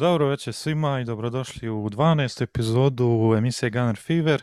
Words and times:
Dobro 0.00 0.28
večer 0.28 0.54
svima 0.54 1.00
i 1.00 1.04
dobrodošli 1.04 1.68
u 1.68 1.90
12. 1.90 2.42
epizodu 2.42 3.34
emisije 3.38 3.70
Gunner 3.70 3.96
Fever, 3.96 4.42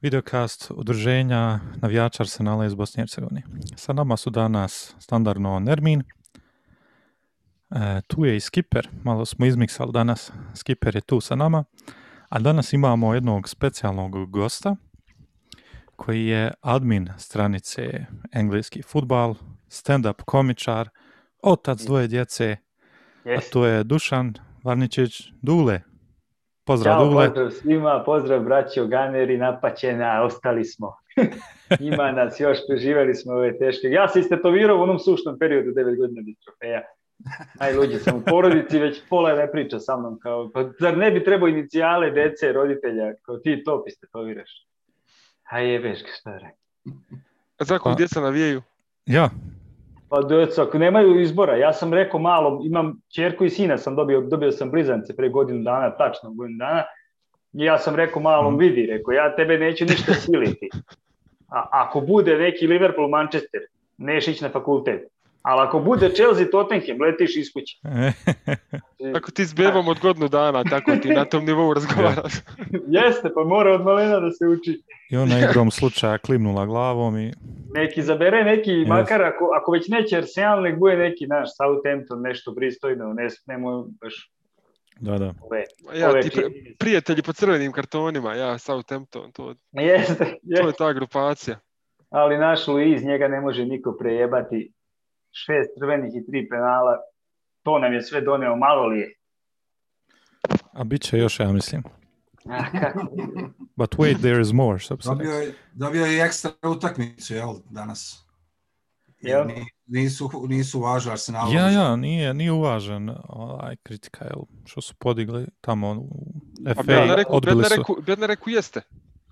videokast 0.00 0.70
udruženja 0.70 1.60
navijača 1.76 2.22
Arsenala 2.22 2.66
iz 2.66 2.74
Bosne 2.74 3.00
i 3.00 3.02
Hercegovine. 3.02 3.42
Sa 3.76 3.92
nama 3.92 4.16
su 4.16 4.30
danas 4.30 4.94
standardno 4.98 5.58
Nermin, 5.58 6.00
e, 6.00 6.04
tu 8.06 8.24
je 8.24 8.36
i 8.36 8.40
Skipper, 8.40 8.88
malo 9.04 9.26
smo 9.26 9.46
izmiksali 9.46 9.92
danas, 9.92 10.32
Skipper 10.54 10.96
je 10.96 11.00
tu 11.00 11.20
sa 11.20 11.34
nama, 11.34 11.64
a 12.28 12.38
danas 12.38 12.72
imamo 12.72 13.14
jednog 13.14 13.48
specijalnog 13.48 14.30
gosta 14.30 14.76
koji 15.96 16.26
je 16.26 16.50
admin 16.60 17.08
stranice 17.18 18.06
Engleski 18.32 18.82
futbal, 18.82 19.34
stand-up 19.68 20.22
komičar, 20.24 20.88
otac 21.42 21.82
dvoje 21.82 22.08
djece, 22.08 22.56
a 23.24 23.40
to 23.52 23.66
je 23.66 23.84
Dušan 23.84 24.34
Varničić 24.64 25.32
Dule. 25.42 25.80
Pozdrav 26.64 26.94
Ćao, 26.94 27.04
Dule. 27.04 27.26
pozdrav 27.26 27.50
svima, 27.50 28.02
pozdrav 28.06 28.40
braćo 28.40 28.86
Ganeri, 28.86 29.36
napaćena, 29.38 30.22
ostali 30.22 30.64
smo. 30.64 30.96
Ima 31.90 32.12
nas 32.12 32.40
još, 32.40 32.58
preživjeli 32.68 33.14
smo 33.14 33.32
ove 33.32 33.58
teške. 33.58 33.86
Ja 33.88 34.08
se 34.08 34.20
istetovirao 34.20 34.78
u 34.78 34.82
onom 34.82 34.98
sušnom 34.98 35.38
periodu 35.38 35.70
9 35.70 35.96
godina 35.96 36.22
bez 36.26 36.34
trofeja. 36.44 36.82
Najluđi 37.60 37.98
sam 37.98 38.16
u 38.16 38.22
porodici, 38.26 38.78
već 38.78 39.02
pola 39.10 39.34
ne 39.34 39.50
priča 39.52 39.78
sa 39.78 39.96
mnom. 39.96 40.18
Kao, 40.22 40.50
pa 40.54 40.70
zar 40.80 40.98
ne 40.98 41.10
bi 41.10 41.24
trebao 41.24 41.48
inicijale 41.48 42.10
dece, 42.10 42.52
roditelja, 42.52 43.14
kao 43.22 43.36
ti 43.38 43.62
to 43.64 43.84
istetoviraš? 43.88 44.66
A 45.50 45.58
jebeš, 45.58 45.98
šta 46.20 46.30
je 46.30 46.38
rekao. 46.38 46.56
A 47.58 47.64
zakon 47.64 47.92
Pa- 47.92 47.96
djeca 47.96 48.20
navijaju? 48.20 48.62
Ja, 49.06 49.30
Pa 50.12 50.20
djeca, 50.22 50.62
ako 50.62 50.78
nemaju 50.78 51.20
izbora, 51.20 51.56
ja 51.56 51.72
sam 51.72 51.94
rekao 51.94 52.20
malom, 52.20 52.66
imam 52.66 53.00
čerku 53.14 53.44
i 53.44 53.50
sina, 53.50 53.78
sam 53.78 53.96
dobio, 53.96 54.20
dobio 54.20 54.52
sam 54.52 54.70
blizance 54.70 55.16
pre 55.16 55.28
godinu 55.28 55.62
dana, 55.64 55.96
tačno 55.96 56.30
godinu 56.30 56.58
dana, 56.58 56.82
i 57.52 57.64
ja 57.64 57.78
sam 57.78 57.96
rekao 57.96 58.22
malom, 58.22 58.58
vidi, 58.58 58.86
rekao, 58.86 59.12
ja 59.12 59.36
tebe 59.36 59.58
neću 59.58 59.84
ništa 59.84 60.14
siliti. 60.14 60.70
A 61.48 61.68
ako 61.70 62.00
bude 62.00 62.36
neki 62.38 62.66
Liverpool, 62.66 63.08
Manchester, 63.08 63.60
neš 63.98 64.28
ići 64.28 64.44
na 64.44 64.50
fakultet. 64.50 65.08
Ali 65.42 65.60
ako 65.60 65.78
bude 65.80 66.08
Chelsea, 66.10 66.46
Tottenham, 66.46 67.00
letiš 67.00 67.36
iz 67.36 67.46
kuće. 67.52 67.76
Ako 69.16 69.30
ti 69.30 69.44
s 69.44 69.54
bebom 69.54 69.88
od 69.88 70.00
godinu 70.00 70.28
dana, 70.28 70.64
tako 70.64 70.96
ti 70.96 71.08
na 71.10 71.24
tom 71.24 71.44
nivou 71.44 71.72
razgovaraš. 71.74 72.32
Jeste, 72.88 73.30
pa 73.34 73.44
mora 73.44 73.70
od 73.70 73.82
malena 73.82 74.20
da 74.20 74.30
se 74.30 74.46
uči. 74.46 74.82
i 75.10 75.16
ona 75.16 75.38
igrom 75.40 75.70
slučaja 75.70 76.18
klimnula 76.18 76.66
glavom 76.66 77.18
i 77.18 77.32
Neki 77.70 78.02
zabere 78.02 78.44
neki, 78.44 78.70
Jeste. 78.70 78.88
makar 78.88 79.22
ako, 79.22 79.50
ako 79.54 79.72
već 79.72 79.88
neće 79.88 80.16
Arsenal, 80.16 80.62
nek 80.62 80.78
bude 80.78 80.96
neki 80.96 81.26
naš 81.26 81.48
Southampton, 81.52 82.22
nešto 82.22 82.54
pristojno, 82.54 83.04
ne, 83.06 83.28
nemoj 83.46 83.82
baš 84.02 84.30
da, 84.96 85.18
da. 85.18 85.34
ove, 85.42 85.64
Ja, 85.94 86.10
ove 86.10 86.22
ti 86.22 86.30
pri- 86.30 86.74
prijatelji 86.78 87.22
po 87.22 87.32
crvenim 87.32 87.72
kartonima, 87.72 88.34
ja, 88.34 88.58
Southampton, 88.58 89.32
to, 89.32 89.54
Jeste, 89.72 90.14
to 90.16 90.24
jeste. 90.42 90.66
je 90.66 90.72
ta 90.78 90.92
grupacija. 90.92 91.58
ali 92.10 92.38
naš 92.38 92.66
Luiz, 92.68 93.04
njega 93.04 93.28
ne 93.28 93.40
može 93.40 93.64
niko 93.64 93.92
prejebati. 93.92 94.72
Šest 95.32 95.70
crvenih 95.78 96.12
i 96.14 96.26
tri 96.26 96.48
penala, 96.48 96.98
to 97.62 97.78
nam 97.78 97.92
je 97.92 98.02
sve 98.02 98.20
doneo, 98.20 98.56
malo 98.56 98.86
li 98.86 98.98
je. 98.98 99.14
A 100.72 100.84
bit 100.84 101.02
će 101.02 101.18
još, 101.18 101.40
ja 101.40 101.52
mislim. 101.52 101.82
A, 102.44 102.80
kako? 102.80 103.00
But 103.76 103.94
wait, 103.94 104.20
there 104.20 104.40
is 104.40 104.52
more, 104.52 104.78
što 104.78 104.96
bi 104.96 105.02
se 105.02 105.08
Dobio 105.08 105.30
je, 105.30 105.54
dobio 105.72 106.04
je 106.04 106.24
ekstra 106.24 106.50
utakmicu, 106.76 107.34
jel, 107.34 107.54
danas. 107.70 108.26
Jel? 109.20 109.44
Nisu, 109.86 110.30
nisu 110.48 110.80
važili 110.80 111.12
Arsenalu. 111.12 111.52
Ja, 111.52 111.70
ja, 111.70 111.96
nije, 111.96 112.34
nije 112.34 112.52
uvažen 112.52 113.10
ovaj, 113.28 113.76
kritika, 113.82 114.24
jel, 114.24 114.42
što 114.64 114.80
su 114.80 114.94
podigli 114.94 115.46
tamo 115.60 115.92
u 115.92 116.32
FA, 116.74 116.82
Bednareku, 116.82 117.36
odbili 117.36 117.64
su. 117.64 117.70
Bednareku, 117.70 117.96
Bednareku 118.06 118.50
jeste. 118.50 118.80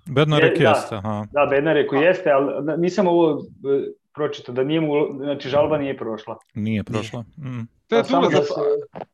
Bednarek 0.07 0.61
Je, 0.61 0.65
da. 0.65 0.69
jeste, 0.69 0.95
aha. 0.97 1.27
Da, 1.33 1.47
Bednareku 1.51 1.95
jeste, 1.95 2.31
ali 2.31 2.81
nisam 2.81 3.07
ovo 3.07 3.39
e, 3.41 3.93
pročitao, 4.15 4.55
da 4.55 4.65
nije 4.65 4.81
mu, 4.81 4.93
znači 5.17 5.49
žalba 5.49 5.79
nije 5.79 5.97
prošla. 5.97 6.39
Nije 6.55 6.85
prošla. 6.85 7.21
Mm. 7.21 7.69
To 7.87 7.97
je 7.97 8.03
da 8.03 8.21
na, 8.21 8.31
se, 8.31 8.53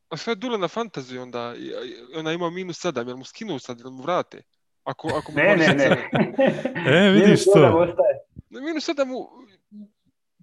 a 0.08 0.16
sve 0.16 0.30
je 0.30 0.34
Dule 0.36 0.58
na 0.58 0.68
fantaziju 0.68 1.22
onda, 1.22 1.54
ona 2.18 2.32
ima 2.32 2.50
minus 2.50 2.80
sedam, 2.80 3.08
jel 3.08 3.16
mu 3.16 3.24
skinu 3.24 3.58
sad, 3.58 3.80
jel 3.80 3.90
mu 3.90 4.02
vrate? 4.02 4.42
Ako, 4.84 5.08
ako 5.08 5.32
mu 5.32 5.38
ne, 5.38 5.56
ne, 5.56 5.74
ne. 5.74 6.10
E, 6.86 7.10
vidiš 7.10 7.26
Minus 7.26 7.44
to. 7.44 7.78
ostaje. 7.78 8.14
Ne, 8.50 8.60
minus 8.60 8.84
sedam 8.84 9.08
mu, 9.08 9.28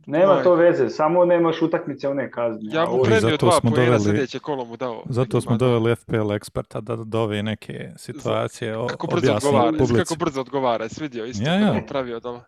Nema 0.05 0.43
to 0.43 0.55
veze, 0.55 0.89
samo 0.89 1.25
nemaš 1.25 1.61
utakmice 1.61 2.07
one 2.07 2.31
kazne. 2.31 2.59
ja 2.63 2.85
mu 2.87 3.03
premio 3.03 3.19
zato 3.21 3.37
dva 3.39 3.51
smo 3.53 3.71
pojena, 3.71 3.85
doveli- 3.89 4.03
sljedeće 4.03 4.39
kolo 4.39 4.65
mu 4.65 4.77
dao. 4.77 5.03
Zato 5.05 5.41
smo 5.41 5.57
doveli 5.57 5.95
FPL 5.95 6.31
eksperta 6.31 6.81
da 6.81 6.95
dove 6.95 7.43
neke 7.43 7.91
situacije 7.97 8.77
o- 8.77 8.87
Kako 8.87 9.07
brzo 9.07 9.33
odgovara, 9.33 9.71
publici. 9.71 9.93
kako 9.95 10.15
brzo 10.15 10.41
odgovara, 10.41 10.89
svidio 10.89 11.25
isto, 11.25 11.43
Ja, 11.43 11.53
ja. 11.53 11.81
pravio. 11.83 12.17
Odmah. 12.17 12.43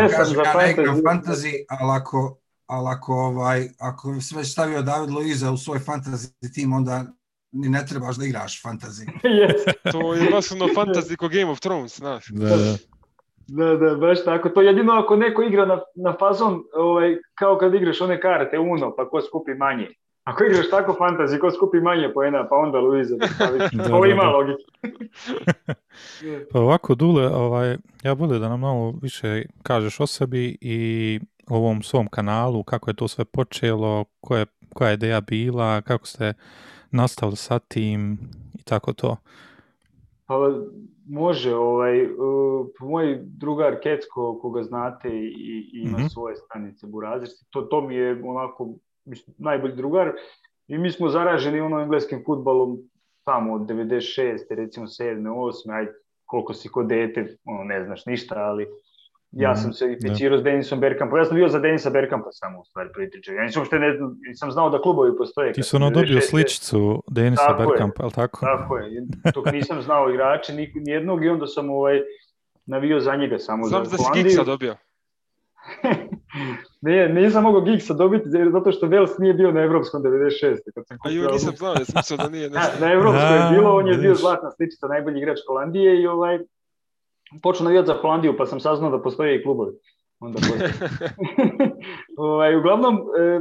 Sve 0.00 0.16
sam 0.16 0.24
za 0.26 0.32
ne 0.34 0.44
fantasy- 0.46 1.02
fantasy, 1.04 1.52
ali 1.70 1.90
ako, 1.92 2.38
ali 2.66 2.88
ako, 2.88 3.14
ovaj, 3.14 3.68
ako 3.78 4.20
si 4.20 4.36
već 4.36 4.48
stavio 4.48 4.82
David 4.82 5.10
Luiza 5.10 5.50
u 5.50 5.56
svoj 5.56 5.78
fantasy 5.78 6.28
tim, 6.54 6.72
onda 6.72 7.04
ni 7.52 7.68
ne 7.68 7.86
trebaš 7.86 8.16
da 8.16 8.24
igraš 8.24 8.62
fantasy. 8.62 9.10
Jeste. 9.40 9.72
To 9.92 10.14
je 10.14 10.30
baš 10.30 10.52
ono 10.52 10.66
fantasy 10.66 11.16
ko 11.16 11.28
Game 11.28 11.46
of 11.46 11.60
Thrones, 11.60 11.96
znaš. 11.96 12.26
Da, 12.28 12.48
da. 12.48 12.76
Da, 13.48 13.76
da, 13.76 13.94
baš 13.94 14.24
tako. 14.24 14.48
To 14.48 14.60
jedino 14.60 14.92
ako 14.92 15.16
neko 15.16 15.42
igra 15.42 15.66
na, 15.66 15.80
na 15.94 16.16
fazon, 16.18 16.62
ovaj, 16.74 17.16
kao 17.34 17.58
kad 17.58 17.74
igraš 17.74 18.00
one 18.00 18.20
karte 18.20 18.58
Uno, 18.58 18.94
pa 18.96 19.08
ko 19.08 19.20
skupi 19.20 19.54
manje. 19.54 19.88
Ako 20.24 20.44
igraš 20.44 20.70
tako 20.70 20.96
fantasy, 21.00 21.40
ko 21.40 21.50
skupi 21.50 21.80
manje 21.80 22.12
poena, 22.14 22.48
pa 22.48 22.56
onda 22.56 22.78
Luiza. 22.78 23.16
da 23.20 23.26
staviš. 23.26 23.72
Da, 23.72 23.94
Ovo 23.94 24.06
da, 24.06 24.12
ima 24.12 24.22
da. 24.22 24.30
logike. 24.30 24.62
Pa 26.52 26.60
ovako, 26.60 26.94
Dule, 26.94 27.28
ovaj, 27.28 27.76
ja 28.02 28.14
bude 28.14 28.38
da 28.38 28.48
nam 28.48 28.60
malo 28.60 28.94
više 29.02 29.42
kažeš 29.62 30.00
o 30.00 30.06
sebi 30.06 30.58
i 30.60 31.20
ovom 31.46 31.82
svom 31.82 32.08
kanalu, 32.08 32.62
kako 32.62 32.90
je 32.90 32.94
to 32.94 33.08
sve 33.08 33.24
počelo, 33.24 34.04
koja 34.20 34.38
je, 34.38 34.46
koja 34.74 34.88
je 34.88 34.94
ideja 34.94 35.20
bila, 35.20 35.80
kako 35.80 36.06
ste 36.06 36.34
nastavili 36.90 37.36
sa 37.36 37.58
tim 37.58 38.18
i 38.58 38.62
tako 38.62 38.92
to. 38.92 39.16
Pa 40.28 40.34
može, 41.08 41.54
ovaj, 41.54 42.04
uh, 42.04 42.66
moj 42.80 43.18
drugar 43.22 43.80
Kecko, 43.82 44.38
koga 44.42 44.62
znate 44.62 45.08
i, 45.08 45.26
i 45.72 45.82
ima 45.84 45.98
Mhm. 45.98 46.06
svoje 46.06 46.36
stanice 46.36 46.86
Burazir, 46.86 47.28
to, 47.50 47.62
to 47.62 47.80
mi 47.80 47.94
je 47.94 48.22
onako 48.24 48.74
mislim, 49.04 49.36
najbolji 49.38 49.74
drugar 49.76 50.12
i 50.66 50.78
mi 50.78 50.90
smo 50.90 51.08
zaraženi 51.08 51.60
ono 51.60 51.80
engleskim 51.80 52.22
futbalom 52.26 52.78
tamo 53.24 53.54
od 53.54 53.60
96. 53.60 54.38
recimo 54.50 54.86
7. 54.86 55.22
8. 55.28 55.72
ajde 55.72 55.92
koliko 56.24 56.54
si 56.54 56.68
ko 56.68 56.82
dete, 56.82 57.36
ono, 57.44 57.64
ne 57.64 57.84
znaš 57.84 58.06
ništa, 58.06 58.34
ali 58.38 58.66
ja 59.32 59.50
Mhm, 59.50 59.58
sam 59.58 59.72
se 59.72 59.84
inficirao 59.86 60.38
s 60.38 60.42
Denisom 60.42 60.80
Bergkampom. 60.80 61.18
Ja 61.18 61.24
sam 61.24 61.36
bio 61.36 61.48
za 61.48 61.58
Denisa 61.58 61.90
Bergkampa 61.90 62.28
samo 62.32 62.60
u 62.60 62.64
stvari 62.64 62.88
pritiče. 62.94 63.32
Ja 63.32 63.42
nisam 63.42 63.60
uopšte 63.60 63.78
ne, 63.78 63.94
nisam 64.28 64.50
znao 64.50 64.70
da 64.70 64.80
klubovi 64.80 65.16
postoje. 65.18 65.52
Ti 65.52 65.62
su 65.62 65.76
ono 65.76 65.90
dobio 65.90 66.16
96. 66.16 66.20
sličicu 66.22 67.02
Denisa 67.08 67.46
Tako. 67.46 67.58
Bergkampa, 67.60 68.02
je 68.02 68.06
li 68.06 68.12
tako? 68.12 68.40
Tako 68.40 68.76
je, 68.76 69.02
dok 69.34 69.52
nisam 69.52 69.82
znao 69.82 70.10
igrače 70.10 70.52
ni- 70.54 70.72
nijednog 70.76 71.24
i 71.24 71.28
onda 71.28 71.46
sam 71.46 71.70
ovaj, 71.70 72.00
navio 72.66 73.00
za 73.00 73.16
njega 73.16 73.38
samo 73.38 73.64
Znam 73.64 73.84
za 73.84 73.90
da 73.90 73.96
si 73.96 74.02
Holandiju. 74.02 74.24
Gigsa 74.24 74.44
dobio. 74.44 74.74
ne, 76.80 77.08
nisam 77.10 77.42
mogao 77.42 77.60
Gigsa 77.62 77.94
dobiti 77.94 78.28
jer- 78.28 78.50
zato 78.50 78.72
što 78.72 78.86
Vels 78.86 79.18
nije 79.18 79.34
bio 79.34 79.52
na 79.52 79.60
Evropskom 79.60 80.02
96. 80.02 80.10
Kad 80.74 80.86
sam 80.86 80.98
A 81.00 81.10
joj, 81.10 81.32
nisam 81.32 81.54
znao, 81.56 81.72
ja 81.72 81.84
sam 81.84 81.94
mislio 81.96 82.16
da 82.18 82.28
nije 82.28 82.50
nešto. 82.50 82.72
Na, 82.74 82.86
na 82.86 82.92
Evropskoj 82.92 83.36
je 83.36 83.50
bilo, 83.50 83.70
on 83.72 83.88
je 83.88 83.96
bio 83.96 84.14
zlatna 84.14 84.50
sličica, 84.50 84.86
najbolji 84.86 85.18
igrač 85.18 85.38
Holandije 85.46 86.02
i 86.02 86.06
ovaj, 86.06 86.38
počeo 87.42 87.64
navijati 87.64 87.86
za 87.86 87.94
Holandiju 87.94 88.36
pa 88.36 88.46
sam 88.46 88.60
saznao 88.60 88.90
da 88.90 89.02
postoje 89.02 89.36
i 89.36 89.42
klubovi. 89.42 89.72
Onda 90.20 90.38
ovaj, 92.16 92.56
uglavnom, 92.56 92.96
e, 92.96 93.40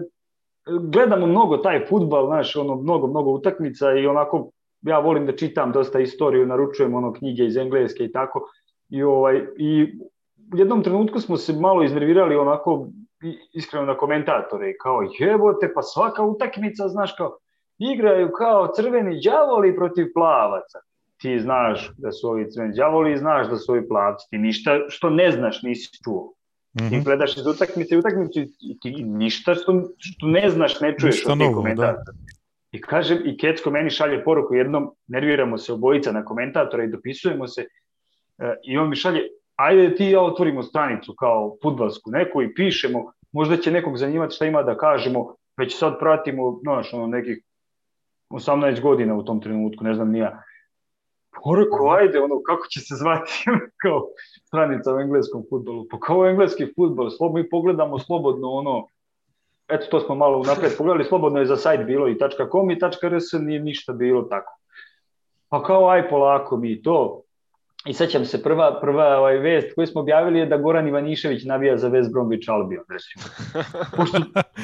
gledamo 0.81 1.27
mnogo 1.27 1.57
taj 1.57 1.85
futbal, 1.85 2.27
znaš, 2.27 2.55
ono, 2.55 2.75
mnogo, 2.75 3.07
mnogo 3.07 3.31
utakmica 3.31 3.93
i 3.93 4.07
onako, 4.07 4.51
ja 4.81 4.99
volim 4.99 5.25
da 5.25 5.35
čitam 5.35 5.71
dosta 5.71 5.99
istoriju, 5.99 6.47
naručujem 6.47 6.95
ono 6.95 7.13
knjige 7.13 7.45
iz 7.45 7.57
Engleske 7.57 8.03
i 8.03 8.11
tako. 8.11 8.49
I, 8.89 9.03
ovaj, 9.03 9.45
i 9.57 9.83
u 10.53 10.57
jednom 10.57 10.83
trenutku 10.83 11.19
smo 11.19 11.37
se 11.37 11.53
malo 11.53 11.83
iznervirali 11.83 12.35
onako 12.35 12.87
iskreno 13.53 13.85
na 13.85 13.97
komentatore, 13.97 14.73
kao 14.77 15.01
jebote, 15.19 15.71
pa 15.75 15.81
svaka 15.81 16.23
utakmica, 16.23 16.87
znaš, 16.87 17.15
kao 17.17 17.37
igraju 17.77 18.31
kao 18.31 18.67
crveni 18.75 19.19
đavoli 19.25 19.75
protiv 19.75 20.07
plavaca. 20.13 20.79
Ti 21.17 21.39
znaš 21.39 21.91
da 21.97 22.11
su 22.11 22.29
ovi 22.29 22.51
crveni 22.51 22.75
đavoli 22.75 23.13
i 23.13 23.17
znaš 23.17 23.47
da 23.49 23.57
su 23.57 23.71
ovi 23.71 23.87
plavci. 23.87 24.29
Ti 24.29 24.37
ništa 24.37 24.79
što 24.89 25.09
ne 25.09 25.31
znaš 25.31 25.61
nisi 25.63 25.89
čuo. 26.03 26.33
Mhm. 26.79 26.89
Ti 26.89 27.01
gledaš 27.05 27.37
iz 27.37 27.47
utakmice 27.47 27.95
u 27.95 27.99
utakmicu 27.99 28.39
i 28.59 28.79
ti 28.81 28.91
ništa 29.03 29.55
što, 29.55 29.81
što 29.97 30.27
ne 30.27 30.49
znaš 30.49 30.79
ne 30.79 30.95
čuješ 30.97 31.15
Ništa 31.15 31.31
od 31.31 31.39
tih 31.39 31.55
komentatora. 31.55 32.13
I 32.71 32.81
kažem, 32.81 33.17
i 33.25 33.37
Kecko 33.37 33.71
meni 33.71 33.89
šalje 33.89 34.23
poruku 34.23 34.55
jednom, 34.55 34.91
nerviramo 35.07 35.57
se 35.57 35.73
obojica 35.73 36.11
na 36.11 36.25
komentatora 36.25 36.83
i 36.83 36.87
dopisujemo 36.87 37.47
se 37.47 37.61
e, 38.37 38.55
i 38.63 38.77
on 38.77 38.89
mi 38.89 38.95
šalje, 38.95 39.21
ajde 39.55 39.95
ti 39.95 40.05
i 40.05 40.11
ja 40.11 40.21
otvorimo 40.21 40.63
stranicu 40.63 41.13
kao 41.13 41.57
futbalsku 41.63 42.11
neku 42.11 42.41
i 42.41 42.53
pišemo, 42.53 43.11
možda 43.31 43.57
će 43.57 43.71
nekog 43.71 43.97
zanimati 43.97 44.35
šta 44.35 44.45
ima 44.45 44.63
da 44.63 44.77
kažemo, 44.77 45.35
već 45.57 45.77
sad 45.77 45.99
pratimo, 45.99 46.59
znaš, 46.61 46.93
ono, 46.93 47.07
nekih 47.07 47.41
18 48.29 48.81
godina 48.81 49.15
u 49.15 49.23
tom 49.23 49.41
trenutku, 49.41 49.83
ne 49.83 49.93
znam 49.93 50.11
ni 50.11 50.21
rekao, 51.55 51.89
ajde, 51.89 52.19
ono, 52.19 52.41
kako 52.41 52.67
će 52.67 52.79
se 52.79 52.95
zvati, 52.95 53.45
kao 53.81 54.07
stranica 54.45 54.95
u 54.95 54.99
engleskom 54.99 55.43
futbolu. 55.49 55.85
Pa 55.91 55.99
kao 55.99 56.25
engleski 56.25 56.73
futbol, 56.75 57.09
slob, 57.09 57.33
mi 57.33 57.49
pogledamo 57.49 57.99
slobodno, 57.99 58.51
ono, 58.51 58.87
eto, 59.67 59.85
to 59.91 59.99
smo 59.99 60.15
malo 60.15 60.43
napred 60.43 60.77
pogledali, 60.77 61.05
slobodno 61.05 61.39
je 61.39 61.45
za 61.45 61.55
sajt 61.55 61.85
bilo 61.85 62.07
i 62.07 62.17
.com 62.51 62.71
i 62.71 62.79
.rs 63.09 63.33
nije 63.33 63.59
ništa 63.59 63.93
bilo 63.93 64.21
tako. 64.21 64.59
Pa 65.49 65.63
kao, 65.63 65.89
aj, 65.89 66.09
polako 66.09 66.57
mi 66.57 66.81
to. 66.81 67.21
I 67.87 67.93
sećam 67.93 68.25
se, 68.25 68.43
prva, 68.43 68.79
prva 68.81 69.17
ovaj, 69.17 69.37
vest 69.37 69.75
koju 69.75 69.87
smo 69.87 70.01
objavili 70.01 70.39
je 70.39 70.45
da 70.45 70.57
Goran 70.57 70.87
Ivanišević 70.87 71.43
navija 71.45 71.77
za 71.77 71.89
West 71.89 72.11
Bromwich 72.13 72.51
Albion, 72.51 72.83
recimo. 72.89 73.23
Pošto, 73.97 74.17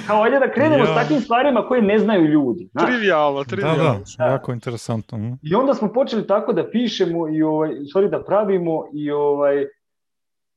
kao, 0.08 0.24
ajde 0.24 0.40
da 0.40 0.52
krenemo 0.52 0.84
Ja. 0.84 0.86
s 0.86 0.96
takvim 0.96 1.20
stvarima 1.20 1.68
koje 1.68 1.82
ne 1.82 2.00
znaju 2.00 2.26
ljudi. 2.26 2.68
Znaš. 2.72 2.86
Trivialno, 2.86 3.40
Da, 3.40 3.50
trivialno. 3.50 4.00
da, 4.18 4.26
jako 4.26 4.52
interesantno. 4.52 5.18
mhm. 5.18 5.34
I 5.42 5.56
onda 5.56 5.74
smo 5.74 5.94
počeli 5.94 6.28
tako 6.28 6.54
da 6.54 6.70
pišemo 6.70 7.30
i 7.30 7.44
ovaj, 7.44 7.70
stvari 7.90 8.10
da 8.10 8.24
pravimo 8.24 8.84
i 8.94 9.12
ovaj 9.12 9.66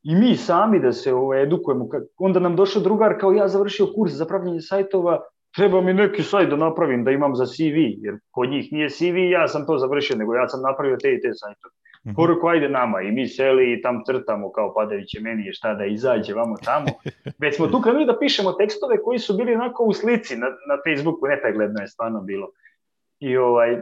i 0.02 0.14
mi 0.14 0.36
sami 0.36 0.80
da 0.80 0.92
se 0.92 1.14
ovaj, 1.14 1.42
edukujemo. 1.42 1.88
Onda 2.18 2.40
nam 2.40 2.56
došao 2.56 2.82
drugar 2.82 3.20
kao 3.20 3.32
ja 3.32 3.48
završio 3.48 3.86
kurs 3.94 4.12
za 4.12 4.24
pravljenje 4.26 4.60
sajtova, 4.60 5.20
treba 5.56 5.80
mi 5.80 5.94
neki 5.94 6.22
sajt 6.22 6.50
da 6.50 6.56
napravim 6.56 7.04
da 7.04 7.10
imam 7.10 7.34
za 7.36 7.46
CV, 7.46 7.76
jer 7.98 8.18
kod 8.30 8.50
njih 8.50 8.72
nije 8.72 8.90
CV, 8.90 9.16
ja 9.30 9.48
sam 9.48 9.66
to 9.66 9.78
završio, 9.78 10.16
nego 10.16 10.34
ja 10.34 10.48
sam 10.48 10.62
napravio 10.62 10.96
te 11.02 11.08
i 11.14 11.20
te 11.20 11.28
sajtove. 11.34 11.72
Mhm. 12.06 12.14
Poruku, 12.14 12.48
ajde 12.48 12.68
nama 12.68 13.00
i 13.00 13.12
mi 13.12 13.28
seli 13.28 13.72
i 13.72 13.82
tam 13.82 14.02
crtamo 14.06 14.52
kao 14.52 14.74
padajuće 14.74 15.20
meni 15.20 15.46
je 15.46 15.52
šta 15.52 15.74
da 15.74 15.84
izađe 15.84 16.34
vamo 16.34 16.56
tamo. 16.64 16.86
Već 17.42 17.56
smo 17.56 17.66
tu 17.66 17.80
krenuli 17.80 18.06
da 18.06 18.18
pišemo 18.18 18.52
tekstove 18.52 19.02
koji 19.02 19.18
su 19.18 19.36
bili 19.36 19.54
onako 19.54 19.84
u 19.84 19.92
slici 19.92 20.36
na, 20.36 20.46
na 20.46 20.76
Facebooku, 20.84 21.26
nepregledno 21.26 21.80
je 21.80 21.88
stvarno 21.88 22.20
bilo. 22.20 22.48
I 23.18 23.36
ovaj, 23.36 23.80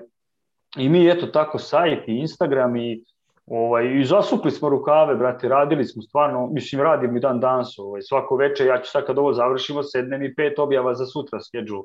i 0.76 0.88
mi 0.88 1.10
eto 1.10 1.26
tako 1.26 1.58
sajt 1.58 2.08
i 2.08 2.18
Instagram 2.18 2.76
i 2.76 3.04
ovaj 3.46 4.00
i 4.00 4.04
zasukli 4.04 4.50
smo 4.50 4.68
rukave, 4.68 5.14
brate, 5.14 5.48
radili 5.48 5.84
smo 5.84 6.02
stvarno, 6.02 6.46
mislim 6.52 6.82
radim 6.82 7.16
i 7.16 7.20
dan 7.20 7.40
danas, 7.40 7.78
ovaj 7.78 8.02
svako 8.02 8.36
veče 8.36 8.64
ja 8.64 8.80
ću 8.82 8.90
sad 8.90 9.06
kad 9.06 9.18
ovo 9.18 9.32
završimo 9.32 9.82
sednem 9.82 10.22
i 10.22 10.34
pet 10.34 10.58
objava 10.58 10.94
za 10.94 11.06
sutra 11.06 11.40
schedule 11.40 11.82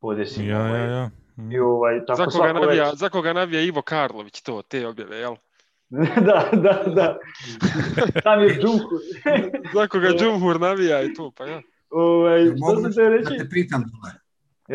podesim. 0.00 0.48
Ja, 0.48 0.60
ovaj, 0.60 0.80
ja, 0.80 0.86
ja. 0.86 1.10
I 1.52 1.58
ovaj 1.58 2.04
tako 2.06 2.30
Za 2.30 2.38
koga, 2.38 2.52
navija, 2.52 2.84
veče. 2.84 2.96
za 2.96 3.08
koga 3.08 3.32
navija 3.32 3.60
Ivo 3.62 3.82
Karlović 3.82 4.42
to, 4.42 4.62
te 4.62 4.86
objave, 4.86 5.16
jel? 5.16 5.36
da, 6.20 6.50
da, 6.52 6.82
da. 6.86 7.18
Tam 8.22 8.42
je 8.42 8.48
Džunku. 8.50 8.94
Za 9.74 9.86
koga 9.86 10.08
Džumhur 10.10 10.60
navija 10.60 11.02
i 11.02 11.14
to, 11.14 11.30
pa 11.30 11.46
ja. 11.46 11.62
ovaj, 11.90 12.44
Mogu 12.56 12.82
sam 12.82 12.92
te 12.92 13.02
da 13.02 13.08
reći? 13.08 13.38
te 13.38 13.48
pitam, 13.50 13.82
Dule, 13.82 14.12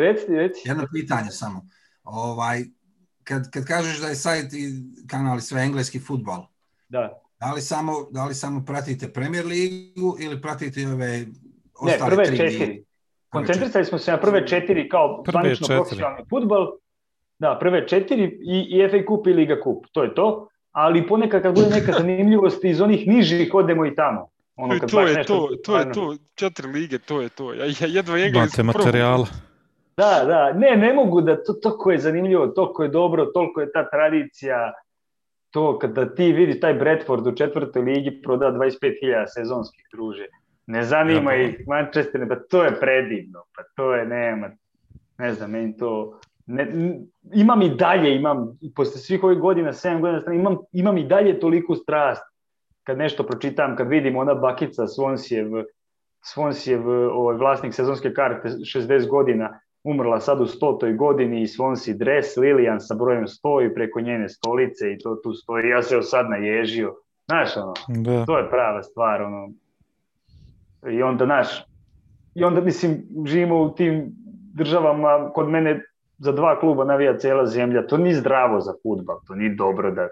Reci, 0.06 0.26
reci. 0.28 0.62
jedno 0.66 0.88
pitanje 0.94 1.30
samo. 1.32 1.66
Ovaj, 2.04 2.64
kad, 3.24 3.52
kad 3.52 3.66
kažeš 3.66 4.00
da 4.00 4.08
je 4.08 4.16
sajt 4.16 4.54
i 4.54 4.70
kanal 5.08 5.38
i 5.38 5.42
sve 5.42 5.62
engleski 5.62 6.00
futbal, 6.00 6.46
Da. 6.90 7.22
da 7.40 7.54
li 7.54 7.62
samo, 7.62 7.94
da 8.12 8.26
li 8.26 8.34
samo 8.34 8.64
pratite 8.66 9.14
Premier 9.14 9.46
ligu 9.46 10.18
ili 10.20 10.42
pratite 10.42 10.88
ove 10.88 11.08
Ne, 11.08 11.26
ostale 11.76 12.10
prve 12.10 12.26
tri 12.26 12.38
četiri. 12.38 12.86
Koncentrisali 13.30 13.86
smo 13.86 13.98
se 13.98 14.12
na 14.12 14.20
prve 14.20 14.48
četiri 14.48 14.90
kao 14.90 15.24
Prve 15.24 15.32
zvanično 15.34 15.68
četiri. 15.68 15.78
profesionalni 15.78 16.24
futbal. 16.30 16.68
Da, 17.40 17.58
prve 17.60 17.88
četiri 17.88 18.24
i, 18.24 18.78
i 18.78 18.90
FA 18.90 19.06
kup 19.08 19.28
i 19.28 19.34
Liga 19.34 19.62
kup, 19.64 19.86
to 19.92 20.04
je 20.04 20.16
to. 20.16 20.49
Ali 20.72 21.08
ponekad 21.08 21.42
kad 21.42 21.56
bude 21.56 21.70
neka 21.70 21.92
zanimljivost 21.92 22.64
iz 22.64 22.82
onih 22.82 23.08
nižih, 23.08 23.54
odemo 23.54 23.86
i 23.86 23.96
tamo. 23.96 24.30
Ono, 24.56 24.80
kad 24.80 24.92
to 24.92 25.02
je 25.02 25.16
nešto 25.16 25.48
to, 25.48 25.56
to 25.66 25.78
je 25.78 25.92
to, 25.92 26.16
četiri 26.36 26.68
lige, 26.68 27.00
to 27.00 27.22
je 27.22 27.30
to. 27.30 27.54
Ja, 27.54 27.66
ja 27.66 27.88
jedva 27.88 28.20
engleski 28.20 28.62
Imate 28.62 28.64
materijala. 28.64 29.28
Da, 29.98 30.24
da, 30.28 30.54
ne, 30.54 30.76
ne 30.76 30.94
mogu 30.94 31.22
da 31.22 31.44
to, 31.44 31.54
to 31.54 31.78
koje 31.78 31.96
je 31.96 32.00
zanimljivo, 32.00 32.48
to 32.48 32.74
koje 32.74 32.88
je 32.88 32.92
dobro, 32.92 33.26
toliko 33.26 33.62
je 33.62 33.72
ta 33.72 33.90
tradicija, 33.90 34.74
to 35.52 35.80
kada 35.80 36.16
ti 36.16 36.32
vidiš 36.32 36.60
taj 36.60 36.74
Bradford 36.74 37.28
u 37.28 37.36
četvrtoj 37.36 37.82
ligi 37.82 38.22
proda 38.22 38.46
25.000 38.46 39.26
sezonskih 39.28 39.86
druže. 39.92 40.26
Ne 40.66 40.84
zanima 40.84 41.34
Ja, 41.34 41.42
ih 41.42 41.68
Manchester, 41.68 42.28
pa 42.30 42.36
to 42.36 42.64
je 42.64 42.80
predivno, 42.80 43.44
pa 43.56 43.64
to 43.76 43.94
je, 43.94 44.06
nema, 44.06 44.50
ne 45.18 45.34
znam, 45.34 45.52
meni 45.52 45.78
to, 45.78 46.20
ne, 46.50 46.68
imam 47.34 47.62
i 47.62 47.70
dalje, 47.76 48.16
imam, 48.16 48.58
posle 48.76 49.02
svih 49.02 49.24
ovih 49.24 49.40
godina, 49.40 49.74
7 49.74 50.02
godina, 50.02 50.22
strane, 50.22 50.40
imam, 50.40 50.58
imam 50.72 50.98
i 50.98 51.08
dalje 51.08 51.40
toliku 51.40 51.76
strast, 51.76 52.22
kad 52.84 52.98
nešto 52.98 53.24
pročitam, 53.24 53.76
kad 53.76 53.88
vidim 53.88 54.18
ona 54.18 54.34
bakica 54.36 54.88
Svonsijev, 54.88 55.48
Svonsijev 56.22 56.90
ovaj, 56.90 57.38
vlasnik 57.38 57.74
sezonske 57.74 58.14
karte 58.14 58.50
60 58.50 59.08
godina, 59.08 59.60
umrla 59.84 60.20
sad 60.20 60.42
u 60.42 60.46
stotoj 60.46 60.94
godini 60.94 61.42
i 61.42 61.48
Swansea 61.48 61.98
dres 61.98 62.38
Lilian 62.38 62.80
sa 62.80 62.96
brojem 62.96 63.26
100 63.28 63.72
i 63.72 63.74
preko 63.74 64.02
njene 64.02 64.30
stolice 64.30 64.94
i 64.94 64.98
to 64.98 65.16
tu 65.16 65.34
stoji. 65.34 65.70
Ja 65.70 65.82
se 65.82 65.94
evo 65.96 66.04
sad 66.04 66.30
naježio. 66.30 66.96
Znaš, 67.26 67.58
ono, 67.58 67.74
Da. 67.88 68.26
to 68.26 68.38
je 68.38 68.50
prava 68.50 68.84
stvar, 68.84 69.22
ono. 69.22 69.50
I 70.92 71.04
onda, 71.04 71.26
znaš, 71.26 71.66
i 72.36 72.44
onda, 72.44 72.62
mislim, 72.62 73.04
živimo 73.26 73.62
u 73.62 73.70
tim 73.70 74.12
državama, 74.54 75.32
kod 75.34 75.50
mene 75.50 75.84
za 76.20 76.32
dva 76.32 76.60
kluba 76.60 76.86
navija 76.86 77.18
cela 77.18 77.46
zemlja, 77.46 77.88
to 77.88 77.98
nije 77.98 78.16
zdravo 78.16 78.62
za 78.62 78.74
futbal, 78.84 79.20
to 79.28 79.36
nije 79.36 79.56
dobro 79.56 79.92
da, 79.92 80.08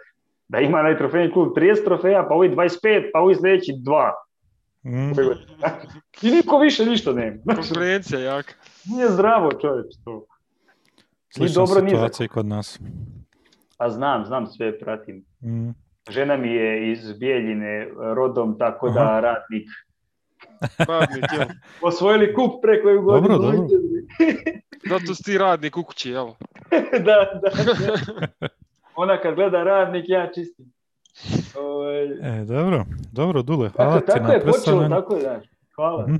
da 0.48 0.60
ima 0.60 0.82
najtrofejni 0.82 1.34
klub 1.34 1.50
30 1.56 1.84
trofeja, 1.84 2.26
pa 2.30 2.36
ovi 2.36 2.50
25, 2.50 3.10
pa 3.14 3.20
ovi 3.20 3.36
sledeći 3.36 3.74
dva. 3.78 4.14
Mm. 4.84 5.12
I 6.28 6.32
niko 6.32 6.60
više 6.60 6.86
ništa 6.86 7.14
nema. 7.14 7.38
Konkurencija 7.56 8.20
jaka. 8.20 8.54
nije 8.92 9.10
zdravo 9.10 9.52
čoveč 9.52 9.86
to. 10.06 10.26
Slična 11.30 11.66
dobro 11.66 11.82
ni 11.82 11.90
za 11.90 11.96
situacija 11.96 12.26
i 12.26 12.28
kod 12.28 12.46
nas. 12.46 12.80
Pa 13.78 13.90
znam, 13.90 14.26
znam 14.26 14.48
sve, 14.48 14.80
pratim. 14.80 15.26
Mm. 15.44 15.70
Žena 16.10 16.38
mi 16.38 16.48
je 16.48 16.92
iz 16.92 17.14
Bijeljine 17.20 17.88
rodom, 17.96 18.58
tako 18.58 18.90
da 18.90 19.02
Aha. 19.02 19.20
radnik. 19.20 19.68
Radnik, 20.78 21.26
jel? 21.40 21.48
Osvojili 21.82 22.34
kup 22.34 22.62
pre 22.62 22.82
koju 22.82 23.02
godinu. 23.02 23.38
Dobro, 23.38 23.52
dobro. 23.52 23.68
Zato 24.90 25.16
si 25.16 25.24
ti 25.24 25.38
radnik 25.38 25.78
u 25.78 25.84
kući, 25.84 26.10
jel? 26.10 26.28
da, 27.08 27.40
da, 27.42 27.50
da. 28.40 28.48
Ona 28.96 29.22
kad 29.22 29.36
gleda 29.36 29.64
radnik, 29.64 30.06
ja 30.08 30.32
čistim. 30.36 30.74
Ovaj, 31.60 32.04
E, 32.04 32.46
dobro, 32.46 32.86
dobro, 33.12 33.42
Dule, 33.42 33.70
hvala 33.70 33.94
tako, 33.94 34.06
ti 34.06 34.12
tako 34.12 34.24
na 34.28 34.34
je 34.34 34.40
počelo, 34.40 34.54
predstavljanju. 34.54 34.90
tako 34.96 35.16
je, 35.16 35.24
da. 35.24 35.42
Hvala. 35.76 36.08
Mhm. 36.08 36.16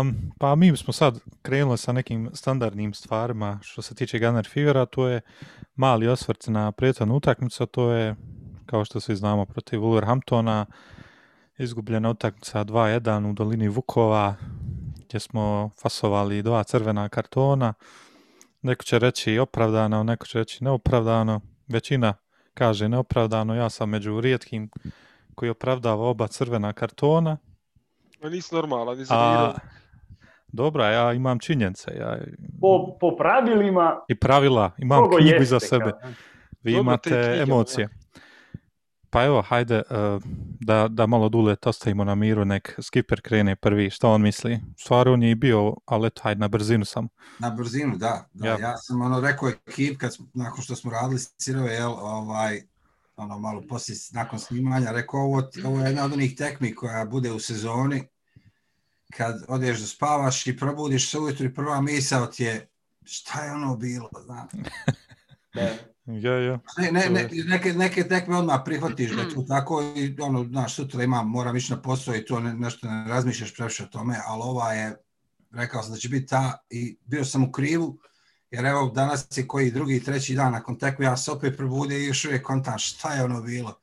Um, 0.00 0.14
pa 0.38 0.54
mi 0.54 0.76
smo 0.76 0.92
sad 0.92 1.18
krenuli 1.42 1.78
sa 1.78 1.92
nekim 1.92 2.30
standardnim 2.34 2.94
stvarima 2.94 3.58
što 3.62 3.82
se 3.82 3.94
tiče 3.94 4.18
Gunner 4.18 4.48
Fevera, 4.52 4.86
to 4.86 5.08
je 5.08 5.20
mali 5.76 6.08
osvrt 6.08 6.46
na 6.46 6.72
prethodnu 6.72 7.14
utakmicu, 7.16 7.66
to 7.66 7.90
je, 7.90 8.14
kao 8.66 8.84
što 8.84 9.00
svi 9.00 9.16
znamo, 9.16 9.44
protiv 9.44 9.80
Wolverhamptona, 9.80 10.64
izgubljena 11.58 12.10
utakmica 12.10 12.64
2-1 12.64 13.30
u 13.30 13.32
dolini 13.32 13.68
Vukova, 13.68 14.34
gdje 15.08 15.20
smo 15.20 15.70
fasovali 15.82 16.42
dva 16.42 16.64
crvena 16.64 17.08
kartona. 17.08 17.74
Neko 18.62 18.84
će 18.84 18.98
reći 18.98 19.38
opravdano, 19.38 20.02
neko 20.02 20.26
će 20.26 20.38
reći 20.38 20.64
neopravdano. 20.64 21.40
Većina 21.68 22.14
kaže 22.54 22.88
neopravdano, 22.88 23.54
ja 23.54 23.70
sam 23.70 23.90
među 23.90 24.20
rijetkim 24.20 24.70
koji 25.34 25.50
opravdava 25.50 26.04
oba 26.04 26.26
crvena 26.26 26.72
kartona. 26.72 27.36
Ma 28.22 28.28
nisi 28.28 28.54
normalan, 28.54 28.98
nisi 28.98 29.12
A, 29.14 29.54
dobro, 30.48 30.84
ja 30.84 31.12
imam 31.12 31.38
činjenice 31.38 31.90
ja, 31.98 32.18
Po, 32.60 32.96
po 33.00 33.16
pravilima, 33.16 34.00
i 34.08 34.14
pravila, 34.14 34.70
imam 34.78 35.04
knjigu 35.08 35.28
jeste, 35.28 35.42
iza 35.42 35.60
sebe. 35.60 35.90
kao. 36.00 36.10
Vi 36.62 36.72
Dobro, 36.72 36.96
te 36.96 37.10
imate 37.10 37.28
knjige, 37.28 37.42
emocije. 37.42 37.88
Pa 39.16 39.24
evo, 39.24 39.42
hajde, 39.42 39.82
uh, 39.90 40.22
da, 40.60 40.88
da 40.88 41.06
malo 41.06 41.28
dule 41.28 41.56
to 41.56 41.70
ostavimo 41.70 42.04
na 42.04 42.14
miru, 42.14 42.44
nek 42.44 42.74
skipper 42.82 43.20
krene 43.20 43.56
prvi, 43.56 43.90
šta 43.90 44.08
on 44.08 44.22
misli? 44.22 44.60
Stvar 44.78 45.08
on 45.08 45.22
je 45.22 45.30
i 45.30 45.34
bio, 45.34 45.74
ali 45.86 46.06
eto, 46.06 46.22
hajde 46.22 46.40
na 46.40 46.48
brzinu 46.48 46.84
sam. 46.84 47.08
Na 47.38 47.50
brzinu, 47.50 47.96
da. 47.96 48.28
da. 48.32 48.48
Ja. 48.48 48.58
Ja. 48.58 48.76
sam 48.76 49.02
ono 49.02 49.20
rekao 49.20 49.48
ekip, 49.48 49.98
kad 49.98 50.16
nakon 50.34 50.64
što 50.64 50.76
smo 50.76 50.90
radili 50.90 51.20
sirove, 51.38 51.72
jel, 51.72 51.90
ovaj, 51.90 52.62
ono 53.16 53.38
malo 53.38 53.62
poslije, 53.68 53.98
nakon 54.12 54.38
snimanja, 54.38 54.92
rekao 54.92 55.20
ovo, 55.20 55.42
ovo 55.64 55.80
je 55.80 55.86
jedna 55.86 56.04
od 56.04 56.12
onih 56.12 56.36
tekmi 56.36 56.74
koja 56.74 57.04
bude 57.04 57.32
u 57.32 57.38
sezoni, 57.38 58.08
kad 59.16 59.44
odeš 59.48 59.80
da 59.80 59.86
spavaš 59.86 60.46
i 60.46 60.56
probudiš 60.56 61.10
se 61.10 61.18
ujutru 61.18 61.46
i 61.46 61.54
prva 61.54 61.80
misao 61.80 62.26
ti 62.26 62.44
je 62.44 62.68
šta 63.04 63.44
je 63.44 63.52
ono 63.52 63.76
bilo, 63.76 64.10
znaš. 64.24 64.50
Da. 65.54 65.95
Ja, 66.06 66.32
ja. 66.38 66.58
Ne, 66.78 66.92
ne, 66.92 67.10
ne, 67.10 67.28
neke, 67.46 67.72
neke 67.72 68.04
tekme 68.04 68.36
odmah 68.36 68.60
prihvatiš 68.64 69.10
da 69.10 69.22
je 69.22 69.34
to 69.34 69.42
tako 69.42 69.82
i 69.96 70.16
ono, 70.20 70.44
znaš, 70.44 70.74
sutra 70.74 71.02
imam, 71.04 71.30
moram 71.30 71.56
ići 71.56 71.72
na 71.72 71.82
posao 71.82 72.14
i 72.16 72.24
to 72.24 72.40
ne, 72.40 72.54
nešto 72.54 72.88
ne 72.88 73.04
razmišljaš 73.08 73.54
previše 73.54 73.82
o 73.82 73.86
tome, 73.86 74.16
ali 74.26 74.42
ova 74.44 74.72
je, 74.72 74.96
rekao 75.52 75.82
sam 75.82 75.92
da 75.92 75.98
će 75.98 76.08
biti 76.08 76.26
ta 76.26 76.58
i 76.70 76.98
bio 77.04 77.24
sam 77.24 77.44
u 77.44 77.52
krivu, 77.52 77.98
jer 78.50 78.64
evo 78.64 78.90
danas 78.94 79.38
je 79.38 79.46
koji 79.46 79.70
drugi, 79.70 80.04
treći 80.04 80.34
dan 80.34 80.52
nakon 80.52 80.78
tekme, 80.78 81.04
ja 81.06 81.16
se 81.16 81.30
opet 81.30 81.56
probudio 81.56 81.98
i 81.98 82.06
još 82.06 82.24
uvijek 82.24 82.42
kontam 82.42 82.78
šta 82.78 83.14
je 83.14 83.24
ono 83.24 83.42
bilo. 83.42 83.74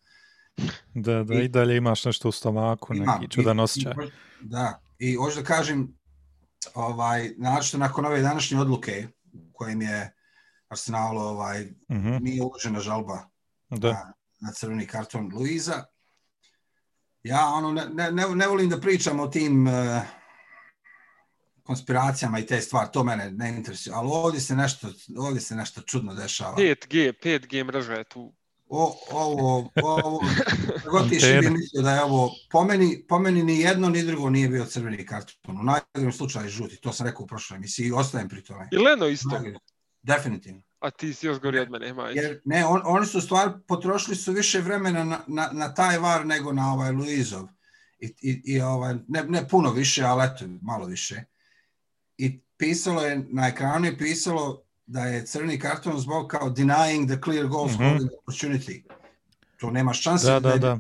Da, 0.94 1.24
da, 1.24 1.34
I- 1.34 1.46
i 1.46 1.48
dalje 1.48 1.77
imaš 1.77 2.06
nešto 2.06 2.30
u 2.30 2.32
stomaku, 2.32 2.96
Imam. 2.96 3.20
neki 3.22 3.32
čudan 3.32 3.60
osjećaj. 3.60 3.94
Da, 4.42 4.82
i 5.00 5.15
hoću 5.15 5.39
da 5.39 5.46
kažem, 5.46 5.98
ovaj, 6.74 7.32
naročito 7.38 7.77
nakon 7.77 8.06
ove 8.06 8.22
današnje 8.22 8.60
odluke, 8.60 9.08
u 9.34 9.53
kojem 9.53 9.82
je 9.82 10.13
Arsenalu 10.74 11.20
ovaj, 11.22 11.68
Mhm, 11.89 12.18
nije 12.22 12.44
uložena 12.44 12.80
žalba 12.80 13.30
Da. 13.70 13.92
na, 13.92 14.13
na 14.39 14.51
crveni 14.51 14.88
karton 14.88 15.32
Luiza. 15.34 15.84
Ja 17.24 17.48
ono, 17.48 17.72
ne, 17.72 17.86
ne, 18.12 18.12
ne, 18.36 18.48
volim 18.48 18.70
da 18.70 18.80
pričam 18.80 19.20
o 19.20 19.27
tim 19.27 19.68
eh, 19.68 20.01
konspiracijama 21.63 22.39
i 22.39 22.46
te 22.46 22.62
stvari, 22.62 22.89
to 22.94 23.03
mene 23.03 23.32
ne 23.32 23.50
interesuje, 23.50 23.94
ali 23.96 24.10
ovdje 24.12 24.42
se 24.42 24.56
nešto, 24.56 24.88
ovdje 25.18 25.42
se 25.42 25.56
nešto 25.56 25.82
čudno 25.82 26.13
dešava. 26.15 26.58
5G, 26.58 27.13
5G 27.24 27.63
mreža 27.63 27.94
je 27.94 28.03
tu. 28.03 28.34
O, 28.70 28.98
ovo, 29.12 29.70
ovo, 29.84 30.20
Antene. 31.00 31.42
bi 31.42 31.50
mislio 31.50 31.82
da 31.82 31.92
je 31.92 32.03
ovo, 32.03 32.32
po 32.51 32.63
meni, 32.63 33.06
po 33.08 33.20
meni 33.20 33.44
ni 33.44 33.60
jedno 33.60 33.89
ni 33.89 34.03
drugo 34.03 34.30
nije 34.30 34.50
bio 34.50 34.65
crveni 34.65 35.06
karton. 35.06 35.60
U 35.60 35.63
najgorem 35.63 36.12
slučaju 36.12 36.50
žuti, 36.50 36.75
to 36.82 36.94
sam 36.94 37.08
rekao 37.08 37.24
u 37.24 37.27
prošloj 37.27 37.58
emisiji 37.58 37.88
i 37.88 37.92
ostajem 37.92 38.30
pri 38.30 38.44
tome. 38.44 38.68
I 38.72 38.77
Leno 38.77 39.08
isto, 39.08 39.39
Definitivno. 40.03 40.62
a 40.79 40.89
ti 40.91 41.13
si 41.13 41.27
još 41.27 41.39
gori 41.39 41.60
od 41.60 41.69
mene, 41.72 41.93
Majić. 41.93 42.17
Jer 42.17 42.41
ne, 42.45 42.65
on, 42.65 42.81
oni 42.86 43.05
su 43.05 43.22
stvar 43.22 43.51
potrošili 43.67 44.15
su 44.15 44.31
više 44.31 44.60
vremena 44.62 45.03
na, 45.03 45.19
na, 45.27 45.50
na 45.51 45.74
taj 45.74 45.98
var 45.98 46.25
nego 46.25 46.51
na 46.51 46.74
ovaj 46.74 46.91
Luizov. 46.91 47.48
I, 48.00 48.13
i, 48.22 48.41
i 48.45 48.62
ovaj, 48.62 48.95
ne, 49.07 49.24
ne 49.24 49.48
puno 49.48 49.72
više, 49.72 50.03
ali 50.03 50.25
eto, 50.25 50.45
malo 50.62 50.86
više. 50.86 51.24
I 52.17 52.39
pisalo 52.57 53.01
je, 53.01 53.25
na 53.29 53.48
ekranu 53.48 53.86
je 53.86 53.98
pisalo 53.98 54.62
da 54.86 55.05
je 55.05 55.25
crni 55.25 55.60
karton 55.60 56.00
zbog 56.00 56.27
kao 56.27 56.50
denying 56.50 57.07
the 57.07 57.22
clear 57.24 57.48
goal 57.48 57.65
Mhm. 57.65 57.74
scoring 57.74 58.10
opportunity. 58.19 58.83
To 59.57 59.72
nema 59.72 59.93
šanse 59.93 60.27
Da, 60.27 60.39
da, 60.39 60.50
je 60.50 60.60
da. 60.60 60.79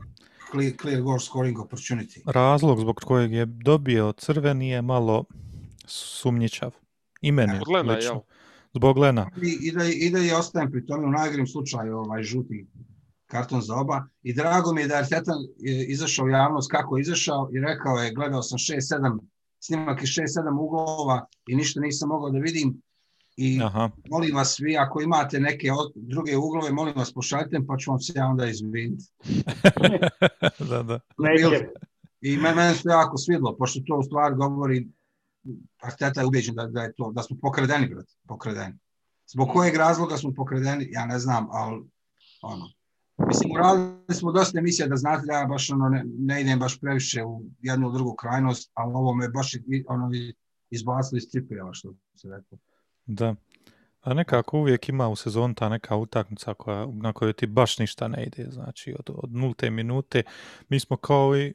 Clear, 0.51 0.73
clear 0.81 1.01
goal 1.01 1.19
scoring 1.19 1.57
opportunity. 1.57 2.21
Razlog 2.25 2.79
zbog 2.79 2.95
kojeg 2.97 3.31
je 3.33 3.45
dobio 3.45 4.11
crveni 4.11 4.69
je 4.69 4.81
malo 4.81 5.25
sumnjičav. 5.85 6.71
I 7.21 7.31
meni 7.31 7.59
Kod 7.59 7.67
Lena, 7.67 7.93
lično. 7.93 8.11
jel? 8.11 8.19
Zbog 8.73 8.97
Lena. 8.97 9.29
I, 9.43 9.67
i, 9.67 9.71
da, 9.71 9.83
I 9.85 10.09
da 10.09 10.19
je 10.19 10.37
ostajem 10.37 10.71
pri 10.71 10.85
tome 10.85 11.07
u 11.07 11.11
najgrim 11.11 11.47
slučaju 11.47 11.97
ovaj 11.97 12.23
žuti 12.23 12.67
karton 13.25 13.61
za 13.61 13.75
oba. 13.75 14.03
I 14.23 14.33
drago 14.33 14.73
mi 14.73 14.81
je 14.81 14.87
da 14.87 14.93
je 14.93 14.99
Arteta 14.99 15.31
e, 15.31 15.85
izašao 15.87 16.25
u 16.25 16.29
javnost 16.29 16.71
kako 16.71 16.97
je 16.97 17.01
izašao 17.01 17.49
i 17.53 17.59
rekao 17.59 17.97
je, 17.97 18.13
gledao 18.13 18.41
sam 18.41 18.57
6-7 18.57 19.19
snimak 19.59 20.03
iz 20.03 20.09
6-7 20.09 20.59
uglova 20.59 21.25
i 21.47 21.55
ništa 21.55 21.79
nisam 21.79 22.09
mogao 22.09 22.29
da 22.29 22.39
vidim. 22.39 22.81
I 23.37 23.59
Aha. 23.63 23.89
molim 24.09 24.35
vas 24.35 24.59
vi, 24.59 24.77
ako 24.77 25.01
imate 25.01 25.39
neke 25.39 25.71
od- 25.71 25.91
druge 25.95 26.37
uglove, 26.37 26.71
molim 26.71 26.93
vas 26.95 27.13
pošaljite, 27.13 27.59
pa 27.67 27.77
ću 27.77 27.91
vam 27.91 27.99
se 27.99 28.13
ja 28.15 28.27
onda 28.27 28.45
izviniti. 28.47 29.03
da, 30.69 30.83
da. 30.83 30.99
Neće. 31.17 31.67
I 32.21 32.37
me- 32.37 32.55
mene 32.55 32.73
se 32.75 32.89
jako 32.89 33.17
svidlo, 33.17 33.55
pošto 33.57 33.79
to 33.87 33.97
u 33.97 34.03
stvari 34.03 34.35
govori, 34.35 34.87
Arteta 35.81 36.21
je 36.21 36.27
ubeđen 36.27 36.55
da, 36.55 36.67
da, 36.67 36.81
je 36.81 36.93
to, 36.93 37.11
da 37.11 37.23
smo 37.23 37.37
pokredeni, 37.41 37.87
brat, 37.87 38.05
pokredeni. 38.27 38.79
Zbog 39.27 39.49
kojeg 39.53 39.75
razloga 39.75 40.17
smo 40.17 40.33
pokredeni, 40.33 40.87
ja 40.91 41.05
ne 41.05 41.19
znam, 41.19 41.47
ali 41.51 41.83
ono. 42.41 42.69
Mislim, 43.27 43.51
uradili 43.51 44.15
smo 44.15 44.31
dosta 44.31 44.59
emisija 44.59 44.87
da 44.87 44.95
znate 44.95 45.25
da 45.25 45.33
ja 45.33 45.45
baš 45.45 45.69
ono, 45.69 45.89
ne, 45.89 46.03
ne 46.05 46.41
idem 46.41 46.59
baš 46.59 46.79
previše 46.79 47.23
u 47.23 47.41
jednu 47.61 47.87
ili 47.87 47.93
drugu 47.93 48.15
krajnost, 48.15 48.71
ali 48.73 48.93
ovo 48.93 49.13
me 49.13 49.29
baš 49.29 49.51
ono, 49.87 50.09
izbacilo 50.69 51.17
iz 51.17 51.23
cipela, 51.23 51.73
što 51.73 51.93
se 52.15 52.27
rekao. 52.29 52.57
Da. 53.05 53.35
A 54.01 54.13
nekako 54.13 54.59
uvijek 54.59 54.89
ima 54.89 55.07
u 55.07 55.15
sezoni 55.15 55.55
ta 55.55 55.69
neka 55.69 55.95
utakmica 55.95 56.53
koja, 56.53 56.87
na 56.93 57.13
kojoj 57.13 57.33
ti 57.33 57.47
baš 57.47 57.77
ništa 57.77 58.07
ne 58.07 58.23
ide. 58.25 58.47
Znači, 58.51 58.95
od, 58.99 59.09
od 59.15 59.33
nulte 59.33 59.69
minute 59.69 60.23
mi 60.69 60.79
smo 60.79 60.97
kao 60.97 61.37
i 61.37 61.53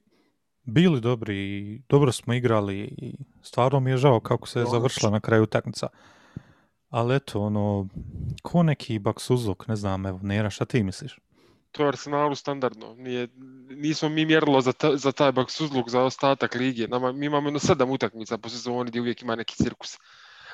bili 0.69 1.01
dobri 1.01 1.37
i 1.37 1.81
dobro 1.89 2.13
smo 2.13 2.35
igrali 2.35 2.79
i 2.79 3.15
stvarno 3.43 3.81
mi 3.81 3.91
je 3.91 3.97
žao 3.97 4.21
kako 4.21 4.49
se 4.49 4.59
je 4.61 4.67
završila 4.67 5.11
na 5.11 5.21
kraju 5.21 5.43
utakmica. 5.43 5.87
Ali 6.91 7.17
eto, 7.17 7.43
ono, 7.43 7.89
ko 8.43 8.63
neki 8.63 8.99
baksuzluk, 8.99 9.69
ne 9.69 9.77
znam, 9.77 10.07
evo, 10.07 10.21
Nera, 10.23 10.51
šta 10.51 10.65
ti 10.65 10.83
misliš? 10.83 11.19
To 11.73 11.83
je 11.83 11.89
Arsenalu 11.89 12.35
standardno. 12.35 12.95
Nije, 12.95 13.29
nismo 13.71 14.09
mi 14.09 14.27
mjerilo 14.27 14.61
za, 14.61 14.73
ta, 14.73 14.97
za 14.97 15.13
taj 15.13 15.33
baksuzluk, 15.33 15.89
za 15.89 16.03
ostatak 16.03 16.55
lige. 16.55 16.89
Nama, 16.89 17.13
mi 17.13 17.27
imamo 17.27 17.49
jedno 17.49 17.59
sedam 17.59 17.91
utakmica 17.91 18.39
po 18.39 18.49
sezoni 18.49 18.91
gdje 18.91 19.01
uvijek 19.01 19.23
ima 19.23 19.37
neki 19.37 19.55
cirkus. 19.57 19.99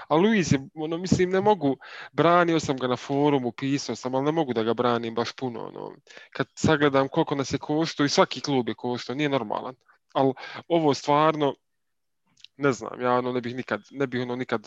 A 0.08 0.16
Luis 0.16 0.52
je, 0.52 0.68
ono, 0.74 0.98
mislim, 0.98 1.30
ne 1.30 1.40
mogu, 1.40 1.76
branio 2.12 2.60
sam 2.60 2.76
ga 2.76 2.86
na 2.86 2.96
forumu, 2.96 3.52
pisao 3.52 3.96
sam, 3.96 4.14
ali 4.14 4.24
ne 4.24 4.32
mogu 4.32 4.52
da 4.52 4.62
ga 4.62 4.74
branim 4.74 5.14
baš 5.14 5.32
puno. 5.32 5.66
Ono. 5.66 5.92
Kad 6.30 6.46
sagledam 6.54 7.08
koliko 7.08 7.34
nas 7.34 7.52
je 7.52 7.58
koštao 7.58 8.06
i 8.06 8.08
svaki 8.08 8.40
klub 8.40 8.68
je 8.68 8.74
koštao, 8.74 9.16
nije 9.16 9.28
normalan. 9.28 9.74
Ali 10.14 10.32
ovo 10.68 10.94
stvarno, 10.94 11.54
ne 12.56 12.72
znam, 12.72 13.00
ja 13.00 13.12
ono 13.12 13.32
ne 13.32 13.40
bih 13.40 13.54
nikad, 13.54 13.82
ne 13.90 14.06
bih 14.06 14.22
ono 14.22 14.36
nikad, 14.36 14.66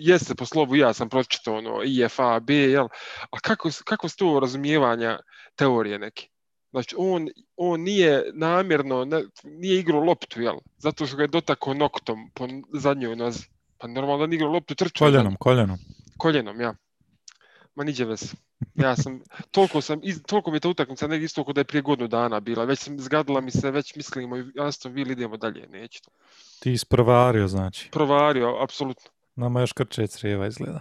jeste 0.00 0.34
po 0.34 0.46
slovu, 0.46 0.76
ja 0.76 0.92
sam 0.92 1.08
pročitao 1.08 1.56
ono 1.56 1.82
IFA, 1.84 2.40
B, 2.40 2.54
jel, 2.54 2.88
a 3.30 3.40
kako, 3.40 3.70
kako 3.84 4.08
su 4.08 4.16
to 4.16 4.40
razumijevanja 4.40 5.18
teorije 5.56 5.98
neke? 5.98 6.28
Znači, 6.70 6.94
on, 6.98 7.28
on 7.56 7.80
nije 7.80 8.24
namjerno, 8.34 9.04
ne, 9.04 9.22
nije 9.44 9.78
igrao 9.78 10.00
loptu, 10.00 10.42
jel? 10.42 10.56
Zato 10.76 11.06
što 11.06 11.16
ga 11.16 11.22
je 11.22 11.28
dotakao 11.28 11.74
noktom 11.74 12.30
po 12.34 12.48
zadnjoj 12.72 13.16
nozi. 13.16 13.46
Pa 13.78 13.86
normalno 13.86 14.18
da 14.18 14.26
nije 14.26 14.36
igrao 14.36 14.52
loptu, 14.52 14.74
trčao 14.74 15.06
Koljenom, 15.06 15.36
koljenom. 15.36 15.78
koljenom, 16.18 16.60
ja. 16.60 16.74
Ma 17.78 17.84
niđe 17.84 18.04
veze. 18.04 18.26
Ja 18.74 18.96
sam, 18.96 19.20
toliko 19.50 19.80
sam, 19.80 20.00
iz, 20.02 20.22
toliko 20.22 20.50
mi 20.50 20.56
je 20.56 20.60
ta 20.60 20.68
utakmica 20.68 21.06
negdje 21.06 21.24
isto 21.24 21.44
kod 21.44 21.54
da 21.54 21.60
je 21.60 21.64
prije 21.64 21.82
godinu 21.82 22.08
dana 22.08 22.40
bila. 22.40 22.64
Već 22.64 22.78
sam 22.78 22.98
zgadila 23.00 23.40
mi 23.40 23.50
se, 23.50 23.70
već 23.70 23.96
mislimo, 23.96 24.36
Aston 24.60 24.92
Villa 24.92 25.12
idemo 25.12 25.36
dalje, 25.36 25.68
neće 25.68 26.00
to. 26.02 26.10
Ti 26.60 26.72
isprovario, 26.72 27.48
znači. 27.48 27.90
Provario, 27.90 28.56
apsolutno. 28.62 29.10
Nama 29.36 29.60
još 29.60 29.72
krče 29.72 30.06
crijeva 30.06 30.46
izgleda. 30.46 30.80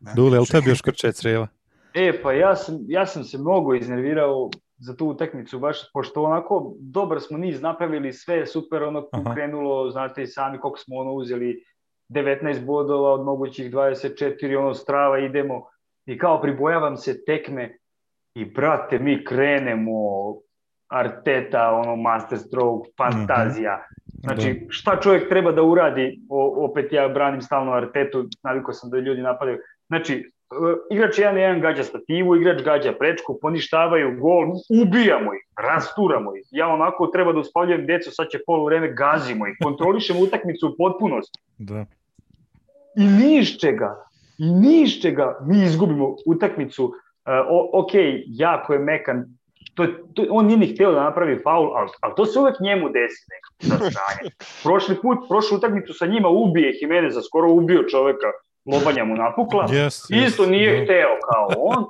Ne, 0.00 0.12
Dule, 0.16 0.36
jel 0.36 0.44
tebi 0.46 0.70
još 0.70 0.82
krče 0.82 1.12
crijeva? 1.12 1.48
E, 1.94 2.22
pa 2.22 2.32
ja 2.32 2.56
sam, 2.56 2.78
ja 2.88 3.06
sam 3.06 3.24
se 3.24 3.38
mnogo 3.38 3.74
iznervirao 3.74 4.50
za 4.78 4.96
tu 4.96 5.06
utakmicu, 5.06 5.58
baš 5.58 5.92
pošto 5.92 6.22
onako 6.22 6.74
dobar 6.78 7.20
smo 7.20 7.38
niz 7.38 7.62
napravili, 7.62 8.12
sve 8.12 8.36
je 8.36 8.46
super 8.46 8.82
ono 8.82 9.08
Aha. 9.12 9.34
krenulo, 9.34 9.90
znate 9.90 10.22
i 10.22 10.26
sami 10.26 10.58
koliko 10.58 10.78
smo 10.78 10.96
ono 10.96 11.12
uzeli 11.12 11.64
19 12.08 12.64
bodova 12.64 13.12
od 13.12 13.24
mogućih 13.24 13.72
24, 13.72 14.58
ono 14.58 14.74
strava 14.74 15.18
idemo 15.18 15.73
i 16.06 16.18
kao 16.18 16.40
pribojavam 16.40 16.96
se 16.96 17.24
tekme 17.24 17.78
i 18.34 18.44
brate 18.44 18.98
mi 18.98 19.24
krenemo 19.24 19.92
Arteta, 20.88 21.70
ono 21.72 21.96
master 21.96 22.38
stroke, 22.38 22.90
fantazija. 22.96 23.86
Znači, 24.22 24.66
šta 24.68 25.00
čovjek 25.00 25.28
treba 25.28 25.52
da 25.52 25.62
uradi, 25.62 26.20
o, 26.28 26.64
opet 26.64 26.92
ja 26.92 27.08
branim 27.08 27.42
stalno 27.42 27.72
Artetu, 27.72 28.28
navikao 28.42 28.74
sam 28.74 28.90
da 28.90 28.98
ljudi 28.98 29.22
napadaju. 29.22 29.58
Znači, 29.86 30.14
e, 30.14 30.24
igrač 30.90 31.18
jedan 31.18 31.38
jedan 31.38 31.60
gađa 31.60 31.84
stativu, 31.84 32.36
igrač 32.36 32.62
gađa 32.62 32.92
prečku, 32.92 33.38
poništavaju 33.40 34.20
gol, 34.20 34.44
ubijamo 34.82 35.34
ih, 35.34 35.42
rasturamo 35.68 36.36
ih. 36.36 36.44
Ja 36.50 36.68
onako 36.68 37.06
treba 37.06 37.32
da 37.32 37.38
uspavljujem 37.38 37.86
decu, 37.86 38.10
sad 38.10 38.28
će 38.28 38.38
polu 38.46 38.64
vreme, 38.64 38.92
gazimo 38.92 39.46
ih, 39.46 39.56
kontrolišemo 39.62 40.20
utakmicu 40.20 40.68
u 40.68 40.76
potpunosti. 40.78 41.38
Da. 41.58 41.84
I 42.96 43.04
ni 43.04 43.38
iz 43.38 43.48
čega, 43.60 44.04
i 44.38 44.50
ni 44.52 44.82
iz 44.82 44.90
čega 45.02 45.38
mi 45.42 45.62
izgubimo 45.62 46.16
utakmicu. 46.26 46.84
Uh, 46.84 46.92
o, 47.48 47.70
ok, 47.72 47.90
jako 48.26 48.72
je 48.72 48.78
mekan, 48.78 49.24
to, 49.74 49.86
to, 50.14 50.26
on 50.30 50.46
nije 50.46 50.58
ni 50.58 50.66
hteo 50.66 50.92
da 50.92 51.02
napravi 51.02 51.40
faul, 51.42 51.76
ali, 51.76 51.90
ali 52.00 52.12
to 52.16 52.26
se 52.26 52.38
uvek 52.38 52.60
njemu 52.60 52.88
desi 52.88 53.24
nekako 53.30 53.54
za 53.70 53.90
stranje. 53.90 54.30
Prošli 54.62 54.96
put, 55.02 55.18
prošlu 55.28 55.56
utakmicu 55.56 55.92
sa 55.94 56.06
njima 56.06 56.28
ubije 56.28 56.78
Jimeneza, 56.80 57.22
skoro 57.22 57.50
ubio 57.50 57.82
čoveka, 57.82 58.26
lobanja 58.66 59.04
mu 59.04 59.14
napukla. 59.14 59.66
Yes, 59.68 60.10
Pa, 60.10 60.16
Isto 60.16 60.42
yes, 60.44 60.50
nije 60.50 60.76
da. 60.76 60.84
hteo 60.84 61.08
kao 61.32 61.48
on, 61.58 61.84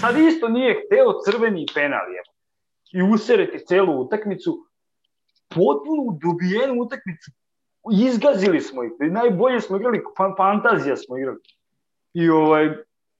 sad 0.00 0.18
isto 0.18 0.48
nije 0.48 0.82
hteo 0.86 1.12
crveni 1.24 1.66
penal 1.74 2.06
je. 2.12 2.22
I 2.92 3.12
usereti 3.12 3.58
celu 3.58 4.00
utakmicu, 4.00 4.58
potpuno 5.48 6.18
dobijenu 6.22 6.82
utakmicu, 6.82 7.30
izgazili 7.92 8.60
smo 8.60 8.84
ih, 8.84 8.90
najbolje 9.00 9.60
smo 9.60 9.76
igrali, 9.76 10.02
fan- 10.18 10.36
fantazija 10.36 10.96
smo 10.96 11.18
igrali. 11.18 11.38
I 12.18 12.30
ovaj, 12.30 12.66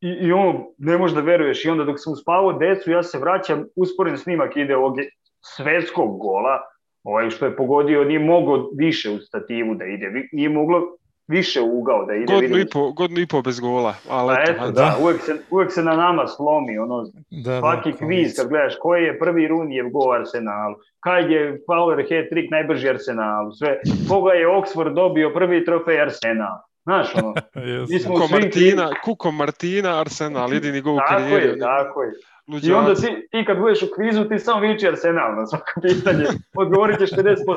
i, 0.00 0.08
i 0.08 0.32
ono, 0.32 0.66
ne 0.78 0.98
možeš 0.98 1.14
da 1.14 1.20
veruješ, 1.20 1.64
i 1.64 1.68
onda 1.68 1.84
dok 1.84 1.96
sam 1.98 2.12
uspavao 2.12 2.52
decu, 2.52 2.90
ja 2.90 3.02
se 3.02 3.18
vraćam, 3.18 3.64
usporen 3.76 4.18
snimak 4.18 4.56
ide 4.56 4.76
ovog 4.76 4.96
svetskog 5.40 6.18
gola, 6.18 6.58
ovaj 7.02 7.30
što 7.30 7.46
je 7.46 7.56
pogodio, 7.56 8.04
nije 8.04 8.18
mogao 8.18 8.70
više 8.76 9.10
u 9.10 9.18
stativu 9.18 9.74
da 9.74 9.84
ide, 9.84 10.28
nije 10.32 10.48
moglo 10.48 10.80
više 11.28 11.60
ugao 11.60 12.04
da 12.06 12.14
ide. 12.14 12.34
Godinu 12.34 12.54
vidim. 12.54 12.68
i, 12.68 12.70
po, 12.72 12.92
godinu 12.92 13.20
i 13.20 13.26
po 13.26 13.42
bez 13.42 13.60
gola. 13.60 13.94
Ali 14.08 14.34
Pa 14.34 14.42
eto, 14.42 14.52
eto, 14.52 14.62
ajde. 14.62 14.72
da, 14.72 14.96
uvek 15.02 15.20
se, 15.20 15.36
uvek 15.50 15.72
se 15.72 15.82
na 15.82 15.96
nama 15.96 16.26
slomi, 16.26 16.78
ono, 16.78 17.02
Da, 17.30 17.50
da, 17.52 17.60
svaki 17.60 17.92
kao 17.92 18.08
kviz 18.08 18.36
kad 18.36 18.48
gledaš 18.48 18.74
koji 18.80 19.04
je 19.04 19.18
prvi 19.18 19.48
Runijev 19.48 19.88
gol 19.88 20.12
Arsenalu, 20.12 20.74
kad 21.00 21.30
je 21.30 21.60
Fowler 21.68 22.08
hat-trick 22.10 22.50
najbrži 22.50 22.88
Arsenalu, 22.88 23.52
sve, 23.52 23.80
koga 24.08 24.32
je 24.32 24.46
Oxford 24.46 24.94
dobio 24.94 25.30
prvi 25.34 25.64
trofej 25.64 26.00
Arsenal. 26.00 26.67
Znaš, 26.88 27.14
ono, 27.14 27.34
Yes. 27.54 27.86
mi 27.90 27.98
smo 27.98 28.14
Kuko 28.14 28.28
Martina, 28.30 28.90
Kuko 29.04 29.30
Martina, 29.32 30.00
Arsenal, 30.00 30.52
jedini 30.52 30.80
gol 30.80 30.94
u 30.94 30.98
Tako 30.98 31.10
karijeri. 31.12 31.48
je, 31.48 31.58
tako 31.58 32.02
je. 32.02 32.12
I 32.46 32.52
Luđaci. 32.52 32.72
onda 32.72 32.94
ti, 32.94 33.28
ti 33.30 33.44
kad 33.46 33.58
budeš 33.58 33.82
u 33.82 33.88
kvizu, 33.88 34.24
ti 34.24 34.38
samo 34.38 34.60
viči 34.62 34.88
Arsenal 34.88 35.34
na 35.34 35.46
svako 35.46 35.80
pitanje. 35.88 36.24
Odgovorit 36.54 36.98
ćeš 36.98 37.10
50% 37.10 37.16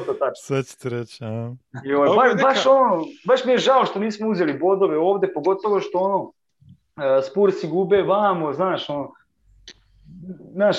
tačno. 0.10 0.32
Sve 0.38 0.64
ćete 0.64 0.90
reći, 0.90 1.24
a? 1.24 1.54
I 1.86 1.94
ovaj, 1.94 2.30
baš, 2.34 2.58
neka- 2.58 2.70
ono, 2.70 3.04
baš 3.26 3.46
mi 3.46 3.52
je 3.52 3.58
žao 3.60 3.86
što 3.86 4.00
nismo 4.00 4.30
uzeli 4.30 4.54
bodove 4.56 4.98
ovde, 5.00 5.28
pogotovo 5.30 5.80
što 5.80 5.98
ono, 5.98 6.32
Spursi 7.24 7.68
gube 7.68 8.02
vamo, 8.02 8.54
znaš, 8.54 8.90
ono, 8.90 9.12
znaš, 10.52 10.78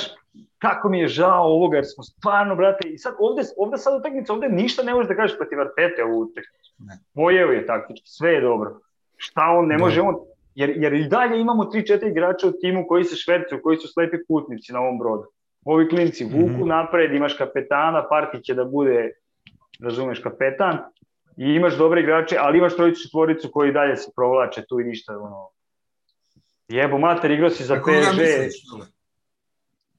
kako 0.62 0.88
mi 0.88 1.00
je 1.00 1.08
žao 1.08 1.44
ovoga, 1.44 1.76
jer 1.76 1.86
smo 1.86 2.04
stvarno, 2.04 2.56
brate, 2.56 2.88
i 2.88 2.98
sad 2.98 3.14
ovde, 3.18 3.42
ovde 3.56 3.78
sad 3.78 4.00
utakmica, 4.00 4.32
ovde 4.32 4.48
ništa 4.48 4.82
ne 4.82 4.94
možeš 4.94 5.08
da 5.08 5.16
kažeš 5.16 5.36
protiv 5.36 5.60
Artete 5.60 6.04
ovu 6.04 6.20
utakmicu. 6.20 6.72
Pojeo 7.14 7.48
je 7.50 7.66
taktički, 7.66 8.08
sve 8.08 8.32
je 8.32 8.40
dobro. 8.40 8.80
Šta 9.16 9.42
on 9.58 9.66
ne 9.66 9.78
može, 9.78 10.00
on, 10.00 10.14
jer, 10.54 10.70
jer 10.76 10.92
i 10.92 11.08
dalje 11.08 11.40
imamo 11.40 11.64
3-4 11.64 12.10
igrača 12.10 12.48
u 12.48 12.52
timu 12.60 12.86
koji 12.88 13.04
se 13.04 13.16
švercuju, 13.16 13.62
koji 13.62 13.76
su 13.76 13.88
slepi 13.88 14.16
putnici 14.28 14.72
na 14.72 14.80
ovom 14.80 14.98
brodu. 14.98 15.24
Ovi 15.64 15.88
klinci 15.88 16.24
vuku 16.24 16.36
mm 16.36 16.62
-hmm. 16.62 16.68
napred, 16.68 17.14
imaš 17.14 17.34
kapetana, 17.34 18.08
Parti 18.08 18.42
će 18.42 18.54
da 18.54 18.64
bude, 18.64 19.10
razumeš, 19.80 20.18
kapetan, 20.18 20.78
i 21.36 21.44
imaš 21.44 21.76
dobre 21.78 22.00
igrače, 22.00 22.36
ali 22.40 22.58
imaš 22.58 22.76
trojicu 22.76 23.02
četvoricu 23.02 23.50
koji 23.52 23.72
dalje 23.72 23.96
se 23.96 24.10
provlače 24.16 24.62
tu 24.68 24.80
i 24.80 24.84
ništa, 24.84 25.18
ono, 25.18 25.48
jebo 26.68 26.98
mater, 26.98 27.30
igrao 27.30 27.50
si 27.50 27.64
za 27.64 27.74
PSG. 27.74 28.20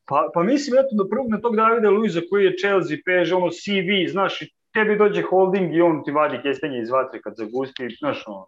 Pa, 0.05 0.29
pa 0.33 0.43
mislim, 0.43 0.79
eto, 0.79 0.89
da 0.91 1.09
prvog 1.09 1.29
na 1.29 1.41
tog 1.41 1.55
Davida 1.55 1.89
Luiza 1.89 2.21
koji 2.29 2.45
je 2.45 2.57
Chelsea, 2.57 2.97
PSG, 2.97 3.33
ono, 3.35 3.49
CV, 3.49 4.11
znaš, 4.11 4.39
tebi 4.73 4.97
dođe 4.97 5.21
holding 5.21 5.75
i 5.75 5.81
on 5.81 6.03
ti 6.03 6.11
vadi 6.11 6.39
kestenje 6.43 6.81
iz 6.81 6.89
vatre 6.89 7.21
kad 7.21 7.33
zagusti, 7.37 7.95
znaš, 7.99 8.23
ono, 8.27 8.47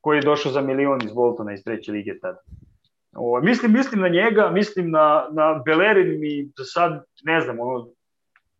koji 0.00 0.18
je 0.18 0.22
došao 0.22 0.52
za 0.52 0.60
milion 0.60 1.02
iz 1.04 1.12
Boltona 1.12 1.52
iz 1.52 1.64
treće 1.64 1.92
lige 1.92 2.18
tada. 2.18 2.38
O, 3.16 3.40
mislim, 3.40 3.72
mislim 3.72 4.00
na 4.00 4.08
njega, 4.08 4.50
mislim 4.50 4.90
na, 4.90 5.28
na 5.32 5.62
Belerin 5.64 6.20
mi 6.20 6.50
za 6.58 6.64
sad, 6.64 7.04
ne 7.24 7.40
znam, 7.40 7.60
ono, 7.60 7.88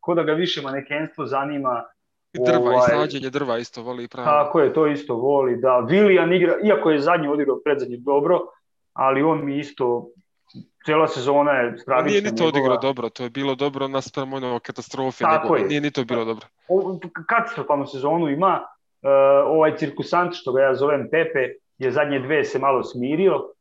ko 0.00 0.14
da 0.14 0.22
ga 0.22 0.32
više 0.32 0.62
manekenstvo 0.62 1.26
zanima. 1.26 1.84
I 2.32 2.38
drva, 2.46 2.58
ovaj, 2.58 2.76
i 2.76 2.90
slađenje 2.90 3.30
drva 3.30 3.58
isto 3.58 3.82
voli 3.82 4.08
pravo. 4.08 4.26
Tako 4.26 4.60
je, 4.60 4.72
to 4.72 4.86
isto 4.86 5.14
voli, 5.14 5.56
da. 5.56 5.86
Willian 5.88 6.36
igra, 6.36 6.54
iako 6.64 6.90
je 6.90 7.00
zadnji 7.00 7.28
odigrao 7.28 7.60
predzadnji 7.64 7.96
dobro, 7.96 8.40
ali 8.92 9.22
on 9.22 9.44
mi 9.44 9.58
isto 9.58 10.08
cela 10.86 11.08
sezona 11.08 11.52
je 11.52 11.78
stravična. 11.78 12.10
Nije 12.10 12.22
ni 12.22 12.36
to 12.36 12.46
odigrao 12.46 12.76
dobro, 12.76 13.08
to 13.08 13.22
je 13.22 13.30
bilo 13.30 13.54
dobro 13.54 13.88
naspram 13.88 14.32
ono 14.32 14.58
katastrofe, 14.58 15.24
Tako 15.24 15.42
nego, 15.42 15.56
je. 15.56 15.68
nije 15.68 15.80
ni 15.80 15.90
to 15.90 16.04
bilo 16.04 16.24
dobro. 16.24 16.46
Katastrofalnu 17.28 17.86
sezonu 17.86 18.28
ima, 18.28 18.60
uh, 19.02 19.10
ovaj 19.46 19.76
cirkusant, 19.76 20.34
što 20.34 20.52
ga 20.52 20.62
ja 20.62 20.74
zovem 20.74 21.08
Pepe, 21.10 21.48
je 21.78 21.92
zadnje 21.92 22.18
dve 22.18 22.44
se 22.44 22.58
malo 22.58 22.82
smirio, 22.82 23.52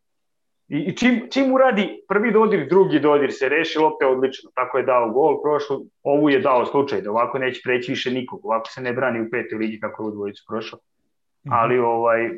I, 0.67 0.77
i 0.77 0.95
čim, 0.97 1.27
čim 1.31 1.53
uradi 1.53 2.03
prvi 2.07 2.31
dodir, 2.31 2.67
drugi 2.69 2.99
dodir 2.99 3.33
se 3.33 3.49
reši, 3.49 3.79
lopte 3.79 4.05
odlično. 4.05 4.49
Tako 4.55 4.77
je 4.77 4.83
dao 4.83 5.09
gol, 5.09 5.41
prošlo, 5.41 5.81
ovu 6.03 6.29
je 6.29 6.39
dao 6.39 6.65
slučaj, 6.65 7.01
da 7.01 7.11
ovako 7.11 7.37
neće 7.39 7.61
preći 7.63 7.91
više 7.91 8.11
nikog, 8.11 8.45
ovako 8.45 8.69
se 8.69 8.81
ne 8.81 8.93
brani 8.93 9.21
u 9.21 9.29
petoj 9.31 9.57
ligi 9.57 9.79
kako 9.79 10.03
je 10.03 10.07
u 10.07 10.11
dvojicu 10.11 10.45
prošao. 10.47 10.79
Mm 10.79 11.49
-hmm. 11.49 11.57
Ali 11.59 11.79
ovaj, 11.79 12.29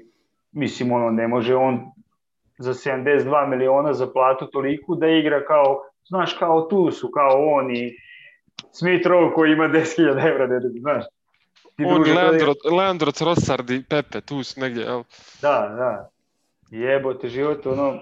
mislim, 0.51 0.91
ono, 0.91 1.09
ne 1.09 1.27
može 1.27 1.55
on 1.55 1.79
za 2.57 2.73
72 2.73 3.47
miliona 3.47 3.93
za 3.93 4.07
platu 4.07 4.47
toliku 4.47 4.95
da 4.95 5.07
igra 5.07 5.45
kao, 5.45 5.81
znaš, 6.07 6.33
kao 6.33 6.61
tu 6.61 6.91
su, 6.91 7.11
kao 7.11 7.45
on 7.45 7.75
i 7.75 7.97
Smith 8.71 9.07
Rowe 9.07 9.33
koji 9.33 9.51
ima 9.51 9.67
10.000 9.67 10.29
evra, 10.29 10.47
da, 10.47 10.59
znaš. 10.79 11.03
Ti 11.75 11.83
on, 11.85 12.01
Leandro, 12.01 12.53
da... 12.63 12.75
Leandro 12.75 13.11
Trossard 13.11 13.69
i 13.69 13.83
Pepe, 13.83 14.21
tu 14.21 14.43
su 14.43 14.59
negdje, 14.59 14.83
jel? 14.83 15.03
Da, 15.41 15.75
da. 15.77 16.09
Jebote, 16.69 17.29
život, 17.29 17.65
ono... 17.65 17.99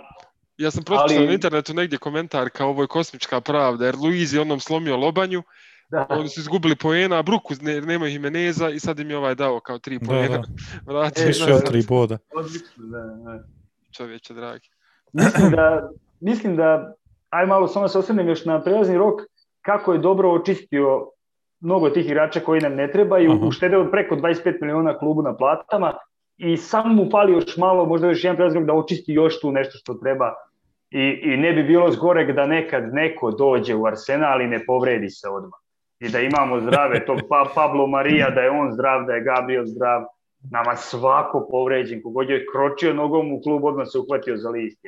Ja 0.57 0.71
sam 0.71 0.83
pročitao 0.83 1.17
ali... 1.17 1.27
na 1.27 1.33
internetu 1.33 1.73
negdje 1.73 1.97
komentar 1.97 2.49
kao 2.49 2.69
ovo 2.69 2.81
je 2.81 2.87
kosmička 2.87 3.41
pravda, 3.41 3.85
jer 3.85 3.95
Luiz 3.95 4.33
je 4.33 4.41
onom 4.41 4.59
slomio 4.59 4.97
lobanju, 4.97 5.43
da. 5.89 6.07
oni 6.09 6.29
su 6.29 6.39
izgubili 6.39 6.75
poena, 6.75 7.19
a 7.19 7.23
Bruku 7.23 7.53
ne, 7.61 7.81
nema 7.81 8.07
Jimeneza 8.07 8.69
i 8.69 8.79
sad 8.79 8.99
im 8.99 9.09
je 9.09 9.17
ovaj 9.17 9.35
dao 9.35 9.59
kao 9.59 9.79
tri 9.79 9.99
poena. 9.99 10.37
Da, 10.37 10.37
da. 10.37 10.93
Vrati, 10.93 11.21
e, 11.21 11.31
da, 11.47 11.59
tri 11.59 11.83
boda. 11.87 12.17
Odlično, 12.35 12.83
da, 12.85 12.99
da 12.99 13.43
čovječe 13.97 14.33
dragi. 14.33 14.69
Mislim 15.13 15.51
da, 15.51 15.89
mislim 16.19 16.55
da 16.55 16.93
aj 17.29 17.45
malo 17.45 17.67
samo 17.67 17.87
se 17.87 17.99
osvrnem 17.99 18.27
još 18.27 18.45
na 18.45 18.63
prelazni 18.63 18.97
rok, 18.97 19.21
kako 19.61 19.93
je 19.93 19.99
dobro 19.99 20.31
očistio 20.31 21.07
mnogo 21.59 21.89
tih 21.89 22.05
igrača 22.05 22.39
koji 22.39 22.61
nam 22.61 22.75
ne 22.75 22.91
trebaju, 22.91 23.31
uh 23.31 23.37
-huh. 23.37 23.47
uštedeo 23.47 23.91
preko 23.91 24.15
25 24.15 24.61
miliona 24.61 24.97
klubu 24.97 25.21
na 25.21 25.35
platama 25.35 25.93
i 26.37 26.57
samo 26.57 26.93
mu 26.93 27.09
fali 27.11 27.33
još 27.33 27.57
malo, 27.57 27.85
možda 27.85 28.07
još 28.07 28.23
jedan 28.23 28.35
prelazni 28.35 28.59
rok 28.59 28.67
da 28.67 28.73
očisti 28.73 29.13
još 29.13 29.41
tu 29.41 29.51
nešto 29.51 29.77
što 29.77 29.93
treba 29.93 30.33
i, 30.91 31.19
i 31.23 31.37
ne 31.37 31.53
bi 31.53 31.63
bilo 31.63 31.91
zgoreg 31.91 32.35
da 32.35 32.45
nekad 32.45 32.93
neko 32.93 33.31
dođe 33.31 33.75
u 33.75 33.85
Arsenal 33.85 34.41
i 34.41 34.47
ne 34.47 34.65
povredi 34.65 35.09
se 35.09 35.29
odmah. 35.29 35.59
I 35.99 36.09
da 36.09 36.19
imamo 36.19 36.59
zdrave, 36.59 37.05
to 37.05 37.17
pa, 37.29 37.49
Pablo 37.55 37.87
Maria, 37.87 38.29
da 38.29 38.41
je 38.41 38.49
on 38.49 38.71
zdrav, 38.71 39.05
da 39.05 39.13
je 39.13 39.23
Gabriel 39.23 39.65
zdrav, 39.65 40.03
nama 40.51 40.75
svako 40.75 41.47
povređen, 41.51 42.01
kogod 42.03 42.29
je 42.29 42.45
kročio 42.53 42.93
nogom 42.93 43.33
u 43.33 43.41
klub, 43.41 43.63
odmah 43.63 43.87
se 43.91 43.99
uhvatio 43.99 44.37
za 44.37 44.49
list. 44.49 44.85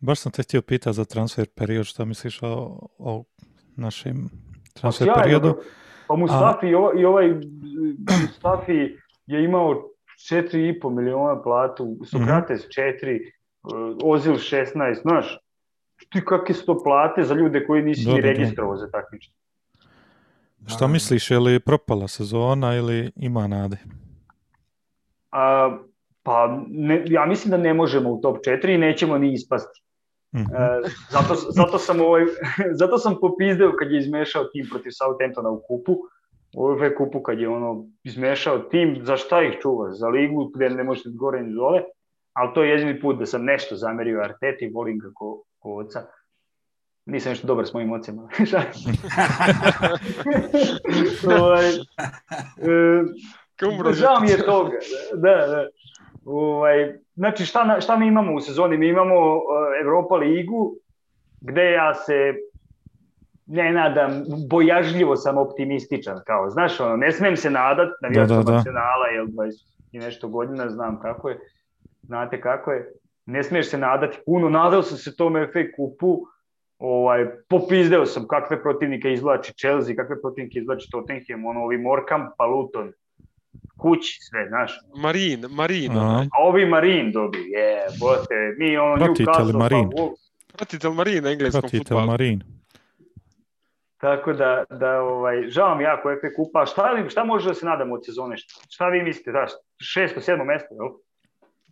Baš 0.00 0.18
sam 0.18 0.32
te 0.32 0.42
htio 0.42 0.62
pitati 0.62 0.96
za 0.96 1.04
transfer 1.04 1.46
period, 1.54 1.86
šta 1.86 2.04
misliš 2.04 2.42
o, 2.42 2.78
o 2.98 3.24
našem 3.76 4.30
transfer 4.72 5.08
pa, 5.14 5.20
periodu? 5.22 5.56
Pa 6.08 6.16
Mustafi 6.16 6.66
A... 6.66 6.90
i 6.96 7.04
ovaj 7.04 7.34
Mustafi 8.22 8.96
je 9.26 9.44
imao 9.44 9.88
4,5 10.30 10.90
miliona 10.90 11.42
platu, 11.42 11.96
Sokrates 12.04 12.64
mm 12.64 12.68
-hmm. 12.68 13.30
4, 13.62 14.00
Ozil 14.04 14.34
16, 14.34 15.02
znaš, 15.02 15.38
ti 16.12 16.24
kakve 16.24 16.54
su 16.54 16.66
to 16.66 16.82
plate 16.84 17.22
za 17.22 17.34
ljude 17.34 17.66
koji 17.66 17.82
nisi 17.82 18.08
ni 18.08 18.20
registrovao 18.20 18.76
za 18.76 18.90
takmičenje. 18.90 19.36
Šta 20.66 20.86
misliš, 20.86 21.30
je 21.30 21.38
li 21.38 21.60
propala 21.60 22.08
sezona 22.08 22.74
ili 22.76 23.10
ima 23.16 23.46
nade? 23.46 23.76
A, 25.34 25.78
pa 26.22 26.58
ne, 26.68 27.02
ja 27.06 27.26
mislim 27.26 27.50
da 27.50 27.56
ne 27.56 27.74
možemo 27.74 28.10
u 28.10 28.20
top 28.20 28.36
4 28.36 28.74
i 28.74 28.78
nećemo 28.78 29.18
ni 29.18 29.32
ispasti. 29.32 29.82
Mm 30.32 30.38
-hmm. 30.38 30.84
e, 30.84 30.88
zato, 31.10 31.34
zato, 31.34 31.78
sam 31.78 32.00
ovaj, 32.00 32.24
zato 32.80 32.98
sam 32.98 33.16
popizdeo 33.20 33.72
kad 33.78 33.90
je 33.90 33.98
izmešao 33.98 34.44
tim 34.44 34.66
protiv 34.70 34.90
Southamptona 34.90 35.50
u 35.50 35.62
kupu, 35.68 35.96
u 36.56 36.64
ove 36.64 36.96
kupu 36.96 37.22
kad 37.22 37.38
je 37.38 37.48
ono 37.48 37.84
izmešao 38.04 38.58
tim, 38.58 39.00
za 39.02 39.16
šta 39.16 39.42
ih 39.42 39.54
čuvaš? 39.62 39.94
Za 39.98 40.08
ligu 40.08 40.50
gde 40.54 40.70
ne 40.70 40.84
možete 40.84 41.08
gore 41.12 41.42
ni 41.42 41.54
dole, 41.54 41.82
ali 42.32 42.54
to 42.54 42.62
je 42.62 42.70
jedini 42.70 43.00
put 43.00 43.18
da 43.18 43.26
sam 43.26 43.44
nešto 43.44 43.76
zamerio 43.76 44.20
Arteti, 44.20 44.70
volim 44.74 44.98
ga 44.98 45.08
ko, 45.14 45.42
ko 45.58 45.76
oca. 45.76 46.06
Nisam 47.06 47.30
nešto 47.30 47.46
dobar 47.46 47.66
s 47.66 47.72
mojim 47.72 47.92
ocima. 47.92 48.22
ovaj, 51.40 51.70
e, 53.70 53.92
Žao 53.92 54.20
mi 54.20 54.30
je 54.30 54.44
toga. 54.46 54.78
Da, 55.14 55.46
da. 55.46 55.68
Ovaj, 56.24 56.94
znači, 57.14 57.46
šta, 57.46 57.80
šta 57.80 57.96
mi 57.96 58.06
imamo 58.06 58.34
u 58.34 58.40
sezoni? 58.40 58.76
Mi 58.76 58.88
imamo 58.88 59.36
uh, 59.36 59.42
Evropa 59.82 60.14
ligu, 60.16 60.76
gde 61.40 61.70
ja 61.70 61.94
se 61.94 62.34
ne 63.46 63.72
nadam, 63.72 64.22
bojažljivo 64.48 65.16
sam 65.16 65.38
optimističan, 65.38 66.20
kao, 66.26 66.50
znaš, 66.50 66.80
ono, 66.80 66.96
ne 66.96 67.12
smem 67.12 67.36
se 67.36 67.50
nadat, 67.50 67.88
navijač 68.02 68.28
da, 68.28 68.36
da, 68.36 68.42
da. 68.42 68.52
nacionala, 68.52 69.06
jel, 69.14 69.26
20 69.26 69.74
i 69.92 69.98
nešto 69.98 70.28
godina, 70.28 70.70
znam 70.70 71.00
kako 71.00 71.28
je, 71.28 71.38
znate 72.02 72.40
kako 72.40 72.72
je, 72.72 72.92
ne 73.26 73.42
smiješ 73.42 73.70
se 73.70 73.78
nadati 73.78 74.18
puno, 74.26 74.48
nadao 74.48 74.82
sam 74.82 74.98
se 74.98 75.16
tom 75.16 75.34
FA 75.34 75.60
kupu, 75.76 76.26
ovaj, 76.78 77.26
popizdeo 77.48 78.06
sam 78.06 78.26
kakve 78.28 78.62
protivnike 78.62 79.12
izvlači 79.12 79.52
Chelsea, 79.52 79.96
kakve 79.96 80.20
protivnike 80.20 80.58
izvlači 80.58 80.90
Tottenham, 80.90 81.46
ono, 81.46 81.60
ovi 81.60 81.78
Morkam, 81.78 82.30
pa 82.38 82.46
Luton, 82.46 82.92
kući 83.78 84.18
sve, 84.20 84.48
znaš. 84.48 84.78
Marin, 84.96 85.44
Marin. 85.50 85.92
A 85.96 86.26
ovi 86.38 86.66
Marin 86.66 87.12
dobi, 87.12 87.38
je, 87.38 87.86
bote, 88.00 88.34
mi 88.58 88.76
ono 88.76 89.04
Pratite 89.04 89.30
Newcastle, 89.30 89.58
Marin. 89.58 89.90
Pa, 89.90 90.02
Pratite 90.56 90.88
li 90.88 90.94
Marin 90.94 91.24
na 91.24 91.30
engleskom 91.30 91.60
Pratite 91.60 91.78
futbalu? 91.78 92.06
Marin. 92.06 92.42
Tako 93.96 94.32
da, 94.32 94.64
da 94.70 95.00
ovaj, 95.00 95.48
žao 95.48 95.74
mi 95.74 95.84
jako 95.84 96.08
FA 96.20 96.34
kupa. 96.36 96.66
Šta, 96.66 97.08
šta 97.08 97.24
može 97.24 97.48
da 97.48 97.54
se 97.54 97.66
nadamo 97.66 97.94
od 97.94 98.04
sezone? 98.04 98.36
Šta 98.68 98.88
vi 98.88 99.02
mislite? 99.02 99.32
Da, 99.32 99.46
šesto, 99.80 100.20
sedmo 100.20 100.44
mesto, 100.44 100.74
jel? 100.74 100.88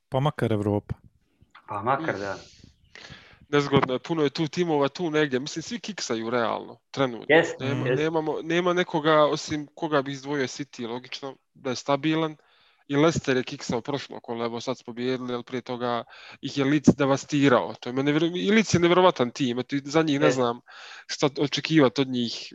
Pa 0.09 0.21
makar 0.21 0.53
Evropa. 0.53 0.95
Pa 1.69 1.83
makar, 1.83 2.15
da 2.19 2.37
nezgodno 3.53 3.95
je, 3.95 3.99
puno 3.99 4.23
je 4.23 4.31
tu 4.31 4.49
timova 4.49 4.89
tu 4.89 5.11
negdje, 5.11 5.41
mislim 5.41 5.63
svi 5.63 5.81
kiksaju 5.81 6.31
realno, 6.31 6.79
trenutno. 6.91 7.37
Yes, 7.37 7.61
nema, 7.61 7.85
yes. 7.85 7.97
Nemamo, 7.97 8.37
nema 8.43 8.73
nekoga 8.73 9.25
osim 9.25 9.67
koga 9.75 10.03
bi 10.03 10.13
izdvojio 10.13 10.47
City, 10.47 10.89
logično 10.89 11.37
da 11.55 11.71
je 11.71 11.77
stabilan, 11.77 12.37
i 12.89 12.97
Leicester 12.97 13.37
je 13.37 13.43
kiksao 13.43 13.81
prošlo 13.81 14.21
kolo, 14.21 14.45
evo 14.45 14.61
sad 14.61 14.79
su 14.79 14.85
pobijedili, 14.85 15.35
ali 15.35 15.45
prije 15.45 15.63
toga 15.63 16.05
ih 16.41 16.59
je 16.59 16.65
Lic 16.65 16.89
devastirao. 16.99 17.75
To 17.81 17.89
je 17.89 17.93
mene, 17.93 18.13
I 18.35 18.51
Lic 18.51 18.75
je 18.75 18.81
nevjerovatan 18.81 19.31
tim, 19.31 19.59
eto, 19.59 19.77
za 19.85 20.03
njih 20.03 20.21
ne 20.21 20.31
znam 20.31 20.61
šta 21.07 21.29
očekivati 21.39 22.01
od 22.01 22.09
njih, 22.09 22.53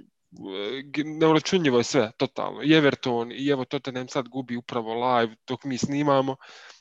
neuračunljivo 1.20 1.78
je 1.78 1.84
sve, 1.84 2.12
totalno. 2.18 2.60
I 2.64 2.74
Everton, 2.74 3.32
i 3.32 3.50
evo 3.50 3.66
Tottenham 3.66 4.08
sad 4.08 4.28
gubi 4.28 4.58
upravo 4.58 4.94
live 4.94 5.36
dok 5.48 5.64
mi 5.64 5.78
snimamo. 5.78 6.36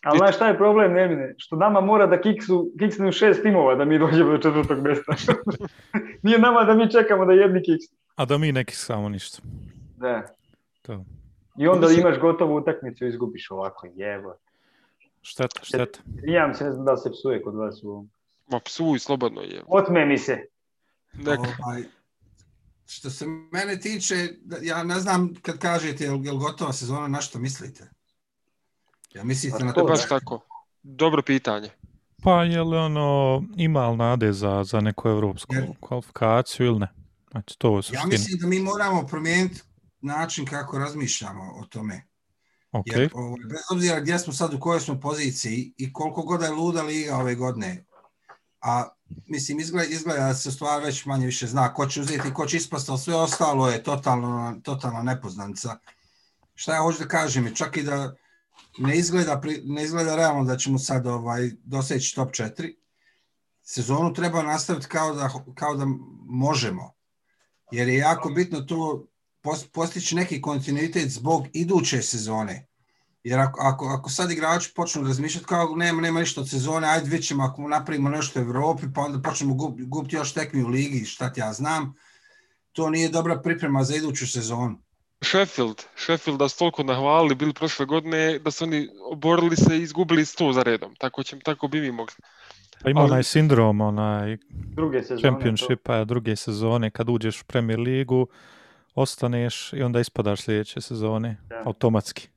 Ali 0.05 0.19
znaš 0.19 0.35
šta 0.37 0.49
je 0.49 0.57
problem, 0.57 0.93
Nemine? 0.93 1.35
Što 1.39 1.57
nama 1.57 1.81
mora 1.81 2.07
da 2.07 2.21
kiksu, 2.21 2.73
kiksnu 2.79 3.13
šest 3.13 3.43
timova 3.43 3.75
da 3.75 3.85
mi 3.85 3.99
dođemo 3.99 4.31
do 4.31 4.39
četvrtog 4.39 4.79
mesta. 4.83 5.15
Nije 6.23 6.39
nama 6.39 6.65
da 6.65 6.75
mi 6.75 6.91
čekamo 6.91 7.25
da 7.25 7.33
jedni 7.33 7.63
kiksnu. 7.63 7.97
A 8.17 8.25
da 8.25 8.39
mi 8.39 8.53
ne 8.53 8.65
kiksamo 8.65 9.09
ništa. 9.09 9.43
Da. 9.97 10.23
To. 10.83 11.05
I 11.59 11.69
onda 11.69 11.87
Mislim... 11.87 12.07
imaš 12.07 12.21
gotovu 12.21 12.57
utakmicu 12.57 13.05
i 13.05 13.09
izgubiš 13.09 13.51
ovako, 13.51 13.87
jevo. 13.95 14.37
Šteta, 15.23 15.61
šteta. 15.63 15.99
Nijam 16.23 16.55
se, 16.55 16.65
ne 16.65 16.73
znam 16.73 16.85
da 16.85 16.97
se 16.97 17.11
psuje 17.11 17.43
kod 17.43 17.55
vas 17.55 17.83
u 17.83 17.91
ovom. 17.91 18.11
Ma 18.47 18.61
psuj, 18.61 18.99
slobodno 18.99 19.43
je. 19.43 19.63
Otme 19.67 20.07
mi 20.07 20.19
se. 20.19 20.47
Nek, 21.13 21.39
Ovaj, 21.39 21.83
što 22.87 23.11
se 23.11 23.27
mene 23.53 23.81
tiče, 23.81 24.29
da- 24.40 24.59
ja 24.62 24.85
ne 24.85 25.01
znam 25.01 25.35
kad 25.42 25.59
kažete 25.59 26.05
jel, 26.05 26.25
jel 26.25 26.37
gotova 26.37 26.72
sezona, 26.72 27.09
na 27.09 27.20
što 27.20 27.38
mislite? 27.38 27.90
Ja 29.14 29.25
mislite 29.25 29.59
Pa 29.59 29.64
na 29.64 29.72
to 29.72 29.81
to? 29.81 29.87
baš 29.87 30.09
tako. 30.09 30.40
Dobro 30.83 31.22
pitanje. 31.22 31.70
Pa 32.22 32.42
je 32.44 32.62
li 32.62 32.77
ono, 32.77 33.42
ima 33.57 33.88
li 33.88 33.96
nade 33.96 34.33
za, 34.33 34.64
za 34.64 34.81
neku 34.81 35.09
evropsku 35.09 35.55
Jer- 35.55 35.72
kvalifikaciju 35.81 36.66
ili 36.66 36.79
ne? 36.79 36.88
Znači, 37.31 37.59
to 37.59 37.77
je 37.77 37.83
Ja 37.92 38.07
mislim 38.07 38.38
da 38.38 38.46
mi 38.46 38.59
moramo 38.61 39.07
promijeniti 39.07 39.62
način 40.01 40.46
kako 40.46 40.79
razmišljamo 40.79 41.42
o 41.42 41.64
tome. 41.66 42.07
Ok, 42.72 42.87
Jer, 42.87 43.11
ovaj, 43.14 43.40
bez 43.51 43.61
obzira 43.72 44.01
gdje 44.01 44.18
smo 44.18 44.33
sad, 44.33 44.55
u 44.55 44.61
kojoj 44.61 44.81
smo 44.81 45.01
poziciji 45.01 45.75
i 45.77 45.92
koliko 45.92 46.22
god 46.22 46.42
je 46.42 46.51
luda 46.51 46.83
liga 46.83 47.16
ove 47.16 47.35
godine, 47.35 47.85
a 48.61 48.88
mislim, 49.27 49.61
izgleda, 49.61 49.88
izgleda 49.88 50.27
da 50.27 50.35
se 50.35 50.53
stvar 50.53 50.83
već 50.83 51.05
manje 51.05 51.27
više 51.27 51.47
zna 51.47 51.75
ko 51.75 51.87
će 51.87 52.01
uzeti, 52.01 52.35
ko 52.35 52.47
će 52.47 52.57
ispasti, 52.57 52.90
ali 52.90 53.01
sve 53.01 53.14
ostalo 53.14 53.69
je 53.69 53.83
totalno, 53.83 54.61
totalno 54.62 55.03
nepoznanica. 55.03 55.79
Šta 56.55 56.75
ja 56.75 56.83
hoću 56.83 56.99
da 56.99 57.09
kažem, 57.09 57.55
čak 57.55 57.77
i 57.77 57.83
da 57.83 58.14
ne 58.79 58.97
izgleda, 58.97 59.40
ne 59.64 59.85
izgleda 59.85 60.16
realno 60.16 60.45
da 60.45 60.57
ćemo 60.57 60.79
sad 60.79 61.07
ovaj, 61.07 61.51
doseći 61.64 62.14
top 62.14 62.31
4, 62.31 62.75
sezonu 63.62 64.12
treba 64.12 64.42
nastaviti 64.42 64.87
kao 64.87 65.14
da, 65.14 65.31
kao 65.55 65.77
da 65.77 65.87
možemo. 66.27 66.92
Jer 67.71 67.88
je 67.88 67.97
jako 67.97 68.29
bitno 68.29 68.61
to 68.61 69.07
pos- 69.42 69.69
postići 69.73 70.14
neki 70.14 70.40
kontinuitet 70.40 71.11
zbog 71.11 71.47
iduće 71.53 72.03
sezone. 72.03 72.66
Jer 73.27 73.41
ako, 73.41 73.61
ako, 73.62 73.87
ako 73.89 74.11
sad 74.11 74.31
igrači 74.31 74.73
počnu 74.75 75.03
razmišljati 75.03 75.47
kao 75.47 75.77
nema, 75.77 76.01
nema 76.01 76.21
ništa 76.21 76.41
od 76.41 76.49
sezone, 76.49 76.89
ajde 76.89 77.05
vidjet 77.05 77.27
ćemo 77.27 77.45
ako 77.45 77.69
napravimo 77.69 78.09
nešto 78.09 78.41
u 78.41 78.43
Evropi, 78.43 78.87
pa 78.95 79.01
onda 79.01 79.19
počnemo 79.21 79.55
gub, 79.55 79.75
gubiti 79.81 80.17
još 80.17 80.33
tekmi 80.33 80.62
u 80.62 80.69
ligi, 80.69 81.05
šta 81.05 81.33
ti 81.33 81.41
ja 81.41 81.53
znam, 81.53 81.95
to 82.73 82.91
nije 82.91 83.09
dobra 83.09 83.41
priprema 83.41 83.85
za 83.85 83.97
iduću 83.97 84.27
sezonu. 84.27 84.79
Sheffield, 85.23 85.83
Sheffield 85.97 86.39
da 86.39 86.49
su 86.49 86.59
toliko 86.59 86.83
nahvalili 86.83 87.35
bili 87.35 87.53
prošle 87.55 87.87
godine 87.87 88.39
da 88.39 88.51
su 88.51 88.65
oni 88.65 88.89
oborili 89.12 89.57
se 89.57 89.79
i 89.79 89.83
izgubili 89.83 90.23
100 90.23 90.53
za 90.53 90.62
redom. 90.62 90.95
Tako, 90.95 91.23
će, 91.23 91.39
tako 91.39 91.69
bi 91.69 91.81
mi 91.81 91.93
mogli. 91.93 92.15
pa 92.83 92.91
ima 92.91 93.01
ali- 93.01 93.11
onaj 93.11 93.23
sindrom, 93.23 93.81
onaj 93.81 94.37
Druge 94.51 95.03
sezone. 95.03 95.17
to. 95.19 95.29
čempionšipa 95.29 96.05
druge 96.05 96.37
sezone, 96.37 96.91
kad 96.91 97.09
uđeš 97.09 97.43
u 97.43 97.45
Premier 97.45 97.79
ligu, 97.81 98.27
ostaneš 98.95 99.73
i 99.73 99.83
onda 99.83 100.01
ispadaš 100.01 100.41
sljedeće 100.41 100.81
sezone, 100.81 101.37
Da. 101.49 101.62
automatski. 101.65 102.29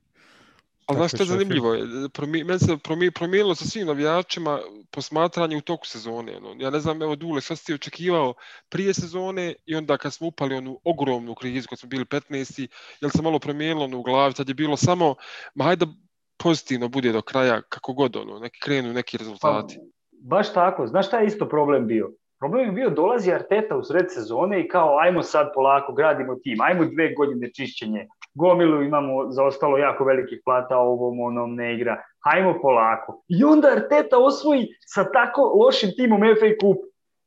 Ali 0.90 0.98
znaš 0.98 1.10
što 1.10 1.22
je 1.22 1.26
zanimljivo? 1.26 1.74
je? 1.74 1.84
Promi, 2.08 2.44
meni 2.44 2.58
se 2.58 2.76
promi, 2.76 3.10
promijenilo 3.10 3.54
sa 3.54 3.64
svim 3.64 3.86
navijačima 3.86 4.58
posmatranje 4.90 5.56
u 5.56 5.60
toku 5.60 5.86
sezone. 5.86 6.36
ono. 6.36 6.54
Ja 6.58 6.70
ne 6.70 6.80
znam, 6.80 7.02
evo 7.02 7.16
Dule, 7.16 7.40
šta 7.40 7.56
si 7.56 7.74
očekivao 7.74 8.34
prije 8.68 8.94
sezone 8.94 9.54
i 9.66 9.74
onda 9.74 9.96
kad 9.96 10.12
smo 10.12 10.26
upali 10.26 10.54
onu 10.54 10.80
ogromnu 10.84 11.34
krizu, 11.34 11.68
kad 11.68 11.78
smo 11.78 11.88
bili 11.88 12.04
15. 12.04 12.68
Jel 13.00 13.10
se 13.10 13.22
malo 13.22 13.38
promijenilo 13.38 13.84
ono 13.84 13.98
u 13.98 14.02
glavi? 14.02 14.34
Tad 14.34 14.48
je 14.48 14.54
bilo 14.54 14.76
samo, 14.76 15.14
ma 15.54 15.64
hajde 15.64 15.86
pozitivno 16.42 16.88
bude 16.88 17.12
do 17.12 17.22
kraja, 17.22 17.62
kako 17.62 17.92
god 17.92 18.16
ono, 18.16 18.38
neki 18.38 18.60
krenu 18.60 18.92
neki 18.92 19.18
Pa, 19.18 19.24
rezultati. 19.24 19.78
baš 20.22 20.52
tako. 20.52 20.86
Znaš 20.86 21.06
šta 21.06 21.18
je 21.18 21.26
isto 21.26 21.48
problem 21.48 21.86
bio? 21.86 22.10
Problem 22.38 22.66
je 22.66 22.72
bio 22.72 22.90
dolazi 22.90 23.32
Arteta 23.32 23.76
u 23.76 23.82
sred 23.82 24.06
sezone 24.08 24.60
i 24.60 24.68
kao 24.68 24.98
ajmo 24.98 25.22
sad 25.22 25.50
polako, 25.54 25.92
gradimo 25.92 26.34
tim, 26.34 26.60
ajmo 26.60 26.84
dve 26.84 27.14
godine 27.14 27.52
čišćenje. 27.52 28.06
Gomilu 28.34 28.82
imamo 28.82 29.30
zaostalo 29.30 29.78
jako 29.78 30.04
velikih 30.04 30.40
plata, 30.44 30.78
ovom 30.78 31.20
onom 31.20 31.54
ne 31.54 31.74
igra. 31.74 32.02
Hajmo 32.24 32.58
polako. 32.62 33.22
I 33.28 33.44
onda 33.44 33.68
Arteta 33.68 34.18
osvoji 34.18 34.68
sa 34.86 35.12
tako 35.12 35.42
lošim 35.42 35.90
timom 35.96 36.20
FA 36.20 36.50
Cup. 36.60 36.78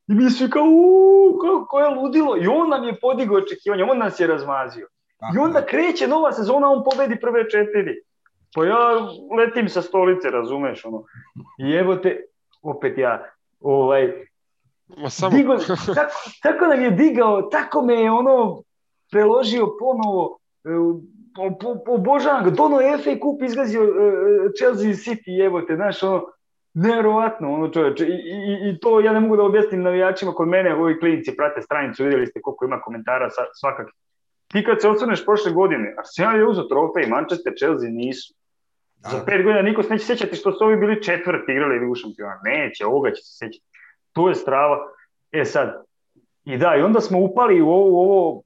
I 0.06 0.14
mi 0.14 0.30
svi 0.30 0.50
kao, 0.50 0.62
uuu, 0.62 1.38
kako 1.38 1.80
je 1.80 1.88
ludilo. 1.88 2.36
I 2.36 2.46
on 2.46 2.68
nam 2.70 2.84
je 2.84 3.00
podigao 3.00 3.36
očekivanje, 3.36 3.84
on 3.84 3.98
nas 3.98 4.20
je 4.20 4.26
razmazio. 4.26 4.88
I 5.34 5.38
onda 5.38 5.66
kreće 5.66 6.08
nova 6.08 6.32
sezona, 6.32 6.70
on 6.70 6.84
pobedi 6.84 7.20
prve 7.20 7.50
četiri. 7.50 7.94
Pa 8.54 8.64
ja 8.64 8.88
letim 9.38 9.68
sa 9.68 9.82
stolice, 9.82 10.30
razumeš, 10.30 10.84
ono. 10.84 11.04
I 11.58 11.72
evo 11.72 11.96
te, 11.96 12.20
opet 12.62 12.98
ja, 12.98 13.24
ovaj, 13.60 14.12
Ma 14.86 15.10
samo, 15.10 15.36
digo, 15.36 15.56
tako, 15.94 16.12
tako 16.42 16.66
nam 16.66 16.82
je 16.82 16.90
digao, 16.90 17.42
tako 17.42 17.82
me 17.82 17.94
je 17.94 18.10
ono 18.10 18.62
preložio 19.10 19.76
ponovo, 19.78 20.28
po, 20.28 20.34
po, 20.34 20.38
obožavam 21.86 22.44
ga, 22.44 22.50
dono 22.50 22.80
je 22.80 22.98
FA 22.98 23.10
Cup 23.10 23.42
izgazio 23.42 23.82
e, 23.82 23.88
Chelsea 24.58 24.92
City, 24.92 25.46
evo 25.46 25.60
te, 25.60 25.76
znaš, 25.76 26.02
ono, 26.02 26.26
nevjerovatno, 26.74 27.54
ono 27.54 27.68
čovječe, 27.68 28.06
I, 28.06 28.10
i, 28.10 28.70
i 28.70 28.78
to 28.78 29.00
ja 29.00 29.12
ne 29.12 29.20
mogu 29.20 29.36
da 29.36 29.42
objasnim 29.42 29.82
navijačima 29.82 30.32
kod 30.32 30.48
mene, 30.48 30.74
ovi 30.74 30.98
klinici 31.00 31.36
prate 31.36 31.62
stranicu, 31.62 32.04
vidjeli 32.04 32.26
ste 32.26 32.40
koliko 32.40 32.64
ima 32.64 32.80
komentara 32.80 33.30
sa, 33.30 33.42
svakak. 33.54 33.86
Ti 34.52 34.64
kad 34.64 34.80
se 34.80 34.88
osvrneš 34.88 35.24
prošle 35.24 35.52
godine, 35.52 35.94
Arsenal 35.98 36.38
je 36.38 36.48
uzeo 36.48 36.64
trofej, 36.64 37.06
Manchester, 37.06 37.52
Chelsea 37.58 37.90
nisu. 37.90 38.34
Za 39.10 39.24
pet 39.26 39.44
godina 39.44 39.62
niko 39.62 39.82
se 39.82 39.92
neće 39.92 40.04
sjećati 40.04 40.36
što 40.36 40.52
su 40.52 40.64
ovi 40.64 40.76
bili 40.76 41.02
četvrti 41.02 41.52
igrali 41.52 41.78
Ligu 41.78 41.94
šampiona. 41.94 42.40
Neće, 42.44 42.86
ovoga 42.86 43.10
će 43.10 43.22
se 43.22 43.38
sjećati. 43.38 43.66
To 44.12 44.28
je 44.28 44.34
strava. 44.34 44.78
E 45.32 45.44
sad, 45.44 45.84
i 46.44 46.56
da, 46.56 46.76
i 46.76 46.82
onda 46.82 47.00
smo 47.00 47.18
upali 47.20 47.62
u 47.62 47.68
ovo, 47.68 47.88
u 47.88 47.98
ovo 47.98 48.42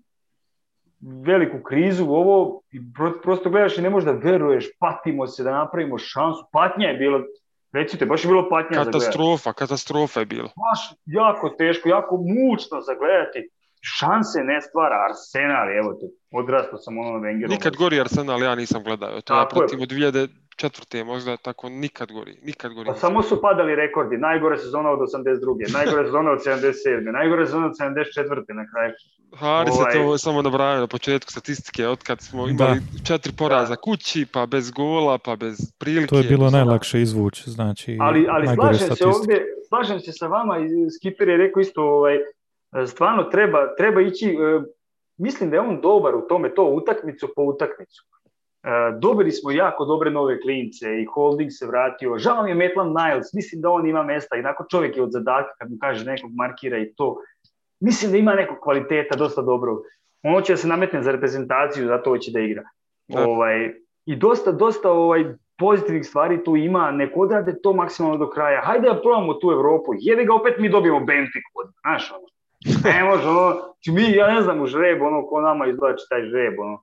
veliku 1.01 1.63
krizu, 1.63 2.07
u 2.07 2.15
ovo, 2.15 2.63
i 2.73 2.81
pro- 2.97 3.21
prosto 3.23 3.51
gledaš 3.51 3.79
i 3.79 3.83
ne 3.83 3.91
možeš 3.91 4.07
da 4.07 4.31
veruješ, 4.31 4.69
patimo 4.81 5.27
se 5.27 5.43
da 5.43 5.51
napravimo 5.51 5.99
šansu. 5.99 6.49
Patnja 6.53 6.89
je 6.89 6.95
bila, 6.95 7.21
recite, 7.73 8.07
baš 8.07 8.25
je 8.25 8.29
bilo 8.29 8.49
patnja 8.51 8.85
katastrofa, 8.85 9.53
katastrofa 9.53 10.21
je 10.21 10.27
bilo. 10.27 10.49
Baš 10.49 10.81
jako 11.07 11.49
teško, 11.49 11.89
jako 11.89 12.17
mučno 12.17 12.81
za 12.81 12.95
gledati. 12.95 13.49
Šanse 13.99 14.41
ne 14.45 14.61
stvara 14.63 14.97
Arsenal, 15.09 15.69
evo 15.79 15.93
te, 15.93 16.07
odrastao 16.31 16.79
sam 16.79 16.99
ono 16.99 17.19
Wengerom. 17.19 17.49
Nikad 17.49 17.77
gori 17.77 18.01
Arsenal 18.01 18.43
ja 18.43 18.55
nisam 18.55 18.83
gledao. 18.83 19.21
To 19.21 19.41
je. 19.41 19.47
pratim 19.49 19.81
od 19.83 19.89
2004. 19.89 21.05
možda 21.05 21.37
tako 21.37 21.69
nikad 21.69 22.13
gori. 22.13 22.37
Nikad 22.43 22.75
gori. 22.75 22.87
Pa 22.87 22.95
samo 22.95 23.23
su 23.23 23.41
padali 23.43 23.75
rekordi. 23.75 24.17
Najgore 24.17 24.59
sezona 24.59 24.91
od 24.91 24.99
82. 24.99 25.73
Najgore 25.73 26.05
sezona 26.05 26.31
od 26.31 26.39
77. 26.45 27.13
Najgore 27.13 27.47
sezona 27.47 27.67
od 27.67 27.73
74. 27.73 28.55
na 28.55 28.67
kraju. 28.73 28.93
Haris 29.37 29.75
ovaj- 29.75 29.97
je 29.97 30.03
to 30.03 30.19
samo 30.19 30.43
nabrajao 30.43 30.81
na 30.81 30.87
početku 30.87 31.31
statistike, 31.33 31.87
od 31.87 32.03
kad 32.03 32.21
smo 32.21 32.49
imali 32.49 32.81
četiri 33.07 33.33
poraza 33.33 33.77
kući, 33.77 34.27
pa 34.33 34.47
bez 34.47 34.71
gola, 34.71 35.19
pa 35.19 35.37
bez 35.37 35.73
prilike. 35.79 36.07
To 36.07 36.19
je 36.19 36.25
bilo 36.25 36.51
Sada- 36.51 36.65
najlakše 36.65 37.01
izvući, 37.03 37.51
znači 37.51 37.97
Ali, 38.01 38.27
ali 38.31 38.47
najgore 38.47 38.75
slažem 38.75 38.97
se 38.97 39.07
ovdje, 39.07 39.47
slažem 39.69 40.01
se 40.01 40.13
sa 40.13 40.27
vama 40.27 40.59
i 40.59 40.91
Skipper 40.91 41.29
je 41.29 41.37
rekao 41.37 41.61
isto, 41.61 41.83
ovaj, 41.83 42.19
stvarno 42.87 43.23
treba, 43.23 43.75
treba 43.77 44.01
ići, 44.01 44.27
e, 44.27 44.61
mislim 45.19 45.51
da 45.51 45.57
je 45.57 45.61
on 45.61 45.81
dobar 45.81 46.15
u 46.15 46.27
tome, 46.29 46.55
to 46.55 46.65
utakmicu 46.65 47.29
po 47.37 47.43
utakmicu. 47.43 48.05
E, 48.63 48.71
dobili 48.99 49.33
smo 49.33 49.51
jako 49.51 49.85
dobre 49.85 50.11
nove 50.11 50.41
klince 50.41 50.87
i 51.01 51.05
Holding 51.05 51.51
se 51.53 51.67
vratio. 51.67 52.19
Žao 52.19 52.43
mi 52.43 52.51
je 52.51 52.55
Maitland 52.55 52.97
Niles, 52.97 53.33
mislim 53.33 53.61
da 53.61 53.71
on 53.71 53.89
ima 53.89 54.03
mesta, 54.03 54.37
jednako 54.37 54.67
čovjek 54.71 54.97
je 54.97 55.03
od 55.03 55.13
zadatka 55.13 55.55
kad 55.59 55.71
mu 55.71 55.77
kaže 55.81 56.05
nekog 56.05 56.31
markira 56.35 56.79
i 56.79 56.93
to. 56.95 57.17
Mislim 57.81 58.13
da 58.13 58.19
ima 58.19 58.35
nekog 58.35 58.57
kvaliteta 58.63 59.17
dosta 59.17 59.43
dobrog. 59.43 59.79
On 60.23 60.35
hoće 60.35 60.53
da 60.53 60.57
se 60.57 60.69
nametne 60.69 61.03
za 61.03 61.13
reprezentaciju, 61.13 61.87
zato 61.87 62.11
hoće 62.11 62.31
da 62.31 62.41
igra. 62.41 62.63
Da. 63.09 63.29
Ovaj, 63.29 63.75
I 64.07 64.17
dosta, 64.17 64.53
dosta 64.53 64.91
ovaj, 64.91 65.25
pozitivnih 65.59 66.07
stvari 66.07 66.45
tu 66.45 66.57
ima, 66.57 66.91
nek 66.91 67.17
odrade 67.17 67.61
to 67.63 67.73
maksimalno 67.73 68.17
do 68.19 68.31
kraja. 68.31 68.61
Hajde 68.65 68.89
da 68.89 69.01
probamo 69.01 69.35
tu 69.35 69.51
Evropu. 69.51 69.93
Jebi 69.99 70.25
ga 70.25 70.35
opet 70.35 70.59
mi 70.59 70.69
dobijemo 70.69 71.01
Benfica. 71.01 71.49
Znaš, 71.81 72.13
ono. 72.13 72.27
Ne 72.85 73.05
može, 73.05 73.29
ono, 73.29 73.57
či 73.85 73.93
mi, 73.93 74.03
ja 74.13 74.35
ne 74.35 74.43
znam, 74.43 74.61
u 74.63 74.67
žreb, 74.67 75.03
ono, 75.03 75.27
ko 75.27 75.41
nama 75.41 75.67
izvlači 75.67 76.05
taj 76.09 76.23
žreb, 76.23 76.55
ono. 76.59 76.83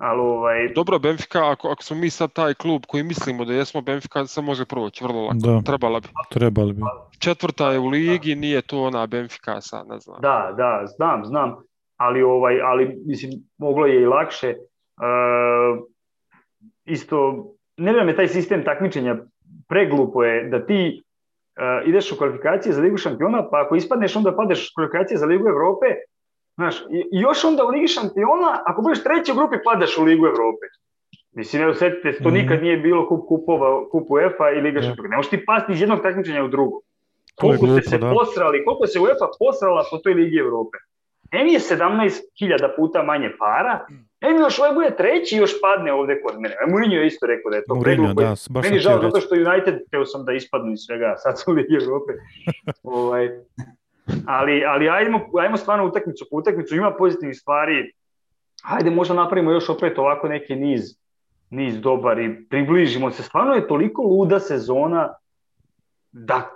Ali, 0.00 0.20
ovaj, 0.20 0.68
Dobro, 0.74 0.98
Benfica, 0.98 1.50
ako, 1.50 1.68
ako 1.68 1.82
smo 1.82 1.96
mi 1.96 2.10
sad 2.10 2.32
taj 2.32 2.54
klub 2.54 2.82
koji 2.88 3.02
mislimo 3.02 3.44
da 3.44 3.52
jesmo, 3.52 3.80
Benfica 3.80 4.26
se 4.26 4.42
može 4.42 4.64
proći 4.64 5.04
vrlo 5.04 5.22
lako. 5.22 5.38
Da. 5.38 5.60
Trebala 5.66 6.00
bi. 6.00 6.08
Trebali 6.30 6.72
bi. 6.72 6.82
Četvrta 7.18 7.72
je 7.72 7.78
u 7.78 7.86
ligi, 7.86 8.34
nije 8.34 8.62
to 8.62 8.82
ona 8.82 9.06
Benfica 9.06 9.60
sad, 9.60 9.88
ne 9.88 9.98
znam. 9.98 10.20
Da, 10.20 10.54
da, 10.56 10.86
znam, 10.96 11.24
znam. 11.24 11.56
Ali, 11.96 12.22
ovaj, 12.22 12.60
ali 12.60 12.96
mislim, 13.06 13.32
moglo 13.58 13.86
je 13.86 14.02
i 14.02 14.06
lakše. 14.06 14.48
E, 14.48 14.56
isto, 16.84 17.46
ne 17.76 17.84
vjerujem 17.92 18.08
je 18.08 18.16
taj 18.16 18.28
sistem 18.28 18.64
takmičenja 18.64 19.16
preglupo 19.68 20.24
je 20.24 20.48
da 20.48 20.66
ti 20.66 21.02
e, 21.58 21.82
ideš 21.86 22.12
u 22.12 22.16
kvalifikacije 22.16 22.72
za 22.72 22.80
Ligu 22.82 22.96
šampiona, 22.96 23.48
pa 23.50 23.62
ako 23.64 23.76
ispadneš 23.76 24.16
onda 24.16 24.36
padeš 24.36 24.68
u 24.68 24.72
kvalifikacije 24.74 25.18
za 25.18 25.26
Ligu 25.26 25.48
Evrope, 25.48 25.86
znaš, 26.54 26.80
i, 26.90 27.08
još 27.10 27.44
onda 27.44 27.64
u 27.64 27.68
Ligi 27.68 27.88
šampiona, 27.88 28.62
ako 28.66 28.82
budeš 28.82 29.02
treći 29.02 29.32
u 29.32 29.34
grupi, 29.34 29.56
padaš 29.64 29.98
u 29.98 30.04
Ligu 30.04 30.26
Evrope. 30.26 30.66
Mislim, 31.32 31.62
evo, 31.62 31.74
setite 31.74 32.12
se, 32.12 32.22
to 32.22 32.28
Mhm. 32.28 32.38
nikad 32.38 32.62
nije 32.62 32.76
bilo 32.76 33.08
kup 33.08 33.26
kupova, 33.28 33.88
kup 33.90 34.10
UEFA 34.10 34.50
i 34.50 34.60
Liga 34.60 34.80
Da. 34.80 34.86
šampiona. 34.86 35.08
Ne 35.08 35.16
možeš 35.16 35.30
ti 35.30 35.44
pasti 35.46 35.72
iz 35.72 35.80
jednog 35.80 36.02
takmičenja 36.02 36.44
u 36.44 36.48
drugo. 36.48 36.80
Koliko 37.34 37.66
ste 37.66 37.82
se 37.82 37.98
da. 37.98 38.10
posrali, 38.10 38.64
koliko 38.64 38.86
se 38.86 39.00
UEFA 39.00 39.26
posrala 39.38 39.84
po 39.90 39.98
toj 39.98 40.14
Ligi 40.14 40.38
Evrope. 40.38 40.78
Em 41.32 41.46
je 41.46 41.58
17.000 41.58 42.76
puta 42.76 43.02
manje 43.02 43.30
para, 43.38 43.86
em 44.20 44.36
još 44.36 44.58
ovaj 44.58 44.74
bude 44.74 44.96
treći 44.96 45.36
i 45.36 45.38
još 45.38 45.52
padne 45.60 45.92
ovde 45.92 46.22
kod 46.22 46.40
mene. 46.40 46.54
E, 46.54 46.70
Mourinho 46.70 46.96
je 46.96 47.06
isto 47.06 47.26
rekao 47.26 47.50
da 47.50 47.56
je 47.56 47.64
to 47.64 47.74
Mourinho, 47.74 48.12
da, 48.14 48.34
baš 48.50 48.64
Meni 48.64 48.78
žao 48.78 49.02
zato 49.02 49.20
što 49.20 49.34
United, 49.34 49.78
teo 49.90 50.06
sam 50.06 50.24
da 50.24 50.32
ispadnu 50.32 50.72
iz 50.72 50.78
svega, 50.86 51.14
sad 51.16 51.40
su 51.40 51.52
Ligi 51.52 51.74
Europe. 51.74 52.12
ovaj, 52.82 53.28
ali, 54.26 54.64
ali 54.64 54.88
ajmo, 54.88 55.20
ajmo 55.40 55.56
stvarno 55.56 55.86
utakmicu 55.86 56.26
po 56.30 56.36
utakmicu, 56.36 56.76
ima 56.76 56.94
pozitivnih 56.98 57.36
stvari. 57.36 57.92
Ajde, 58.62 58.90
možda 58.90 59.14
napravimo 59.14 59.52
još 59.52 59.68
opet 59.68 59.98
ovako 59.98 60.28
neki 60.28 60.56
niz, 60.56 60.82
niz 61.50 61.80
dobar 61.80 62.18
i 62.18 62.48
približimo 62.48 63.10
se. 63.10 63.22
Stvarno 63.22 63.54
je 63.54 63.68
toliko 63.68 64.02
luda 64.02 64.40
sezona 64.40 65.14
da 66.12 66.50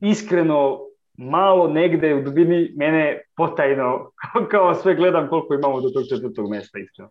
iskreno 0.00 0.80
malo 1.16 1.68
negde 1.68 2.14
u 2.14 2.22
dubini 2.22 2.72
mene 2.76 3.20
potajno 3.36 4.10
kao 4.50 4.74
sve 4.74 4.94
gledam 4.94 5.28
koliko 5.28 5.54
imamo 5.54 5.80
do 5.80 5.88
tog 5.88 6.04
četvrtog 6.08 6.50
mesta 6.50 6.78
iskreno. 6.78 7.10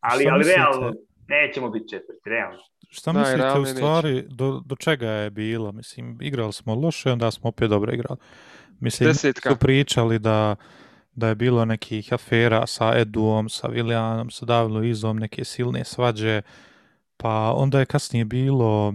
Ali, 0.00 0.22
Šta 0.22 0.30
ali 0.32 0.38
mislite? 0.38 0.56
realno, 0.58 0.92
nećemo 1.28 1.70
biti 1.70 1.88
četvrti, 1.88 2.28
realno. 2.28 2.58
Šta 2.90 3.12
Da, 3.12 3.18
mislite 3.18 3.58
u 3.58 3.62
neće. 3.62 3.74
stvari, 3.74 4.24
do, 4.28 4.62
do 4.66 4.76
čega 4.76 5.08
je 5.08 5.30
bilo? 5.30 5.72
Mislim, 5.72 6.18
igrali 6.20 6.52
smo 6.52 6.74
loše, 6.74 7.12
onda 7.12 7.30
smo 7.30 7.48
opet 7.48 7.70
dobro 7.70 7.92
igrali. 7.92 8.18
Mislim, 8.80 9.08
Desetka. 9.08 9.50
su 9.50 9.56
pričali 9.56 10.18
da, 10.18 10.56
da 11.12 11.28
je 11.28 11.34
bilo 11.34 11.64
nekih 11.64 12.12
afera 12.12 12.66
sa 12.66 12.98
Eduom, 12.98 13.48
sa 13.48 13.68
Viljanom, 13.68 14.30
sa 14.30 14.46
Davilom 14.46 14.84
Izom, 14.84 15.16
neke 15.16 15.44
silne 15.44 15.84
svađe, 15.84 16.42
pa 17.16 17.52
onda 17.56 17.78
je 17.80 17.86
kasnije 17.86 18.24
bilo, 18.24 18.88
uh, 18.88 18.94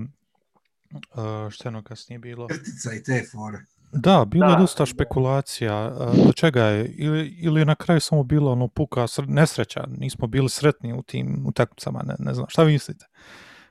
što 1.49 1.63
je 1.63 1.69
ono 1.69 1.83
kasnije 1.83 2.19
bilo? 2.19 2.47
Krtica 2.47 2.93
i 2.99 3.03
te 3.03 3.23
fore. 3.31 3.57
Da, 3.93 4.25
bilo 4.25 4.45
je 4.45 4.51
Da. 4.51 4.61
dosta 4.61 4.85
špekulacija. 4.85 5.87
uh, 5.89 6.25
Do 6.25 6.33
čega 6.33 6.63
je? 6.63 6.85
Ili, 6.87 7.27
ili 7.27 7.61
je 7.61 7.65
na 7.65 7.75
kraju 7.75 7.99
samo 8.01 8.23
bilo 8.23 8.51
ono 8.51 8.67
puka 8.67 9.01
sr- 9.01 9.29
nesreća, 9.29 9.83
nismo 9.97 10.27
bili 10.27 10.49
sretni 10.49 10.93
u 10.93 11.01
tim 11.01 11.43
utakmicama, 11.47 12.03
ne, 12.03 12.15
ne 12.19 12.33
znam. 12.33 12.45
Šta 12.49 12.63
vi 12.63 12.71
mislite? 12.71 13.05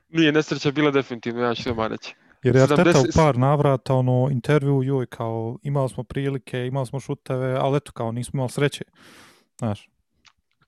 Nije 0.09 0.31
nesreća 0.31 0.71
bila 0.71 0.91
definitivno, 0.91 1.41
ja 1.41 1.55
ću 1.55 1.73
vam 1.73 1.91
reći. 1.91 2.15
Jer 2.43 2.55
je 2.55 2.61
Arteta 2.61 2.81
u 2.99 3.03
70 3.03 3.15
par 3.15 3.37
navrata 3.37 3.93
ono, 3.93 4.27
intervju, 4.31 4.83
joj, 4.83 5.05
kao 5.05 5.57
imali 5.63 5.89
smo 5.89 6.03
prilike, 6.03 6.65
imali 6.67 6.85
smo 6.85 6.99
šuteve, 6.99 7.55
ali 7.59 7.77
eto 7.77 7.91
kao 7.91 8.11
nismo 8.11 8.37
imali 8.37 8.49
sreće. 8.49 8.83
Znaš, 9.57 9.89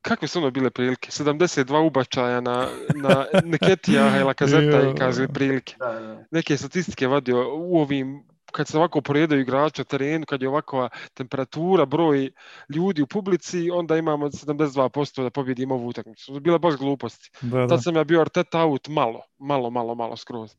Kakve 0.01 0.27
su 0.27 0.39
ono 0.39 0.51
bile 0.51 0.69
prilike? 0.69 1.09
72 1.11 1.87
ubačaja 1.87 2.41
na, 2.41 2.67
na 2.95 3.25
Neketija 3.43 4.19
i 4.19 4.23
Lakazeta 4.23 4.61
Jo. 4.79 4.91
i 4.91 4.95
kaže 4.95 5.27
prilike. 5.27 5.75
Da, 5.79 5.99
da. 5.99 6.23
Neke 6.31 6.57
statistike 6.57 7.07
vadio 7.07 7.55
u 7.55 7.77
ovim 7.77 8.23
kad 8.55 8.67
se 8.67 8.77
ovako 8.77 9.01
poredaju 9.01 9.41
igrači 9.41 9.81
na 9.81 9.85
terenu, 9.85 10.25
kad 10.25 10.41
je 10.41 10.49
ovakva 10.49 10.89
temperatura, 11.13 11.85
broj 11.85 12.31
ljudi 12.75 13.01
u 13.01 13.07
publici, 13.07 13.69
onda 13.71 13.97
imamo 13.97 14.27
72% 14.27 15.23
da 15.23 15.29
pobjedimo 15.29 15.75
ovu 15.75 15.87
utakmicu. 15.87 16.25
To 16.25 16.33
je 16.33 16.39
bila 16.41 16.57
baš 16.57 16.75
gluposti. 16.75 17.29
da, 17.41 17.59
da. 17.59 17.67
Tad 17.67 17.83
sam 17.83 17.95
ja 17.95 18.03
bio 18.03 18.21
Arteta 18.21 18.61
out 18.65 18.87
malo, 18.87 19.21
malo, 19.37 19.69
malo, 19.69 19.95
malo 19.95 20.17
skroz. 20.17 20.55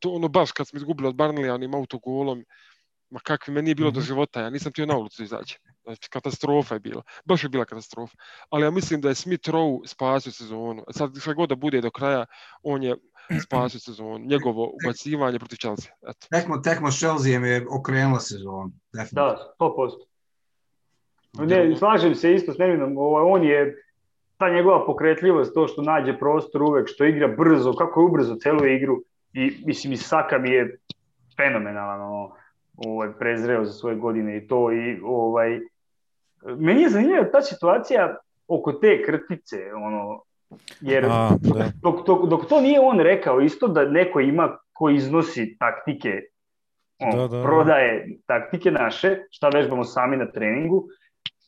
To, 0.00 0.10
ono 0.10 0.28
baš 0.28 0.52
kad 0.52 0.68
smo 0.68 0.76
izgubili 0.76 1.08
od 1.08 1.14
Barnleya 1.14 1.54
onim 1.54 1.74
autogolom, 1.74 2.44
ma 3.10 3.20
kakvi, 3.20 3.54
meni 3.54 3.64
nije 3.64 3.74
bilo 3.74 3.90
do 3.90 4.00
Mhm. 4.00 4.06
života, 4.06 4.40
ja 4.40 4.50
nisam 4.50 4.72
htio 4.72 4.86
na 4.86 4.96
ulicu 4.96 5.22
izaći. 5.22 5.58
Znači, 5.84 6.08
katastrofa 6.10 6.74
je 6.74 6.80
bila. 6.80 7.02
Baš 7.24 7.42
je 7.42 7.48
bila 7.48 7.64
katastrofa. 7.64 8.16
Ali 8.50 8.64
ja 8.64 8.70
mislim 8.70 9.00
da 9.00 9.08
je 9.08 9.14
Smith 9.14 9.48
Rowe 9.48 9.86
spasio 9.86 10.32
sezonu. 10.32 10.84
Sad 10.90 11.10
šta 11.20 11.32
god 11.34 11.48
da 11.48 11.54
bude 11.54 11.80
do 11.80 11.90
kraja, 11.90 12.26
on 12.62 12.82
je 12.82 12.96
spasio 13.44 13.80
sezonu. 13.80 14.18
Njegovo 14.18 14.72
ubacivanje 14.82 15.38
protiv 15.38 15.56
Chelsea. 15.56 15.92
Eto. 16.02 16.26
Tekmo, 16.30 16.58
tekmo 16.58 16.90
s 16.90 16.98
Chelseaem 16.98 17.44
je 17.44 17.66
okrenula 17.70 18.20
sezonu. 18.20 18.72
Definitivno. 18.92 19.24
Da, 19.24 19.54
100%. 19.60 21.46
Ne, 21.46 21.76
slažem 21.76 22.14
se 22.14 22.34
isto 22.34 22.52
s 22.52 22.58
Nevinom, 22.58 22.98
ovaj, 22.98 23.22
on 23.26 23.44
je 23.44 23.84
ta 24.36 24.48
njegova 24.50 24.86
pokretljivost, 24.86 25.54
to 25.54 25.68
što 25.68 25.82
nađe 25.82 26.18
prostor 26.18 26.62
uvek, 26.62 26.88
što 26.88 27.04
igra 27.04 27.28
brzo, 27.28 27.72
kako 27.72 28.00
je 28.00 28.04
ubrzo 28.04 28.34
celu 28.34 28.66
igru 28.66 29.02
i 29.32 29.52
mislim 29.66 29.92
i 29.92 29.96
Saka 29.96 30.38
mi 30.38 30.50
je 30.50 30.78
fenomenalan 31.36 32.00
ono, 32.00 32.30
ovaj, 32.76 33.08
prezreo 33.18 33.64
za 33.64 33.72
svoje 33.72 33.96
godine 33.96 34.36
i 34.36 34.46
to 34.46 34.72
i 34.72 35.00
ovaj 35.04 35.60
meni 36.44 36.82
je 36.82 36.88
zanimljiva 36.88 37.30
ta 37.32 37.42
situacija 37.42 38.16
oko 38.48 38.72
te 38.72 39.02
krtice 39.06 39.56
ono 39.74 40.22
jer 40.80 41.04
A, 41.04 41.30
da. 41.42 41.70
dok, 41.82 42.06
dok, 42.06 42.28
dok 42.28 42.46
to 42.46 42.60
nije 42.60 42.80
on 42.80 43.00
rekao 43.00 43.40
isto 43.40 43.68
da 43.68 43.84
neko 43.84 44.20
ima 44.20 44.48
ko 44.72 44.90
iznosi 44.90 45.56
taktike 45.58 46.20
on, 47.00 47.10
Da, 47.10 47.18
da, 47.18 47.28
da. 47.28 47.42
prodaje 47.42 48.08
taktike 48.26 48.70
naše 48.70 49.18
šta 49.30 49.48
vežbamo 49.48 49.84
sami 49.84 50.16
na 50.16 50.26
treningu 50.26 50.84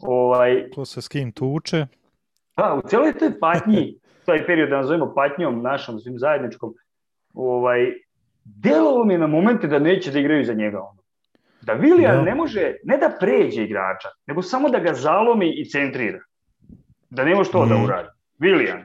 ovaj, 0.01 0.71
Ko 0.71 0.85
se 0.85 1.03
s 1.03 1.09
kim 1.09 1.33
tuče, 1.33 1.87
da, 2.57 2.75
u 2.77 2.89
celoj 2.89 3.13
toj 3.13 3.39
patnji 3.41 3.95
taj 4.27 4.47
period 4.47 4.71
da 4.71 4.77
nazovemo 4.77 5.13
patnjom 5.15 5.63
našom 5.63 5.99
svim 5.99 6.19
zajedničkom 6.19 6.75
ovaj, 7.35 7.93
delovalo 8.45 9.05
mi 9.05 9.15
je 9.15 9.19
na 9.19 9.27
momente 9.27 9.67
da 9.67 9.79
neće 9.79 10.11
da 10.11 10.19
igraju 10.19 10.45
za 10.45 10.55
njega 10.55 10.81
ono. 10.81 10.97
da 11.61 11.73
Viljan 11.73 12.17
Da. 12.17 12.23
ne 12.23 12.35
može 12.35 12.75
ne 12.85 12.97
da 12.99 13.17
pređe 13.21 13.63
igrača 13.63 14.09
nego 14.27 14.43
samo 14.43 14.69
da 14.69 14.79
ga 14.79 14.93
zalomi 14.95 15.51
i 15.53 15.65
centrira 15.65 16.19
da 17.11 17.25
ne 17.25 17.35
može 17.35 17.51
to 17.51 17.67
da 17.67 17.75
Mhm. 17.75 17.85
uradi 17.85 18.09
Viljan 18.38 18.85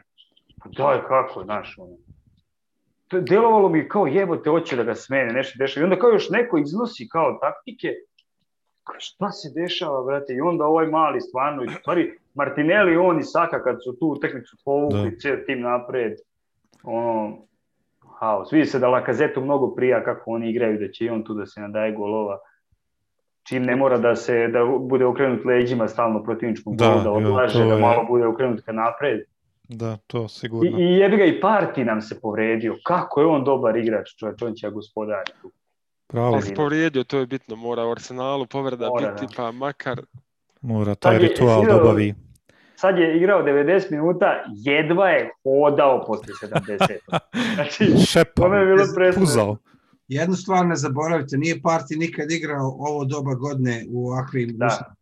pa 0.63 0.69
daj 0.69 1.01
kako, 1.01 1.43
znaš, 1.43 1.75
ono. 1.77 1.97
Je 3.11 3.21
delovalo 3.21 3.69
mi 3.69 3.87
kao 3.87 4.07
jebote, 4.07 4.49
hoće 4.49 4.75
da 4.75 4.83
ga 4.83 4.95
smene, 4.95 5.33
nešto 5.33 5.57
dešava. 5.57 5.81
I 5.81 5.85
onda 5.85 5.99
kao 5.99 6.09
još 6.09 6.29
neko 6.29 6.57
iznosi 6.57 7.09
kao 7.09 7.33
taktike, 7.33 7.87
kao 8.83 8.95
šta 8.99 9.31
se 9.31 9.49
dešava, 9.55 10.03
brate, 10.03 10.33
i 10.33 10.41
onda 10.41 10.65
ovaj 10.65 10.87
mali 10.87 11.21
stvarno, 11.21 11.63
i 11.63 11.69
stvari 11.71 12.19
Martinelli, 12.33 12.97
on 12.97 13.19
i 13.19 13.23
Saka 13.23 13.63
kad 13.63 13.77
su 13.83 13.99
tu 13.99 14.07
utakmicu 14.07 14.57
povukli, 14.65 15.17
Da. 15.23 15.45
tim 15.45 15.61
napred, 15.61 16.13
ono, 16.83 17.37
haos. 18.19 18.53
Vidi 18.53 18.65
se 18.65 18.79
da 18.79 18.89
Lakazetu 18.89 19.41
mnogo 19.41 19.75
prija 19.75 20.03
kako 20.03 20.31
oni 20.31 20.49
igraju, 20.49 20.79
da 20.79 20.91
će 20.91 21.05
i 21.05 21.09
on 21.09 21.23
tu 21.23 21.33
da 21.33 21.45
se 21.45 21.61
nadaje 21.61 21.91
golova. 21.91 22.39
Čim 23.43 23.63
ne 23.63 23.75
mora 23.75 23.97
da 23.97 24.15
se 24.15 24.47
da 24.47 24.59
bude 24.79 25.05
okrenut 25.05 25.45
leđima 25.45 25.87
stalno 25.87 26.23
protivničkom 26.23 26.75
Da, 26.75 26.87
golu, 26.87 27.03
da 27.03 27.11
odlaže, 27.11 27.59
da 27.59 27.73
je- 27.73 27.81
malo 27.81 28.03
bude 28.03 28.25
okrenut 28.25 28.61
ka 28.61 28.71
napred. 28.71 29.19
Da, 29.71 29.97
to 29.97 30.23
I, 30.25 30.29
sigurno. 30.29 30.79
i 30.79 30.83
jebi 30.83 31.17
ga 31.17 31.25
i 31.25 31.41
Parti 31.41 31.85
nam 31.85 32.01
se 32.01 32.19
povredio. 32.21 32.77
Kako 32.83 33.21
je 33.21 33.27
on 33.27 33.43
dobar 33.43 33.77
igrač, 33.77 34.09
čovječ, 34.09 34.41
on 34.41 34.53
će 34.53 34.69
gospodariti. 34.69 35.31
Pravo, 36.07 36.33
Ali- 36.33 36.41
se 36.41 36.53
povrijedio, 36.53 37.03
to 37.03 37.19
je 37.19 37.25
bitno. 37.25 37.55
Mora 37.55 37.85
u 37.85 37.91
Arsenalu 37.91 38.45
povreda 38.45 38.87
Mora, 38.87 39.11
biti, 39.11 39.25
da. 39.27 39.33
pa 39.37 39.51
makar 39.51 40.01
mora 40.61 40.95
taj 40.95 41.13
Sad 41.13 41.21
ritual 41.21 41.49
jesi 41.49 41.67
da 41.67 41.73
vidio- 41.73 41.81
obavi. 41.81 42.13
Sad 42.75 42.97
je 42.97 43.17
igrao 43.17 43.43
90 43.43 43.91
minuta, 43.91 44.25
jedva 44.55 45.09
je 45.09 45.29
hodao 45.43 46.03
posle 46.05 46.33
70. 46.41 46.97
Znači, 47.55 47.85
Šepao, 48.05 48.49
to 48.49 48.55
je 48.55 48.65
bilo 48.65 48.85
puzao. 49.15 49.57
Jednu 50.07 50.35
stvar 50.35 50.65
ne 50.65 50.75
zaboravite, 50.75 51.37
nije 51.37 51.61
Parti 51.61 51.95
nikad 51.95 52.31
igrao 52.31 52.67
ovo 52.79 53.05
doba 53.05 53.33
godine 53.33 53.85
u 53.91 54.07
ovakvim 54.07 54.49
Da. 54.53 54.65
uslovima. 54.65 54.95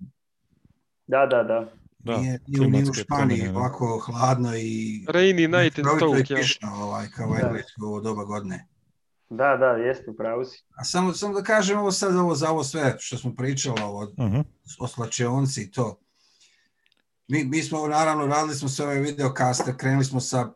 Da, 1.07 1.25
da, 1.27 1.43
da. 1.43 1.67
Da, 2.09 2.17
nije, 2.17 2.39
nije, 2.47 2.69
nije 2.69 2.89
u 2.89 2.93
Španiji 2.93 3.05
promjene, 3.37 3.51
da. 3.51 3.59
ovako 3.59 3.99
hladno 3.99 4.55
i 4.55 5.05
Rainy 5.07 5.47
night 5.53 5.77
in 5.77 5.85
i 5.85 5.97
Stoke. 5.97 6.35
kišno 6.35 6.69
ovaj, 6.75 7.07
kao 7.07 7.27
Da. 7.31 7.47
Engleskoj 7.47 7.81
u 7.81 7.87
ovo 7.87 8.01
doba 8.01 8.23
godine. 8.23 8.67
Da, 9.29 9.57
da, 9.57 9.65
jeste, 9.65 10.05
pravo 10.17 10.45
si. 10.45 10.63
A 10.71 10.83
samo, 10.83 11.13
samo 11.13 11.33
da 11.33 11.43
kažem 11.43 11.79
ovo 11.79 11.91
sad 11.91 12.15
ovo 12.15 12.35
za 12.35 12.49
ovo 12.51 12.63
sve 12.63 12.95
što 12.99 13.17
smo 13.17 13.35
pričali 13.35 13.81
ovo, 13.81 14.03
Mhm. 14.19 14.39
o 14.79 14.87
slačionci 14.87 15.61
i 15.61 15.71
to. 15.71 15.99
Mi, 17.27 17.43
mi 17.43 17.63
smo 17.63 17.87
naravno 17.87 18.25
radili 18.25 18.55
smo 18.55 18.69
sve 18.69 18.85
ove 18.85 18.99
videokaste, 18.99 19.77
krenuli 19.77 20.05
smo 20.05 20.19
sa, 20.19 20.49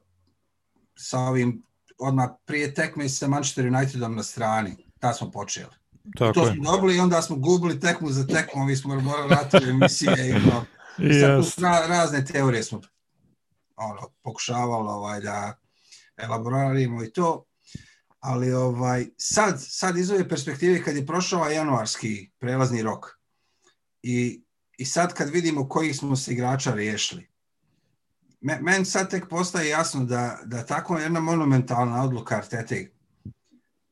sa 0.96 1.20
ovim 1.20 1.64
odmah 2.00 2.30
prije 2.46 2.74
tekme 2.74 3.10
sa 3.10 3.28
Manchester 3.28 3.68
Unitedom 3.68 4.16
na 4.16 4.24
strani. 4.24 4.76
Ta 5.00 5.14
smo 5.14 5.32
počeli. 5.32 5.70
Tako 6.18 6.34
to 6.34 6.48
je. 6.48 6.54
smo 6.54 6.64
dobili 6.66 6.98
i 6.98 7.00
onda 7.00 7.22
smo 7.22 7.36
gubili 7.36 7.80
tekmu 7.80 8.10
za 8.10 8.28
tekmu, 8.28 8.64
mi 8.66 8.76
smo 8.76 8.96
morali 8.96 9.28
vratiti 9.28 9.70
emisije 9.70 10.30
i, 10.30 10.34
ono, 10.34 10.66
I 10.98 11.14
sad 11.14 11.90
razne 11.90 12.26
teorije 12.26 12.64
smo 12.64 12.82
ono, 13.76 14.10
pokušavali 14.24 14.88
ovaj, 14.90 15.22
da 15.22 15.58
elaborarimo 16.18 17.04
i 17.04 17.12
to. 17.14 17.46
Ali 18.20 18.54
ovaj, 18.54 19.06
sad, 19.18 19.56
sad 19.60 19.98
iz 19.98 20.12
ove 20.12 20.30
perspektive 20.30 20.84
kad 20.84 20.96
je 20.96 21.06
prošao 21.06 21.40
ovaj 21.40 21.56
januarski 21.56 22.32
prelazni 22.40 22.84
rok 22.84 23.06
i, 24.02 24.44
i 24.78 24.86
sad 24.86 25.14
kad 25.14 25.30
vidimo 25.30 25.70
kojih 25.70 25.98
smo 25.98 26.16
se 26.16 26.34
igrača 26.34 26.74
riješili, 26.74 27.34
me, 28.42 28.60
meni 28.62 28.86
sad 28.86 29.10
tek 29.10 29.30
postaje 29.30 29.70
jasno 29.70 30.06
da, 30.06 30.40
da 30.46 30.66
tako 30.66 30.98
jedna 30.98 31.20
monumentalna 31.20 32.04
odluka 32.04 32.36
Artete, 32.36 32.92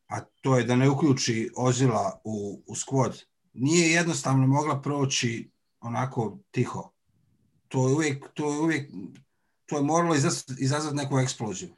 a 0.08 0.20
to 0.42 0.58
je 0.58 0.64
da 0.64 0.76
ne 0.76 0.90
uključi 0.90 1.52
Ozila 1.58 2.22
u, 2.24 2.64
u 2.68 2.76
squad, 2.76 3.24
nije 3.54 3.92
jednostavno 3.92 4.48
mogla 4.48 4.82
proći 4.82 5.52
onako 5.80 6.40
tiho. 6.52 6.91
To 7.72 7.88
je 7.88 7.94
uvijek, 7.94 8.26
to 8.34 8.54
je 8.54 8.60
uvijek, 8.60 8.90
to 9.66 9.78
je 9.78 9.84
moralo 9.84 10.16
izazvati, 10.16 10.96
neku 10.96 11.20
eksploziju. 11.20 11.70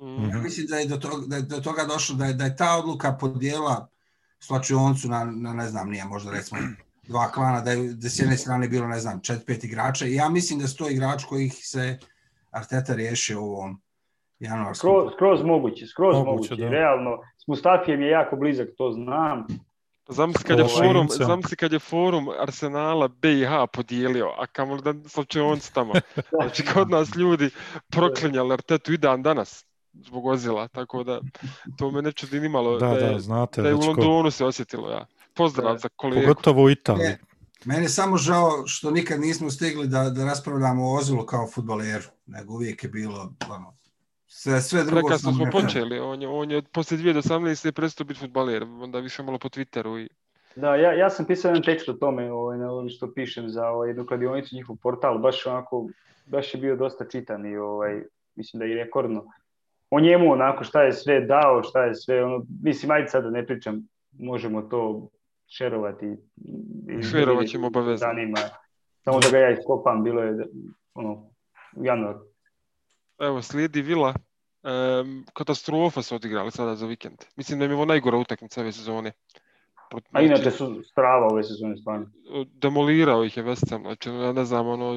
Mm. 0.00 0.30
Ja 0.30 0.38
mislim 0.38 0.66
da 0.66 0.76
je 0.76 0.86
do 0.86 0.96
toga, 0.96 1.26
da 1.26 1.36
je 1.36 1.42
do 1.42 1.60
toga 1.60 1.84
došlo, 1.84 2.16
da 2.16 2.24
je, 2.24 2.34
da 2.34 2.44
je 2.44 2.56
ta 2.56 2.76
odluka 2.78 3.12
podijela 3.12 3.88
slačioncu 4.38 5.08
na, 5.08 5.24
na, 5.24 5.52
ne 5.52 5.68
znam, 5.68 5.90
nije 5.90 6.04
možda 6.04 6.30
recimo 6.30 6.60
dva 7.08 7.30
klana, 7.32 7.60
da 7.60 7.70
je 7.70 7.92
da 7.92 8.08
s 8.08 8.18
jedne 8.18 8.36
strane 8.36 8.68
bilo, 8.68 8.86
ne 8.86 9.00
znam, 9.00 9.20
čet, 9.20 9.46
pet 9.46 9.64
igrača 9.64 10.06
i 10.06 10.14
ja 10.14 10.28
mislim 10.28 10.58
da 10.58 10.68
su 10.68 10.76
to 10.76 10.90
igrač 10.90 11.24
kojih 11.24 11.54
se 11.54 11.98
Arteta 12.50 12.94
riješio 12.94 13.42
u 13.42 13.52
ovom 13.52 13.80
januarskom. 14.38 14.90
Skroz, 14.90 15.12
skroz 15.12 15.42
moguće, 15.42 15.86
skroz 15.86 16.16
Moguće, 16.16 16.30
moguće. 16.30 16.56
da. 16.56 16.68
Realno, 16.68 17.18
s 17.38 17.46
Mustafijem 17.46 18.02
je 18.02 18.08
jako 18.08 18.36
blizak, 18.36 18.68
to 18.76 18.92
znam. 18.92 19.46
Zamisli 20.08 20.44
kad, 20.44 20.58
je 20.58 20.64
forum, 20.66 21.08
zamisli 21.10 21.56
kad 21.56 21.72
je 21.72 21.78
forum 21.78 22.28
Arsenala 22.40 23.08
BiH 23.08 23.48
podijelio, 23.72 24.26
a 24.38 24.46
kamoli 24.46 24.82
da 24.82 25.08
slučajonci 25.08 25.74
tamo. 25.74 25.92
Znači 26.32 26.64
kod 26.64 26.90
nas 26.90 27.14
ljudi 27.14 27.50
proklinjali 27.88 28.52
Artetu 28.52 28.92
i 28.92 28.96
dan 28.96 29.22
danas 29.22 29.64
zbog 29.94 30.26
ozila, 30.26 30.68
tako 30.68 31.04
da 31.04 31.20
to 31.78 31.90
me 31.90 32.02
ne 32.02 32.12
čudi 32.12 32.40
ni 32.40 32.48
malo 32.48 32.78
Da, 32.78 32.86
da, 32.88 32.94
je, 32.96 33.12
da, 33.12 33.18
znate. 33.18 33.62
da 33.62 33.68
je 33.68 33.74
u 33.74 33.78
već 33.78 33.86
ko- 33.86 33.90
Londonu 33.90 34.30
se 34.30 34.44
osjetilo. 34.44 34.90
Ja. 34.90 35.06
Pozdrav 35.34 35.72
Da. 35.72 35.78
za 35.78 35.88
kolegu. 35.88 36.22
Pogotovo 36.22 36.62
u 36.62 36.70
Italiji. 36.70 37.04
Je. 37.04 37.18
Meni 37.64 37.82
je 37.82 37.88
samo 37.88 38.16
žao 38.16 38.66
što 38.66 38.90
nikad 38.90 39.20
nismo 39.20 39.50
stigli 39.50 39.86
da, 39.86 40.10
da 40.10 40.24
raspravljamo 40.24 40.84
o 40.84 40.96
Ozilu 40.96 41.26
kao 41.26 41.46
futbaleru, 41.46 42.04
nego 42.26 42.54
uvijek 42.54 42.82
je 42.84 42.88
bilo 42.90 43.32
ono, 43.48 43.77
sve, 44.28 44.60
sve 44.60 44.84
drugo. 44.84 45.00
Prekasno 45.00 45.32
smo 45.32 45.46
počeli, 45.52 45.98
on 45.98 46.22
je, 46.22 46.28
on 46.28 46.50
je 46.50 46.62
poslije 46.62 47.14
2018. 47.14 47.72
prestao 47.72 48.04
biti 48.04 48.20
futbaler, 48.20 48.62
onda 48.62 48.98
više 48.98 49.22
malo 49.22 49.38
po 49.38 49.48
Twitteru 49.48 50.04
i 50.04 50.08
Da, 50.56 50.76
ja, 50.76 50.92
ja 50.92 51.10
sam 51.10 51.26
pisao 51.26 51.48
jedan 51.48 51.62
tekst 51.62 51.88
o 51.88 51.92
tome, 51.92 52.32
ovaj, 52.32 52.58
na 52.58 52.70
ovome 52.70 52.90
što 52.90 53.12
pišem 53.14 53.48
za 53.48 53.68
ovaj, 53.68 53.90
jednu 53.90 54.06
kladionicu, 54.06 54.56
njihov 54.56 54.76
portal, 54.82 55.18
baš 55.18 55.46
onako, 55.46 55.88
baš 56.26 56.54
je 56.54 56.60
bio 56.60 56.76
dosta 56.76 57.08
čitan 57.08 57.46
i 57.46 57.56
ovaj, 57.56 58.02
mislim 58.34 58.58
da 58.58 58.64
je 58.64 58.72
i 58.72 58.74
rekordno. 58.74 59.24
O 59.90 60.00
njemu 60.00 60.32
onako 60.32 60.64
šta 60.64 60.82
je 60.82 60.92
sve 60.92 61.20
dao, 61.20 61.62
šta 61.62 61.84
je 61.84 61.94
sve, 61.94 62.24
ono, 62.24 62.44
mislim, 62.62 62.90
ajde 62.90 63.08
sad 63.08 63.24
da 63.24 63.30
ne 63.30 63.46
pričam, 63.46 63.88
možemo 64.18 64.62
to 64.62 65.08
šerovati. 65.46 66.16
Šerovat 67.10 67.46
ćemo 67.46 67.66
obavezno. 67.66 68.06
Zanima. 68.06 68.38
Samo 69.04 69.20
da 69.20 69.30
ga 69.30 69.38
ja 69.38 69.50
iskopam, 69.50 70.04
bilo 70.04 70.22
je 70.22 70.46
ono, 70.94 71.30
u 71.76 71.84
januaru. 71.84 72.27
Evo, 73.18 73.42
slijedi 73.42 73.82
Vila. 73.82 74.14
Em, 74.62 75.24
katastrofa 75.34 76.02
su 76.02 76.14
odigrali 76.14 76.50
sada 76.50 76.76
za 76.76 76.86
vikend. 76.86 77.18
Mislim 77.36 77.58
da 77.58 77.64
im 77.64 77.70
je 77.70 77.74
ovo 77.74 77.84
najgora 77.84 78.16
utakmica 78.16 78.60
ove 78.60 78.72
sezone. 78.72 79.12
Prot- 79.90 80.08
A 80.12 80.22
inače 80.22 80.50
su 80.50 80.82
strava 80.84 81.26
ove 81.26 81.44
sezone 81.44 81.76
stvarno. 81.76 82.06
demolirao 82.52 83.24
ih 83.24 83.36
je 83.36 83.42
West 83.44 83.70
Ham, 83.70 83.82
znači 83.82 84.08
ja 84.10 84.32
ne 84.32 84.44
znam, 84.44 84.66
ono, 84.68 84.94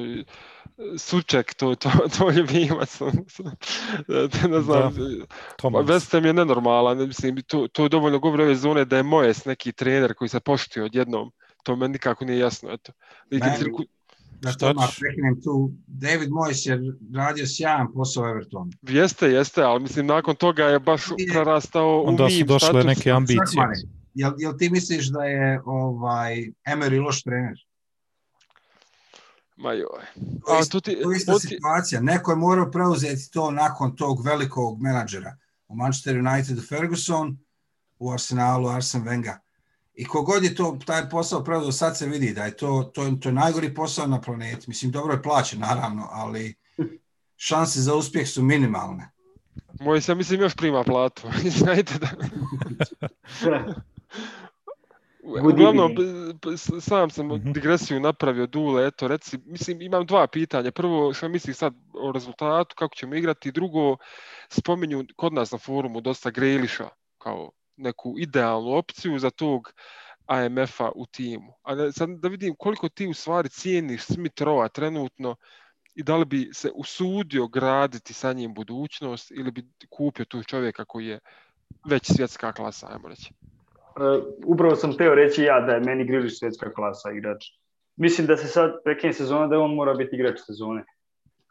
Suček, 0.98 1.54
to, 1.54 1.74
to, 1.74 1.90
to 2.18 2.28
je 2.30 2.34
ljubimac, 2.36 3.00
ne 4.50 4.60
znam, 4.60 4.94
Thomas. 5.58 5.86
West 5.86 6.12
Ham 6.12 6.24
je 6.24 6.32
nenormalan, 6.32 6.98
mislim, 6.98 7.42
to, 7.46 7.68
to 7.68 7.88
dovoljno 7.88 8.18
govori 8.18 8.42
ove 8.42 8.54
zone 8.54 8.84
da 8.84 8.96
je 8.96 9.02
Mojes 9.02 9.44
neki 9.44 9.72
trener 9.72 10.14
koji 10.14 10.28
se 10.28 10.40
poštio 10.40 10.84
odjednom, 10.84 11.32
to 11.62 11.76
meni 11.76 11.92
nikako 11.92 12.24
nije 12.24 12.38
jasno, 12.38 12.70
eto. 12.72 12.92
Meni- 13.30 13.58
cirku, 13.58 13.82
Da 14.42 14.52
to 14.52 14.66
odmah 14.66 14.88
prekinem 15.00 15.42
tu. 15.42 15.52
David 15.86 16.30
Moyes 16.30 16.66
je 16.66 16.78
radio 17.14 17.46
sjajan 17.46 17.92
posao 17.94 18.28
Evertonu. 18.28 18.70
jeste, 18.82 19.26
jeste, 19.28 19.62
ali 19.62 19.82
mislim, 19.82 20.06
nakon 20.06 20.36
toga 20.36 20.64
je 20.64 20.78
baš 20.80 21.02
prerastao 21.32 21.86
u 21.96 22.08
Onda 22.08 22.30
su 22.30 22.44
došle 22.44 22.68
status. 22.68 22.84
neke 22.86 23.10
ambicije. 23.10 23.62
Jel, 24.14 24.32
jel 24.38 24.56
ti 24.58 24.70
misliš 24.70 25.06
da 25.06 25.24
je 25.24 25.60
ovaj 25.64 26.34
Emery 26.66 27.04
loš 27.04 27.22
trener? 27.22 27.58
Ma 29.56 29.72
joj. 29.72 30.02
To 30.46 30.52
je 30.52 30.58
A 30.58 30.64
tu 30.64 30.80
ti, 30.80 30.98
To 31.02 31.10
je 31.10 31.16
ista 31.16 31.32
to 31.32 31.38
ti- 31.38 31.46
situacija. 31.48 32.00
Neko 32.00 32.30
je 32.30 32.36
morao 32.38 32.70
preuzeti 32.70 33.30
to 33.30 33.50
nakon 33.50 33.96
tog 33.96 34.26
velikog 34.26 34.80
menadžera. 34.80 35.36
U 35.68 35.76
Manchester 35.76 36.16
United 36.18 36.68
Ferguson, 36.68 37.38
u 37.98 38.10
Arsenalu 38.12 38.68
Arsene 38.68 39.04
Wenger. 39.04 39.36
I 40.02 40.04
kogod 40.04 40.44
je 40.44 40.54
to, 40.54 40.78
taj 40.86 41.08
posao 41.10 41.44
preuzeo, 41.44 41.72
sad 41.72 41.98
se 41.98 42.06
vidi 42.06 42.32
da 42.32 42.44
je 42.44 42.56
to, 42.56 42.90
to, 42.94 43.10
to 43.20 43.28
je 43.28 43.32
najgori 43.32 43.74
posao 43.74 44.06
na 44.06 44.20
planeti. 44.20 44.64
Mislim, 44.68 44.90
dobro 44.90 45.12
je 45.14 45.22
plaćen, 45.22 45.60
naravno, 45.60 46.08
ali 46.10 46.54
šanse 47.36 47.80
za 47.80 47.94
uspjeh 47.94 48.28
su 48.28 48.42
minimalne. 48.42 49.10
Moj 49.80 50.00
se, 50.00 50.14
mislim, 50.14 50.40
još 50.40 50.56
prima 50.56 50.84
platu. 50.84 51.22
Znajte 51.58 51.94
da... 51.98 52.08
Uglavnom, 55.50 55.92
sam 56.80 57.10
sam 57.10 57.26
Mhm. 57.26 57.52
digresiju 57.52 58.00
napravio, 58.00 58.46
Dule, 58.46 58.86
eto, 58.86 59.08
reci, 59.08 59.38
mislim, 59.46 59.82
imam 59.82 60.06
dva 60.06 60.26
pitanja. 60.26 60.70
Prvo, 60.70 61.12
što 61.14 61.28
misliš 61.28 61.56
sad 61.56 61.74
o 61.94 62.12
rezultatu, 62.12 62.74
kako 62.78 62.94
ćemo 62.94 63.14
igrati, 63.14 63.52
drugo, 63.52 63.96
spominju 64.48 65.04
kod 65.16 65.32
nas 65.32 65.50
na 65.50 65.58
forumu 65.58 66.00
dosta 66.00 66.30
Greliša 66.30 66.88
kao 67.18 67.50
neku 67.82 68.14
idealnu 68.18 68.76
opciju 68.76 69.18
za 69.18 69.30
tog 69.30 69.72
AMF-a 70.26 70.90
u 70.94 71.06
timu. 71.06 71.52
A 71.62 71.74
da, 71.74 71.92
sad 71.92 72.10
da 72.10 72.28
vidim 72.28 72.54
koliko 72.58 72.88
ti 72.88 73.06
u 73.06 73.14
stvari 73.14 73.48
cijeniš 73.48 74.04
Smith 74.04 74.42
Rowa 74.42 74.68
trenutno 74.68 75.36
i 75.94 76.02
da 76.02 76.16
li 76.16 76.24
bi 76.24 76.50
se 76.52 76.70
usudio 76.74 77.46
graditi 77.46 78.12
sa 78.12 78.32
njim 78.32 78.54
budućnost 78.54 79.30
ili 79.30 79.50
bi 79.50 79.64
kupio 79.90 80.24
tu 80.24 80.42
čovjeka 80.42 80.84
koji 80.84 81.06
je 81.06 81.18
već 81.88 82.12
svjetska 82.16 82.52
klasa, 82.52 82.88
ajmo 82.92 83.08
reći. 83.08 83.34
Uh, 83.96 84.24
upravo 84.46 84.76
sam 84.76 84.96
teo 84.96 85.14
reći 85.14 85.42
ja 85.42 85.60
da 85.60 85.72
je 85.72 85.80
meni 85.80 86.04
Grilić 86.04 86.38
svjetska 86.38 86.72
klasa 86.72 87.10
igrač. 87.10 87.44
Mislim 87.96 88.26
da 88.26 88.36
se 88.36 88.46
sad 88.46 88.72
prekine 88.84 89.12
sezona 89.12 89.46
da 89.46 89.58
on 89.58 89.74
mora 89.74 89.94
biti 89.94 90.16
igrač 90.16 90.38
sezone. 90.46 90.84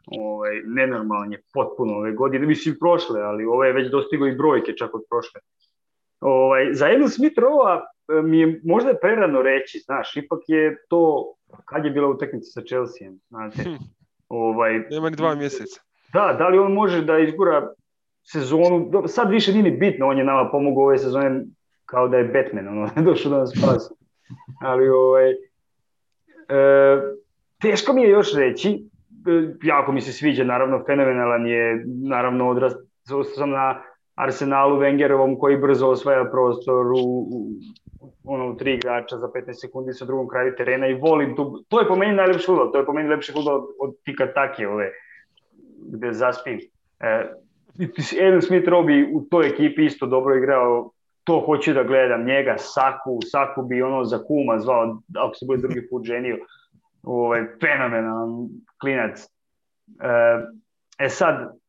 Ovaj, 0.06 0.60
nenormalan 0.64 1.32
je 1.32 1.42
potpuno 1.52 1.94
ove 1.94 2.12
godine, 2.12 2.46
mislim 2.46 2.76
prošle, 2.80 3.20
ali 3.20 3.44
ove 3.44 3.68
je 3.68 3.72
već 3.72 3.90
dostigao 3.90 4.28
i 4.28 4.36
brojke 4.36 4.72
čak 4.76 4.94
od 4.94 5.02
prošle. 5.10 5.40
Ovaj, 6.22 6.72
za 6.72 6.86
jednu 6.86 7.08
Smith 7.08 7.38
Rowa 7.38 7.80
e, 7.80 8.22
mi 8.22 8.38
je 8.38 8.60
možda 8.64 8.94
prerano 9.00 9.42
reći, 9.42 9.78
znaš, 9.78 10.16
ipak 10.16 10.38
je 10.46 10.76
to 10.88 11.34
kad 11.64 11.84
je 11.84 11.90
bila 11.90 12.08
utakmica 12.08 12.50
sa 12.50 12.60
Chelseaom, 12.66 13.20
znate. 13.28 13.62
Hm. 13.62 13.74
Ovaj, 14.28 14.78
Nema 14.90 15.10
ni 15.10 15.16
dva 15.16 15.34
mjeseca. 15.34 15.80
Da, 16.12 16.36
da 16.38 16.48
li 16.48 16.58
on 16.58 16.72
može 16.72 17.02
da 17.02 17.18
izgura 17.18 17.72
sezonu, 18.22 18.90
sad 19.06 19.30
više 19.30 19.52
nije 19.52 19.62
ni 19.62 19.70
bitno, 19.70 20.08
on 20.08 20.18
je 20.18 20.24
nama 20.24 20.50
pomogao 20.50 20.84
ove 20.84 20.98
sezone 20.98 21.44
kao 21.84 22.08
da 22.08 22.16
je 22.16 22.24
Batman, 22.24 22.68
ono, 22.68 22.90
došao 23.10 23.30
da 23.30 23.38
nas 23.38 23.52
spasi. 23.58 23.94
Ali, 24.60 24.88
ovaj, 24.88 25.30
e, 25.30 25.36
teško 27.60 27.92
mi 27.92 28.02
je 28.02 28.10
još 28.10 28.34
reći, 28.34 28.70
e, 28.70 29.54
jako 29.62 29.92
mi 29.92 30.00
se 30.00 30.12
sviđa, 30.12 30.44
naravno, 30.44 30.84
fenomenalan 30.86 31.46
je, 31.46 31.84
naravno, 31.86 32.48
odrast, 32.48 32.76
sam 33.34 33.50
na 33.50 33.82
Arsenalu 34.14 34.78
Wengerovom 34.80 35.38
koji 35.38 35.56
brzo 35.56 35.88
osvaja 35.88 36.24
prostor 36.30 36.86
u, 36.86 37.28
u, 37.30 37.50
ono, 38.24 38.50
u 38.50 38.56
tri 38.56 38.74
igrača 38.74 39.18
za 39.18 39.26
15 39.26 39.60
sekundi 39.60 39.92
sa 39.92 40.04
drugom 40.04 40.28
kraju 40.28 40.54
terena 40.56 40.86
i 40.86 40.94
volim 40.94 41.36
tu, 41.36 41.64
to 41.68 41.80
je 41.80 41.88
po 41.88 41.96
meni 41.96 42.16
najlepši 42.16 42.46
futbol, 42.46 42.72
to 42.72 42.78
je 42.78 42.86
po 42.86 42.92
meni 42.92 43.08
lepši 43.08 43.32
futbol 43.32 43.54
od, 43.54 43.64
od 43.80 43.94
tika 44.04 44.32
take 44.32 44.68
ove, 44.68 44.90
gde 45.92 46.12
zaspim. 46.12 46.60
E, 47.00 47.32
Eden 48.20 48.42
Smith 48.42 48.68
Robi 48.68 49.10
u 49.14 49.24
toj 49.30 49.46
ekipi 49.48 49.84
isto 49.84 50.06
dobro 50.06 50.36
igrao, 50.36 50.90
to 51.24 51.42
hoću 51.46 51.72
da 51.72 51.82
gledam, 51.82 52.24
njega, 52.24 52.54
Saku, 52.58 53.18
Saku 53.30 53.62
bi 53.62 53.82
ono 53.82 54.04
za 54.04 54.24
kuma 54.24 54.58
zvao, 54.58 54.98
ako 55.16 55.34
se 55.34 55.46
bude 55.46 55.62
drugi 55.62 55.88
put 55.88 56.04
ženio, 56.04 56.38
ovaj, 57.02 57.44
fenomenalan 57.60 58.48
klinac. 58.80 59.20
E, 59.20 59.28
e 60.98 61.08
sad, 61.08 61.61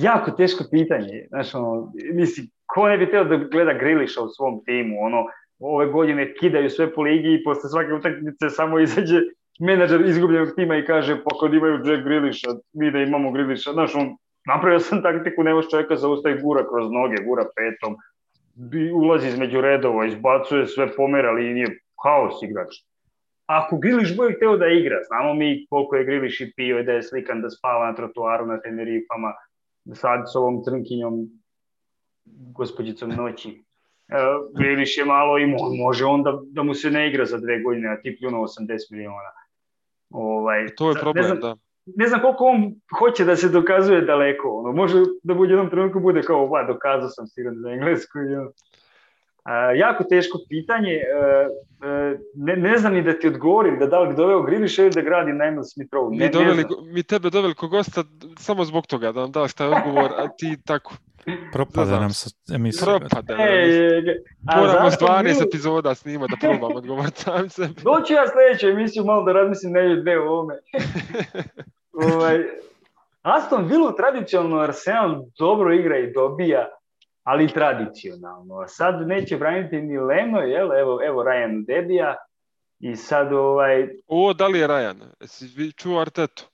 jako 0.00 0.30
teško 0.30 0.64
pitanje, 0.70 1.26
znaš, 1.28 1.54
ono, 1.54 1.92
mislim, 2.12 2.46
ko 2.66 2.88
ne 2.88 2.98
bi 2.98 3.10
teo 3.10 3.24
da 3.24 3.36
gleda 3.36 3.72
Griliša 3.72 4.22
u 4.22 4.28
svom 4.28 4.64
timu, 4.64 4.96
ono, 5.00 5.24
ove 5.58 5.86
godine 5.86 6.34
kidaju 6.34 6.70
sve 6.70 6.92
po 6.94 7.02
ligi 7.02 7.34
i 7.34 7.44
posle 7.44 7.70
svake 7.70 7.92
utakmice 7.92 8.50
samo 8.50 8.80
izađe 8.80 9.20
menadžer 9.60 10.00
izgubljenog 10.00 10.54
tima 10.56 10.76
i 10.76 10.86
kaže, 10.86 11.16
pa 11.24 11.30
kad 11.40 11.54
imaju 11.54 11.74
Jack 11.84 12.04
Griliša, 12.04 12.48
mi 12.72 12.90
da 12.90 12.98
imamo 12.98 13.32
Griliša, 13.32 13.72
znaš, 13.72 13.94
on, 13.94 14.16
napravio 14.46 14.80
sam 14.80 15.02
taktiku, 15.02 15.42
nemaš 15.42 15.70
čovjeka 15.70 15.96
zaustavi 15.96 16.40
gura 16.42 16.68
kroz 16.68 16.90
noge, 16.90 17.16
gura 17.24 17.44
petom, 17.56 17.96
ulazi 18.94 19.28
između 19.28 19.60
redova, 19.60 20.06
izbacuje 20.06 20.66
sve 20.66 20.96
pomera 20.96 21.32
linije, 21.32 21.78
haos 22.04 22.42
igrač. 22.42 22.74
Ako 23.46 23.78
Griliš 23.78 24.16
bude 24.16 24.34
hteo 24.34 24.56
da 24.56 24.66
igra, 24.66 24.96
znamo 25.06 25.34
mi 25.34 25.66
koliko 25.70 25.96
je 25.96 26.04
Griliš 26.04 26.40
i 26.40 26.52
pio 26.56 26.78
i 26.78 26.84
da 26.84 26.92
je 26.92 27.02
slikan 27.02 27.42
da 27.42 27.50
spava 27.50 27.86
na 27.86 27.94
trotuaru 27.94 28.46
na 28.46 28.60
Tenerifama, 28.60 29.32
sad 29.94 30.20
s 30.32 30.36
ovom 30.36 30.62
crnkinjom, 30.64 31.28
gospođicom 32.52 33.10
noći. 33.10 33.64
E, 34.08 34.14
Griliš 34.58 34.98
je 34.98 35.04
malo 35.04 35.38
i 35.38 35.46
može 35.84 36.04
on 36.04 36.22
da, 36.44 36.62
mu 36.62 36.74
se 36.74 36.90
ne 36.90 37.08
igra 37.08 37.26
za 37.26 37.38
dve 37.38 37.62
godine, 37.62 37.88
a 37.88 38.00
ti 38.00 38.16
pljuno 38.20 38.38
80 38.38 38.46
miliona. 38.90 39.32
Ovaj, 40.10 40.66
To 40.76 40.88
je 40.88 40.94
ne 40.94 41.00
problem, 41.00 41.24
znam, 41.24 41.40
da. 41.40 41.56
ne 41.86 42.06
znam 42.06 42.20
koliko 42.20 42.44
on 42.44 42.74
hoće 42.98 43.24
da 43.24 43.36
se 43.36 43.48
dokazuje 43.48 44.00
daleko. 44.00 44.48
Ono, 44.48 44.72
može 44.72 44.98
da 45.22 45.34
u 45.34 45.44
jednom 45.44 45.70
trenutku 45.70 46.00
bude 46.00 46.22
kao, 46.22 46.46
va, 46.46 46.64
dokazao 46.64 47.08
sam 47.08 47.26
sigurno 47.26 47.60
za 47.60 47.70
englesku. 47.70 48.18
ono. 48.18 48.52
A, 49.42 49.72
jako 49.72 50.04
teško 50.04 50.38
pitanje. 50.48 50.92
E, 50.92 51.02
e, 51.86 52.18
ne, 52.34 52.56
ne 52.56 52.78
znam 52.78 52.94
ni 52.94 53.02
da 53.02 53.18
ti 53.18 53.28
odgovorim 53.28 53.78
da 53.78 53.86
da 53.86 54.00
li 54.00 54.08
bi 54.08 54.14
doveo 54.14 54.42
Griliša 54.42 54.82
ili 54.82 54.90
da 54.90 55.00
gradi 55.00 55.32
na 55.32 55.44
Emil 55.44 55.62
Smith 55.62 55.92
Rowe. 55.92 56.10
Mi, 56.18 56.30
doveli, 56.30 56.64
mi 56.92 57.02
tebe 57.02 57.30
doveli 57.30 57.54
ko 57.54 57.68
gosta 57.68 58.04
samo 58.38 58.64
zbog 58.64 58.86
toga, 58.86 59.12
da 59.12 59.20
nam 59.20 59.32
daš 59.32 59.54
taj 59.54 59.66
odgovor, 59.68 60.10
a 60.18 60.28
ti 60.38 60.56
tako. 60.66 60.94
Propada 61.52 61.86
Znam 61.86 62.00
nam 62.00 62.10
se. 62.12 62.30
sa 62.30 62.54
emisija. 62.54 62.86
Propade. 62.98 63.32
E, 63.38 64.02
Moramo 64.56 64.90
zašto 64.90 65.06
12 65.06 65.22
Milu- 65.24 65.42
epizoda 65.48 65.94
snima 65.94 66.26
da 66.26 66.36
probam 66.40 66.76
odgovoriti 66.76 67.20
sam 67.20 67.48
sebi. 67.48 67.74
Doću 67.90 68.12
ja 68.12 68.24
sljedeću 68.32 68.68
emisiju 68.68 69.04
malo 69.04 69.22
da 69.24 69.32
razmislim 69.32 69.72
ne 69.72 69.96
dve 69.96 70.20
o 70.20 70.24
ovome. 70.32 70.54
ovaj, 72.14 72.38
Aston 73.22 73.64
Villa 73.68 73.92
tradicionalno 73.96 74.58
Arsenal 74.58 75.24
dobro 75.38 75.74
igra 75.74 75.98
i 75.98 76.12
dobija, 76.12 76.68
ali 77.22 77.48
tradicionalno. 77.48 78.54
A 78.54 78.68
sad 78.68 79.06
neće 79.08 79.36
braniti 79.36 79.76
ni 79.76 79.98
Leno, 79.98 80.38
jel? 80.38 80.72
Evo, 80.72 80.98
evo 81.04 81.22
Ryan 81.22 81.66
Debija. 81.66 82.16
I 82.80 82.96
sad 82.96 83.32
ovaj, 83.32 83.88
O, 84.06 84.32
da 84.34 84.46
li 84.46 84.58
je 84.58 84.66
Rajan? 84.66 85.00
Jesi 85.20 85.46
vi 85.46 85.72
čuo 85.72 86.00
Artetu? 86.00 86.44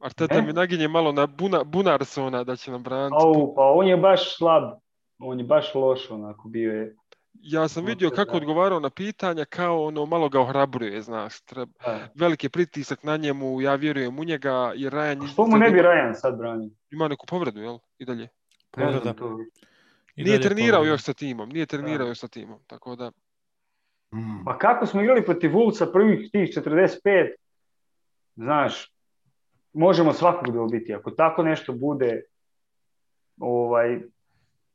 Arteta 0.00 0.34
Ne. 0.34 0.42
mi 0.42 0.52
naginje 0.52 0.88
malo 0.88 1.12
na 1.12 1.26
Buna, 1.26 1.64
Bunarsona 1.64 2.44
da 2.44 2.56
će 2.56 2.70
nam 2.70 2.82
braniti. 2.82 3.16
au, 3.18 3.54
pa 3.54 3.62
on 3.62 3.86
je 3.86 3.96
baš 3.96 4.36
slab. 4.36 4.62
On 5.18 5.38
je 5.38 5.44
baš 5.44 5.74
loš 5.74 6.10
onako 6.10 6.48
bio 6.48 6.72
je. 6.72 6.96
Ja 7.34 7.68
sam 7.68 7.84
vidio 7.84 8.10
kako 8.10 8.30
da. 8.30 8.36
odgovarao 8.36 8.80
na 8.80 8.90
pitanja, 8.90 9.44
kao 9.44 9.84
ono 9.84 10.06
malo 10.06 10.28
ga 10.28 10.40
ohrabruje, 10.40 11.02
znaš. 11.02 11.40
Treba, 11.40 11.72
Da. 11.86 12.08
veliki 12.14 12.48
pritisak 12.48 13.02
na 13.02 13.16
njemu, 13.16 13.60
ja 13.60 13.74
vjerujem 13.74 14.18
u 14.18 14.24
njega, 14.24 14.72
jer 14.74 14.92
Rajan 14.92 15.22
A 15.22 15.26
Što 15.26 15.46
mu 15.46 15.56
ne 15.56 15.70
bi 15.70 15.78
Ryan 15.78 16.14
sad 16.14 16.38
branio? 16.38 16.70
ima 16.90 17.08
neku 17.08 17.26
povredu, 17.26 17.60
jel? 17.60 17.78
I 17.98 18.04
dalje. 18.04 18.22
Ne 18.22 18.28
Povreda. 18.70 19.14
I 20.16 20.24
Nije 20.24 20.40
trenirao 20.40 20.84
još 20.84 21.02
sa 21.02 21.12
timom, 21.12 21.48
nije 21.48 21.66
trenirao 21.66 22.04
Da. 22.04 22.10
još 22.10 22.18
sa 22.18 22.28
timom, 22.28 22.60
tako 22.66 22.96
da 22.96 23.12
Mm. 24.14 24.44
Pa 24.44 24.58
kako 24.58 24.86
smo 24.86 25.02
igrali 25.02 25.24
protiv 25.24 25.50
Wolvesa 25.50 25.92
prvih 25.92 26.30
tih 26.30 26.48
45, 26.56 27.30
znaš, 28.36 28.92
možemo 29.72 30.12
svakog 30.12 30.54
dobiti. 30.54 30.94
Ako 30.94 31.10
tako 31.10 31.42
nešto 31.42 31.72
bude, 31.72 32.22
ovaj, 33.40 34.00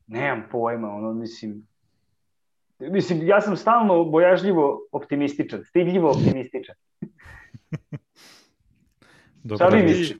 nemam 0.07 0.43
pojma, 0.51 0.89
ono, 0.89 1.13
mislim, 1.13 1.67
mislim, 2.79 3.27
ja 3.27 3.41
sam 3.41 3.57
stalno 3.57 4.03
bojažljivo 4.03 4.88
optimističan, 4.91 5.63
stidljivo 5.63 6.09
optimističan. 6.09 6.75
Dobra 9.43 9.67
Šta 9.67 9.77
vi 9.77 9.83
mislite? 9.83 10.15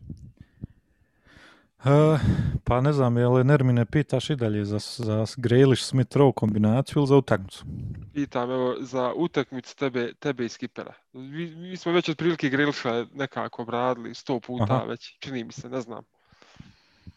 E, 1.88 2.20
pa 2.64 2.82
ne 2.82 2.94
znam, 2.94 3.18
jel 3.18 3.46
Nermine 3.46 3.86
pitaš 3.86 4.30
i 4.30 4.36
dalje 4.36 4.66
za, 4.66 4.80
za 4.80 5.26
Grealish 5.38 5.84
Smith 5.84 6.18
Rowe 6.18 6.34
kombinaciju 6.34 7.00
ili 7.00 7.08
za 7.08 7.16
utakmicu? 7.16 7.66
pitam 8.18 8.52
evo 8.52 8.76
za 8.80 9.14
utakmicu 9.16 9.76
tebe, 9.76 10.14
tebe 10.20 10.46
i 10.46 10.50
skipera. 10.50 10.94
Mi, 11.14 11.56
mi 11.56 11.78
smo 11.78 11.92
već 11.92 12.10
otprilike 12.10 12.50
Grilša 12.50 13.06
nekako 13.14 13.62
obradili 13.62 14.16
sto 14.16 14.40
puta 14.40 14.76
Aha. 14.76 14.84
već, 14.84 15.18
čini 15.20 15.44
mi 15.44 15.52
se, 15.52 15.70
ne 15.70 15.82
znam. 15.82 16.04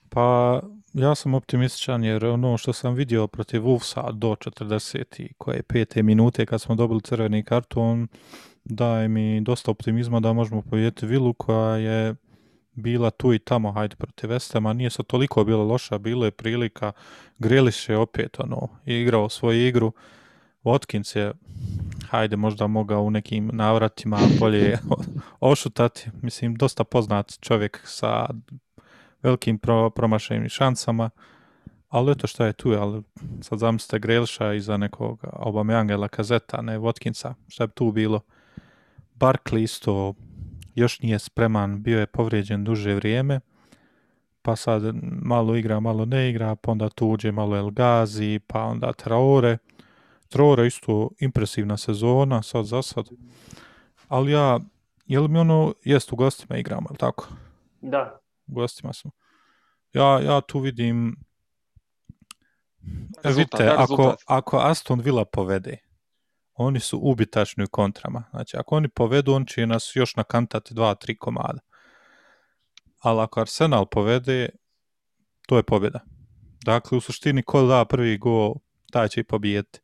Pa 0.08 0.60
ja 0.92 1.14
sam 1.14 1.34
optimističan 1.34 2.04
jer 2.04 2.24
ono 2.24 2.58
što 2.58 2.72
sam 2.72 2.94
vidio 2.94 3.26
protiv 3.26 3.62
Wolvesa 3.62 4.12
do 4.12 4.28
40 4.28 5.22
i 5.22 5.32
koje 5.38 5.62
pete 5.62 6.02
minute 6.02 6.46
kad 6.46 6.60
smo 6.60 6.74
dobili 6.74 7.00
crveni 7.00 7.44
karton 7.44 8.08
daje 8.64 9.08
mi 9.08 9.40
dosta 9.40 9.70
optimizma 9.70 10.20
da 10.20 10.32
možemo 10.32 10.62
pobijediti 10.62 11.06
Vilu 11.06 11.34
koja 11.34 11.76
je 11.76 12.14
bila 12.80 13.10
tu 13.10 13.34
i 13.34 13.38
tamo, 13.38 13.72
hajde 13.72 13.96
protiv 13.96 14.30
Vestama, 14.30 14.72
nije 14.72 14.90
sad 14.90 15.06
toliko 15.06 15.44
bilo 15.44 15.64
loša, 15.64 15.98
bilo 15.98 16.24
je 16.24 16.30
prilika, 16.30 16.92
Grealish 17.38 17.90
je 17.90 17.96
opet 17.96 18.40
ono, 18.40 18.68
igrao 18.86 19.28
svoju 19.28 19.66
igru, 19.66 19.92
Watkins 20.64 21.16
je, 21.16 21.32
hajde 22.08 22.36
možda 22.36 22.66
mogao 22.66 23.02
u 23.02 23.10
nekim 23.10 23.50
navratima 23.52 24.18
bolje 24.40 24.78
ošutati, 25.40 26.10
mislim 26.22 26.54
dosta 26.54 26.84
poznat 26.84 27.38
čovjek 27.40 27.80
sa 27.84 28.28
velikim 29.22 29.58
pro, 29.58 29.90
promašajnim 29.90 30.48
šansama, 30.48 31.10
ali 31.88 32.12
eto 32.12 32.26
šta 32.26 32.46
je 32.46 32.52
tu, 32.52 32.70
ali 32.70 33.02
sad 33.40 33.58
zamislite 33.58 33.98
Grealisha 33.98 34.52
iza 34.52 34.76
nekog 34.76 35.20
Aubameyanga 35.22 35.92
ili 35.92 36.08
Kazeta, 36.08 36.62
ne 36.62 36.78
Watkinsa, 36.78 37.34
šta 37.48 37.66
bi 37.66 37.72
tu 37.72 37.92
bilo? 37.92 38.20
Barkley 39.14 39.62
isto 39.62 40.14
još 40.80 41.00
nije 41.00 41.18
spreman, 41.18 41.82
bio 41.82 42.00
je 42.00 42.06
povrijeđen 42.06 42.64
duže 42.64 42.94
vrijeme, 42.94 43.40
pa 44.42 44.56
sad 44.56 44.82
malo 45.22 45.56
igra, 45.56 45.80
malo 45.80 46.04
ne 46.04 46.30
igra, 46.30 46.56
pa 46.56 46.72
onda 46.72 46.88
tu 46.88 47.06
uđe 47.06 47.32
malo 47.32 47.56
El 47.56 47.70
Ghazi, 47.70 48.40
pa 48.46 48.62
onda 48.62 48.92
Traore. 48.92 49.58
Traore 50.28 50.66
isto 50.66 51.10
impresivna 51.18 51.76
sezona, 51.76 52.42
sad 52.42 52.64
za 52.64 52.82
sad. 52.82 53.08
Ali 54.08 54.32
ja, 54.32 54.60
je 55.06 55.20
li 55.20 55.28
mi 55.28 55.38
ono, 55.38 55.74
jest 55.84 56.12
u 56.12 56.16
gostima 56.16 56.58
igramo, 56.58 56.86
je 56.88 56.92
li 56.92 56.98
tako? 56.98 57.28
Da. 57.80 58.20
U 58.46 58.54
gostima 58.54 58.92
smo. 58.92 59.10
Ja, 59.92 60.20
ja 60.20 60.40
tu 60.40 60.58
vidim, 60.58 61.16
Rezultat, 63.22 63.60
vidite, 63.60 63.64
da, 63.64 63.82
ako, 63.82 64.14
ako 64.26 64.58
Aston 64.58 65.00
Villa 65.00 65.24
povede, 65.24 65.78
oni 66.62 66.80
su 66.80 66.98
ubitačni 67.02 67.64
u 67.64 67.68
kontrama. 67.70 68.24
Znači, 68.30 68.56
ako 68.56 68.76
oni 68.76 68.88
povedu, 68.88 69.32
on 69.32 69.46
će 69.46 69.66
nas 69.66 69.92
još 69.94 70.16
nakantati 70.16 70.74
dva, 70.74 70.94
tri 70.94 71.16
komada. 71.16 71.58
Ali 72.98 73.20
ako 73.20 73.40
Arsenal 73.40 73.86
povede, 73.86 74.48
to 75.46 75.56
je 75.56 75.62
pobjeda. 75.62 76.00
Dakle, 76.64 76.98
u 76.98 77.00
suštini, 77.00 77.42
ko 77.42 77.62
da 77.62 77.84
prvi 77.84 78.18
gol, 78.18 78.54
taj 78.92 79.08
će 79.08 79.20
i 79.20 79.24
pobijeti. 79.24 79.80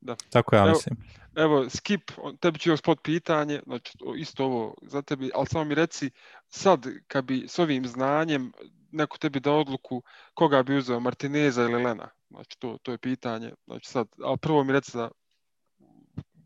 Da. 0.00 0.16
Tako 0.30 0.56
ja 0.56 0.62
Evo, 0.62 0.70
mislim. 0.70 0.96
Evo, 1.36 1.70
Skip, 1.70 2.10
tebi 2.40 2.58
ću 2.58 2.70
još 2.70 2.80
spod 2.80 2.98
pitanje, 3.02 3.60
znači 3.66 3.98
isto 4.16 4.44
ovo 4.44 4.74
za 4.82 5.02
tebi, 5.02 5.30
ali 5.34 5.46
samo 5.46 5.64
mi 5.64 5.74
reci, 5.74 6.10
sad 6.48 6.86
kad 7.06 7.24
bi 7.24 7.44
s 7.48 7.58
ovim 7.58 7.86
znanjem 7.86 8.52
neko 8.92 9.18
tebi 9.18 9.40
da 9.40 9.52
odluku 9.52 10.02
koga 10.34 10.62
bi 10.62 10.76
uzeo, 10.76 11.00
Martineza 11.00 11.62
ili 11.62 11.82
Lena? 11.82 12.08
Znači 12.30 12.58
to, 12.58 12.78
to 12.82 12.92
je 12.92 12.98
pitanje, 12.98 13.52
znači 13.66 13.88
sad, 13.88 14.06
ali 14.22 14.38
prvo 14.38 14.64
mi 14.64 14.72
reci 14.72 14.90
za 14.90 15.10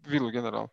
Vilu 0.09 0.31
general. 0.31 0.69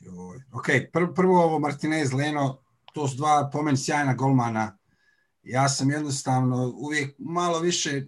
Joj. 0.00 0.38
Ok, 0.52 0.66
pr- 0.92 1.14
prvo 1.14 1.44
ovo 1.44 1.58
Martinez, 1.58 2.12
Leno, 2.12 2.62
to 2.92 3.08
su 3.08 3.16
dva 3.16 3.50
po 3.52 3.62
meni 3.62 3.78
sjajna 3.78 4.14
golmana. 4.14 4.78
Ja 5.42 5.68
sam 5.68 5.90
jednostavno 5.90 6.72
uvijek 6.76 7.14
malo 7.18 7.58
više 7.58 8.06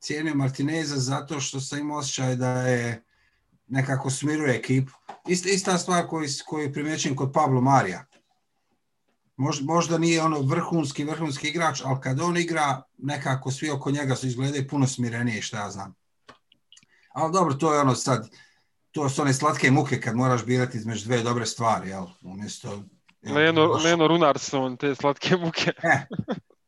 cijenio 0.00 0.34
Martineza 0.34 0.96
zato 0.96 1.40
što 1.40 1.60
sam 1.60 1.78
imao 1.78 1.98
osjećaj 1.98 2.36
da 2.36 2.50
je 2.50 3.04
nekako 3.66 4.10
smiruje 4.10 4.56
ekipu. 4.56 4.92
Ista, 5.28 5.48
ista 5.48 5.78
stvar 5.78 6.06
koju, 6.06 6.28
koju 6.46 6.72
primjećujem 6.72 7.16
kod 7.16 7.32
Pablo 7.32 7.60
Marija. 7.60 8.04
Možda, 9.36 9.64
možda 9.64 9.98
nije 9.98 10.22
ono 10.22 10.40
vrhunski, 10.40 11.04
vrhunski 11.04 11.48
igrač, 11.48 11.82
ali 11.84 12.00
kad 12.00 12.20
on 12.20 12.36
igra, 12.36 12.82
nekako 12.98 13.50
svi 13.50 13.70
oko 13.70 13.90
njega 13.90 14.16
su 14.16 14.26
izgledaju 14.26 14.68
puno 14.68 14.86
smirenije, 14.86 15.42
šta 15.42 15.58
ja 15.58 15.70
znam. 15.70 15.94
Ali 17.12 17.32
dobro, 17.32 17.54
to 17.54 17.74
je 17.74 17.80
ono 17.80 17.94
sad, 17.94 18.30
to 18.96 19.08
su 19.08 19.22
one 19.22 19.34
slatke 19.34 19.70
muke 19.70 20.00
kad 20.00 20.16
moraš 20.16 20.44
birati 20.44 20.78
između 20.78 21.04
dve 21.04 21.22
dobre 21.22 21.46
stvari, 21.46 21.88
jel? 21.88 22.06
Umjesto... 22.22 22.82
jel, 23.22 23.34
Leno, 23.34 23.68
baš- 23.68 23.84
Leno 23.84 24.08
Runarson, 24.08 24.76
te 24.76 24.94
slatke 24.94 25.36
muke. 25.36 25.72
E, 25.82 26.06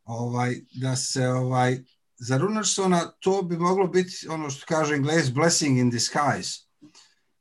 ovaj, 0.03 0.55
da 0.71 0.95
se 0.95 1.27
ovaj, 1.27 1.79
za 2.17 2.37
Runarsona 2.37 3.11
to 3.19 3.41
bi 3.41 3.57
moglo 3.57 3.87
biti 3.87 4.27
ono 4.29 4.49
što 4.49 4.65
kaže 4.67 4.95
Englez 4.95 5.29
blessing 5.29 5.77
in 5.77 5.89
disguise. 5.89 6.59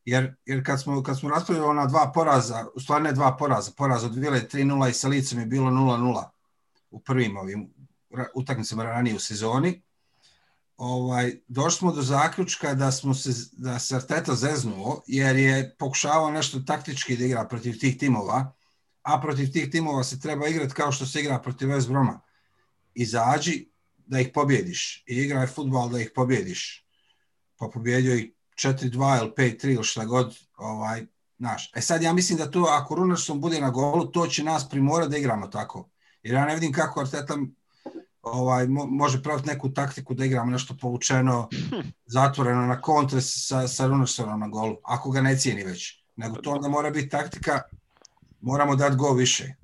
Jer, 0.05 0.35
jer 0.45 0.67
kad 0.67 0.83
smo, 0.83 1.03
kad 1.03 1.19
smo 1.19 1.29
raspravljali 1.31 1.71
ona 1.71 1.87
dva 1.87 2.13
poraza, 2.15 2.67
u 2.75 2.81
stvari 2.81 3.05
ne 3.05 3.13
dva 3.13 3.37
poraza, 3.37 3.71
poraz 3.77 4.05
od 4.05 4.15
Vile 4.15 4.41
3-0 4.53 4.91
i 4.91 4.93
sa 4.93 5.09
licem 5.09 5.39
je 5.39 5.47
bilo 5.47 5.71
0-0 5.71 6.25
u 6.91 7.01
prvim 7.01 7.37
ovim 7.37 7.75
utakmicama 8.35 8.83
ranije 8.83 9.17
u 9.17 9.19
sezoni. 9.19 9.83
Ovaj, 10.79 11.37
došli 11.49 11.79
smo 11.79 11.93
do 11.93 12.03
zaključka 12.03 12.75
da 12.75 12.93
smo 12.93 13.15
se, 13.15 13.31
da 13.53 13.79
se 13.79 13.97
Arteta 13.97 14.35
zeznuo, 14.35 15.03
jer 15.07 15.37
je 15.37 15.77
pokušavao 15.79 16.31
nešto 16.31 16.61
taktički 16.61 17.17
da 17.17 17.25
igra 17.25 17.49
protiv 17.49 17.79
tih 17.79 17.99
timova, 17.99 18.53
a 19.03 19.21
protiv 19.21 19.53
tih 19.53 19.71
timova 19.71 20.05
se 20.05 20.21
treba 20.21 20.49
igrati 20.49 20.75
kao 20.75 20.93
što 20.93 21.07
se 21.07 21.21
igra 21.21 21.39
protiv 21.39 21.69
West 21.69 21.89
Broma. 21.89 22.21
Izađi 22.95 23.71
da 24.07 24.21
ih 24.21 24.31
pobjediš 24.35 25.05
i 25.07 25.15
igraj 25.15 25.47
futbal 25.47 25.89
da 25.89 26.01
ih 26.01 26.11
pobjediš. 26.15 26.87
Pa 27.57 27.69
pobjedio 27.69 28.15
ih 28.15 28.31
4-2 28.55 29.21
ili 29.21 29.31
5-3 29.37 29.75
ili 29.75 29.85
šta 29.85 30.05
god. 30.05 30.39
Ovaj, 30.57 31.07
znaš. 31.39 31.73
E 31.75 31.81
sad 31.81 32.03
ja 32.03 32.13
mislim 32.13 32.39
da 32.39 32.51
to 32.51 32.67
ako 32.71 32.95
Runerson 32.95 33.41
bude 33.41 33.61
na 33.61 33.71
golu, 33.71 34.07
to 34.07 34.27
će 34.27 34.45
nas 34.45 34.69
primorati 34.69 35.11
da 35.11 35.17
igramo 35.17 35.47
tako. 35.47 35.91
Jer 36.23 36.35
ja 36.35 36.45
ne 36.45 36.55
vidim 36.55 36.73
kako 36.73 37.01
Arteta 37.01 37.39
ovaj, 38.31 38.67
mo- 38.67 38.87
može 38.91 39.23
praviti 39.23 39.49
neku 39.49 39.69
taktiku 39.71 40.15
da 40.15 40.25
igramo 40.25 40.51
nešto 40.51 40.77
povučeno, 40.81 41.49
zatvoreno 42.07 42.67
na 42.67 42.81
kontre 42.81 43.21
sa, 43.21 43.69
sa 43.69 43.87
Runersonom 43.87 44.41
na 44.41 44.49
golu, 44.49 44.77
ako 44.85 45.11
ga 45.11 45.21
ne 45.21 45.37
cijeni 45.37 45.65
već. 45.65 46.03
Nego 46.17 46.37
to 46.37 46.51
onda 46.51 46.69
mora 46.69 46.91
biti 46.91 47.09
taktika, 47.09 47.61
moramo 48.41 48.77
dati 48.77 48.97
go 48.97 49.13
više. 49.13 49.55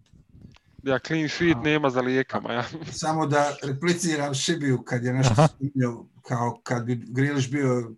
Ja, 0.82 0.98
clean 0.98 1.28
sheet 1.28 1.56
A. 1.56 1.60
nema 1.60 1.90
za 1.90 2.00
lijekama, 2.00 2.52
ja. 2.52 2.64
Samo 3.02 3.26
da 3.26 3.56
repliciram 3.62 4.34
Šibiju 4.34 4.82
kad 4.82 5.04
je 5.04 5.12
nešto 5.12 5.34
spominjao, 5.48 6.06
kao 6.22 6.60
kad 6.62 6.84
bi 6.84 7.04
Griliš 7.08 7.50
bio 7.50 7.92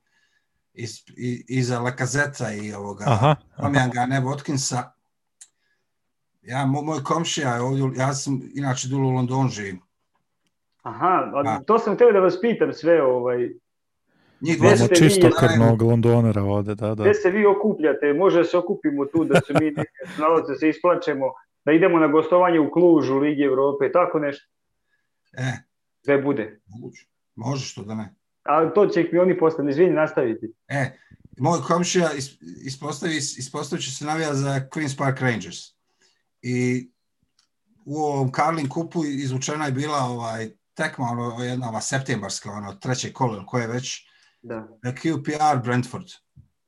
iz, 0.74 0.98
i, 1.16 1.44
iza 1.48 1.80
Lakazeta 1.80 2.52
i 2.52 2.72
ovoga 2.72 3.04
Aha, 3.06 3.36
aha. 3.56 3.66
Omjanga, 3.68 4.06
ne 4.06 4.20
Watkinsa. 4.20 4.82
Ja, 6.42 6.58
mo- 6.66 6.82
moj 6.84 7.02
komšija 7.04 7.54
je 7.54 7.60
ovdje, 7.60 7.90
ja 7.96 8.14
sam 8.14 8.42
inače 8.54 8.88
dulu 8.88 9.08
u 9.08 9.12
Londonu 9.12 9.48
živim. 9.48 9.80
Aha, 10.86 11.30
a 11.34 11.42
Da. 11.42 11.60
to 11.60 11.78
sam 11.78 11.94
htio 11.94 12.12
da 12.12 12.20
vas 12.20 12.40
pitam 12.40 12.72
sve, 12.72 13.02
ovaj, 13.04 13.48
Njih 14.40 14.56
ste 14.56 14.86
vi 14.90 14.96
čisto 14.96 15.26
jedan- 15.26 15.38
krvnog 15.40 15.82
Londonera 15.82 16.42
ovde, 16.42 16.74
da, 16.74 16.94
da. 16.94 17.02
gde 17.02 17.14
se 17.14 17.30
vi 17.30 17.46
okupljate, 17.46 18.12
može 18.14 18.38
da 18.38 18.44
se 18.44 18.58
okupimo 18.58 19.04
tu, 19.06 19.24
da 19.24 19.40
se 19.40 19.52
mi 19.54 19.66
neke 19.66 19.90
nalaze, 20.18 20.54
se 20.54 20.68
isplačemo, 20.68 21.26
da 21.64 21.72
idemo 21.72 21.98
na 21.98 22.06
gostovanje 22.08 22.60
u 22.60 22.70
Kluž, 22.70 23.10
u 23.10 23.18
Ligi 23.18 23.42
Evrope, 23.42 23.92
tako 23.92 24.18
nešto, 24.18 24.46
E, 25.32 25.52
sve 26.00 26.18
bude. 26.18 26.60
moguće. 26.66 27.06
Može 27.36 27.64
što 27.64 27.82
da 27.82 27.94
ne. 27.94 28.14
Ali 28.42 28.74
to 28.74 28.86
će 28.86 29.08
mi 29.12 29.18
oni 29.18 29.38
posle, 29.38 29.70
izvini, 29.70 29.92
nastaviti. 29.92 30.52
E, 30.68 30.90
moj 31.38 31.58
komšija 31.60 32.08
is- 32.12 32.36
ispostavi, 32.66 33.16
ispostavit 33.16 33.84
će 33.84 33.90
se 33.90 34.04
navija 34.04 34.34
za 34.34 34.60
Queen's 34.70 34.98
Park 34.98 35.20
Rangers. 35.20 35.58
I 36.42 36.88
u 37.84 37.96
ovom 37.96 38.32
Carling 38.32 38.68
kupu 38.68 39.04
izvučena 39.04 39.66
je 39.66 39.72
bila 39.72 39.98
ovaj 40.00 40.48
tekma, 40.76 41.04
ono, 41.06 41.44
jedna 41.44 41.68
ova 41.68 41.80
septembarska, 41.80 42.50
ono, 42.50 42.74
treće 42.74 43.12
kolo, 43.12 43.46
koje 43.46 43.66
već, 43.66 44.06
Da. 44.42 44.68
QPR 44.82 45.62
Brentford. 45.64 46.06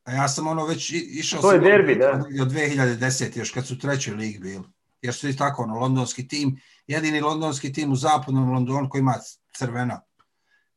A 0.05 0.13
ja 0.13 0.29
sam 0.29 0.47
ono 0.47 0.67
već 0.67 0.91
išao 0.93 1.41
To 1.41 1.53
je 1.53 1.59
derbi, 1.61 1.95
da. 1.95 2.25
Od 2.43 2.53
2010. 2.53 3.39
još 3.39 3.51
kad 3.51 3.67
su 3.67 3.75
u 3.75 3.79
trećoj 3.79 4.15
ligi 4.15 4.39
bili. 4.39 4.65
Jer 5.03 5.15
su 5.15 5.29
i 5.29 5.37
tako 5.37 5.63
ono, 5.63 5.75
londonski 5.75 6.29
tim, 6.29 6.61
jedini 6.87 7.21
londonski 7.21 7.73
tim 7.73 7.93
u 7.93 7.97
zapadnom 7.97 8.51
Londonu 8.53 8.89
koji 8.89 9.01
ima 9.01 9.15
crveno, 9.57 10.01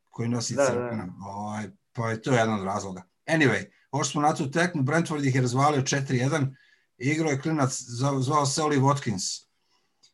koji 0.09 0.29
nosi 0.29 0.55
Da, 0.55 0.63
da. 0.63 0.69
crveno. 0.69 1.13
Ovaj, 1.25 1.65
pa 1.93 2.09
je 2.09 2.21
to 2.21 2.31
jedan 2.31 2.59
od 2.59 2.63
razloga. 2.65 3.03
Anyway, 3.27 3.65
ovo 3.91 4.03
smo 4.03 4.21
na 4.21 4.35
tu 4.35 4.51
tekmu, 4.51 4.83
Brentford 4.83 5.25
ih 5.25 5.35
je 5.35 5.41
razvalio 5.41 5.81
4-1, 5.81 6.55
igrao 6.97 7.31
je 7.31 7.41
klinac, 7.41 7.69
zva- 7.71 8.21
zvao 8.21 8.45
se 8.45 8.63
Oli 8.63 8.77
Watkins. 8.77 9.45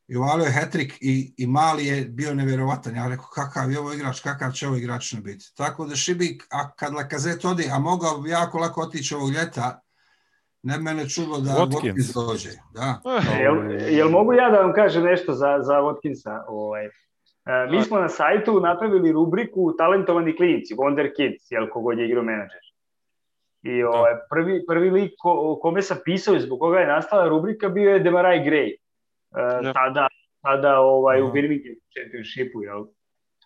I 0.08 0.18
uvalio 0.18 0.46
je 0.46 0.52
hat-trick 0.52 0.98
i, 1.02 1.34
i 1.38 1.48
mali 1.48 1.86
je 1.86 2.06
bio 2.06 2.34
nevjerovatan. 2.34 2.96
Ja 2.96 3.08
rekao, 3.08 3.26
kakav 3.36 3.72
je 3.72 3.80
ovo 3.80 3.94
igrač, 3.94 4.20
kakav 4.20 4.52
će 4.52 4.68
ovo 4.68 4.76
igrač 4.76 5.14
ne 5.14 5.22
biti. 5.22 5.46
Tako 5.58 5.86
da 5.86 5.96
Šibik, 5.96 6.44
a 6.52 6.72
kad 6.72 6.94
Lakazet 6.94 7.46
odi, 7.46 7.64
a 7.72 7.80
mogao 7.80 8.18
bi 8.22 8.30
jako 8.30 8.58
lako 8.58 8.82
otići 8.82 9.16
ovog 9.16 9.30
ljeta, 9.32 9.80
ne 10.64 10.78
mene 10.78 11.10
čulo 11.10 11.40
da 11.40 11.52
Watkins. 11.52 11.94
Watkins 11.94 12.14
dođe. 12.14 12.50
Da. 12.74 13.02
Eh, 13.06 13.42
Jel, 13.44 13.56
jel 13.98 14.10
mogu 14.10 14.34
ja 14.34 14.50
da 14.50 14.58
vam 14.58 14.74
kažem 14.74 15.04
nešto 15.04 15.34
za, 15.34 15.58
za 15.62 15.74
Watkinsa? 15.74 16.44
Ovaj, 16.48 16.86
e, 16.86 16.92
mi 17.72 17.84
smo 17.84 18.00
na 18.00 18.10
sajtu 18.10 18.60
napravili 18.60 19.12
rubriku 19.12 19.74
talentovani 19.78 20.36
klinci, 20.36 20.76
Wonder 20.76 21.10
Kids, 21.16 21.52
jel 21.52 21.70
kogod 21.70 22.00
je 22.00 22.08
igrao 22.08 22.24
menadžer. 22.24 22.66
I 23.64 23.84
ovaj, 23.84 24.14
prvi, 24.30 24.66
prvi 24.68 24.90
lik 24.90 25.12
ko, 25.20 25.32
o 25.32 25.60
kome 25.62 25.82
sam 25.82 25.98
pisao 26.06 26.36
i 26.36 26.40
zbog 26.40 26.60
koga 26.60 26.80
je 26.80 26.88
nastala 26.88 27.28
rubrika 27.28 27.70
bio 27.70 27.94
je 27.94 28.00
Demarai 28.00 28.40
Gray. 28.40 28.76
E, 29.36 29.66
Jep. 29.66 29.74
tada, 29.74 30.08
tada 30.42 30.80
ovaj, 30.80 31.22
u. 31.22 31.32
Birmingham 31.32 31.76
Championshipu, 31.94 32.64
jel? 32.64 32.86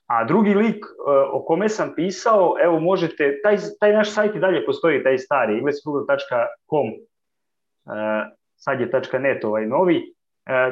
A 0.06 0.24
drugi 0.24 0.54
lik 0.54 0.86
e, 0.86 0.90
o 1.32 1.44
kome 1.46 1.70
sam 1.70 1.94
pisao, 1.96 2.56
evo 2.64 2.80
možete, 2.80 3.40
taj, 3.44 3.58
taj 3.80 3.94
naš 3.94 4.12
sajt 4.12 4.36
i 4.36 4.40
dalje 4.40 4.66
postoji, 4.66 5.04
taj 5.04 5.18
stari, 5.18 5.58
engleskfutbol.com, 5.58 6.88
e, 6.88 8.30
sad 8.56 8.80
je 8.80 8.90
.net 9.20 9.44
ovaj 9.44 9.66
novi, 9.66 10.14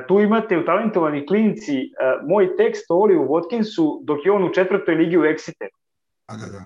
tu 0.08 0.20
imate 0.20 0.58
u 0.58 0.66
talentovani 0.66 1.26
klinci 1.28 1.92
moj 2.28 2.56
tekst 2.58 2.86
o 2.90 2.96
Oliu 2.96 3.28
Watkinsu 3.28 4.04
dok 4.04 4.26
je 4.26 4.32
on 4.32 4.44
u 4.44 4.54
četvrtoj 4.54 4.96
ligi 4.96 5.18
u 5.18 5.22
Exeteru. 5.22 5.78
A, 6.26 6.34
da, 6.38 6.46
da. 6.46 6.66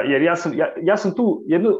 Jer 0.00 0.22
ja 0.22 0.36
sam, 0.36 0.52
ja, 0.54 0.74
ja 0.82 0.96
sam 0.96 1.14
tu 1.14 1.42
jedno 1.46 1.70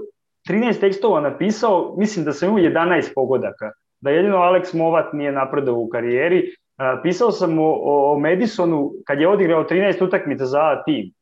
13 0.48 0.80
tekstova 0.80 1.20
napisao, 1.20 1.94
mislim 1.98 2.24
da 2.24 2.32
sam 2.32 2.48
imao 2.48 2.60
11 2.60 3.14
pogodaka. 3.14 3.70
Da 4.02 4.10
jedino 4.10 4.36
Alex 4.36 4.74
Movat 4.74 5.12
nije 5.12 5.32
napredao 5.32 5.74
u 5.74 5.88
karijeri. 5.88 6.38
Uh, 6.38 7.00
pisao 7.02 7.32
sam 7.32 7.58
o, 7.58 7.62
o, 7.62 8.12
o 8.12 8.18
Madisonu 8.18 8.92
kad 9.06 9.20
je 9.20 9.28
odigrao 9.28 9.64
13 9.64 10.04
utakmica 10.04 10.46
za 10.46 10.82
tim 10.84 11.12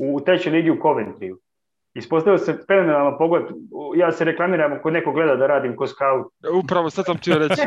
u 0.00 0.20
trećoj 0.20 0.52
ligi 0.52 0.70
u 0.70 0.76
Coventryju. 0.76 1.36
Ispostavio 1.94 2.38
se 2.38 2.58
fenomenalan 2.66 3.18
pogod. 3.18 3.42
Ja 3.96 4.12
se 4.12 4.24
reklamiram 4.24 4.72
ako 4.72 4.90
neko 4.90 5.12
gleda 5.12 5.36
da 5.36 5.46
radim 5.46 5.76
ko 5.76 5.86
scout. 5.86 6.26
Upravo 6.64 6.90
sad 6.90 7.04
sam 7.04 7.16
htio 7.16 7.38
reći. 7.38 7.62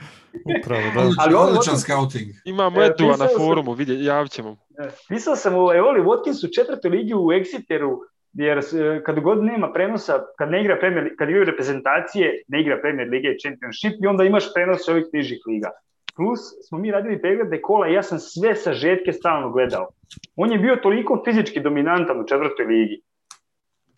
Upravo, 0.60 0.82
da. 0.94 1.10
Ali 1.18 1.34
odličan 1.34 1.76
scouting. 1.78 2.28
Imamo 2.44 2.82
E, 2.82 2.86
Edua 2.86 3.16
na 3.16 3.28
forumu, 3.36 3.72
vidje, 3.72 4.04
javit 4.04 4.32
ćemo. 4.32 4.56
E, 4.78 4.88
Pisao 5.08 5.36
sam 5.36 5.54
o 5.56 5.74
Eoli 5.74 6.00
Watkinsu 6.00 6.48
u 6.48 6.54
četvrtoj 6.54 6.90
ligi 6.90 7.14
u 7.14 7.18
Exeteru, 7.18 7.98
jer 8.32 8.58
e, 8.58 9.02
kad 9.04 9.20
god 9.20 9.44
nema 9.44 9.72
prenosa, 9.72 10.18
kad 10.38 10.50
ne 10.50 10.60
igra 10.60 10.76
Premier, 10.80 11.14
kad 11.18 11.28
igraju 11.28 11.44
reprezentacije, 11.44 12.42
ne 12.48 12.60
igra 12.60 12.80
Premier 12.80 13.08
Lige 13.08 13.28
i 13.28 13.38
Championship 13.38 13.92
i 14.02 14.06
onda 14.06 14.24
imaš 14.24 14.54
prenos 14.54 14.88
ovih 14.88 15.04
nižih 15.12 15.38
liga. 15.46 15.70
Plus 16.16 16.40
smo 16.68 16.78
mi 16.78 16.90
radili 16.90 17.20
preglede 17.20 17.60
kola 17.60 17.88
i 17.88 17.92
ja 17.92 18.02
sam 18.02 18.18
sve 18.18 18.54
sažetke 18.54 19.12
stalno 19.12 19.50
gledao. 19.50 19.88
On 20.36 20.52
je 20.52 20.58
bio 20.58 20.76
toliko 20.76 21.22
fizički 21.24 21.60
dominantan 21.60 22.20
u 22.20 22.26
četvrtoj 22.26 22.66
ligi. 22.66 23.00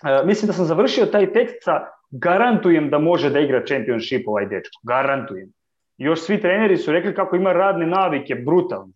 E, 0.05 0.27
mislim 0.27 0.47
da 0.47 0.53
sam 0.53 0.65
završio 0.65 1.07
taj 1.07 1.33
tekst 1.33 1.57
sa 1.61 1.87
garantujem 2.11 2.91
da 2.91 2.99
može 2.99 3.31
da 3.31 3.41
igra 3.41 3.65
Championship 3.67 4.29
ovaj 4.29 4.47
dečko. 4.47 4.81
Garantujem. 4.83 5.53
Još 5.99 6.21
svi 6.21 6.41
treneri 6.41 6.77
su 6.77 6.93
rekli 6.93 7.15
kako 7.15 7.37
ima 7.37 7.53
radne 7.53 7.87
navike, 7.87 8.35
brutalno 8.35 8.93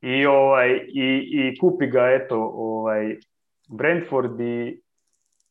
i 0.00 0.26
ovaj 0.26 0.70
i, 0.88 1.28
i 1.32 1.58
kupi 1.58 1.86
ga 1.86 2.10
eto 2.10 2.52
ovaj 2.54 3.16
Brentford 3.70 4.40
i 4.40 4.80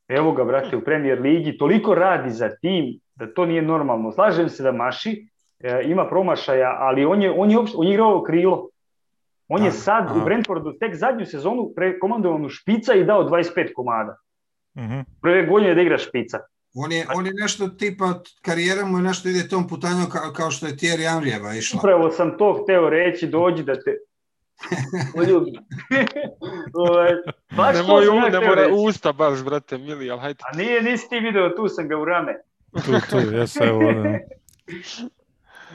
evo 0.10 0.32
ga 0.32 0.44
brate 0.44 0.78
u 0.78 0.82
Premier 0.82 1.22
ligi 1.22 1.58
toliko 1.58 1.96
radi 1.96 2.30
za 2.32 2.50
tim 2.52 2.86
da 3.16 3.34
to 3.34 3.46
nije 3.46 3.62
normalno 3.62 4.12
slažem 4.12 4.50
se 4.50 4.64
da 4.64 4.72
maši 4.72 5.28
e, 5.60 5.82
ima 5.86 6.06
promašaja 6.06 6.76
ali 6.80 7.06
on 7.06 7.22
je 7.22 7.32
on 7.32 7.52
je 7.52 7.58
uopšte- 7.58 7.78
on 7.78 7.88
je 7.88 7.94
igrao 7.94 8.24
krilo 8.24 8.70
on 9.48 9.64
je 9.64 9.72
sad 9.72 10.06
aha. 10.06 10.16
u 10.16 10.26
Brentfordu 10.26 10.74
tek 10.74 10.96
zadnju 10.96 11.26
sezonu 11.26 11.72
prekomandovan 11.76 12.50
špica 12.50 12.94
i 12.94 13.04
dao 13.04 13.24
25 13.24 13.74
komada 13.74 14.16
Mhm. 14.76 15.00
prve 15.22 15.46
godine 15.46 15.76
da 15.76 15.82
igra 15.82 15.98
špica 15.98 16.40
On 16.76 16.92
je, 16.92 17.06
on 17.16 17.26
je 17.26 17.34
nešto 17.34 17.68
tipa, 17.70 18.06
karijera 18.42 18.86
mu 18.86 18.98
je 18.98 19.04
nešto 19.04 19.30
ide 19.30 19.48
tom 19.48 19.68
putanjom 19.68 20.10
kao, 20.10 20.34
kao 20.34 20.52
što 20.52 20.66
je 20.66 20.74
Thierry 20.74 21.06
Henryjeva 21.06 21.58
išla. 21.58 21.78
Upravo 21.80 22.12
sam 22.12 22.38
to 22.38 22.54
hteo 22.54 22.90
reći, 22.90 23.28
dođi 23.28 23.64
da 23.64 23.74
te 23.76 23.92
poljubim. 25.16 25.54
Ovaj, 26.86 27.10
baš 27.52 27.76
to 27.76 27.82
Nemoj, 27.82 28.06
sam 28.06 28.14
u, 28.14 28.18
ja 28.18 28.28
hteo 28.28 28.40
nemoj 28.40 28.56
reći. 28.56 28.72
usta 28.74 29.12
baš, 29.12 29.44
brate, 29.44 29.78
mili, 29.78 30.12
ali 30.12 30.20
hajde. 30.20 30.40
A 30.44 30.58
nije, 30.58 30.82
nisi 30.82 31.10
ti 31.10 31.20
video, 31.20 31.50
tu 31.50 31.68
sam 31.68 31.88
ga 31.88 31.98
u 31.98 32.06
rame. 32.06 32.36
Tu, 32.76 32.92
tu, 33.10 33.36
jes, 33.36 33.56
evo, 33.62 33.78
ovde. 33.78 34.20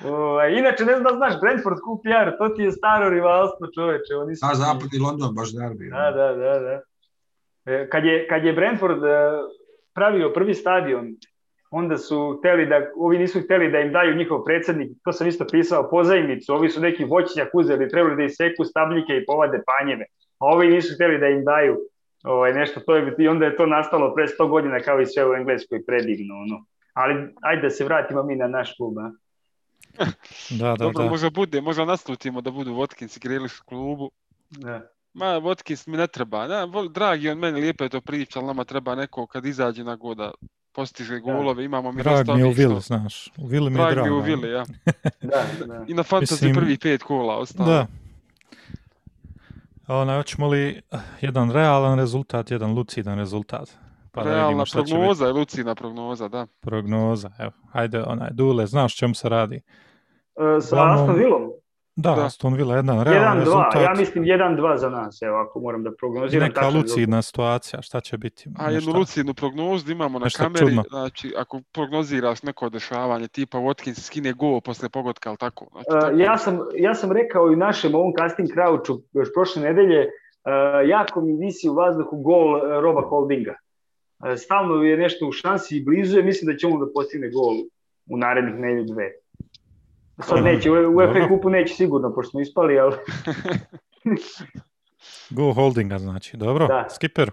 Ovaj, 0.04 0.52
inače, 0.52 0.84
ne 0.84 0.92
znam 0.92 1.04
da 1.04 1.16
znaš, 1.16 1.40
Brentford 1.40 1.76
QPR, 1.76 2.38
to 2.38 2.48
ti 2.48 2.62
je 2.62 2.72
staro 2.72 3.08
rivalstvo 3.10 3.66
čoveče. 3.74 4.14
Oni 4.16 4.36
su 4.36 4.46
A 4.46 4.54
zapadni 4.54 4.98
London, 4.98 5.34
baš 5.34 5.54
derbi. 5.54 5.90
Da, 5.90 6.10
da, 6.10 6.32
da, 6.34 6.58
da. 6.58 6.80
E, 7.66 7.88
Kad 7.90 8.04
je, 8.04 8.26
kad 8.28 8.44
je 8.44 8.52
Brentford 8.52 9.04
e, 9.04 9.30
pravio 9.94 10.32
prvi 10.32 10.54
stadion, 10.54 11.06
onda 11.74 11.98
su 11.98 12.38
hteli 12.38 12.66
da, 12.66 12.80
ovi 12.96 13.18
nisu 13.18 13.40
hteli 13.40 13.70
da 13.70 13.80
im 13.80 13.92
daju 13.92 14.16
njihov 14.16 14.44
predsednik, 14.44 14.90
to 15.04 15.12
sam 15.12 15.28
isto 15.28 15.44
pisao, 15.50 15.90
pozajmicu, 15.90 16.54
ovi 16.54 16.70
su 16.70 16.80
neki 16.80 17.04
voćnjak 17.04 17.48
uzeli, 17.54 17.88
trebali 17.88 18.16
da 18.16 18.22
iseku 18.22 18.64
stabljike 18.64 19.12
i 19.16 19.24
povade 19.26 19.62
panjeve, 19.66 20.04
a 20.38 20.46
ovi 20.46 20.68
nisu 20.68 20.94
hteli 20.94 21.18
da 21.18 21.26
im 21.26 21.44
daju 21.44 21.76
ovaj, 22.24 22.52
nešto, 22.52 22.80
to 22.80 22.96
je, 22.96 23.14
i 23.18 23.28
onda 23.28 23.46
je 23.46 23.56
to 23.56 23.66
nastalo 23.66 24.14
pre 24.14 24.26
100 24.26 24.48
godina 24.48 24.80
kao 24.80 25.00
i 25.00 25.06
sve 25.06 25.30
u 25.30 25.34
Engleskoj 25.34 25.84
predivno, 25.86 26.34
ono. 26.34 26.64
Ali 26.94 27.14
ajde 27.42 27.62
da 27.62 27.70
se 27.70 27.84
vratimo 27.84 28.22
mi 28.22 28.36
na 28.36 28.48
naš 28.48 28.76
klub, 28.76 28.98
a? 28.98 29.10
Da, 30.60 30.66
da, 30.66 30.76
Dobro, 30.76 31.04
da. 31.04 31.10
možda 31.10 31.30
bude, 31.30 31.60
možda 31.60 31.84
naslutimo 31.84 32.40
da 32.40 32.50
budu 32.50 32.74
Watkins 32.74 33.16
igrali 33.16 33.44
u 33.44 33.68
klubu. 33.68 34.10
Da. 34.50 34.90
Ma, 35.14 35.26
Watkins 35.26 35.88
mi 35.88 35.96
ne 35.96 36.06
treba. 36.06 36.64
Vol, 36.64 36.88
dragi 36.88 37.30
on 37.30 37.38
meni 37.38 37.60
lijepo 37.60 37.84
je 37.84 37.90
to 37.90 38.00
priča, 38.00 38.38
ali 38.38 38.46
nama 38.46 38.64
treba 38.64 38.94
neko 38.94 39.26
kad 39.26 39.46
izađe 39.46 39.84
na 39.84 39.96
goda 39.96 40.32
postiže 40.74 41.20
golove, 41.20 41.64
imamo 41.64 41.92
mi 41.92 42.02
Drag 42.02 42.16
dosta 42.16 42.34
mi 42.34 42.40
je 42.40 42.46
u 42.46 42.50
Vili, 42.50 42.80
znaš. 42.80 43.30
U 43.38 43.46
Vili 43.46 43.70
mi 43.70 43.76
je 43.76 43.82
Drag 43.82 43.94
drag. 43.94 44.04
mi 44.04 44.10
je 44.10 44.18
u. 44.18 44.22
Vili, 44.22 44.50
ja. 44.50 44.64
Da, 45.22 45.42
da. 45.66 45.84
I 45.88 45.94
na 45.94 46.02
fantasy 46.02 46.20
Mislim- 46.32 46.54
prvi 46.54 46.78
pet 46.78 47.02
kola 47.02 47.36
ostalo. 47.36 47.68
Da. 47.68 47.86
Ona, 49.88 50.16
hoćemo 50.16 50.48
li 50.48 50.68
eh, 50.92 50.98
jedan 51.20 51.50
realan 51.50 51.98
rezultat, 51.98 52.50
jedan 52.50 52.72
lucidan 52.72 53.18
rezultat? 53.18 53.68
Pa 54.12 54.22
da 54.24 54.30
Realna 54.30 54.64
biti 54.64 54.72
prognoza 54.72 55.28
Lucina 55.28 55.74
prognoza, 55.74 56.28
da. 56.28 56.46
prognoza. 56.60 57.30
Evo, 57.38 57.50
hajde, 57.72 58.02
onaj, 58.02 58.28
Dule, 58.32 58.66
znaš 58.66 58.96
čemu 58.96 59.14
se 59.14 59.28
radi? 59.28 59.56
E, 59.56 60.60
sa 60.60 60.92
Aston 60.92 61.14
Villom, 61.16 61.50
Da, 61.96 62.14
Da. 62.14 62.24
Aston 62.24 62.54
Villa, 62.54 62.76
jedan 62.76 63.00
realan 63.00 63.36
1-2, 63.36 63.40
rezultat. 63.40 63.82
ja 63.82 63.94
mislim 63.98 64.24
1-2 64.24 64.76
za 64.76 64.90
nas, 64.90 65.22
evo, 65.22 65.36
ako 65.36 65.60
moram 65.60 65.82
da 65.82 65.90
prognoziram. 65.92 66.48
neka 66.48 66.68
lucidna 66.68 67.22
situacija, 67.22 67.82
šta 67.82 68.00
će 68.00 68.18
biti? 68.18 68.50
A 68.58 68.70
jednu 68.70 68.92
lucidnu 68.92 69.34
prognozu 69.34 69.92
imamo 69.92 70.18
na 70.18 70.24
Nešto 70.24 70.42
kameri, 70.42 70.66
čudno. 70.66 70.82
znači 70.90 71.34
ako 71.36 71.60
prognoziraš 71.72 72.42
neko 72.42 72.68
dešavanje, 72.68 73.28
tipa 73.28 73.58
Watkins 73.58 74.00
skine 74.00 74.32
gol 74.32 74.60
posle 74.60 74.88
pogotka, 74.88 75.28
ali 75.28 75.38
tako? 75.38 75.66
Znači, 75.72 75.86
Uh, 75.88 76.00
tako. 76.00 76.16
ja, 76.16 76.38
sam, 76.38 76.58
ja 76.74 76.94
sam 76.94 77.12
rekao 77.12 77.52
i 77.52 77.56
našem 77.56 77.94
ovom 77.94 78.12
casting 78.18 78.48
crouchu 78.48 79.02
još 79.12 79.28
prošle 79.34 79.62
nedelje, 79.62 80.00
uh, 80.00 80.08
jako 80.88 81.20
mi 81.20 81.36
visi 81.36 81.68
u 81.68 81.74
vazduhu 81.74 82.22
gol 82.22 82.54
uh, 82.56 82.62
Roba 82.82 83.00
Holdinga. 83.00 83.54
Uh, 84.18 84.36
stalno 84.36 84.82
je 84.82 84.96
nešto 84.96 85.26
u 85.26 85.32
šansi 85.32 85.76
i 85.76 85.84
blizu 85.84 86.16
je, 86.16 86.22
mislim 86.24 86.52
da 86.52 86.58
će 86.58 86.66
on 86.66 86.80
da 86.80 86.86
postigne 86.94 87.30
gol 87.30 87.54
u 88.10 88.16
narednih 88.16 88.54
nedelju 88.54 88.84
dve. 88.84 89.10
Sad 90.22 90.44
neće, 90.44 90.70
u, 90.70 90.74
FA 91.12 91.28
kupu 91.28 91.50
neće 91.50 91.74
sigurno, 91.74 92.14
pošto 92.14 92.30
smo 92.30 92.40
ispali, 92.40 92.78
ali 92.78 92.96
Go 95.30 95.52
holdinga 95.52 95.98
znači, 95.98 96.36
dobro. 96.36 96.66
Da. 96.66 96.88
Skipper, 96.90 97.30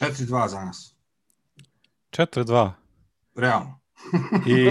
4-2 0.00 0.48
za 0.48 0.64
nas. 0.64 0.96
4-2. 2.10 2.70
Realno. 3.36 3.80
I 4.46 4.70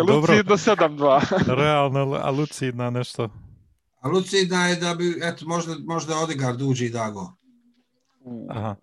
Lucidno 0.08 0.56
7-2. 0.56 1.54
realno, 1.56 2.20
a 2.22 2.30
lucidna 2.30 2.90
nešto. 2.90 3.28
A 4.00 4.08
lucidna 4.08 4.68
je 4.68 4.76
da 4.76 4.94
bi, 4.94 5.18
eto, 5.22 5.46
možda, 5.46 5.74
možda 5.86 6.18
Odegaard 6.18 6.62
uđe 6.62 6.86
i 6.86 6.90
da 6.90 7.10
go. 7.10 7.32
Aha. 8.50 8.76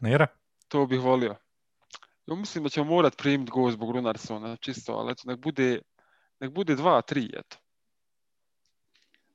Nera? 0.00 0.26
To 0.68 0.86
bih 0.86 1.00
volio. 1.00 1.36
Ja 2.26 2.34
mislim 2.34 2.64
da 2.64 2.70
ćemo 2.70 2.86
morat 2.90 3.16
primiti 3.16 3.50
go 3.50 3.70
zbog 3.70 3.90
Runarsona, 3.90 4.56
čisto, 4.56 4.92
ali 4.92 5.12
eto, 5.12 5.22
nek 5.26 5.38
bude, 5.38 5.78
nek 6.40 6.50
bude 6.50 6.76
2-3, 6.76 7.38
eto. 7.38 7.56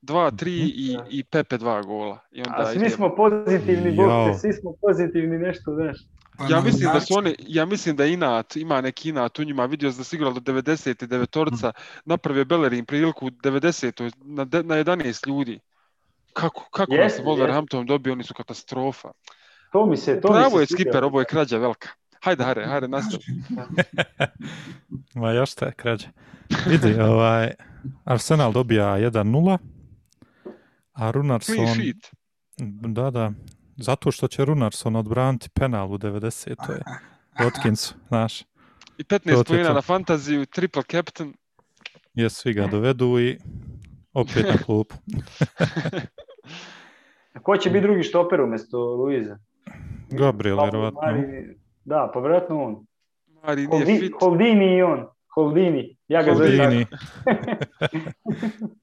2-3 0.02 0.48
i, 0.48 0.98
Da. 0.98 1.06
i 1.10 1.24
Pepe 1.24 1.58
dva 1.58 1.82
gola. 1.82 2.20
I 2.32 2.40
onda 2.42 2.56
A 2.58 2.66
svi 2.66 2.76
idemo. 2.76 2.90
smo 2.96 3.16
pozitivni, 3.16 3.92
bog 3.92 4.10
te, 4.34 4.40
svi 4.40 4.54
smo 4.54 4.74
pozitivni 4.82 5.38
nešto, 5.38 5.72
znaš. 5.76 5.98
Pa 6.38 6.46
Ja 6.50 6.62
mislim 6.62 6.94
da 6.94 7.00
su 7.00 7.14
oni, 7.18 7.36
ja 7.40 7.66
mislim 7.66 7.96
da 7.96 8.06
inat, 8.06 8.56
ima 8.56 8.82
neki 8.82 9.10
inat 9.10 9.40
u 9.40 9.44
njima, 9.44 9.66
vidio 9.66 9.92
sam 9.92 10.04
da 10.04 10.16
igrali 10.18 10.34
do 10.34 10.54
90. 10.54 11.06
devetorica, 11.08 11.72
napravio 12.06 12.46
Bellerin 12.46 12.86
priliku 12.86 13.26
u 13.26 13.30
90. 13.30 14.12
na, 14.18 14.46
de- 14.46 14.64
na 14.64 14.76
11 14.76 15.28
ljudi. 15.28 15.60
Kako, 16.34 16.68
kako 16.72 16.92
nas 16.92 17.00
Jeste, 17.04 17.22
je 17.22 17.26
Wolverhampton 17.28 17.86
dobio, 17.86 18.14
oni 18.14 18.24
su 18.24 18.34
katastrofa. 18.34 19.12
To 19.72 19.86
mi 19.86 19.98
se, 19.98 20.22
to 20.22 20.28
mi 20.28 20.34
Pravo 20.34 20.58
se 20.58 20.62
je 20.64 20.68
skiper, 20.68 21.04
ovo 21.04 21.20
je 21.20 21.26
krađa 21.26 21.58
velika. 21.58 21.90
Hajde, 22.22 22.44
hajde, 22.44 22.66
hajde, 22.66 22.88
nastavi. 22.88 23.24
Ma 25.16 25.32
još 25.32 25.54
te 25.56 25.72
krađe. 25.72 26.08
Vidi, 26.68 27.02
ovaj, 27.12 27.52
Arsenal 28.04 28.52
dobija 28.54 28.86
1-0, 28.86 29.58
a 30.94 31.12
Runarsson... 31.12 31.56
Clean 31.56 31.76
sheet. 31.76 32.12
Da, 32.88 33.10
da. 33.12 33.32
Zato 33.78 34.12
što 34.12 34.28
će 34.28 34.46
Runarsson 34.46 34.96
odbraniti 34.96 35.50
penal 35.50 35.92
u 35.94 35.98
90. 35.98 36.56
Watkins, 37.36 37.94
znaš. 38.08 38.42
I 38.98 39.04
To 39.04 39.16
15 39.16 39.20
ti 39.24 39.30
je 39.30 39.44
pojena 39.44 39.68
to. 39.68 39.74
na 39.74 39.82
fantaziju, 39.82 40.46
triple 40.46 40.84
captain. 40.84 41.34
Jes, 42.14 42.34
svi 42.34 42.54
ga 42.54 42.68
dovedu 42.68 43.20
i 43.20 43.38
opet 44.14 44.46
na 44.48 44.58
klupu. 44.58 44.96
Ko 47.44 47.58
će 47.58 47.70
biti 47.70 47.82
drugi 47.82 48.04
štoper 48.04 48.42
umjesto 48.42 48.78
Luiza? 48.80 49.40
Gabriel, 50.10 50.58
vjerovatno. 50.62 51.00
Mari- 51.02 51.59
Da, 51.86 52.12
pa 52.14 52.20
vjerojatno 52.20 52.64
on. 52.64 52.86
Mari 53.44 53.68
nije 53.68 53.86
Holdi, 53.86 54.00
fit. 54.00 54.14
Holdini 54.20 54.78
i 54.78 54.82
on. 54.82 55.06
Holdini. 55.36 55.98
Ja 56.08 56.24
ga 56.24 56.34
zovem 56.36 56.58
tako. 56.58 56.64
Holdini. 56.66 56.86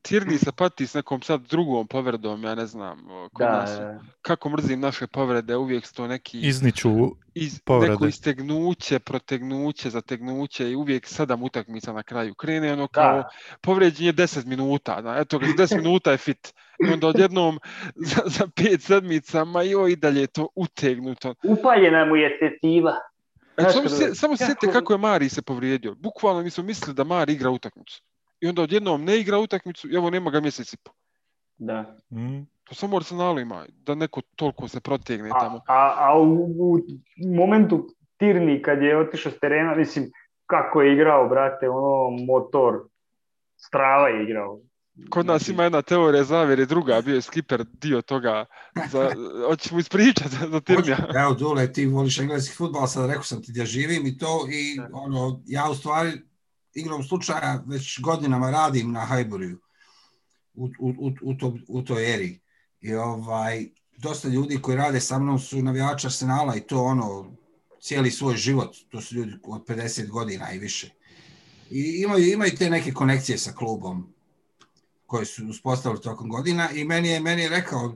Tierney 0.03 0.39
se 0.39 0.53
pati 0.53 0.87
s 0.87 0.95
nekom 0.95 1.23
sad 1.23 1.41
drugom 1.41 1.87
povredom, 1.87 2.45
ja 2.45 2.55
ne 2.55 2.67
znam. 2.67 2.99
Kod 3.33 3.47
Da, 3.47 3.53
nas, 3.53 3.71
da. 3.71 4.01
kako 4.23 4.49
mrzim 4.51 4.81
naše 4.81 5.07
povrede, 5.07 5.57
uvijek 5.57 5.87
su 5.87 5.95
to 5.95 6.07
neki 6.07 6.41
Izniču 6.41 6.91
iz, 7.35 7.61
povrede. 7.61 7.93
neko 7.93 8.07
istegnuće, 8.07 8.99
protegnuće, 8.99 9.91
zategnuće 9.91 10.71
i 10.71 10.77
uvijek 10.77 11.07
sedam 11.07 11.43
utakmica 11.43 11.93
na 11.93 12.03
kraju. 12.03 12.35
Krene 12.35 12.73
ono 12.73 12.89
kao, 12.89 13.17
Da. 13.17 13.29
povrijeđen 13.61 14.07
je 14.07 14.13
10 14.13 14.47
minuta, 14.47 15.01
da, 15.03 15.17
eto 15.19 15.39
ga, 15.39 15.47
10 15.47 15.77
minuta 15.77 16.11
je 16.11 16.17
fit. 16.19 16.55
I 16.81 16.93
onda 16.93 17.07
odjednom 17.07 17.59
za, 17.97 18.23
za 18.27 18.47
pet 18.57 18.83
sedmica, 18.83 19.45
ma 19.45 19.63
joj 19.63 19.93
i 19.93 19.97
dalje 19.97 20.21
je 20.21 20.27
to 20.27 20.49
utegnuto. 20.55 21.35
Upaljena 21.45 22.05
mu 22.05 22.17
je 22.17 22.39
tetiva. 22.39 22.93
E, 23.57 23.63
Znaš 23.63 23.73
samo 23.75 23.89
se, 23.89 24.15
samo 24.15 24.37
sjetite 24.37 24.67
kako- 24.67 24.73
kako 24.73 24.93
je 24.93 24.99
Mari 24.99 25.29
se 25.29 25.43
povrijedio. 25.43 25.95
Bukvalno 25.95 26.43
mi 26.43 26.51
smo 26.51 26.65
mislili 26.65 26.95
da 26.95 27.05
Mari 27.05 27.33
igra 27.33 27.51
utakmicu. 27.51 28.03
I 28.41 28.49
onda 28.49 28.63
odjednom 28.63 29.05
ne 29.05 29.19
igra 29.19 29.39
utakmicu 29.39 29.89
i 29.91 29.95
evo 29.95 30.11
nema 30.11 30.31
ga 30.31 30.41
mjesec 30.41 30.73
i 30.73 30.77
po. 30.77 30.93
Da. 31.59 31.97
Mm, 32.11 32.43
To 32.65 32.75
samo 32.75 32.97
u 32.97 32.99
Arsenalu 32.99 33.41
ima, 33.41 33.67
da 33.69 33.95
neko 33.95 34.21
toliko 34.37 34.69
se 34.69 34.81
protegne 34.81 35.31
A, 35.35 35.41
tamo. 35.41 35.61
a, 35.69 35.95
a 35.99 36.19
u, 36.19 36.53
u 36.59 36.79
momentu 37.37 37.89
Tirni 38.19 38.63
kad 38.63 38.83
je 38.83 38.99
otišao 38.99 39.33
s 39.33 39.39
terena, 39.39 39.75
mislim, 39.75 40.11
kako 40.47 40.83
je 40.83 40.93
igrao, 40.93 41.29
brate, 41.29 41.69
ono, 41.69 42.11
motor, 42.27 42.75
strava 43.57 44.09
je 44.09 44.23
igrao. 44.25 44.61
Kod 45.11 45.27
nas 45.27 45.43
Znači, 45.43 45.53
ima 45.53 45.63
jedna 45.63 45.83
teorija 45.83 46.25
zavjere, 46.25 46.67
druga, 46.67 47.01
bio 47.01 47.15
je 47.15 47.23
skipper 47.23 47.65
dio 47.65 48.03
toga. 48.03 48.45
Za, 48.91 49.11
hoćemo 49.49 49.81
ispričati 49.81 50.29
za, 50.29 50.49
za 50.51 50.61
Tirnija. 50.61 50.97
Hoću. 50.97 51.19
Evo, 51.19 51.35
Dule, 51.35 51.73
ti 51.73 51.87
voliš 51.87 52.19
engleski 52.19 52.55
futbal, 52.55 52.87
sad 52.87 53.09
rekao 53.09 53.23
sam 53.23 53.43
ti 53.43 53.53
gdje 53.53 53.67
živim 53.67 54.07
i 54.07 54.19
to, 54.19 54.47
i 54.51 54.77
Da. 54.77 54.89
ono, 54.93 55.43
ja 55.47 55.71
u 55.71 55.75
stvari 55.75 56.13
igrom 56.75 57.03
slučaja 57.03 57.63
već 57.67 58.01
godinama 58.01 58.51
radim 58.51 58.93
na 58.93 59.07
Highbury 59.11 59.57
u, 60.55 60.65
u, 60.65 60.89
u, 60.99 61.13
u, 61.23 61.35
to, 61.35 61.57
u 61.69 61.83
toj 61.83 62.15
eri. 62.15 62.41
I 62.81 62.95
ovaj, 62.95 63.67
dosta 63.97 64.29
ljudi 64.29 64.59
koji 64.63 64.77
rade 64.77 65.01
sa 65.01 65.19
mnom 65.19 65.39
su 65.39 65.63
navijači 65.63 66.07
Arsenala 66.07 66.57
i 66.57 66.61
to 66.61 66.83
ono, 66.83 67.37
cijeli 67.81 68.11
svoj 68.11 68.37
život, 68.37 68.77
to 68.91 69.01
su 69.01 69.15
ljudi 69.15 69.33
od 69.45 69.67
50 69.67 70.09
godina 70.09 70.53
i 70.53 70.59
više. 70.59 70.91
I 71.71 72.03
imaju, 72.05 72.33
imaju 72.33 72.57
te 72.59 72.71
neke 72.71 72.93
konekcije 72.93 73.39
sa 73.39 73.53
klubom 73.53 74.16
koje 75.07 75.27
su 75.27 75.47
uspostavili 75.49 76.03
tokom 76.03 76.29
godina 76.29 76.71
i 76.71 76.85
meni 76.85 77.09
je, 77.09 77.21
meni 77.21 77.43
je 77.43 77.49
rekao 77.49 77.95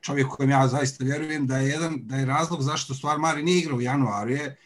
čovjek 0.00 0.28
kojem 0.28 0.50
ja 0.50 0.68
zaista 0.68 1.04
vjerujem 1.04 1.46
da 1.46 1.56
je 1.56 1.68
jedan 1.68 1.98
da 2.02 2.16
je 2.16 2.26
razlog 2.26 2.62
zašto 2.62 2.94
stvar 2.94 3.18
Mari 3.18 3.42
nije 3.42 3.58
igrao 3.58 3.76
u 3.76 3.80
januaru 3.80 4.30
je 4.30 4.56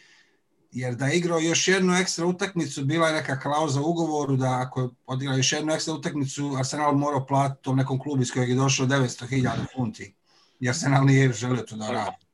jer 0.72 0.94
da 0.94 1.06
je 1.06 1.16
igrao 1.16 1.38
još 1.38 1.68
jednu 1.68 1.94
ekstra 1.94 2.26
utakmicu 2.26 2.84
bila 2.84 3.08
je 3.08 3.14
neka 3.14 3.40
klauza 3.40 3.80
u 3.80 3.90
ugovoru 3.90 4.36
da 4.36 4.60
ako 4.66 4.80
je 4.80 4.88
odigrao 5.06 5.36
još 5.36 5.52
jednu 5.52 5.72
ekstra 5.72 5.94
utakmicu 5.94 6.54
Arsenal 6.58 6.94
morao 6.94 7.26
platiti 7.26 7.62
tom 7.62 7.76
nekom 7.76 7.98
klubu 7.98 8.22
iz 8.22 8.32
kojeg 8.32 8.48
je 8.48 8.54
došao 8.54 8.86
900.000 8.86 9.50
funti 9.76 10.14
jer 10.60 10.70
Arsenal 10.70 11.04
nije 11.04 11.32
želio 11.32 11.62
to 11.62 11.76
da 11.76 11.90
radi. 11.90 12.26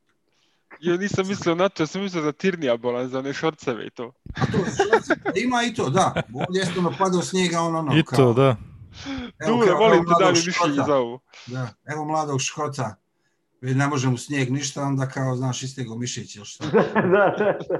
Ja 0.80 0.96
nisam 0.96 1.28
mislio 1.28 1.54
na 1.54 1.68
to, 1.68 1.82
ja 1.82 1.86
sam 1.86 2.02
mislio 2.02 2.22
za 2.22 2.32
Tirnija 2.32 2.76
bolan, 2.76 3.08
za 3.08 3.18
one 3.18 3.32
šorceve 3.32 3.86
i 3.86 3.90
to. 3.90 4.12
A 4.34 4.46
to, 4.46 4.58
ima 5.34 5.62
i 5.62 5.74
to, 5.74 5.90
da. 5.90 6.22
Ovdje 6.48 6.60
je 6.60 6.78
ono 6.78 6.92
padao 6.98 7.22
snijega, 7.22 7.60
on 7.60 7.76
ono. 7.76 7.98
I 7.98 8.02
kao, 8.04 8.16
to, 8.16 8.32
da. 8.32 8.56
Evo, 9.38 9.56
Dule, 9.56 9.66
evo 9.68 9.78
te 9.78 9.96
mladog 9.96 10.06
dalje 10.20 10.42
mišljenje 10.46 10.82
za 10.86 10.96
ovo. 10.96 11.20
Da, 11.46 11.68
evo 11.84 12.04
mladog 12.04 12.40
Škota. 12.40 12.96
Već 13.60 13.76
ne 13.76 13.86
može 13.86 14.08
mu 14.08 14.18
snijeg 14.18 14.52
ništa, 14.52 14.82
onda 14.82 15.08
kao, 15.08 15.36
znaš, 15.36 15.62
istego 15.62 15.96
mišić 15.96 16.36
ili 16.36 16.44
šta. 16.44 16.66
da, 16.94 17.34
da, 17.38 17.58
da. 17.68 17.78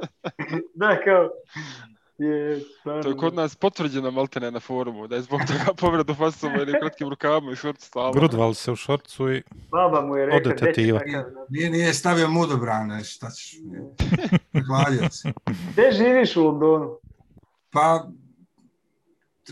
Da, 0.74 1.00
kao, 1.04 1.28
je, 2.18 2.60
stvarno. 2.80 3.02
To 3.02 3.08
je 3.08 3.16
kod 3.16 3.34
nas 3.34 3.56
potvrđeno 3.56 4.10
maltene 4.10 4.50
na 4.50 4.60
forumu, 4.60 5.06
da 5.06 5.16
je 5.16 5.22
zbog 5.22 5.40
toga 5.40 5.74
povredu 5.74 6.14
fasova 6.14 6.54
ili 6.54 6.80
kratkim 6.80 7.08
rukavama 7.08 7.52
i 7.52 7.56
šorci 7.56 7.86
stalno. 7.86 8.12
Grudval 8.12 8.54
se 8.54 8.72
u 8.72 8.76
šorcu 8.76 9.32
i 9.32 9.42
Baba 9.70 10.06
mu 10.06 10.16
je 10.16 10.26
rekla, 10.26 10.36
Ode 10.36 10.54
gdje 10.54 10.58
će 10.58 10.64
tetiva. 10.64 10.98
takav, 10.98 11.30
da. 11.30 11.46
Nije, 11.48 11.70
nije 11.70 11.94
stavio 11.94 12.28
mudobrane, 12.28 13.04
šta 13.04 13.30
ćeš. 13.30 13.54
Prihvalio 14.52 15.10
se. 15.10 15.32
Gdje 15.72 15.92
živiš 15.92 16.36
u 16.36 16.44
Londonu? 16.44 16.98
Pa, 17.70 18.08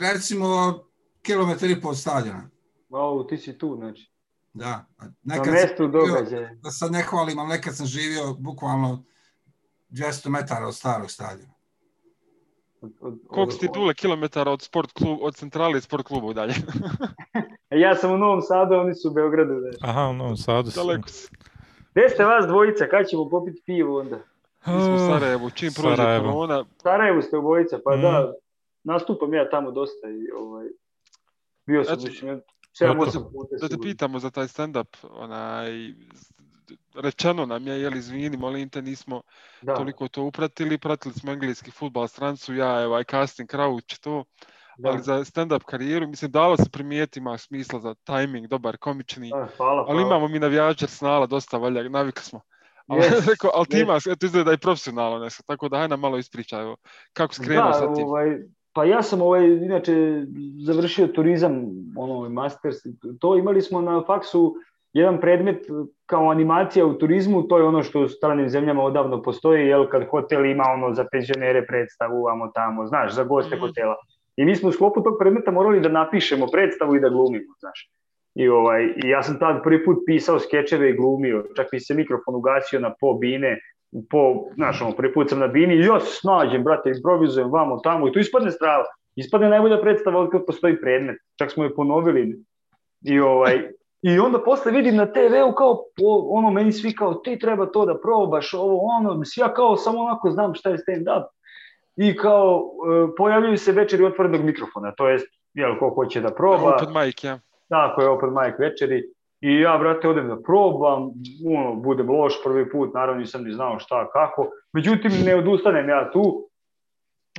recimo, 0.01 0.79
kilometar 1.23 1.71
i 1.71 1.81
pol 1.81 1.95
stadiona. 1.95 2.51
O, 2.91 3.25
ti 3.25 3.37
si 3.39 3.59
tu, 3.59 3.77
znači. 3.77 4.11
Da. 4.53 4.85
A 4.99 5.05
Na 5.05 5.13
Nekad 5.25 5.53
mjestu 5.53 5.83
živio, 5.85 6.01
događaja. 6.01 6.51
da 6.55 6.71
sad 6.71 6.93
ne 6.93 7.03
hvalim, 7.03 7.39
ali 7.39 7.49
nekad 7.49 7.77
sam 7.77 7.87
živio 7.87 8.35
bukvalno 8.35 9.03
200 9.91 10.29
metara 10.29 10.67
od 10.67 10.75
starog 10.75 11.11
stadiona. 11.11 11.53
Od- 12.83 12.93
od- 13.01 13.19
Koliko 13.29 13.53
od- 13.63 13.71
dule 13.75 13.95
kilometara 13.95 14.51
od 14.51 14.63
sport 14.63 14.93
klub, 14.93 15.19
od 15.23 15.37
centrale 15.37 15.81
sport 15.81 16.07
klubu 16.07 16.33
dalje? 16.33 16.55
Ja 17.73 17.95
sam 17.95 18.13
u 18.13 18.19
Novom 18.19 18.41
Sadu, 18.43 18.75
oni 18.75 18.95
su 18.95 19.09
u 19.09 19.13
Beogradu. 19.13 19.61
Znači. 19.61 19.79
aha, 19.83 20.03
u 20.03 20.13
Novom 20.13 20.37
Sadu 20.37 20.71
sam. 20.71 20.87
Daleko 20.87 21.09
si. 21.09 21.29
Gdje 21.91 22.09
ste 22.09 22.25
vas 22.25 22.47
dvojica? 22.47 22.87
Kad 22.87 23.07
ćemo 23.07 23.29
popiti 23.29 23.63
pivo 23.67 24.01
onda? 24.01 24.17
Mi 24.67 24.81
smo 24.81 24.95
u 24.95 24.99
Sarajevu, 24.99 25.51
čim 25.51 25.73
prođe 25.73 25.97
Sarajevo. 25.97 26.33
korona, 26.33 26.65
Sarajevu 26.77 27.23
ste 27.23 27.37
obojica, 27.37 27.79
pa 27.85 27.97
Mm. 27.97 28.01
da, 28.03 28.33
nastupam 28.85 29.35
ja 29.35 29.51
tamo 29.51 29.71
dosta 29.71 30.09
i 30.09 30.31
ovaj, 30.33 30.67
bio 31.67 31.85
sam 31.85 31.95
Znači, 31.95 32.13
mislim, 32.13 32.41
7 32.81 33.09
eto, 33.09 33.21
8 33.21 33.33
puta. 33.33 33.57
da 33.61 33.69
te 33.69 33.77
pitamo 33.83 34.19
za 34.19 34.31
taj 34.31 34.45
stand-up, 34.45 34.97
onaj, 35.11 35.95
rečeno 36.95 37.47
nam 37.47 37.67
je, 37.67 37.81
jel 37.81 37.97
izvini, 37.97 38.37
molim 38.37 38.69
te, 38.69 38.83
nismo 38.83 39.23
Da. 39.63 39.75
toliko 39.75 40.09
to 40.09 40.23
upratili, 40.23 40.79
pratili 40.79 41.15
smo 41.15 41.33
engleski 41.33 41.71
futbal 41.71 42.09
strancu, 42.09 42.55
ja, 42.55 42.83
evo, 42.83 43.01
I 43.01 43.05
casting 43.05 43.51
Crouch, 43.51 43.99
to, 44.01 44.25
da. 44.79 44.89
ali 44.89 45.03
za 45.03 45.25
stand-up 45.25 45.65
karijeru, 45.65 46.09
mislim, 46.09 46.31
dalo 46.31 46.57
se 46.57 46.71
primijeti, 46.73 47.19
ima 47.19 47.39
smisla 47.39 47.81
za 47.81 47.95
timing, 47.95 48.47
dobar, 48.47 48.77
komični, 48.77 49.31
Da, 49.31 49.49
hvala, 49.57 49.85
ali 49.89 50.03
hvala. 50.03 50.03
imamo 50.03 50.29
mi 50.29 50.39
navijače 50.39 50.85
Arsenala 50.85 51.27
dosta, 51.27 51.57
valja, 51.59 51.89
navikli 51.89 52.23
smo. 52.25 52.41
Ali, 52.87 53.01
Yes, 53.03 53.11
rekao, 53.31 53.51
ali 53.55 53.67
ti 53.67 53.77
yes. 53.77 53.83
imaš, 53.83 54.07
eto 54.07 54.27
izgleda 54.27 54.53
i 54.53 54.59
profesionalno 54.59 55.19
nešto, 55.19 55.43
tako 55.47 55.69
da 55.69 55.77
hajde 55.77 55.89
nam 55.89 56.01
malo 56.01 56.19
ispričaj, 56.19 56.63
evo, 56.63 56.77
kako 57.13 57.35
si 57.35 57.43
krenuo 57.45 57.67
Da, 57.67 57.73
sa 57.73 57.95
tim. 57.95 58.05
ovaj, 58.05 58.39
pa 58.73 58.85
ja 58.85 59.03
sam 59.03 59.23
ovaj, 59.23 59.47
inače 59.47 60.23
završio 60.67 61.07
turizam, 61.07 61.65
ono, 61.97 62.29
masters, 62.29 62.77
to 63.21 63.37
imali 63.37 63.63
smo 63.63 63.81
na 63.81 64.03
faksu 64.07 64.55
jedan 64.93 65.21
predmet 65.21 65.59
kao 66.07 66.31
animacija 66.31 66.87
u 66.87 66.95
turizmu, 66.95 67.43
to 67.43 67.59
je 67.59 67.65
ono 67.65 67.83
što 67.83 68.01
u 68.01 68.09
stranim 68.09 68.49
zemljama 68.49 68.83
odavno 68.83 69.23
postoji, 69.23 69.67
jel, 69.67 69.89
kad 69.89 70.07
hotel 70.11 70.47
ima 70.47 70.65
ono 70.75 70.95
za 70.95 71.05
penzionere 71.13 71.67
predstavu, 71.67 72.23
vamo 72.23 72.51
tamo, 72.55 72.87
znaš, 72.87 73.15
za 73.15 73.25
goste 73.25 73.57
Mhm. 73.57 73.65
hotela. 73.65 73.97
I 74.37 74.45
mi 74.45 74.57
smo 74.57 74.69
u 74.69 74.73
sklopu 74.73 75.03
tog 75.03 75.15
predmeta 75.19 75.51
morali 75.51 75.81
da 75.81 75.89
napišemo 75.89 76.47
predstavu 76.53 76.97
i 76.97 77.01
da 77.01 77.09
glumimo, 77.09 77.55
znaš. 77.61 77.91
I, 78.35 78.49
ovaj, 78.49 78.83
I 79.05 79.09
ja 79.09 79.23
sam 79.23 79.39
tad 79.39 79.63
prvi 79.63 79.85
put 79.85 79.99
pisao 80.07 80.39
skečeve 80.39 80.91
i 80.91 80.97
glumio, 80.97 81.45
čak 81.57 81.67
mi 81.73 81.81
se 81.81 81.95
mikrofon 81.95 82.35
ugasio 82.35 82.81
na 82.81 82.95
po 83.01 83.15
bine, 83.15 83.59
po, 84.11 84.45
znaš, 84.55 84.83
ono, 84.83 84.93
prvi 84.93 85.13
put 85.13 85.31
sam 85.31 85.39
na 85.39 85.47
bini 85.47 85.87
ja 85.87 86.01
se 86.01 86.21
snađem, 86.21 86.65
brate, 86.65 86.91
improvizujem 86.91 87.51
vamo, 87.51 87.81
tamo 87.85 88.09
i 88.09 88.13
tu 88.13 88.19
ispadne 88.19 88.51
strava. 88.51 88.85
Ispadne 89.17 89.49
najbolja 89.49 89.81
predstava 89.81 90.21
od 90.21 90.31
kad 90.31 90.47
postoji 90.47 90.81
predmet. 90.81 91.17
Čak 91.39 91.51
smo 91.51 91.65
je 91.65 91.75
ponovili. 91.75 92.45
I, 93.03 93.21
ovaj, 93.21 93.71
I 94.03 94.19
onda 94.19 94.43
posle 94.43 94.73
vidim 94.73 94.97
na 94.97 95.07
TV-u 95.07 95.53
kao, 95.55 95.85
ono, 96.31 96.51
meni 96.51 96.73
svi 96.73 96.95
kao, 96.95 97.15
ti 97.15 97.39
treba 97.39 97.67
to 97.67 97.87
da 97.87 97.99
probaš, 98.01 98.55
ovo, 98.55 98.79
ono, 98.83 99.23
ja 99.37 99.55
kao 99.55 99.77
samo 99.77 99.99
onako 99.99 100.31
znam 100.31 100.55
šta 100.55 100.71
je 100.71 100.79
stand-up. 100.79 101.25
I 101.97 102.17
kao, 102.17 102.61
e, 102.61 103.15
pojavljuju 103.17 103.57
se 103.57 103.73
večeri 103.73 104.05
otvorenog 104.05 104.45
mikrofona, 104.45 104.93
to 104.97 105.09
jest, 105.09 105.27
jel, 105.55 105.79
ko 105.79 105.91
hoće 105.91 106.21
da 106.21 106.31
proba. 106.31 106.75
Open 106.75 107.05
mic, 107.05 107.25
ja. 107.25 107.39
Tako 107.69 108.03
je, 108.03 108.09
open 108.09 108.31
mic 108.31 108.55
večeri. 108.59 109.03
I 109.41 109.61
ja, 109.61 109.79
brate, 109.79 110.09
odem 110.09 110.29
da 110.29 110.37
probam, 110.43 111.11
ono, 111.57 111.75
budem 111.75 112.11
loš 112.11 112.43
prvi 112.45 112.71
put, 112.71 112.95
naravno 112.95 113.21
nisam 113.21 113.45
ni 113.45 113.53
znao 113.53 113.79
šta, 113.79 114.11
kako. 114.13 114.51
Međutim, 114.73 115.13
ne 115.25 115.37
odustanem 115.37 115.89
ja 115.89 116.11
tu. 116.11 116.47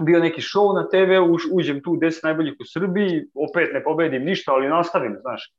Bio 0.01 0.19
neki 0.19 0.41
show 0.41 0.75
na 0.75 0.87
TV, 0.89 1.33
uš, 1.33 1.43
uđem 1.53 1.81
tu 1.83 1.91
10 1.91 2.23
najboljih 2.23 2.53
u 2.59 2.65
Srbiji, 2.65 3.25
opet 3.35 3.69
ne 3.73 3.83
pobedim 3.83 4.23
ništa, 4.23 4.53
ali 4.53 4.69
nastavim, 4.69 5.17
znaš. 5.21 5.53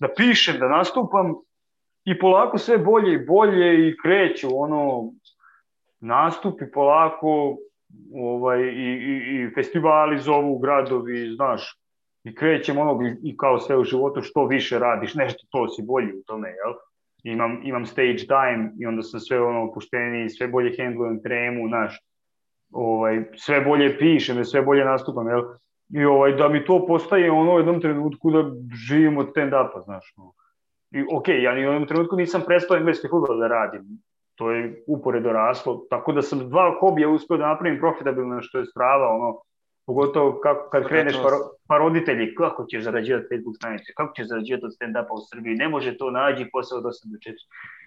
Da 0.00 0.08
pišem, 0.16 0.58
da 0.58 0.68
nastupam 0.68 1.34
i 2.04 2.18
polako 2.18 2.58
sve 2.58 2.78
bolje 2.78 3.14
i 3.14 3.26
bolje 3.26 3.88
i 3.88 3.96
kreću, 4.02 4.48
ono, 4.52 5.12
nastupi 6.00 6.64
polako, 6.74 7.56
ovaj, 8.14 8.60
i, 8.60 8.90
i, 9.10 9.14
i 9.34 9.54
festivali 9.54 10.18
zovu 10.18 10.58
gradovi, 10.58 11.34
znaš, 11.36 11.83
i 12.24 12.34
krećem 12.34 12.78
onog 12.78 13.00
i 13.22 13.36
kao 13.36 13.58
sve 13.58 13.76
u 13.76 13.84
životu 13.84 14.22
što 14.22 14.46
više 14.46 14.78
radiš, 14.78 15.14
nešto 15.14 15.46
to 15.50 15.68
si 15.68 15.82
bolji 15.82 16.12
u 16.12 16.22
tome, 16.26 16.48
jel? 16.48 16.74
Imam, 17.22 17.60
imam 17.64 17.86
stage 17.86 18.16
time 18.16 18.72
i 18.78 18.86
onda 18.86 19.02
sam 19.02 19.20
sve 19.20 19.40
ono 19.40 19.64
opušteniji, 19.64 20.28
sve 20.28 20.48
bolje 20.48 20.76
handlujem 20.78 21.22
tremu, 21.22 21.68
znaš, 21.68 21.98
ovaj, 22.72 23.24
sve 23.36 23.60
bolje 23.60 23.98
pišem, 23.98 24.44
sve 24.44 24.62
bolje 24.62 24.84
nastupam, 24.84 25.28
jel? 25.28 25.42
I 25.88 26.04
ovaj, 26.04 26.32
da 26.32 26.48
mi 26.48 26.64
to 26.64 26.86
postaje 26.86 27.30
ono 27.30 27.54
u 27.54 27.58
jednom 27.58 27.80
trenutku 27.80 28.30
da 28.30 28.44
živim 28.88 29.18
od 29.18 29.32
stand-upa, 29.32 29.84
znaš. 29.84 30.14
No. 30.16 30.32
I 30.90 31.02
okay, 31.02 31.42
ja 31.42 31.54
ni 31.54 31.60
u 31.60 31.70
jednom 31.70 31.86
trenutku 31.88 32.16
nisam 32.16 32.42
prestao 32.46 32.76
engleski 32.76 33.08
futbol 33.08 33.38
da 33.38 33.48
radim. 33.48 33.84
To 34.34 34.50
je 34.50 34.84
uporedo 34.86 35.32
raslo, 35.32 35.86
tako 35.90 36.12
da 36.12 36.22
sam 36.22 36.48
dva 36.48 36.74
hobija 36.80 37.08
uspeo 37.08 37.36
da 37.36 37.48
napravim 37.48 37.78
profitabilno, 37.80 38.42
što 38.42 38.58
je 38.58 38.66
strava, 38.66 39.08
ono, 39.08 39.40
Pogotovo 39.86 40.40
kako, 40.42 40.70
kad 40.70 40.88
kreneš 40.88 41.14
pa, 41.22 41.28
pa 41.68 41.78
roditelji, 41.78 42.34
kako 42.34 42.66
ćeš 42.70 42.82
zarađivati 42.84 43.26
Facebook 43.30 43.56
stranice, 43.56 43.92
kako 43.96 44.12
ćeš 44.16 44.26
zarađivati 44.26 44.64
od 44.64 44.72
stand-upa 44.72 45.12
u 45.12 45.26
Srbiji, 45.30 45.54
ne 45.54 45.68
može 45.68 45.96
to 45.96 46.10
nađi 46.10 46.48
posao 46.52 46.78
od 46.78 46.84
8 46.84 46.88
do 47.12 47.18
4. 47.18 47.32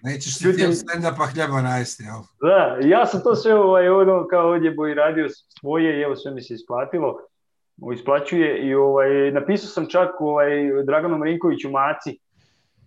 Nećeš 0.02 0.38
ti 0.38 0.48
od 0.48 0.74
stand-upa 0.84 1.32
hljeba 1.32 1.62
najesti, 1.62 2.02
jel? 2.02 2.22
Da, 2.42 2.88
ja 2.88 3.06
sam 3.06 3.20
to 3.22 3.34
sve 3.34 3.54
ovaj, 3.54 3.88
ono, 3.88 4.26
kao 4.26 4.48
ovdje 4.48 4.70
boj 4.70 4.94
radio 4.94 5.26
svoje 5.60 5.98
i 5.98 6.02
evo 6.02 6.16
sve 6.16 6.30
mi 6.32 6.42
se 6.42 6.54
isplatilo, 6.54 7.18
isplaćuje 7.94 8.58
i 8.58 8.74
ovaj, 8.74 9.30
napisao 9.32 9.68
sam 9.68 9.86
čak 9.86 10.20
ovaj, 10.20 10.50
Draganu 10.86 11.18
Marinkoviću 11.18 11.70
Maci, 11.70 12.18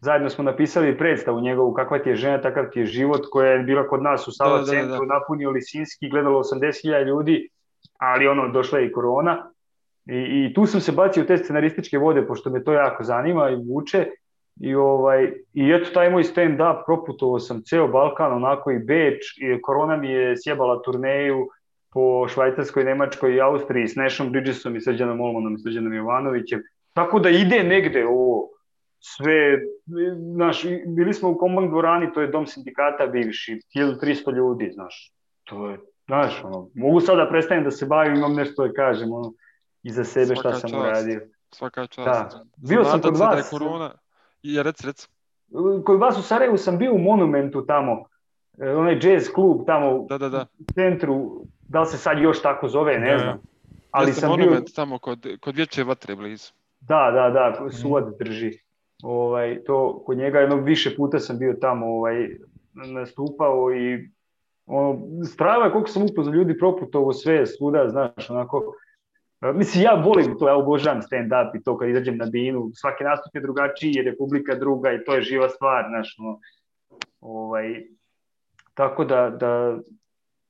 zajedno 0.02 0.30
smo 0.30 0.44
napisali 0.44 0.98
predstavu 0.98 1.42
njegovu 1.42 1.74
kakva 1.74 2.00
ti 2.00 2.10
je 2.10 2.16
žena, 2.16 2.42
takav 2.42 2.66
ti 2.74 2.80
je 2.80 2.86
život, 2.86 3.22
koja 3.32 3.52
je 3.52 3.64
bila 3.64 3.88
kod 3.88 4.04
nas 4.04 4.28
u 4.28 4.32
Sava 4.32 4.58
da, 4.58 4.58
da, 4.58 4.66
da, 4.66 4.72
centru, 4.72 5.06
da. 5.06 5.14
napunio 5.14 5.50
Lisinski, 5.50 6.10
gledalo 6.10 6.40
80.000 6.40 7.08
ljudi, 7.08 7.50
ali 8.02 8.28
ono, 8.28 8.48
došla 8.48 8.80
je 8.80 8.88
i 8.88 8.92
korona. 8.92 9.52
I, 10.06 10.16
i 10.16 10.54
tu 10.54 10.66
sam 10.66 10.82
se 10.82 10.92
bacio 10.92 11.24
u 11.24 11.26
te 11.26 11.38
scenarističke 11.38 11.98
vode, 11.98 12.26
pošto 12.28 12.50
me 12.50 12.64
to 12.64 12.74
jako 12.74 13.04
zanima 13.04 13.50
i 13.50 13.56
vuče. 13.56 14.06
I, 14.60 14.76
ovaj, 14.76 15.32
i 15.54 15.72
eto 15.72 15.90
taj 15.94 16.10
moj 16.10 16.24
stand-up, 16.24 16.84
proputovao 16.86 17.40
sam 17.40 17.62
ceo 17.66 17.88
Balkan, 17.88 18.34
onako 18.34 18.72
i 18.72 18.80
Beč, 18.80 19.38
i 19.38 19.62
korona 19.62 19.98
mi 19.98 20.10
je 20.10 20.36
sjebala 20.38 20.82
turneju 20.82 21.48
po 21.94 22.28
Švajcarskoj, 22.28 22.84
Nemačkoj 22.84 23.36
i 23.36 23.42
Austriji 23.42 23.88
s 23.88 23.96
Nešom 23.96 24.32
Bridgesom 24.32 24.76
i 24.76 24.82
Srđanom 24.82 25.22
Olmanom 25.22 25.56
i 25.56 25.60
Srđanom 25.60 25.94
Jovanovićem, 25.94 26.62
tako 26.94 27.20
da 27.20 27.30
ide 27.30 27.64
negde 27.64 28.06
ovo, 28.06 28.50
sve, 29.00 29.60
znaš, 30.36 30.66
bili 30.88 31.14
smo 31.14 31.30
u 31.30 31.38
Kombank 31.38 31.70
dvorani, 31.70 32.14
to 32.14 32.22
je 32.22 32.28
dom 32.28 32.48
sindikata 32.48 33.08
bivši, 33.08 33.60
1300 33.76 34.36
ljudi, 34.36 34.72
znaš, 34.74 35.12
to 35.44 35.70
je 35.70 35.78
Znaš, 36.06 36.44
ono, 36.44 36.70
mogu 36.74 37.00
sad 37.00 37.18
da 37.18 37.30
prestanem 37.30 37.64
da 37.64 37.72
se 37.72 37.86
bavim, 37.86 38.16
imam 38.16 38.34
nešto 38.34 38.68
da 38.68 38.74
kažem, 38.74 39.14
ono, 39.14 39.34
iza 39.84 40.04
sebe 40.04 40.36
šta 40.36 40.54
sam 40.54 40.80
uradio. 40.80 41.22
Svaka 41.52 41.88
čast. 41.88 42.36
Da. 42.38 42.44
Bio 42.56 42.84
sam 42.84 43.02
kod 43.02 43.18
vas. 43.18 43.52
Da 43.52 43.58
korona... 43.58 43.94
I 44.44 44.64
rec, 44.64 44.86
rec. 44.86 45.08
Kod 45.86 46.00
vas 46.00 46.18
u 46.18 46.22
Sarajevu 46.22 46.58
sam 46.58 46.78
bio 46.78 46.94
u 46.94 46.98
Monumentu 46.98 47.66
tamo, 47.66 48.06
e, 48.60 48.70
onaj 48.70 49.00
jazz 49.02 49.30
klub 49.36 49.66
tamo 49.66 50.06
da, 50.10 50.18
da, 50.18 50.30
da. 50.30 50.46
u 50.60 50.64
centru, 50.74 51.46
da 51.68 51.80
li 51.80 51.88
se 51.88 51.98
sad 51.98 52.20
još 52.20 52.42
tako 52.42 52.68
zove, 52.68 53.00
ne 53.00 53.12
da. 53.12 53.18
znam. 53.18 53.42
Ali 53.92 54.10
Jeste 54.10 54.22
sam 54.22 54.30
monument 54.30 54.66
bio... 54.66 54.74
tamo 54.76 55.00
kod, 55.00 55.28
kod 55.40 55.56
Vječe 55.56 55.84
vatre 55.84 56.16
blizu. 56.16 56.52
Da, 56.80 57.12
da, 57.12 57.30
da, 57.30 57.70
suad 57.72 58.08
mm. 58.08 58.12
drži. 58.20 58.52
Ovaj, 59.04 59.64
to, 59.64 60.04
kod 60.06 60.18
njega 60.18 60.40
jednog 60.40 60.64
više 60.64 60.96
puta 60.96 61.20
sam 61.20 61.40
bio 61.40 61.58
tamo 61.62 61.86
ovaj, 61.86 62.30
nastupao 62.74 63.74
i 63.74 64.10
strava 65.34 65.66
je 65.66 65.72
koliko 65.72 65.90
sam 65.90 66.04
upoznao 66.04 66.36
ljudi 66.36 66.58
proputovo 66.58 67.14
sve 67.14 67.46
svuda, 67.46 67.90
znaš, 67.90 68.30
onako, 68.30 68.74
Mislim, 69.54 69.84
ja 69.84 69.94
volim 69.94 70.38
to, 70.40 70.48
ja 70.48 70.56
obožavam 70.56 71.02
stand-up 71.02 71.56
i 71.56 71.64
to 71.64 71.78
kad 71.78 71.90
izađem 71.90 72.18
na 72.18 72.26
binu, 72.26 72.72
svaki 72.74 73.04
nastup 73.04 73.36
je 73.36 73.42
drugačiji, 73.42 73.94
je 73.94 74.04
Republika 74.04 74.56
druga 74.56 74.92
i 74.92 75.04
to 75.06 75.16
je 75.16 75.22
živa 75.22 75.50
stvar, 75.50 75.86
znaš, 75.90 76.16
no, 76.18 76.40
ovaj, 77.22 77.82
tako 78.74 79.06
da, 79.06 79.30
da 79.30 79.78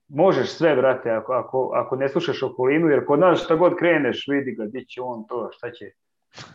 možeš 0.08 0.50
sve, 0.50 0.76
brate, 0.76 1.12
ako, 1.12 1.34
ako, 1.34 1.72
ako 1.76 1.96
ne 1.96 2.10
slušaš 2.10 2.44
okolinu, 2.44 2.88
jer 2.88 3.06
kod 3.06 3.20
nas 3.20 3.44
šta 3.44 3.56
god 3.56 3.76
kreneš, 3.80 4.26
vidi 4.28 4.52
ga, 4.52 4.66
di 4.66 4.86
će 4.86 5.02
on 5.02 5.28
to, 5.28 5.50
šta 5.54 5.72
će, 5.72 5.86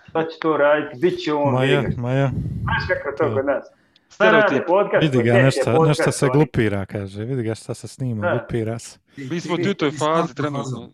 šta 0.08 0.24
će 0.24 0.38
to 0.40 0.56
raditi, 0.56 1.00
di 1.00 1.10
će 1.10 1.32
on, 1.32 1.54
Maja, 1.54 1.82
Maja. 1.98 2.30
Znaš 2.62 3.00
kako 3.02 3.16
to 3.16 3.34
kod 3.34 3.46
nas? 3.46 3.66
Stereotip. 4.08 4.66
Podcast, 4.66 5.02
vidi 5.02 5.22
ga, 5.22 5.32
nešto, 5.32 5.84
nešto 5.84 6.12
se 6.12 6.28
glupira, 6.32 6.86
kaže. 6.86 7.24
Vidi 7.24 7.42
ga 7.42 7.54
šta 7.54 7.74
se 7.74 7.88
snima, 7.88 8.26
da. 8.26 8.38
glupira 8.38 8.78
se. 8.78 8.98
Mi 9.16 9.40
smo 9.40 9.56
tu 9.56 9.70
u 9.70 9.74
toj 9.74 9.90
fazi 9.90 10.34
trenutno. 10.34 10.90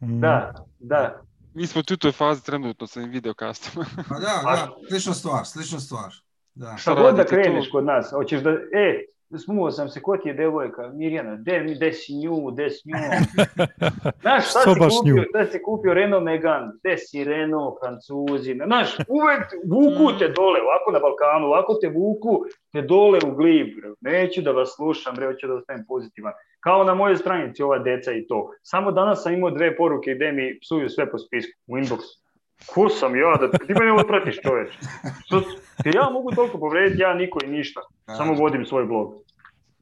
Mm. 0.00 0.20
Da, 0.20 0.64
da. 0.78 1.22
Mi 1.54 1.66
smo 1.66 1.82
tu 1.82 1.94
u 1.94 1.96
toj 1.96 2.12
fazi 2.12 2.44
trenutno 2.44 2.86
sa 2.86 3.00
videokastom. 3.00 3.84
Pa 4.08 4.14
da, 4.14 4.40
da, 4.44 4.68
slična 4.88 5.14
stvar, 5.14 5.46
slična 5.46 5.80
stvar. 5.80 6.14
Da. 6.54 6.76
Šta 6.76 6.94
god 6.94 7.16
da 7.16 7.24
kreneš 7.24 7.66
tu? 7.66 7.72
kod 7.72 7.84
nas, 7.84 8.10
hoćeš 8.10 8.40
da, 8.40 8.50
e, 8.50 9.04
smuo 9.38 9.70
sam 9.70 9.88
se, 9.88 10.02
ko 10.02 10.16
ti 10.16 10.28
je 10.28 10.34
devojka, 10.34 10.88
Mirjana, 10.94 11.36
de, 11.36 11.76
de 11.80 11.92
si 11.92 12.12
nju, 12.14 12.50
de 12.50 12.70
si 12.70 12.88
nju. 12.88 12.96
Znaš, 14.20 14.50
šta 14.50 14.60
si 14.60 14.80
kupio, 14.98 15.24
šta 15.28 15.46
si 15.46 15.62
kupio 15.62 15.94
Renault 15.94 16.24
Megane, 16.24 16.72
de 16.82 16.96
si 16.96 17.24
Renault, 17.24 17.74
Francuzi, 17.80 18.54
znaš, 18.64 18.96
uvek 19.08 19.42
vuku 19.72 20.18
te 20.18 20.28
dole, 20.28 20.60
ovako 20.60 20.92
na 20.92 20.98
Balkanu, 20.98 21.46
ovako 21.46 21.74
te 21.80 21.88
vuku 21.88 22.44
te 22.72 22.82
dole 22.82 23.18
u 23.26 23.34
glib, 23.34 23.68
neću 24.00 24.42
da 24.42 24.50
vas 24.50 24.74
slušam, 24.76 25.14
bre, 25.16 25.26
hoću 25.26 25.46
da 25.46 25.54
ostavim 25.54 25.84
pozitivan. 25.88 26.32
Kao 26.60 26.84
na 26.84 26.94
mojoj 26.94 27.16
stranici 27.16 27.62
ova 27.62 27.78
deca 27.78 28.12
i 28.12 28.26
to. 28.26 28.50
Samo 28.62 28.92
danas 28.92 29.22
sam 29.22 29.32
imao 29.32 29.50
dve 29.50 29.76
poruke 29.76 30.14
gde 30.14 30.32
mi 30.32 30.58
psuju 30.60 30.88
sve 30.88 31.10
po 31.10 31.18
spisku, 31.18 31.60
u 31.66 31.76
inboxu. 31.76 32.22
Ko 32.74 32.88
sam 32.88 33.16
ja 33.16 33.36
da 33.40 33.58
ti 33.58 33.74
mene 33.78 33.92
odpratiš 33.92 34.40
čoveč? 34.42 34.68
Ja 35.84 36.10
mogu 36.10 36.30
toliko 36.30 36.58
povrediti, 36.58 37.02
ja 37.02 37.14
niko 37.14 37.38
i 37.44 37.48
ništa. 37.48 37.80
Samo 38.16 38.34
vodim 38.34 38.66
svoj 38.66 38.84
blog. 38.84 39.14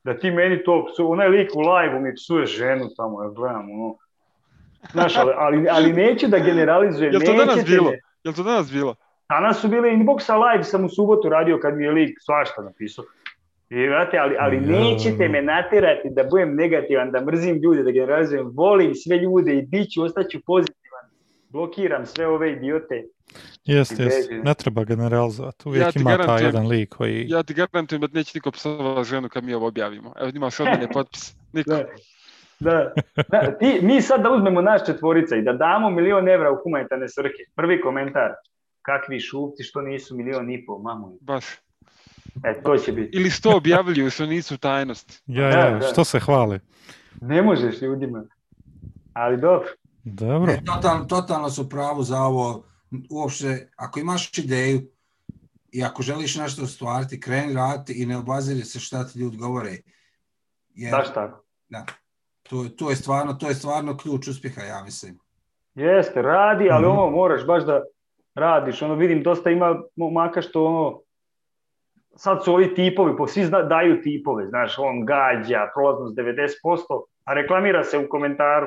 Da 0.05 0.19
ti 0.19 0.31
meni 0.31 0.65
to 0.65 0.87
psu, 0.87 1.13
onaj 1.13 1.29
lik 1.29 1.51
u 1.55 1.61
live-u 1.61 2.01
mi 2.01 2.15
psuje 2.15 2.47
ženu 2.47 2.89
tamo, 2.97 3.23
ja 3.23 3.29
gledam, 3.29 3.71
ono. 3.71 3.95
Znaš, 4.93 5.17
ali, 5.17 5.33
ali, 5.37 5.67
ali 5.71 5.93
neću 5.93 6.29
da 6.29 6.39
generalizujem. 6.39 7.13
Jel 7.13 7.23
to 7.23 7.35
danas 7.35 7.65
bilo? 7.65 7.93
Jel 8.25 8.35
to 8.35 8.43
danas 8.43 8.73
bilo? 8.73 8.95
Danas 9.29 9.61
su 9.61 9.69
bile 9.69 9.89
inboxa 9.89 10.51
live, 10.51 10.65
sam 10.65 10.85
u 10.85 10.89
subotu 10.89 11.29
radio 11.29 11.59
kad 11.63 11.77
mi 11.77 11.85
je 11.85 11.91
lik 11.91 12.19
svašta 12.21 12.63
napisao. 12.63 13.05
I, 13.71 13.87
vrate, 13.87 14.19
ali, 14.19 14.37
ali 14.39 14.61
nećete 14.61 15.29
me 15.29 15.43
naterati 15.43 16.09
da 16.11 16.25
budem 16.25 16.55
negativan, 16.55 17.11
da 17.11 17.21
mrzim 17.21 17.57
ljude, 17.57 17.83
da 17.83 17.91
generalizujem, 17.91 18.51
volim 18.55 18.95
sve 18.95 19.17
ljude 19.17 19.55
i 19.55 19.63
bit 19.63 19.91
ću, 19.93 20.03
ostaću 20.03 20.39
pozitivan 20.47 21.05
blokiram 21.49 22.07
sve 22.07 22.27
ove 22.27 22.53
idiote. 22.53 23.05
Jeste, 23.65 24.03
jeste. 24.03 24.35
Ne 24.45 24.55
treba 24.55 24.85
generalizovati. 24.85 25.69
Uvijek 25.69 25.97
ja 25.97 26.01
ima 26.01 26.19
taj 26.19 26.45
jedan 26.45 26.67
lik 26.67 26.89
koji... 26.89 27.27
Ja 27.29 27.43
ti 27.43 27.55
garantujem 27.55 28.01
da 28.01 28.09
neće 28.13 28.33
niko 28.35 28.51
psovati 28.51 29.09
ženu 29.09 29.29
kad 29.29 29.45
mi 29.45 29.55
ovo 29.55 29.67
objavimo. 29.67 30.13
Evo 30.21 30.31
imaš 30.35 30.61
od 30.61 30.67
mene 30.67 30.89
potpis. 30.93 31.35
Niko. 31.53 31.71
Da. 31.71 31.85
Da. 32.61 32.93
da. 33.29 33.59
Ti, 33.59 33.79
mi 33.83 34.03
sad 34.03 34.23
da 34.23 34.31
uzmemo 34.31 34.63
naš 34.63 34.87
četvorica 34.87 35.37
i 35.37 35.43
da 35.43 35.53
damo 35.53 35.91
milion 35.91 36.29
evra 36.29 36.53
u 36.53 36.59
humanitarne 36.65 37.09
svrhe. 37.09 37.45
Prvi 37.57 37.81
komentar. 37.81 38.31
Kakvi 38.83 39.21
šupci 39.21 39.63
što 39.63 39.81
nisu 39.83 40.17
milion 40.17 40.51
i 40.51 40.67
pol, 40.67 40.79
mamu. 40.79 41.19
Baš. 41.21 41.45
E, 42.45 42.63
to 42.63 42.77
će 42.77 42.93
biti. 42.93 43.17
Ili 43.17 43.31
sto 43.31 43.57
objavljuju 43.57 44.11
što 44.11 44.27
nisu 44.27 44.59
tajnosti. 44.59 45.23
Ja, 45.27 45.49
ja, 45.49 45.71
da, 45.71 45.79
da. 45.79 45.87
što 45.87 46.05
se 46.05 46.21
hvale. 46.21 46.61
Ne 47.21 47.43
možeš 47.43 47.83
ljudima. 47.83 48.25
Ali 49.13 49.41
dobro. 49.41 49.69
Dobro. 50.05 50.47
Ne, 50.47 50.63
totalno, 50.65 51.05
totalno 51.05 51.51
su 51.51 51.69
pravu 51.69 52.03
za 52.03 52.19
ovo. 52.19 52.70
Uopšte, 53.11 53.71
ako 53.77 54.01
imaš 54.01 54.39
ideju 54.39 54.81
i 55.73 55.85
ako 55.85 56.03
želiš 56.03 56.37
nešto 56.37 56.63
ostvariti, 56.63 57.21
kreni 57.21 57.55
raditi 57.55 58.03
i 58.03 58.07
ne 58.07 58.17
obaziri 58.17 58.61
se 58.61 58.81
šta 58.81 59.05
ti 59.05 59.19
ljudi 59.19 59.37
govore. 59.37 59.71
Jer, 60.75 60.93
Baš 60.93 61.15
tako. 61.15 61.45
da, 61.69 61.85
to, 62.43 62.65
to, 62.69 62.91
je 62.91 62.97
stvarno, 62.97 63.35
to 63.35 63.49
je 63.49 63.55
stvarno 63.55 63.97
ključ 63.97 64.29
uspjeha, 64.29 64.63
ja 64.63 64.83
mislim. 64.85 65.19
Jeste, 65.75 66.23
radi, 66.23 66.71
ali 66.71 66.87
Mhm. 66.89 66.99
ono 66.99 67.11
moraš 67.11 67.47
baš 67.47 67.65
da 67.65 67.83
radiš. 68.35 68.83
Ono 68.83 68.95
vidim 68.95 69.23
dosta 69.23 69.51
ima 69.51 69.83
momaka 69.97 70.43
što 70.43 70.65
ono 70.65 71.01
sad 72.17 72.45
su 72.45 72.53
ovi 72.55 72.75
tipovi, 72.75 73.17
po 73.17 73.27
svi 73.27 73.45
zna, 73.45 73.63
daju 73.63 74.03
tipove, 74.03 74.47
znaš, 74.49 74.79
on 74.79 75.07
gađa, 75.07 75.71
prolaznost 75.75 76.17
90%, 76.17 76.83
a 77.25 77.35
reklamira 77.35 77.85
se 77.85 77.99
u 77.99 78.09
komentaru. 78.09 78.67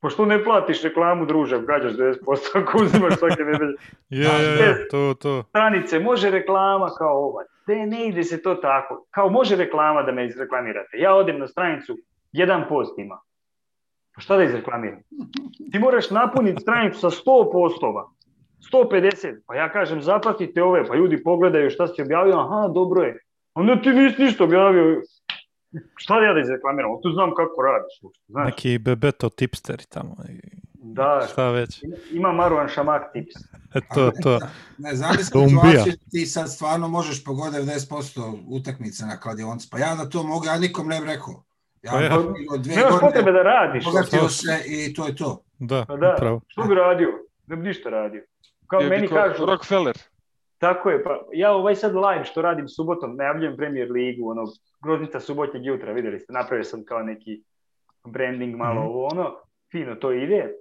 Pošto 0.00 0.26
ne 0.26 0.44
platiš 0.44 0.82
reklamu, 0.82 1.26
druže, 1.26 1.60
gađaš 1.60 1.92
90% 1.92 2.16
ako 2.54 2.82
uzimaš 2.82 3.18
svake 3.18 3.44
nedelje. 3.44 3.74
Je, 4.10 4.28
je, 4.28 4.66
je, 4.66 4.88
to, 4.88 5.14
to. 5.20 5.42
Stranice, 5.48 5.98
može 5.98 6.30
reklama 6.30 6.88
kao 6.98 7.24
ova. 7.24 7.42
Ne, 7.66 7.86
ne 7.86 8.08
ide 8.08 8.24
se 8.24 8.42
to 8.42 8.54
tako. 8.54 9.06
Kao 9.10 9.28
može 9.30 9.56
reklama 9.56 10.02
da 10.02 10.12
me 10.12 10.26
izreklamirate. 10.26 10.98
Ja 10.98 11.14
odem 11.14 11.38
na 11.38 11.46
stranicu, 11.46 11.96
jedan 12.32 12.64
post 12.68 12.98
ima. 12.98 13.18
Pa 14.14 14.20
šta 14.20 14.36
da 14.36 14.42
izreklamiram? 14.42 15.00
Ti 15.72 15.78
moraš 15.78 16.10
napuniti 16.10 16.62
stranicu 16.62 17.00
sa 17.00 17.10
100 17.10 17.52
postova. 17.52 18.10
150. 18.72 19.40
Pa 19.46 19.54
ja 19.54 19.72
kažem, 19.72 20.02
zapratite 20.02 20.62
ove, 20.62 20.84
pa 20.84 20.94
ljudi 20.94 21.22
pogledaju 21.22 21.70
šta 21.70 21.86
si 21.86 22.02
objavio, 22.02 22.38
aha, 22.38 22.68
dobro 22.68 23.02
je. 23.02 23.18
Onda 23.54 23.80
ti 23.82 23.90
nisi 23.90 24.22
ništa 24.22 24.44
objavio. 24.44 25.02
Šta 25.96 26.20
da 26.20 26.26
ja 26.26 26.32
da 26.32 26.40
izreklamiram? 26.40 26.90
Tu 27.02 27.10
znam 27.10 27.30
kako 27.30 27.62
radiš. 27.62 27.94
Znaš, 28.28 28.46
Neki 28.46 28.78
bebeto 28.78 29.28
tipsteri 29.28 29.84
tamo. 29.84 30.16
i 30.28 30.40
da, 30.74 31.26
Šta 31.32 31.50
već. 31.50 31.82
ima 32.10 32.32
Maruan 32.32 32.68
Šamak 32.68 33.12
tips. 33.12 33.34
E, 33.74 33.80
to, 33.94 34.10
to. 34.22 34.38
Ne, 34.78 34.94
zamisli 34.94 35.24
situaciju, 35.24 35.92
ti 36.10 36.26
sad 36.26 36.52
stvarno 36.52 36.88
možeš 36.88 37.24
pogoditi 37.24 37.62
90% 37.62 38.38
utakmice 38.50 39.06
na 39.06 39.16
kladionci. 39.16 39.68
Pa 39.70 39.78
ja 39.78 39.94
da 39.94 40.08
to 40.08 40.22
mogu, 40.22 40.44
ja 40.46 40.58
nikom 40.58 40.86
ne 40.88 41.00
bi 41.00 41.06
rekao. 41.06 41.42
Ja 41.82 41.92
Pa 41.92 42.00
ja. 42.00 42.18
dvije 42.58 42.76
Nemaš 42.76 42.92
potrebe 42.92 43.08
godine, 43.14 43.32
da 43.32 43.42
radiš. 43.42 43.84
bogatio 43.84 44.28
se 44.28 44.62
i 44.66 44.94
to 44.94 45.06
je 45.06 45.16
to. 45.16 45.42
Da, 45.58 45.84
Pa 45.88 45.96
da, 45.96 46.14
upravo. 46.14 46.40
što 46.46 46.62
bi 46.62 46.74
radio? 46.74 47.08
Ne 47.46 47.56
bi 47.56 47.62
ništa 47.62 47.90
radio. 47.90 48.22
Kao 48.66 48.80
Je 48.80 48.88
meni 48.88 49.08
kažu, 49.08 49.46
Rockefeller. 49.46 49.96
Tako 50.58 50.90
je, 50.90 51.02
pa 51.04 51.20
ja 51.32 51.52
ovaj 51.52 51.74
sad 51.74 51.94
live 51.94 52.24
što 52.24 52.42
radim 52.42 52.68
subotom, 52.68 53.16
najavljujem 53.16 53.56
Premier 53.56 53.90
ligu, 53.90 54.30
ono, 54.30 54.42
groznica 54.84 55.20
subotnjeg 55.20 55.64
jutra, 55.64 55.92
vidjeli 55.92 56.20
ste, 56.20 56.32
napravio 56.32 56.64
sam 56.64 56.84
kao 56.84 57.02
neki 57.02 57.42
branding 58.04 58.56
malo 58.56 58.80
Mhm. 58.80 58.88
ovo, 58.88 59.06
ono, 59.06 59.36
fino 59.72 59.94
to 59.94 60.12
ide. 60.12 60.52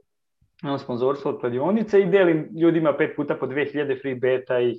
Imam 0.63 0.79
sponzorstvo 0.79 1.31
od 1.31 1.39
kladionice 1.39 1.99
i 2.01 2.05
delim 2.05 2.49
ljudima 2.61 2.93
pet 2.97 3.15
puta 3.15 3.35
po 3.35 3.45
2000 3.47 4.01
free 4.01 4.15
beta 4.15 4.59
i, 4.59 4.75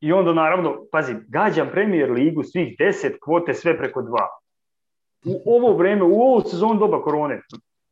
i 0.00 0.12
onda 0.12 0.32
naravno, 0.32 0.84
pazi, 0.92 1.14
gađam 1.28 1.68
Premier 1.72 2.10
ligu 2.10 2.42
svih 2.42 2.76
10 2.78 3.16
kvote 3.24 3.54
sve 3.54 3.78
preko 3.78 4.02
dva. 4.02 4.28
U 5.24 5.56
ovo 5.56 5.76
vreme, 5.76 6.02
u 6.02 6.20
ovu 6.22 6.40
sezonu 6.40 6.74
doba 6.74 7.02
korone, 7.02 7.40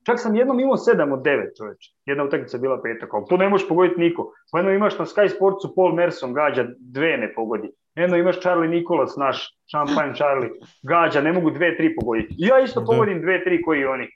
Čak 0.07 0.21
sam 0.21 0.35
jednom 0.35 0.61
imao 0.61 0.77
7 0.77 1.13
od 1.13 1.21
9 1.21 1.57
čoveče. 1.59 1.91
Jedna 2.07 2.25
utakmica 2.25 2.57
je 2.57 2.61
bila 2.61 2.83
petak, 2.83 3.11
to 3.29 3.37
ne 3.37 3.49
možeš 3.49 3.69
pogoditi 3.69 4.01
niko. 4.01 4.33
Pa 4.53 4.59
jedno 4.59 4.73
imaš 4.73 4.99
na 4.99 5.05
Sky 5.05 5.29
Sportsu 5.37 5.75
Paul 5.75 5.95
Merson 5.95 6.33
gađa, 6.33 6.67
dve 6.79 7.17
ne 7.17 7.33
pogodi. 7.35 7.71
Jedno 7.95 8.17
imaš 8.17 8.41
Charlie 8.41 8.69
Nikolac, 8.71 9.17
naš 9.17 9.59
šampanj 9.71 10.15
Charlie, 10.15 10.51
gađa, 10.83 11.21
ne 11.21 11.33
mogu 11.33 11.51
dve, 11.51 11.77
tri 11.77 11.95
pogoditi. 11.95 12.35
Ja 12.39 12.61
isto 12.61 12.81
Da. 12.81 12.87
pogodim 12.87 13.21
dve, 13.23 13.45
tri 13.45 13.63
koji 13.63 13.85
oni. 13.85 14.09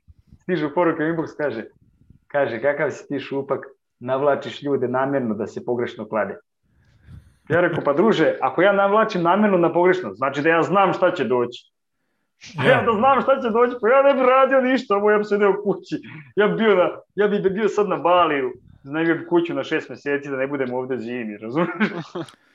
Stižu 0.42 0.70
poruke, 0.74 1.02
inbox 1.02 1.36
kaže, 1.36 1.64
kaže, 2.26 2.60
kakav 2.60 2.90
si 2.90 3.08
ti 3.08 3.20
šupak, 3.20 3.60
navlačiš 4.00 4.62
ljude 4.62 4.88
namjerno 4.88 5.34
da 5.34 5.46
se 5.46 5.64
pogrešno 5.64 6.08
klade. 6.08 6.38
Ja 7.48 7.60
rekao, 7.60 7.84
pa 7.84 7.92
druže, 7.92 8.36
ako 8.40 8.62
ja 8.62 8.72
navlačim 8.72 9.22
namjerno 9.22 9.58
na 9.58 9.72
pogrešno, 9.72 10.14
znači 10.14 10.42
da 10.42 10.48
ja 10.48 10.62
znam 10.62 10.92
šta 10.92 11.12
će 11.12 11.24
doći. 11.24 11.73
Ja. 12.54 12.70
ja 12.70 12.82
da 12.82 12.92
znam 12.98 13.22
šta 13.22 13.40
će 13.42 13.50
doći, 13.50 13.74
pa 13.80 13.88
ja 13.88 14.02
ne 14.02 14.14
bi 14.14 14.20
radio 14.20 14.60
ništa, 14.60 14.96
ovo 14.96 15.10
ja 15.10 15.18
bi 15.18 15.24
sedeo 15.24 15.62
kući. 15.62 15.96
Ja 16.36 16.48
bi 16.48 16.54
bio, 16.56 16.74
na, 16.74 16.88
ja 17.14 17.28
bi 17.28 17.50
bio 17.50 17.68
sad 17.68 17.88
na 17.88 17.96
Baliju, 17.96 18.52
najmio 18.82 19.14
bi 19.14 19.26
kuću 19.26 19.54
na 19.54 19.64
šest 19.64 19.88
mjeseci 19.88 20.30
da 20.30 20.36
ne 20.36 20.46
budem 20.46 20.74
ovdje 20.74 20.98
zimi, 20.98 21.36
razumiješ? 21.36 21.92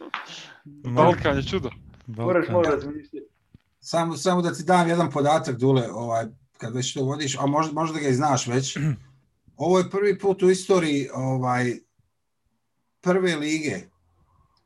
Balkan 0.97 1.37
je 1.37 1.43
čudo. 1.43 1.69
Moraš 2.07 2.47
Balkan. 2.47 2.53
malo 2.53 2.75
razmišljati. 2.75 3.27
Samo, 3.79 4.17
samo 4.17 4.41
da 4.41 4.53
ti 4.53 4.63
dam 4.63 4.87
jedan 4.87 5.11
podatak, 5.11 5.57
Dule, 5.57 5.91
ovaj, 5.91 6.25
kad 6.57 6.75
već 6.75 6.93
to 6.93 7.03
vodiš, 7.03 7.37
a 7.39 7.45
možda, 7.45 7.73
možda 7.73 7.99
ga 7.99 8.07
i 8.07 8.13
znaš 8.13 8.47
već. 8.47 8.77
Ovo 9.57 9.77
je 9.77 9.89
prvi 9.89 10.19
put 10.19 10.43
u 10.43 10.49
istoriji 10.49 11.09
ovaj, 11.13 11.75
prve 13.01 13.35
lige 13.35 13.75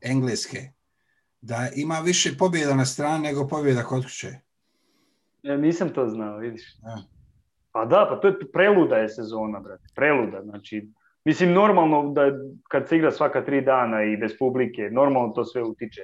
engleske 0.00 0.72
da 1.40 1.68
ima 1.74 2.00
više 2.00 2.36
pobjeda 2.36 2.74
na 2.74 2.86
strani 2.86 3.22
nego 3.22 3.48
pobjeda 3.48 3.82
kod 3.82 4.02
kuće. 4.02 4.43
Ja, 5.44 5.56
nisam 5.56 5.88
to 5.88 6.08
znao, 6.08 6.38
vidiš. 6.38 6.76
Da. 6.76 7.02
Pa 7.72 7.84
da, 7.84 8.06
pa 8.10 8.16
to 8.20 8.28
je 8.28 8.34
preluda 8.52 8.96
je 8.96 9.08
sezona, 9.08 9.60
brate, 9.60 9.84
preluda, 9.94 10.42
znači, 10.42 10.88
mislim 11.24 11.52
normalno 11.52 12.12
da 12.12 12.22
kad 12.68 12.88
se 12.88 12.96
igra 12.96 13.10
svaka 13.10 13.44
tri 13.44 13.60
dana 13.60 14.02
i 14.04 14.16
bez 14.16 14.32
publike, 14.38 14.82
normalno 14.92 15.28
to 15.28 15.44
sve 15.44 15.62
utiče. 15.62 16.02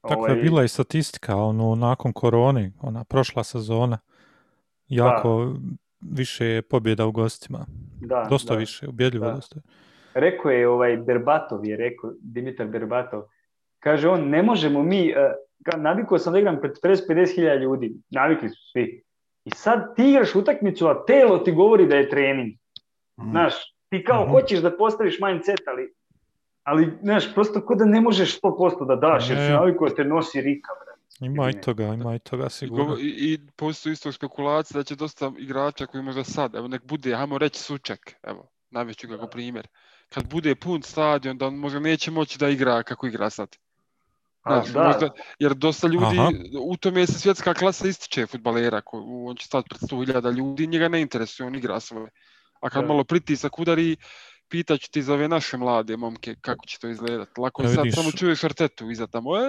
Takva 0.00 0.28
je 0.28 0.32
Ovaj, 0.32 0.42
bila 0.42 0.64
i 0.64 0.68
statistika, 0.68 1.36
ono, 1.36 1.74
nakon 1.74 2.12
korone, 2.12 2.72
ona 2.82 3.04
prošla 3.04 3.44
sezona, 3.44 3.98
jako 4.88 5.54
više 6.00 6.46
je 6.46 6.62
pobjeda 6.62 7.06
u 7.06 7.12
gostima. 7.12 7.66
da, 8.00 8.26
Dosta 8.30 8.54
da. 8.54 8.58
više, 8.58 8.88
ubjedljivo 8.88 9.26
Da. 9.26 9.32
dosta. 9.32 9.60
Rekao 10.14 10.50
je 10.50 10.68
ovaj 10.68 10.96
Berbatov, 10.96 11.66
je 11.66 11.76
rekao, 11.76 12.12
Dimitar 12.20 12.66
Berbatov, 12.66 13.22
kaže 13.84 14.08
on, 14.08 14.28
ne 14.28 14.42
možemo 14.42 14.82
mi, 14.82 15.12
uh, 15.12 15.16
navikao 15.76 16.18
sam 16.18 16.32
da 16.32 16.38
igram 16.38 16.60
pred 16.60 16.72
40-50 16.82 17.34
hiljada 17.34 17.54
ljudi, 17.56 17.92
navikli 18.10 18.48
su 18.48 18.70
svi. 18.72 19.02
I 19.44 19.50
sad 19.50 19.96
ti 19.96 20.10
igraš 20.10 20.34
utakmicu, 20.34 20.86
a 20.86 21.04
telo 21.04 21.38
ti 21.38 21.52
govori 21.52 21.86
da 21.86 21.96
je 21.96 22.08
trening. 22.08 22.52
Mm. 23.18 23.30
Znaš, 23.30 23.54
ti 23.88 24.04
kao 24.04 24.22
Mhm. 24.22 24.30
hoćeš 24.30 24.58
da 24.58 24.76
postaviš 24.76 25.18
mindset, 25.20 25.60
ali, 25.66 25.92
ali 26.62 26.92
znaš, 27.02 27.34
prosto 27.34 27.60
ko 27.60 27.74
da 27.74 27.84
ne 27.84 28.00
možeš 28.00 28.40
100% 28.40 28.86
da 28.86 28.96
daš, 28.98 29.30
jer 29.30 29.38
si 29.38 29.44
Ne. 29.44 29.50
navikao 29.50 29.88
da 29.88 29.94
te 29.94 30.04
nosi 30.04 30.40
rika, 30.40 30.70
brate. 30.74 31.00
Ima 31.20 31.50
i 31.50 31.60
toga, 31.60 31.84
ima 31.84 32.14
i 32.14 32.18
toga 32.18 32.48
sigurno. 32.48 32.96
i, 33.00 33.02
i 33.02 33.38
postoji 33.56 33.92
isto 33.92 34.12
spekulacija 34.12 34.78
da 34.78 34.84
će 34.84 34.96
dosta 34.96 35.32
igrača 35.38 35.86
koji 35.86 36.02
možda 36.02 36.24
sad, 36.24 36.54
evo 36.54 36.68
nek 36.68 36.84
bude, 36.84 37.14
hajmo 37.14 37.38
reći 37.38 37.58
Suček, 37.60 38.14
evo, 38.22 38.48
navešću 38.70 39.08
ga 39.08 39.18
kao 39.18 39.26
primjer. 39.28 39.66
Kad 40.08 40.28
bude 40.30 40.54
pun 40.54 40.82
stadion, 40.82 41.38
da 41.38 41.46
on 41.46 41.54
možda 41.54 41.80
neće 41.80 42.10
moći 42.10 42.38
da 42.38 42.48
igra 42.48 42.82
kako 42.82 43.06
igra 43.06 43.30
sad. 43.30 43.56
Pa 44.44 44.54
Znaš, 44.54 44.68
da, 44.68 44.82
možda, 44.82 45.08
jer 45.38 45.54
dosta 45.54 45.86
ljudi, 45.86 46.18
Aha. 46.18 46.30
u 46.60 46.76
tome 46.76 47.06
se 47.06 47.12
svjetska 47.14 47.54
klasa 47.54 47.88
ističe 47.88 48.26
futbalera, 48.26 48.80
ko, 48.80 48.96
on 49.26 49.36
će 49.36 49.46
stati 49.46 49.68
pred 49.68 49.80
100.000 49.80 50.30
ljudi, 50.30 50.66
njega 50.66 50.88
ne 50.88 51.00
interesuje, 51.00 51.46
on 51.46 51.54
igra 51.54 51.80
svoje. 51.80 52.10
A 52.60 52.70
kad 52.70 52.82
Da. 52.82 52.88
malo 52.88 53.04
pritisak 53.04 53.58
udari, 53.58 53.96
pitaću 54.48 54.90
ti 54.90 55.02
za 55.02 55.14
ove 55.14 55.28
naše 55.28 55.56
mlade 55.56 55.96
momke 55.96 56.34
kako 56.40 56.66
će 56.66 56.78
to 56.78 56.88
izgledati. 56.88 57.40
Lako 57.40 57.62
je 57.62 57.66
E, 57.66 57.68
sad 57.68 57.84
vidiš. 57.84 57.94
samo 57.94 58.10
čuješ 58.12 58.44
Artetu 58.44 58.90
iza 58.90 59.06
tamo. 59.06 59.36
E, 59.36 59.40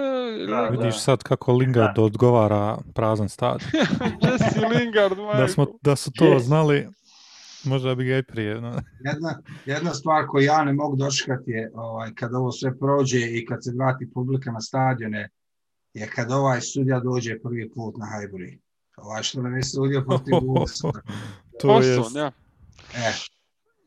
Da, 0.46 0.62
Vidiš 0.62 0.84
da. 0.86 1.00
sad 1.00 1.22
kako 1.22 1.52
Lingard 1.52 1.98
odgovara 1.98 2.78
prazan 2.94 3.28
stadion. 3.28 3.70
Jesse 4.22 4.60
Lingard, 4.60 5.16
Da, 5.36 5.48
smo, 5.48 5.64
majko. 5.64 5.78
da 5.82 5.96
su 5.96 6.10
to 6.12 6.24
Yes. 6.24 6.38
znali, 6.40 6.88
možda 7.66 7.94
bi 7.94 8.04
ga 8.04 8.18
i 8.18 8.22
prije. 8.22 8.60
No. 8.60 8.82
Jedna, 9.00 9.42
jedna 9.66 9.94
stvar 9.94 10.26
koju 10.26 10.44
ja 10.44 10.64
ne 10.64 10.72
mogu 10.72 10.96
dočekati 10.96 11.50
je 11.50 11.70
ovaj, 11.74 12.14
kad 12.14 12.34
ovo 12.34 12.52
sve 12.52 12.78
prođe 12.78 13.18
i 13.20 13.46
kad 13.46 13.64
se 13.64 13.72
vrati 13.76 14.10
publika 14.10 14.52
na 14.52 14.60
stadione, 14.60 15.28
je 15.94 16.06
kad 16.06 16.30
ovaj 16.32 16.60
sudja 16.60 17.00
dođe 17.00 17.38
prvi 17.38 17.70
put 17.74 17.94
na 17.96 18.06
Highbury. 18.06 18.58
Ovaj 18.96 19.22
što 19.22 19.42
nam 19.42 19.56
je 19.56 19.62
sudio 19.62 20.04
protiv 20.08 20.32
Wolvesa. 20.46 21.00
To 21.60 21.80
je, 21.80 21.96
ja. 22.14 22.32
E, 22.94 23.12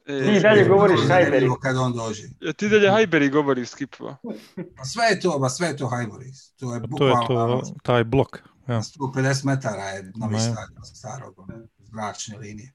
E, 0.09 0.25
Ti 0.25 0.39
dalje 0.39 0.67
govoriš 0.67 0.99
Vrlo 0.99 1.07
zanimljivo 1.07 1.55
Highbury. 1.55 1.61
Kad 1.61 1.77
on 1.77 1.93
dođe. 1.93 2.23
ja, 2.41 2.53
ti 2.53 2.69
dalje 2.69 2.87
Highbury 2.87 3.31
govori 3.31 3.65
skipova. 3.65 4.17
Pa 4.77 4.83
sve 4.85 5.05
je 5.05 5.19
to, 5.19 5.39
ba 5.39 5.49
sve 5.49 5.67
je 5.67 5.77
to 5.77 5.85
Highbury. 5.85 6.51
To 6.59 6.73
je 6.75 6.81
Pa 6.81 6.87
to 6.97 7.07
je 7.07 7.13
bukvalno 7.13 7.61
to, 7.61 7.75
taj 7.83 8.03
blok. 8.03 8.37
Ja. 8.67 8.81
150 8.81 9.45
metara 9.45 9.83
je 9.83 10.11
novi 10.15 10.39
stadion 10.39 10.83
starog, 10.83 11.35
zračne 11.79 12.37
linije. 12.37 12.71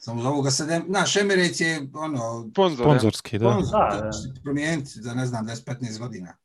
Samo 0.00 0.22
zovu 0.22 0.42
ga 0.42 0.50
se, 0.50 0.66
ne- 0.66 0.82
znaš, 0.88 1.16
Emirates 1.16 1.60
je 1.60 1.80
ono, 1.94 2.48
Sponzor. 2.50 2.86
Sponzorski, 2.86 3.38
da. 3.38 3.50
sponzor, 3.50 3.80
Da, 3.90 4.00
da. 4.00 4.12
se 4.12 4.28
promijeniti 4.44 4.90
za 4.92 5.14
ne 5.14 5.26
znam 5.26 5.46
10-15 5.46 5.98
godina. 5.98 6.36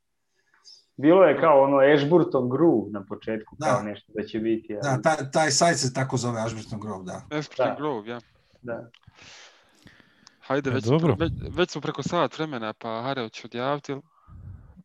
Bilo 0.97 1.23
je 1.23 1.39
kao 1.39 1.63
ono 1.63 1.77
Ashburton 1.77 2.49
Groove 2.49 2.91
na 2.91 3.05
početku, 3.05 3.55
Da. 3.59 3.65
kao 3.65 3.83
nešto 3.83 4.11
da 4.13 4.23
će 4.23 4.39
biti. 4.39 4.73
ali- 4.75 4.81
Da, 4.83 5.01
taj, 5.01 5.31
taj 5.31 5.51
sajt 5.51 5.77
se 5.77 5.93
tako 5.93 6.17
zove 6.17 6.41
Ashburton 6.41 6.79
Grove, 6.79 7.03
da. 7.05 7.21
Ashburton 7.31 7.67
Da. 7.67 7.75
Grove, 7.75 8.09
ja. 8.09 8.19
da. 8.61 8.89
Hajde, 10.39 10.69
E, 10.69 10.73
već, 10.73 10.83
dobro. 10.83 11.15
već, 11.15 11.31
već 11.49 11.71
smo 11.71 11.81
preko 11.81 12.03
sat 12.03 12.37
vremena, 12.37 12.73
pa 12.73 13.01
Hare, 13.01 13.21
hoćeš 13.21 13.45
odjaviti? 13.45 13.91
ili? 13.91 14.01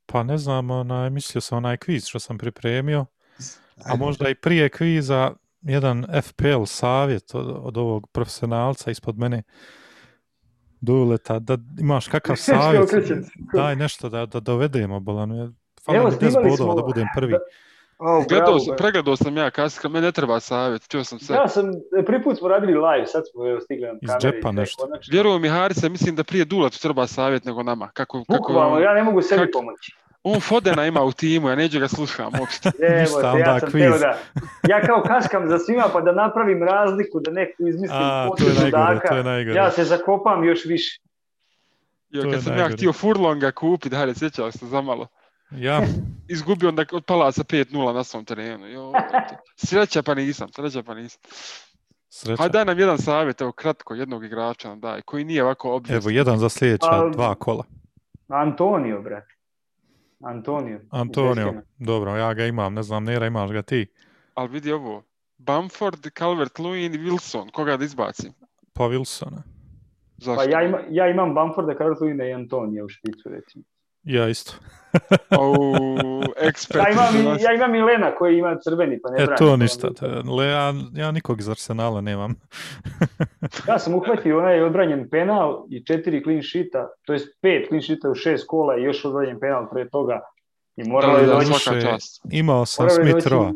Pa 0.07 0.23
ne 0.23 0.39
znam, 0.39 0.71
onaj, 0.71 1.11
mislio 1.11 1.41
sam 1.41 1.59
onaj 1.59 1.77
kviz 1.77 2.07
što 2.07 2.19
sam 2.19 2.39
pripremio, 2.39 3.07
a 3.77 3.83
Ajde. 3.85 3.99
možda 3.99 4.29
i 4.29 4.35
prije 4.35 4.69
kviza 4.69 5.33
jedan 5.63 6.07
FPL 6.23 6.65
savjet 6.65 7.35
od, 7.35 7.57
od 7.59 7.77
ovog 7.77 8.09
profesionalca 8.09 8.91
ispod 8.91 9.19
mene. 9.19 9.43
Duleta, 10.81 11.39
da 11.39 11.59
imaš 11.81 12.09
kakav 12.09 12.37
savjet, 12.37 12.89
daj 13.55 13.77
nešto 13.77 14.09
da, 14.09 14.27
da 14.27 14.41
dovedemo 14.41 15.01
Bolanu. 15.01 15.53
Fali 15.87 15.99
Evo, 15.99 16.07
mi 16.07 16.13
10 16.13 16.19
snimali 16.21 16.51
bodova 16.51 16.73
smo- 16.73 16.75
da 16.75 16.87
budem 16.87 17.07
prvi. 17.15 17.33
da- 17.33 17.39
O, 17.99 18.25
Gledao 18.29 18.59
sam, 18.59 18.77
pregledao 18.77 19.17
sam 19.17 19.37
ja 19.37 19.51
kasnije, 19.51 19.91
meni 19.91 20.07
ne 20.07 20.13
treba 20.13 20.41
savjet, 20.41 20.89
čuo 20.89 21.05
sam 21.05 21.19
sve. 21.19 21.37
Ja 21.37 21.49
sam, 21.49 21.65
prvi 22.07 22.23
put 22.23 22.39
smo 22.39 22.49
radili 22.49 22.73
live, 22.75 23.07
sad 23.07 23.23
smo 23.27 23.49
evo, 23.49 23.61
stigli 23.61 23.83
na 23.83 23.93
Iz 23.93 24.09
kamere. 24.09 24.21
džepa 24.23 24.39
i 24.39 24.43
sve, 24.43 24.53
nešto. 24.53 24.85
konačno. 24.85 25.13
Vjerujem 25.13 25.43
mi 25.43 25.49
Harise, 25.49 25.89
mislim 25.89 26.17
da 26.17 26.25
prije 26.25 26.45
Duletu 26.45 26.81
treba 26.81 27.07
savjet 27.07 27.45
nego 27.45 27.63
nama. 27.63 27.89
Kako, 27.89 28.19
kako 28.21 28.39
Bukvalno, 28.39 28.79
ja 28.79 28.95
ne 28.95 29.03
mogu 29.03 29.23
sebi 29.23 29.41
kako- 29.41 29.59
pomoći. 29.59 29.93
On 30.23 30.41
Fodena 30.41 30.87
ima 30.87 31.03
u 31.03 31.13
timu, 31.13 31.49
ja 31.49 31.55
neđe 31.55 31.81
ga 31.81 31.89
slušam 31.89 32.33
uopšte. 32.41 32.71
Evo, 33.05 33.21
te, 33.21 33.39
ja 33.39 33.61
sam 33.61 33.73
teo 33.73 33.99
da, 33.99 34.19
ja 34.69 34.81
kao 34.83 35.03
kaskam 35.03 35.49
za 35.49 35.59
svima 35.59 35.85
pa 35.93 36.01
da 36.01 36.13
napravim 36.13 36.63
razliku, 36.63 37.21
da 37.21 37.31
neko 37.31 37.63
izmislim 37.69 38.01
A, 38.03 38.29
to 38.39 38.45
je 38.45 38.55
najgore, 38.55 39.01
to 39.09 39.15
je 39.17 39.25
najgore. 39.25 39.57
Ja 39.57 39.71
se 39.71 39.85
zakopam 39.85 40.45
još 40.45 40.65
više. 40.65 41.01
Jo, 42.11 42.23
kad 42.33 42.43
sam 42.43 42.53
ja 42.53 42.59
najgore. 42.59 42.77
htio 42.77 42.93
Furlonga 42.93 43.51
kupiti, 43.51 43.97
hajde, 43.97 44.15
sjećao 44.15 44.53
se 44.53 44.67
za 44.67 44.81
malo. 44.81 45.07
Ja, 45.51 45.83
Izgubio 46.29 46.69
onda 46.69 46.85
od 46.93 47.05
Palaca 47.05 47.43
5-0 47.43 47.95
na 47.95 48.05
svom 48.05 48.25
terenu. 48.25 48.69
Jo, 48.69 48.93
sreća 49.57 50.03
pa 50.03 50.15
nisam, 50.15 50.49
sreća 50.53 50.83
pa 50.83 50.95
nisam. 50.95 51.21
sreća. 52.09 52.43
Hajde 52.43 52.53
daj 52.53 52.65
nam 52.65 52.79
jedan 52.79 52.99
savjet, 52.99 53.41
evo 53.41 53.53
kratko, 53.53 53.95
jednog 53.95 54.25
igrača 54.25 54.69
nam 54.69 54.81
daj, 54.81 55.03
koji 55.03 55.25
nije 55.25 55.45
ovako 55.45 55.73
obvijesno. 55.73 56.11
Evo, 56.11 56.17
jedan 56.17 56.39
za 56.39 56.49
sljedeća 56.49 56.91
A- 56.91 57.09
dva 57.09 57.35
kola. 57.35 57.65
Antonio, 58.29 59.03
brate. 59.03 59.40
Antonio. 60.21 60.81
Antonio, 60.91 61.63
dobro, 61.79 62.17
ja 62.17 62.35
ga 62.35 62.47
imam, 62.47 62.75
ne 62.75 62.83
znam, 62.83 63.05
Nera, 63.05 63.27
imaš 63.27 63.51
ga 63.51 63.63
ti. 63.63 63.87
Ali 64.35 64.49
vidi 64.49 64.73
ovo, 64.73 65.03
Bamford, 65.39 66.07
Calvert-Lewin 66.07 66.95
i 66.95 66.99
Wilson, 66.99 67.51
koga 67.51 67.77
da 67.77 67.85
izbacim? 67.85 68.33
Pa 68.73 68.85
Wilsona. 68.85 69.43
Zašto? 70.19 70.37
Pa 70.37 70.51
ja, 70.51 70.63
ima, 70.63 70.81
ja 70.91 71.11
imam 71.11 71.35
Bamforda, 71.35 71.75
Karolina 71.75 72.25
i 72.25 72.33
Antonija 72.33 72.85
u 72.85 72.89
špicu, 72.89 73.29
recimo. 73.29 73.65
Ja 74.03 74.29
isto. 74.29 74.53
Au, 75.39 75.55
ekspert. 76.37 76.85
Ja 76.85 76.93
imam, 76.93 77.39
ja 77.41 77.55
imam 77.55 77.75
i 77.75 77.83
Lena 77.83 78.15
koji 78.15 78.39
ima 78.39 78.57
crveni, 78.65 79.01
pa 79.03 79.11
ne 79.11 79.23
E, 79.23 79.27
branim, 79.27 79.39
to 79.39 79.51
pa 79.51 79.57
ništa. 79.57 79.89
Le, 80.39 80.47
ja, 80.47 80.75
ja 80.95 81.11
nikog 81.11 81.41
iz 81.41 81.49
Arsenala 81.49 82.01
nemam. 82.01 82.35
Ja 83.69 83.79
sam 83.79 83.95
uhvatio 83.95 84.39
onaj 84.39 84.63
odbranjen 84.63 85.09
penal 85.11 85.67
i 85.71 85.85
četiri 85.85 86.23
clean 86.23 86.43
sheeta, 86.43 86.89
to 87.07 87.13
jest 87.13 87.27
pet 87.43 87.69
clean 87.69 87.83
sheeta 87.83 88.11
u 88.11 88.15
šest 88.15 88.45
kola 88.47 88.77
i 88.77 88.83
još 88.83 89.05
odbranjen 89.05 89.41
penal 89.41 89.71
pre 89.71 89.89
toga. 89.89 90.21
I 90.77 90.89
moralo 90.89 91.15
Da, 91.15 91.21
je 91.21 91.27
da, 91.27 91.35
doći, 91.35 91.47
svaka 91.47 91.81
čast. 91.81 92.25
Imao 92.31 92.67
sam 92.67 92.85
moralo 92.85 93.01
je 93.01 93.05
Smith 93.05 93.25
doći 93.25 93.29
Roa. 93.29 93.53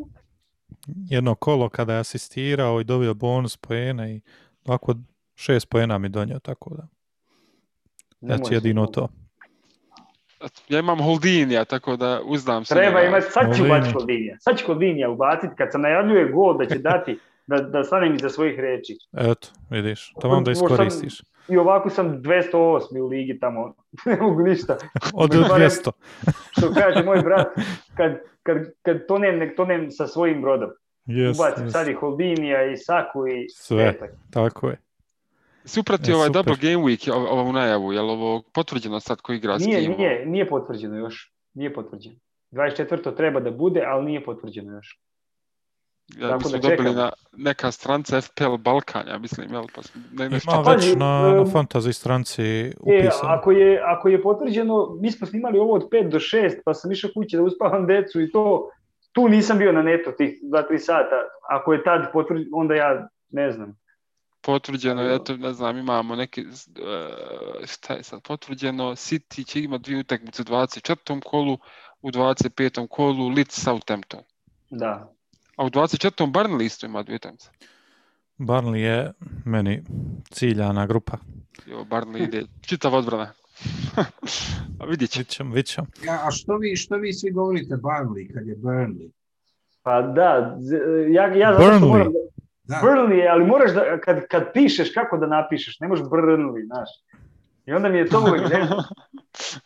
Jedno 0.86 1.34
kolo 1.34 1.68
kada 1.68 1.92
je 1.92 2.00
asistirao 2.00 2.80
i 2.80 2.84
dobio 2.84 3.14
bonus 3.14 3.56
poena 3.56 4.08
i 4.08 4.20
ovako 4.64 4.94
šest 5.34 5.68
poena 5.68 5.98
mi 5.98 6.08
donio, 6.08 6.38
tako 6.38 6.74
da. 6.74 6.88
Nemoj 8.20 8.36
Eto, 8.36 8.54
jedino 8.54 8.86
to. 8.86 9.08
Ja 10.68 10.78
imam 10.78 10.98
Holdinija, 10.98 11.64
tako 11.64 11.96
da 11.96 12.20
uzdam 12.24 12.64
se. 12.64 12.74
Treba 12.74 12.98
njega. 12.98 13.08
imati, 13.08 13.26
sad 13.30 13.42
ću 13.56 13.62
Molini. 13.62 13.68
baciti 13.68 13.94
Koldinija. 13.94 14.36
Sad 14.40 14.58
ću 14.58 14.66
Koldinija 14.66 15.10
ubaciti 15.10 15.54
kad 15.58 15.68
sam 15.72 15.80
najavljuje 15.80 16.32
gol 16.32 16.58
da 16.58 16.66
će 16.66 16.78
dati, 16.78 17.18
da, 17.46 17.56
da 17.56 17.84
stanem 17.84 18.14
iza 18.14 18.28
svojih 18.30 18.58
reči. 18.58 18.96
Eto, 19.16 19.48
vidiš, 19.70 20.12
to 20.20 20.28
vam 20.28 20.44
da 20.44 20.50
iskoristiš. 20.50 21.20
I 21.48 21.56
ovako 21.56 21.90
sam 21.90 22.22
208 22.22 23.00
u 23.00 23.06
ligi 23.06 23.38
tamo, 23.40 23.74
ne 24.06 24.16
mogu 24.16 24.42
ništa. 24.42 24.76
Od 25.14 25.30
barem- 25.30 25.68
200. 25.68 25.90
Što 26.50 26.72
kaže 26.72 27.04
moj 27.04 27.20
brat, 27.20 27.46
kad, 27.96 28.12
kad, 28.42 28.56
kad 28.82 29.06
tonem, 29.06 29.38
nek 29.38 29.56
tonem 29.56 29.90
sa 29.90 30.06
svojim 30.06 30.42
brodom. 30.42 30.70
Yes, 31.06 31.34
Ubacim 31.34 31.70
sad 31.70 31.88
i 31.88 31.92
Holdinija 31.92 32.64
i 32.64 32.76
Saku 32.76 33.26
i 33.28 33.48
Sve. 33.48 33.92
Petak. 33.92 34.10
Tako 34.30 34.68
je. 34.68 34.76
Si 35.64 35.80
upratio 35.80 36.12
E, 36.12 36.14
ovaj 36.14 36.26
super. 36.26 36.34
double 36.36 36.56
game 36.62 36.84
week, 36.84 37.10
ov- 37.10 37.26
ovu 37.30 37.52
najavu, 37.52 37.92
je 37.92 38.02
li 38.02 38.10
ovo 38.10 38.42
potvrđeno 38.54 39.00
sad 39.00 39.20
ko 39.20 39.32
igra 39.32 39.58
s 39.58 39.66
Nije, 39.66 39.80
kim? 39.80 39.92
nije, 39.92 40.26
nije 40.26 40.48
potvrđeno 40.48 40.96
još. 40.96 41.32
Nije 41.54 41.74
potvrđeno. 41.74 42.16
24. 42.50 43.16
treba 43.16 43.40
da 43.40 43.50
bude, 43.50 43.82
ali 43.86 44.04
nije 44.04 44.24
potvrđeno 44.24 44.72
još. 44.72 45.00
Ja, 46.16 46.28
tako 46.28 46.48
da 46.48 46.58
dobili 46.58 46.94
na 46.94 47.10
neka 47.32 47.70
stranca 47.70 48.20
FPL 48.20 48.56
Balkan, 48.56 49.08
ja 49.08 49.18
mislim, 49.18 49.52
jel? 49.52 49.64
Pa 49.74 49.80
ne, 50.12 50.28
nešto 50.28 50.50
Ima 50.52 50.72
već 50.72 50.84
na, 50.86 51.06
na 51.22 51.28
em, 51.30 51.44
fantasy 51.44 51.92
stranci 51.92 52.42
E, 52.42 52.72
upisano. 52.80 53.32
ako 53.32 53.50
je, 53.50 53.80
ako 53.84 54.08
je 54.08 54.22
potvrđeno, 54.22 54.96
mi 55.00 55.10
smo 55.10 55.26
snimali 55.26 55.58
ovo 55.58 55.74
od 55.74 55.88
5 55.88 56.08
do 56.08 56.18
6, 56.18 56.50
pa 56.64 56.74
sam 56.74 56.92
išao 56.92 57.10
kući 57.14 57.36
da 57.36 57.42
uspavam 57.42 57.86
decu 57.96 58.20
i 58.20 58.30
to, 58.32 58.70
tu 59.12 59.28
nisam 59.28 59.58
bio 59.58 59.72
na 59.72 59.82
netu 59.82 60.10
tih 60.18 60.38
2-3 60.44 60.78
sata. 60.78 61.16
Ako 61.50 61.72
je 61.72 61.84
tad 61.84 62.12
potvrđeno, 62.12 62.48
onda 62.52 62.74
ja 62.74 63.08
ne 63.30 63.52
znam. 63.52 63.76
Potvrđeno, 64.44 65.02
Ali- 65.02 65.14
eto, 65.14 65.36
ne 65.36 65.52
znam, 65.52 65.78
imamo 65.78 66.16
neki, 66.16 66.40
e, 66.40 66.44
šta 67.66 67.94
je 67.94 68.02
sad 68.02 68.22
potvrđeno, 68.22 68.84
City 68.90 69.46
će 69.46 69.62
imati 69.62 69.82
dvije 69.82 70.00
utakmice 70.00 70.42
u 70.42 70.44
24. 70.44 71.20
kolu, 71.24 71.58
u 72.02 72.10
25. 72.10 72.86
kolu 72.88 73.28
Leeds 73.28 73.62
Southampton. 73.64 74.20
Da. 74.70 75.12
A 75.56 75.64
u 75.64 75.70
24. 75.70 76.32
Burnley 76.32 76.64
isto 76.64 76.86
ima 76.86 77.02
dvije 77.02 77.16
utakmice. 77.16 77.50
Barnley 78.38 78.76
je 78.76 79.12
meni 79.44 79.82
ciljana 80.30 80.86
grupa. 80.86 81.18
Jo, 81.66 81.84
Burnley 81.84 82.24
ide, 82.24 82.42
čitav 82.60 82.94
odbrana. 82.94 83.32
A 84.80 84.84
će. 84.84 84.86
Vidit 84.90 85.28
ćemo, 85.28 85.54
vidit 85.54 85.66
ćemo. 85.66 85.86
Ja, 86.04 86.20
a 86.26 86.30
što 86.30 86.56
vi, 86.56 86.76
što 86.76 86.96
vi 86.96 87.12
svi 87.12 87.30
govorite 87.30 87.74
Burnley 87.74 88.34
kad 88.34 88.46
je 88.46 88.56
Burnley? 88.56 89.10
Pa 89.82 90.02
da, 90.02 90.58
ja, 91.12 91.34
ja 91.34 91.52
zato 91.52 91.62
što 91.62 91.86
Burnley. 91.86 91.88
moram... 91.88 92.12
Da, 92.12 92.18
Burnley, 92.82 93.12
je, 93.12 93.28
ali 93.28 93.44
moraš 93.44 93.70
da, 93.72 94.00
kad, 94.00 94.26
kad 94.26 94.52
pišeš, 94.52 94.92
kako 94.92 95.16
da 95.16 95.26
napišeš, 95.28 95.80
ne 95.80 95.88
možeš 95.88 96.04
Burnley, 96.06 96.66
znaš. 96.66 96.88
I 97.66 97.72
onda 97.72 97.88
mi 97.88 97.98
je 97.98 98.08
to 98.08 98.20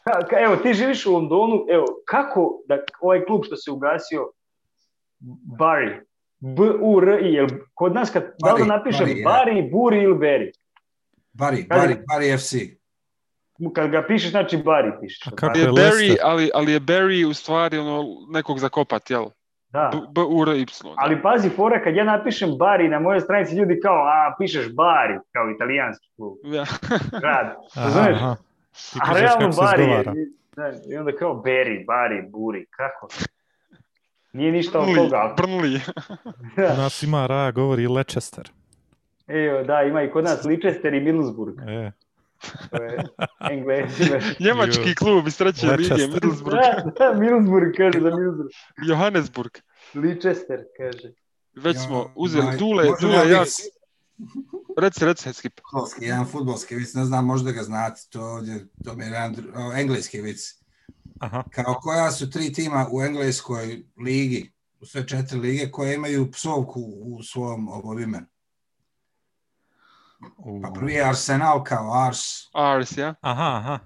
ka- 0.05 0.45
Evo, 0.45 0.57
ti 0.57 0.75
živiš 0.75 1.07
u 1.07 1.13
Londonu, 1.13 1.67
evo, 1.69 1.85
kako 2.05 2.63
da 2.69 2.79
ovaj 3.01 3.25
klub 3.25 3.45
što 3.45 3.57
se 3.57 3.71
ugasio, 3.71 4.31
Bari, 5.59 6.01
B-U-R-I, 6.39 7.33
jel 7.35 7.47
kod 7.75 7.95
nas 7.95 8.11
kad 8.11 8.23
da 8.39 8.55
li 8.55 8.63
da 8.63 8.67
Bari, 8.77 8.93
Bari. 9.05 9.23
Bari, 9.25 9.71
Buri 9.71 9.99
ili 9.99 10.15
Beri? 10.17 10.53
Bari, 11.33 11.57
Kaži- 11.59 11.69
Bari, 11.69 11.97
Bari 12.09 12.39
FC. 12.39 12.55
Kad 13.73 13.91
ga 13.91 14.03
pišeš, 14.03 14.31
znači 14.31 14.57
Bari 14.57 14.93
pišeš. 15.01 15.27
A 15.27 15.31
kako 15.33 15.59
je 15.59 15.67
Barry, 15.67 16.17
ali, 16.23 16.51
ali 16.55 16.73
je 16.73 16.81
Barry 16.81 17.25
u 17.25 17.35
stvari 17.35 17.79
ono, 17.79 18.05
nekog 18.31 18.59
zakopat, 18.59 19.11
jel? 19.11 19.25
Da. 19.71 19.91
B, 19.93 19.99
B, 20.11 20.21
U, 20.21 20.43
R, 20.43 20.57
Y. 20.57 20.65
da. 20.83 20.95
Ali 20.97 21.23
pazi, 21.23 21.51
fora, 21.51 21.83
kad 21.83 21.97
ja 21.97 22.05
napišem 22.05 22.57
Bari 22.59 22.89
na 22.89 23.01
mojoj 23.01 23.21
stranici, 23.21 23.57
ljudi 23.57 23.81
kao, 23.81 24.03
a, 24.07 24.35
pišeš 24.39 24.75
Bari, 24.75 25.19
kao 25.33 25.51
italijanski 25.51 26.09
klub, 26.17 26.33
grad. 27.21 27.47
Razumeš? 27.85 28.17
aha. 28.17 28.37
Ti 28.93 28.99
A 29.03 29.13
realno 29.13 29.51
Bari 29.57 29.83
je, 29.85 30.05
da, 30.57 30.73
i 30.91 30.97
onda 30.97 31.13
kao 31.13 31.35
Beri, 31.35 31.85
Bari, 31.87 32.23
Buri, 32.29 32.67
kako? 32.71 33.09
Nije 34.33 34.53
ništa 34.53 34.79
od 34.79 34.85
Brnli, 34.85 34.97
toga. 34.97 35.35
Brnli. 35.37 35.75
U 36.27 36.33
Da. 36.57 36.77
nas 36.77 37.03
ima 37.03 37.27
Raja, 37.27 37.51
govori 37.51 37.89
Leicester. 37.89 38.51
Evo, 39.27 39.63
da, 39.63 39.83
ima 39.83 40.03
i 40.03 40.11
kod 40.11 40.25
nas 40.25 40.45
Leicester 40.45 40.95
i 40.95 41.01
Middlesbrough. 41.01 41.63
E, 41.69 41.93
Englezi. 43.51 44.05
Njemački 44.45 44.95
klub 44.95 45.27
iz 45.27 45.39
treće 45.39 45.67
lige. 45.67 45.95
Middlesbrough, 46.07 46.61
Da, 46.63 46.91
da, 46.99 47.21
Middlesbrough 47.21 47.77
kaže 47.77 48.01
za 48.01 48.11
Middlesbrough. 48.11 48.51
Johannesburg. 48.87 49.51
Leicester 49.95 50.61
kaže. 50.77 51.13
Već 51.57 51.77
Ja, 51.77 51.81
smo 51.83 52.13
uzeli 52.17 52.47
maj- 52.47 52.59
Dule, 52.59 52.85
Dule, 53.01 53.31
ja 53.31 53.45
reci, 54.79 55.05
reci, 55.05 55.33
Skip. 55.33 55.61
Futbolski, 55.61 56.05
jedan 56.05 56.27
futbolski 56.27 56.75
vic, 56.75 56.95
ne 56.95 57.05
znam, 57.05 57.27
možda 57.27 57.53
ga 57.53 57.63
znate, 57.63 58.01
to, 58.11 58.23
ovdje, 58.23 58.67
to 58.85 58.95
mi 58.95 59.05
je 59.05 59.07
jedan 59.07 59.35
dru- 59.35 59.53
o, 59.57 59.73
engleski 59.73 60.21
vic. 60.21 60.55
aha. 61.21 61.45
Kao 61.51 61.75
koja 61.75 62.11
su 62.13 62.31
tri 62.31 62.53
tima 62.53 62.87
u 62.93 63.03
engleskoj 63.03 63.83
ligi, 64.05 64.53
u 64.81 64.87
sve 64.87 65.07
četiri 65.07 65.39
lige, 65.39 65.71
koje 65.71 65.95
imaju 65.95 66.31
psovku 66.31 66.81
u 67.03 67.23
svom 67.23 67.69
ovo 67.69 68.01
imenu. 68.01 68.27
U- 70.39 70.63
Pa 70.63 70.71
prvi 70.71 70.93
je 70.93 71.05
Arsenal 71.05 71.65
kao 71.65 71.93
Ars, 71.95 72.19
Ars, 72.55 72.97
ja? 72.97 73.15
Aha, 73.21 73.57
aha. 73.57 73.79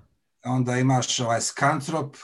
onda 0.45 0.77
imaš 0.77 1.21
ovaj 1.21 1.41
Scantrop, 1.41 2.17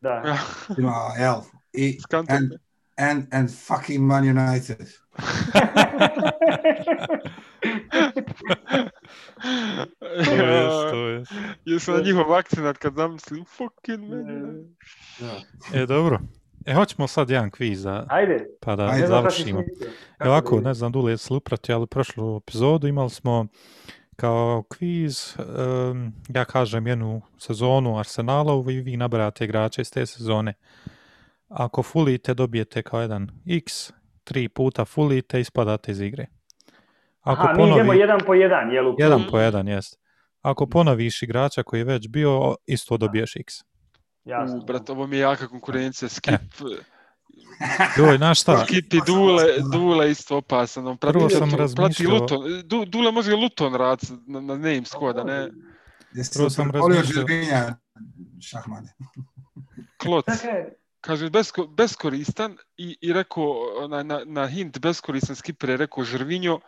Da. 0.00 0.36
Ima 0.78 0.94
L, 1.18 1.40
i 1.72 1.98
Skantor. 2.00 2.36
and, 2.36 2.52
and, 2.96 3.26
and 3.32 3.50
fucking 3.56 4.00
Man 4.02 4.24
United. 4.28 4.88
To 10.24 10.32
je, 10.32 10.90
to 10.90 11.08
je. 11.08 11.24
Jesam 11.64 11.94
na 11.94 12.00
njihov 12.00 12.34
akcenat 12.34 12.78
kad 12.78 12.94
zamislim 12.94 13.44
fucking 13.44 14.10
man. 14.10 14.64
Da. 15.20 15.40
E, 15.74 15.86
dobro. 15.86 16.18
E, 16.66 16.74
hoćemo 16.74 17.06
sad 17.06 17.30
jedan 17.30 17.50
kviz 17.50 17.82
da, 17.82 18.06
Ajde, 18.08 18.46
pa 18.60 18.76
da 18.76 18.86
Ajde. 18.86 19.06
završimo. 19.06 19.60
E, 19.60 19.64
Kako 20.18 20.30
ovako, 20.30 20.60
ne 20.60 20.74
znam 20.74 20.92
Dule 20.92 21.12
jesi 21.12 21.32
li 21.32 21.36
upratio, 21.36 21.76
ali 21.76 21.86
prošlu 21.86 22.36
epizodu 22.36 22.86
imali 22.86 23.10
smo 23.10 23.46
kao 24.16 24.62
kviz, 24.68 25.36
em, 25.38 26.12
ja 26.28 26.44
kažem 26.44 26.86
jednu 26.86 27.22
sezonu 27.38 27.98
Arsenala 27.98 28.72
i 28.72 28.80
vi 28.80 28.96
nabrajate 28.96 29.44
igrače 29.44 29.82
iz 29.82 29.90
te 29.92 30.06
sezone. 30.06 30.54
Ako 31.48 31.82
fulite, 31.82 32.34
dobijete 32.34 32.82
kao 32.82 33.00
jedan 33.00 33.28
x, 33.46 33.92
tri 34.24 34.48
puta 34.48 34.84
fulite, 34.84 35.40
ispadate 35.40 35.92
iz 35.92 36.00
igre. 36.00 36.26
Ako 37.20 37.42
Aha, 37.42 37.52
mi 37.52 37.62
idemo 37.62 37.76
ponovi, 37.78 37.98
jedan 37.98 38.20
po 38.26 38.34
jedan, 38.34 38.70
jel? 38.70 38.94
jedan 38.98 39.24
po 39.30 39.38
jedan, 39.38 39.68
jest. 39.68 40.00
Ako 40.42 40.66
ponoviš 40.66 41.22
igrača 41.22 41.62
koji 41.62 41.80
je 41.80 41.84
već 41.84 42.08
bio, 42.08 42.54
isto 42.66 42.96
dobiješ 42.96 43.36
x. 43.36 43.54
Jasno. 44.26 44.56
U, 44.56 44.60
brat, 44.60 44.90
ovo 44.90 45.06
mi 45.06 45.16
je 45.16 45.20
jaka 45.20 45.48
konkurencija. 45.48 46.08
Skip, 46.08 46.40
Joj, 47.98 48.16
znaš 48.16 48.40
šta? 48.40 48.64
Skip 48.64 48.94
i 48.94 49.00
Dule, 49.06 49.44
Dule 49.72 50.10
isto 50.10 50.36
opasan. 50.36 50.86
On 50.86 50.96
prati, 50.96 51.12
Prvo 51.12 51.30
sam 51.30 51.50
prati 51.50 51.62
razmišljao- 51.62 52.12
Luton. 52.12 52.38
Du, 52.64 52.84
Dule 52.84 53.12
može 53.12 53.32
i 53.32 53.36
Luton 53.36 53.74
rad 53.74 53.98
na, 54.26 54.40
na 54.40 54.54
name 54.54 54.82
squad, 54.82 55.20
a 55.20 55.24
ne 55.24 55.50
Prvo 56.34 56.50
sam 56.50 56.70
razmišljao- 56.70 57.74
šahmane. 58.40 58.94
kloc. 59.96 60.24
Dakle, 60.26 60.64
Kaže, 61.00 61.30
besko, 61.30 61.66
beskoristan 61.66 62.56
i, 62.76 62.98
i 63.00 63.12
rekao 63.12 63.54
na, 63.88 64.02
na, 64.02 64.22
na 64.26 64.46
hint 64.46 64.78
beskoristan 64.78 65.36
skipper 65.36 65.70
je 65.70 65.76
rekao 65.76 66.04
Žrvinjo, 66.04 66.60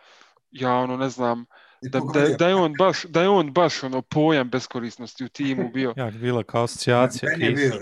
ja 0.50 0.74
ono 0.74 0.96
ne 0.96 1.08
znam, 1.08 1.40
I 1.40 1.44
da, 1.82 2.00
da, 2.14 2.28
da, 2.38 2.48
je 2.48 2.54
on 2.54 2.74
baš, 2.78 3.04
da 3.04 3.22
je 3.22 3.28
on 3.28 3.52
baš 3.52 3.82
ono 3.82 4.02
pojam 4.02 4.48
beskorisnosti 4.48 5.24
u 5.24 5.28
timu 5.28 5.70
bio. 5.74 5.94
Jak 5.96 6.14
bila 6.14 6.42
kao 6.42 6.64
asocijacija. 6.64 7.30
Meni 7.30 7.44
je 7.44 7.50
bio, 7.52 7.72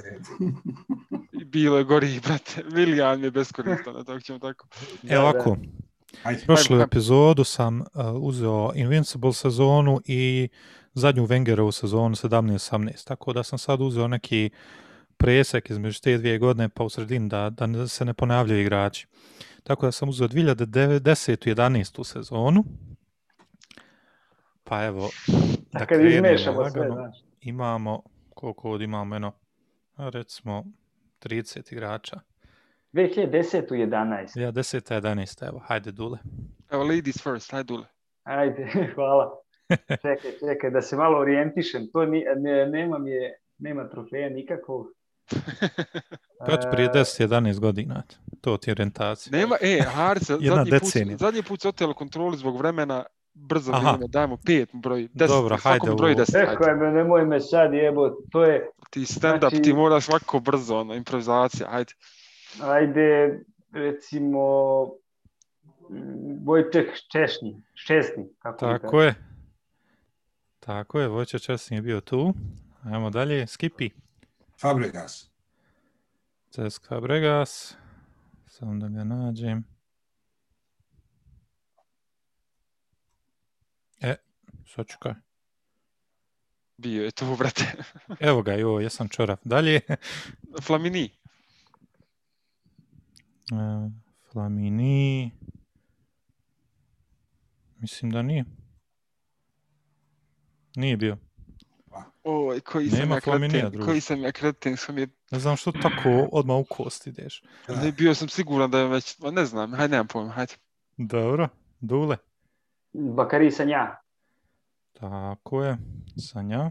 Bilo 1.47 1.79
je 1.79 1.85
gori, 1.85 2.21
brate. 2.21 2.63
Willian 2.71 3.25
je 3.25 3.31
beskoristan, 3.31 4.05
tako 4.05 4.21
ćemo 4.21 4.39
tako. 4.39 4.67
Evo 5.09 5.23
Da, 5.23 5.23
ovako, 5.23 5.57
Ajde. 6.23 6.43
prošlu 6.47 6.81
epizodu 6.81 7.45
sam 7.45 7.81
uh, 7.81 7.87
uzeo 8.15 8.73
Invincible 8.75 9.33
sezonu 9.33 10.01
i 10.05 10.49
zadnju 10.95 11.27
Wengerovu 11.27 11.73
sezonu 11.73 12.15
17-18, 12.15 13.07
tako 13.07 13.33
da 13.33 13.43
sam 13.43 13.59
sad 13.59 13.81
uzeo 13.81 14.09
neki 14.09 14.51
presek 15.17 15.71
između 15.71 16.01
te 16.01 16.19
dvije 16.19 16.39
godine 16.39 16.69
pa 16.69 16.85
u 16.85 16.89
sredini 16.89 17.29
da, 17.29 17.51
da 17.51 17.89
se 17.89 18.05
ne 18.05 18.15
ponavljaju 18.15 18.61
igrači. 18.61 19.07
Tako 19.63 19.87
da 19.87 19.93
sam 19.93 20.09
uzeo 20.09 20.29
2010. 20.29 21.55
11. 21.55 22.05
sezonu. 22.05 22.65
Pa 24.69 24.85
evo, 24.85 25.11
da 25.73 25.79
kad 25.79 25.89
krenemo 25.89 26.27
izmešamo 26.27 26.57
sve, 26.57 26.65
lagano. 26.65 26.95
znaš. 26.95 27.17
Imamo, 27.41 28.03
koliko 28.35 28.71
ovdje 28.71 28.85
imamo, 28.85 29.17
eno, 29.17 29.33
a 29.97 30.09
recimo 30.09 30.65
30 31.23 31.73
igrača. 31.73 32.21
2010. 32.93 33.63
11. 33.71 34.41
Ja 34.41 34.53
10. 34.53 35.01
11. 35.01 35.49
Evo, 35.49 35.59
hajde 35.59 35.93
Dule. 35.93 36.19
Evo, 36.71 36.83
ladies 36.83 37.23
first, 37.23 37.53
hajde 37.53 37.67
Dule. 37.67 37.87
Ajde, 38.23 38.69
hvala. 38.95 39.31
Čekaj, 40.03 40.31
čekaj, 40.41 40.71
da 40.71 40.83
se 40.83 40.97
malo 40.97 41.19
orijentišem. 41.19 41.89
To 41.93 42.05
ni, 42.05 42.25
ne, 42.37 42.67
nema 42.67 42.99
mi 42.99 43.11
je, 43.11 43.39
nema 43.59 43.89
trofeja 43.89 44.29
nikakvog. 44.29 44.87
Prije 46.73 46.87
E, 46.87 46.99
10-11 46.99 47.61
godina. 47.61 48.03
To 48.41 48.57
ti 48.57 48.71
je 48.71 48.73
orientacija. 48.73 49.39
Nema, 49.39 49.57
e, 49.61 49.81
Harce, 49.95 50.33
zadnji 50.41 50.71
put, 50.71 51.19
zadnji 51.19 51.43
put 51.43 51.61
se 51.61 51.69
otelo 51.69 51.95
kontrolu 51.95 52.37
zbog 52.37 52.59
vremena, 52.59 53.05
brzo 53.37 53.73
Aha. 53.73 53.81
vrijeme, 53.91 54.07
dajmo 54.09 54.37
pet 54.37 54.69
broj, 54.73 55.09
deset, 55.15 55.37
Dobro, 55.37 55.57
hajde 55.57 55.95
broj 55.97 56.15
deset, 56.15 56.35
ajde. 56.35 56.51
Rekao 56.51 56.69
je 56.69 56.75
me, 56.75 56.91
nemoj 56.93 57.27
me 57.27 57.41
sad 57.41 57.75
jebo, 57.75 58.11
to 58.31 58.45
je, 58.45 58.71
Ti 58.91 59.01
stand-up, 59.01 59.39
Znači- 59.39 59.63
ti 59.63 59.73
moraš 59.73 60.05
svako 60.05 60.41
brzo, 60.41 60.77
ono, 60.77 60.95
improvizacija, 60.95 61.69
ajde. 61.71 61.93
ajde, 62.63 63.41
recimo, 63.73 64.41
Vojček 66.45 66.89
Češnji, 67.13 67.63
Šesni, 67.75 68.29
kako 68.39 68.59
Tako 68.59 69.03
je. 69.03 69.15
Tako 70.61 71.01
je, 71.01 71.09
Vojče 71.09 71.39
Česni 71.39 71.77
je 71.77 71.83
bio 71.83 72.01
tu. 72.01 72.35
Ajmo 72.85 73.11
dalje, 73.11 73.47
Skipi. 73.47 73.91
Fabregas. 74.61 75.31
Cesk 76.51 76.89
Fabregas. 76.89 77.77
Samo 78.47 78.75
da 78.75 78.89
ga 78.89 79.05
nađem. 79.05 79.65
E, 84.01 84.15
sad 84.67 84.87
ću 84.87 84.97
kaj. 84.99 85.15
Bio 86.77 87.05
je 87.05 87.11
tu, 87.11 87.27
brate. 87.39 87.65
Evo 88.21 88.43
ga, 88.43 88.53
jo, 88.53 88.81
jesam 88.81 89.09
čorav. 89.09 89.37
Dalje. 89.45 89.81
Flamini. 90.63 91.11
E, 93.53 93.91
Flamini. 94.33 95.31
Mislim 97.79 98.11
da 98.11 98.23
nije. 98.23 98.45
Nije 100.77 100.97
bio. 100.97 101.17
Oj, 102.25 102.61
koji 102.61 102.91
sam 102.91 102.99
Nema 102.99 103.15
ja 103.15 103.21
kreten, 103.21 103.85
koji 103.85 104.01
sam 104.01 104.23
ja 104.23 104.33
kreten, 104.33 104.77
sam 104.77 104.99
je, 104.99 105.09
Ne 105.31 105.39
znam 105.39 105.57
što 105.57 105.73
tako 105.73 106.29
odmah 106.33 106.57
u 106.57 106.65
kost 106.71 107.07
ideš. 107.07 107.43
Da. 107.69 107.75
ne, 107.75 107.93
bio 107.93 108.15
sam 108.15 108.29
siguran 108.29 108.71
da 108.71 108.79
je 108.79 108.89
već, 108.89 109.19
ne 109.33 109.45
znam, 109.47 109.75
hajde, 109.75 109.93
nemam 109.93 110.07
pojma, 110.07 110.31
hajde. 110.31 110.55
Dobro, 110.97 111.49
Dule. 111.81 112.17
Bakari 112.93 113.51
Sanja. 113.51 113.97
Tako 115.01 115.63
je, 115.63 115.79
Sanja. 116.17 116.71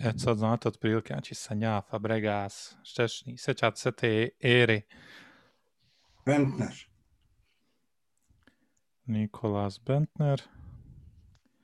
E, 0.00 0.12
sad 0.18 0.38
znate 0.38 0.68
otprilike, 0.68 1.14
znači 1.14 1.34
Sanja, 1.34 1.80
Fabregas, 1.90 2.76
Štešni, 2.82 3.36
sećate 3.38 3.76
se 3.76 3.92
te 3.92 4.28
ere. 4.40 4.80
Bentner. 6.26 6.88
Nikolas 9.04 9.80
Bentner. 9.86 10.42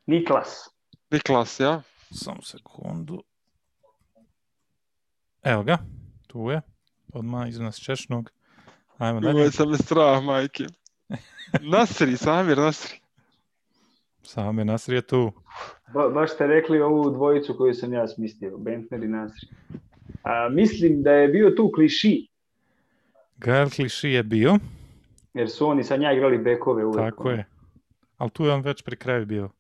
Niklas. 0.07 0.69
Niklas, 1.11 1.61
ja? 1.61 1.83
Samo 2.11 2.43
sekundu. 2.43 3.23
Evo 5.43 5.63
ga, 5.63 5.79
tu 6.27 6.51
je. 6.51 6.61
Odmah 7.13 7.49
iznad 7.49 7.79
Češnog. 7.79 8.31
Ajmo 8.99 9.21
dalje. 9.21 9.35
Uveć 9.35 9.55
sam 9.55 9.71
me 9.71 9.77
strah, 9.79 10.23
majke. 10.23 10.65
Nasri, 11.73 12.17
Samir 12.17 12.59
Nasri. 12.59 13.06
Same 14.27 14.65
Nasr 14.65 14.93
je 14.93 15.03
tu. 15.03 15.33
Ba, 15.95 16.09
baš 16.09 16.35
ste 16.35 16.47
rekli 16.47 16.81
ovu 16.81 17.11
dvojicu 17.11 17.55
koju 17.59 17.75
sam 17.75 17.93
ja 17.93 18.09
smislio, 18.09 18.59
Bentner 18.59 19.03
i 19.03 19.09
Nasri. 19.09 19.49
A, 20.23 20.49
mislim 20.49 21.03
da 21.03 21.11
je 21.13 21.29
bio 21.29 21.51
tu 21.51 21.71
kliši, 21.75 22.29
Gael 23.37 23.71
Kliši 23.71 24.09
je 24.09 24.23
bio, 24.23 24.59
jer 25.35 25.51
su 25.51 25.67
oni 25.69 25.85
sa 25.85 25.97
nja 25.97 26.13
igrali 26.13 26.39
bekove 26.39 26.85
uvek. 26.85 26.97
tako 27.11 27.31
je. 27.31 27.45
Ali 28.17 28.31
tu 28.31 28.45
je 28.45 28.53
on 28.53 28.61
već 28.63 28.83
pri 28.83 28.97
kraju 28.97 29.27
bio. 29.27 29.51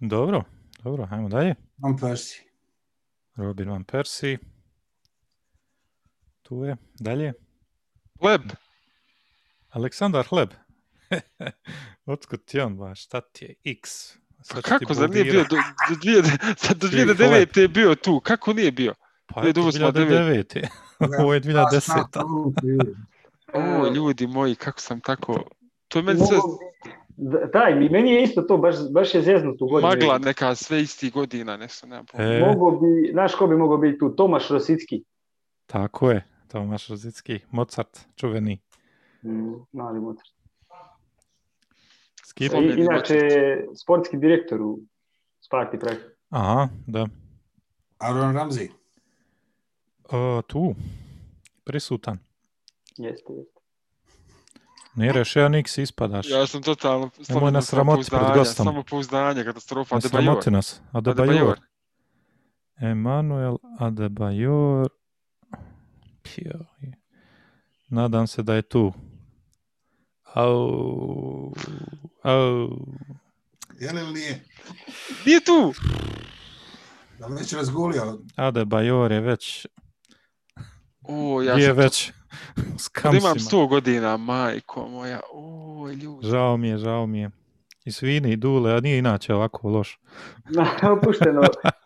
Dobro, 0.00 0.42
dobro, 0.84 1.08
ajmo 1.10 1.28
dalje. 1.28 1.54
Van 1.78 1.96
Persie. 1.98 2.44
Robin 3.36 3.70
Van 3.70 3.84
Persie. 3.84 4.38
Tu 6.42 6.64
je. 6.64 6.76
Dalje. 7.00 7.32
Leb. 8.20 8.40
Aleksandar 9.70 10.26
Hleb. 10.26 10.48
Otkud 12.06 12.44
ti 12.44 12.60
on 12.60 12.76
baš? 12.76 13.04
Šta 13.04 13.20
ti 13.22 13.44
je? 13.44 13.54
X. 13.72 14.12
Sad 14.42 14.56
ti 14.56 14.62
Kako, 14.62 14.94
zar 14.94 15.10
nije 15.10 15.24
bio 15.24 15.42
do, 15.42 15.56
do, 15.88 15.96
dvije, 15.96 16.22
sad 16.56 16.76
do 16.76 16.88
Ti 16.88 16.96
2009. 16.96 17.58
je 17.58 17.68
bio 17.68 17.94
tu, 17.94 18.20
kako 18.20 18.52
nije 18.52 18.72
bio? 18.72 18.94
Pa 19.26 19.40
je 19.40 19.50
eto, 19.50 19.52
dobro 19.52 19.72
smo 19.72 19.86
2009. 19.86 20.66
Ovo 21.20 21.34
je 21.34 21.40
2010. 21.40 22.04
O, 23.54 23.86
E, 23.86 23.90
ljudi 23.90 24.26
moji, 24.26 24.54
kako 24.54 24.80
sam 24.80 25.00
tako... 25.00 25.44
To 25.88 25.98
je 25.98 26.02
meni 26.02 26.20
sve 26.20 26.38
Da, 27.52 27.70
mi- 27.70 27.88
meni 27.88 28.10
je 28.10 28.22
isto 28.22 28.42
to, 28.42 28.58
baš, 28.58 28.74
baš 28.90 29.14
je 29.14 29.22
zeznut 29.22 29.56
u 29.60 29.66
godinu. 29.66 29.88
magla 29.90 30.18
neka, 30.18 30.54
sve 30.54 30.82
istih 30.82 31.12
godina, 31.12 31.56
nešto, 31.56 31.86
nemam 31.86 32.06
pojma. 32.06 32.24
E, 32.26 32.40
Mogu 32.40 32.70
bi, 32.72 33.10
znaš 33.12 33.34
ko 33.34 33.46
bi 33.46 33.56
mogao 33.56 33.76
biti 33.78 33.98
tu? 33.98 34.10
Tomaš 34.10 34.48
Rosicki. 34.48 35.04
tako 35.66 36.10
je. 36.10 36.24
Tomaš 36.48 36.88
Rozicki. 36.88 37.40
Mozart, 37.50 38.00
čuveni. 38.16 38.60
Mm, 39.24 39.52
mali 39.72 40.00
motor. 40.00 40.24
Skip. 42.32 42.52
I, 42.52 42.80
inače, 42.80 43.18
sportski 43.82 44.16
direktor 44.16 44.62
u 44.62 44.78
Sparti 45.40 45.78
Prag. 45.78 45.96
Aha, 46.30 46.68
da. 46.86 47.06
Aaron 47.98 48.36
Ramsey. 48.36 48.68
O, 50.10 50.42
tu. 50.46 50.74
Prisutan. 51.64 52.18
Jeste, 52.96 53.32
jeste. 53.32 53.60
Ne 54.94 55.12
rešio 55.12 55.48
Nix 55.48 55.80
ispadaš. 55.82 56.30
Ja 56.30 56.46
sam 56.46 56.62
totalno 56.62 57.10
Nemoj 57.28 57.52
nas 57.52 57.66
sramotiti 57.66 58.10
pred 58.10 58.34
gostom. 58.34 58.66
Samo 58.66 58.82
pouzdanje, 58.82 59.44
katastrofa. 59.44 59.94
Ne 59.94 60.00
sramoti 60.00 60.50
nas. 60.50 60.80
Adebayor. 60.92 61.28
Adebayor. 61.28 61.60
Emanuel 62.80 63.56
Adebayor. 63.78 64.88
Nadam 67.88 68.26
se 68.26 68.42
da 68.42 68.54
je 68.54 68.62
tu. 68.62 68.92
Au. 70.34 71.52
Au. 72.22 72.68
Je 73.80 73.92
li 73.92 74.00
ili 74.00 74.12
nije? 74.12 74.44
Nije 75.26 75.40
tu! 75.40 75.72
Da 77.18 77.26
već 77.26 77.52
razgulio? 77.52 78.18
Adebayor 78.36 79.12
je 79.12 79.20
već, 79.20 79.66
O, 81.02 81.42
ja 81.42 81.54
je 81.54 81.72
već 81.72 82.12
s 82.78 82.88
Kad 82.88 83.14
imam 83.14 83.32
kamsima. 83.32 83.60
100 83.60 83.68
godina, 83.68 84.16
majko 84.16 84.88
moja. 84.88 85.20
O, 85.32 85.88
ljudi. 86.02 86.26
Žao 86.26 86.56
mi 86.56 86.68
je, 86.68 86.78
žao 86.78 87.06
mi 87.06 87.20
je. 87.20 87.30
I 87.84 87.92
svini 87.92 88.32
i 88.32 88.36
dule, 88.36 88.72
a 88.72 88.80
nije 88.80 88.98
inače 88.98 89.34
ovako 89.34 89.68
loš. 89.68 90.00
Opušteno. 90.96 91.42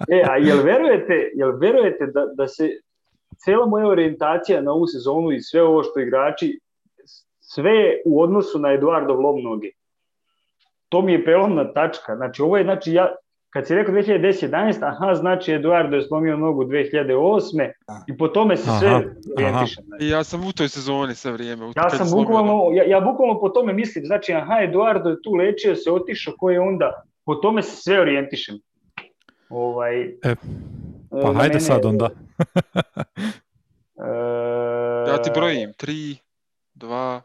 E, 0.09 0.23
a 0.31 0.37
jel 0.37 0.63
verujete, 0.63 1.31
jel 1.35 1.59
verujete 1.59 2.07
da, 2.07 2.27
da 2.37 2.49
se 2.49 2.69
cijela 3.37 3.67
moja 3.67 3.87
orijentacija 3.87 4.63
na 4.63 4.73
ovu 4.73 4.87
sezonu 4.87 5.33
i 5.33 5.41
sve 5.41 5.63
ovo 5.63 5.83
što 5.83 6.01
igrači, 6.01 6.61
sve 7.57 7.73
u 8.07 8.23
odnosu 8.23 8.59
na 8.59 8.73
Eduardo 8.73 9.15
Lobnoge. 9.15 9.69
to 10.89 11.03
mi 11.03 11.13
je 11.13 11.25
prelomna 11.25 11.73
tačka. 11.73 12.17
Znači, 12.17 12.43
ovo 12.43 12.57
je, 12.57 12.65
znači, 12.65 12.93
ja, 12.93 13.15
kad 13.51 13.67
si 13.67 13.75
rekao 13.75 13.95
2010-11, 13.95 14.79
aha, 14.83 15.15
znači 15.15 15.53
Eduardo 15.53 15.97
je 15.97 16.03
slomio 16.03 16.37
nogu 16.37 16.65
2008. 16.65 17.57
Da. 17.89 18.05
i 18.09 18.17
po 18.17 18.29
tome 18.29 18.57
se 18.57 18.71
Aha, 18.71 18.79
sve 18.79 18.89
aha. 18.89 19.03
orijentišem. 19.37 19.85
znači. 19.85 20.07
Ja 20.07 20.25
sam 20.25 20.41
u 20.41 20.53
toj 20.53 20.69
sezoni 20.69 21.15
sve 21.15 21.33
vrijeme. 21.33 21.65
u 21.65 21.73
Ja 21.77 21.91
sam 21.91 22.07
bukvalno, 22.13 22.71
ja, 22.73 22.85
ja 22.87 23.01
bukvalno 23.03 23.41
po 23.41 23.49
tome 23.49 23.73
mislim, 23.73 24.05
znači, 24.05 24.33
aha, 24.35 24.61
Eduardo 24.63 25.09
je 25.11 25.23
tu 25.23 25.33
lečio 25.33 25.75
se, 25.75 25.91
otišao, 25.93 26.35
ko 26.39 26.51
je 26.51 26.61
onda, 26.61 27.03
po 27.25 27.35
tome 27.35 27.63
se 27.63 27.77
sve 27.77 28.01
orijentišem. 28.01 28.59
Ovaj, 29.49 30.01
E, 30.03 30.35
Pa 31.13 31.19
na 31.23 31.33
hajde 31.33 31.49
mene- 31.49 31.61
sad 31.61 31.85
onda. 31.85 32.09
E, 33.97 35.09
Ja 35.09 35.23
ti 35.23 35.31
brojim. 35.35 35.73
Tri, 35.73 36.17
dva, 36.75 36.97
A 36.97 37.21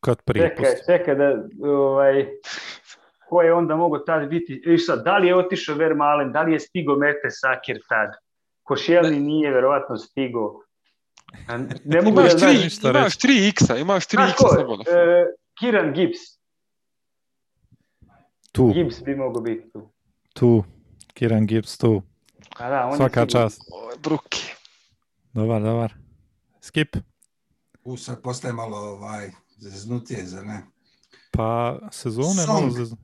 Kad 0.00 0.22
prije 0.22 0.48
Čekaj, 0.48 0.74
čekaj 0.86 1.14
da, 1.14 1.34
ovaj, 1.68 2.26
ko 3.28 3.42
je 3.42 3.54
onda 3.54 3.76
mogao 3.76 3.98
tad 3.98 4.28
biti, 4.28 4.62
i 4.66 4.78
sad, 4.78 5.04
da 5.04 5.18
li 5.18 5.26
je 5.26 5.36
otišao 5.36 5.74
Vermalen, 5.76 6.32
da 6.32 6.42
li 6.42 6.52
je 6.52 6.60
stigo 6.60 6.96
Mete 6.96 7.30
Sakir 7.30 7.78
tad? 7.88 8.08
Košelni 8.62 9.20
nije 9.20 9.50
verovatno 9.50 9.96
stigo. 9.96 10.62
Ne 11.84 12.02
mogu 12.02 12.16
da 12.16 12.20
Imaš 12.22 12.32
znaš. 12.32 12.52
tri, 12.52 12.64
ništa 12.64 12.90
imaš 12.90 13.04
reći. 13.04 13.18
tri 13.18 13.48
x-a, 13.48 13.76
imaš 13.76 14.06
tri 14.06 14.16
Znaš 14.16 14.30
x-a 14.30 14.44
ko? 14.44 14.54
slobodno. 14.54 14.84
E, 14.88 15.26
Kiran 15.60 15.92
Gibbs. 15.92 16.18
Tu, 18.52 18.72
Gibbs 18.72 19.02
bi 19.02 19.16
mogao 19.16 19.42
biti 19.42 19.70
tu. 19.72 19.90
tu. 20.34 20.64
Kiran 21.14 21.46
Gibbs 21.46 21.78
tu. 21.78 22.02
A 22.58 22.70
da, 22.70 22.86
on 22.86 22.96
Svaka 22.96 23.26
čast. 23.26 23.60
Bruki. 24.02 24.52
Dobar, 25.32 25.62
dobar. 25.62 25.92
Skip. 26.60 26.96
U 27.84 27.96
sad 27.96 28.22
postaje 28.22 28.54
malo 28.54 28.76
ovaj, 28.78 29.30
zeznutije, 29.58 30.24
zar 30.24 30.46
ne? 30.46 30.62
Pa 31.32 31.78
sezone 31.90 32.42
Song. 32.46 32.60
malo 32.60 32.70
zez... 32.70 32.94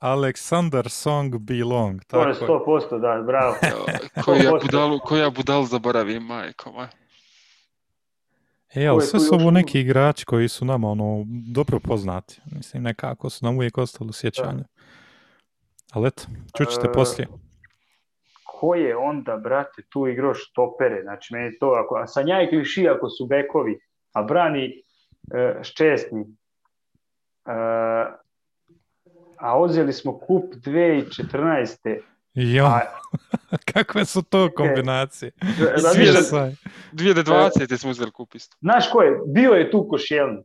Aleksandar 0.00 0.90
Song 0.90 1.38
Belong. 1.38 2.04
To 2.04 2.28
je 2.28 2.34
Tako 2.34 2.52
je. 2.52 2.90
100%, 2.90 3.00
da, 3.00 3.22
bravo. 3.22 3.54
Koju 4.24 4.42
ja 4.42 4.52
budalu, 4.62 4.98
koju 4.98 5.20
ja 5.20 5.30
budalu 5.30 5.66
zaboravim, 5.66 6.22
majko 6.22 6.72
moja. 6.72 6.88
E, 8.74 8.86
ali 8.86 9.02
je 9.02 9.06
sve 9.06 9.20
su 9.20 9.34
ovo 9.34 9.50
neki 9.50 9.80
igrači 9.80 10.24
koji 10.24 10.48
su 10.48 10.64
nama 10.64 10.88
ono, 10.88 11.24
dobro 11.26 11.80
poznati. 11.80 12.40
Mislim, 12.56 12.82
nekako 12.82 13.30
su 13.30 13.44
nam 13.44 13.56
uvijek 13.56 13.78
ostali 13.78 14.10
u 14.10 14.12
sjećanju. 14.12 14.64
Ali 15.92 16.08
eto, 16.08 16.22
čućete 16.56 16.86
E, 16.86 16.92
poslije. 16.92 17.28
Ko 18.44 18.74
je 18.74 18.96
onda, 18.96 19.36
brate, 19.36 19.82
tu 19.88 20.06
igrao 20.06 20.34
štopere? 20.34 21.02
Znači, 21.02 21.34
meni 21.34 21.58
to, 21.58 21.66
ako, 21.66 21.96
a 21.96 22.06
Sanja 22.06 22.42
i 22.42 22.48
Kliši 22.48 22.88
ako 22.88 23.08
su 23.08 23.26
bekovi, 23.26 23.78
a 24.12 24.22
brani 24.22 24.82
Ščesni. 25.62 26.24
E, 27.46 27.52
a 29.38 29.58
uzeli 29.60 29.92
smo 29.92 30.18
kup 30.18 30.54
2014. 30.54 31.98
Jo, 32.34 32.64
A, 32.64 32.80
kakve 33.72 34.04
su 34.04 34.22
to 34.22 34.50
kombinacije. 34.56 35.30
razmišljam, 35.70 36.22
CSI. 36.22 36.68
2020. 36.92 37.76
smo 37.76 37.90
uzeli 37.90 38.10
kup 38.10 38.34
isto. 38.34 38.56
znaš 38.60 38.90
ko 38.90 39.02
je? 39.02 39.18
Bio 39.26 39.52
je 39.52 39.70
tu 39.70 39.88
Košelni. 39.88 40.42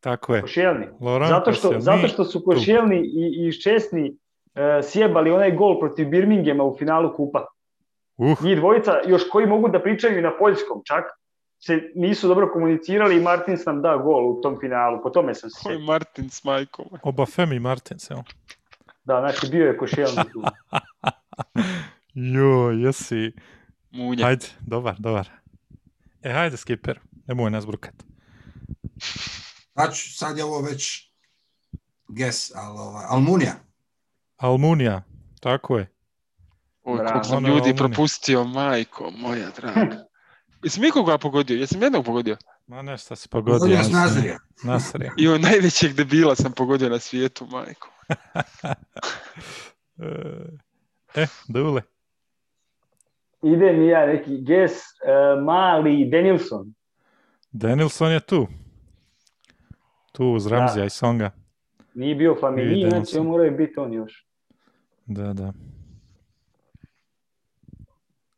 Tako 0.00 0.34
je. 0.34 0.40
Košelni. 0.40 0.86
Laurent 1.00 1.28
Zato 1.30 1.52
što, 1.52 1.68
Koscielny. 1.68 1.80
zato 1.80 2.08
što 2.08 2.24
su 2.24 2.44
Košelni 2.44 2.96
i, 2.96 3.46
i 3.48 3.52
Ščesni 3.52 4.16
e, 4.54 4.80
sjebali 4.82 5.30
onaj 5.30 5.52
gol 5.52 5.80
protiv 5.80 6.08
Birminghama 6.08 6.64
u 6.64 6.76
finalu 6.78 7.12
kupa. 7.16 7.46
Uh, 8.16 8.42
Njih 8.42 8.56
dvojica, 8.56 8.92
još 9.06 9.28
koji 9.30 9.46
mogu 9.46 9.68
da 9.68 9.82
pričaju 9.82 10.18
i 10.18 10.22
na 10.22 10.32
poljskom 10.38 10.82
čak, 10.84 11.04
se 11.58 11.92
nisu 11.94 12.28
dobro 12.28 12.50
komunicirali 12.52 13.16
i 13.16 13.20
Martins 13.20 13.64
nam 13.64 13.82
da 13.82 13.96
gol 13.96 14.30
u 14.30 14.40
tom 14.40 14.60
finalu. 14.60 15.02
Po 15.02 15.10
tome 15.10 15.34
sam 15.34 15.50
se 15.50 15.58
Koji 15.62 15.74
sjetio. 15.76 15.86
Martin 15.86 16.30
s 16.30 16.44
majkom. 16.44 16.86
oba 17.02 17.26
Femi 17.26 17.58
Martins, 17.58 18.10
jel? 18.10 18.18
Da, 19.04 19.20
znači 19.20 19.50
bio 19.50 19.66
je 19.66 19.78
Košelni 19.78 20.22
tu. 20.32 20.42
Jo, 22.14 22.70
jesi. 22.70 23.32
Munja. 23.90 24.24
Hajde, 24.24 24.46
dobar, 24.60 24.94
dobar. 24.98 25.28
E, 26.22 26.32
hajde, 26.32 26.56
skipper. 26.56 27.00
Nemoj 27.26 27.50
nas 27.50 27.66
brukat. 27.66 27.94
Znači, 29.72 30.12
sad 30.12 30.38
je 30.38 30.44
ovo 30.44 30.60
već 30.60 31.12
guess, 32.08 32.52
ali 32.54 32.78
ovaj, 32.78 33.04
Almunija. 33.08 33.52
Almunija, 34.36 35.02
tako 35.40 35.78
je. 35.78 35.92
Oj, 36.82 36.98
koliko 36.98 37.24
sam 37.24 37.46
ljudi 37.46 37.70
ono. 37.70 37.76
propustio, 37.76 38.44
majko 38.44 39.10
moja 39.10 39.50
draga. 39.56 40.05
Jesam 40.66 40.84
ikoga 40.84 41.18
pogodio? 41.18 41.56
Jesam 41.56 41.82
jednog 41.82 42.04
pogodio? 42.04 42.36
Ma 42.66 42.82
nešto 42.82 43.16
si 43.16 43.28
pogodio. 43.28 43.58
Pogodio 43.58 43.76
s 43.76 43.78
mislim. 43.78 44.02
Nazrija. 44.02 44.38
Nasrija. 44.64 45.12
I 45.18 45.28
on 45.28 45.40
najvećeg 45.40 45.92
debila 45.92 46.34
sam 46.34 46.52
pogodio 46.52 46.88
na 46.88 46.98
svijetu, 46.98 47.46
majko. 47.46 47.90
E, 51.14 51.22
e, 51.22 51.26
Dule. 51.48 51.82
Ide 53.42 53.72
mi 53.72 53.86
ja 53.86 54.06
neki 54.06 54.44
guess, 54.44 54.74
uh, 54.74 55.44
mali 55.44 56.08
Danielson. 56.10 56.74
Danielson 57.52 58.12
je 58.12 58.20
tu. 58.20 58.46
Tu 60.12 60.26
uz 60.26 60.46
Ramzija 60.46 60.84
i 60.84 60.90
Songa. 60.90 61.30
Nije 61.94 62.14
bio 62.14 62.36
familiji, 62.40 62.90
znači 62.90 63.20
moraju 63.20 63.56
biti 63.56 63.74
on 63.80 63.92
još. 63.92 64.26
Da, 65.06 65.32
da. 65.32 65.52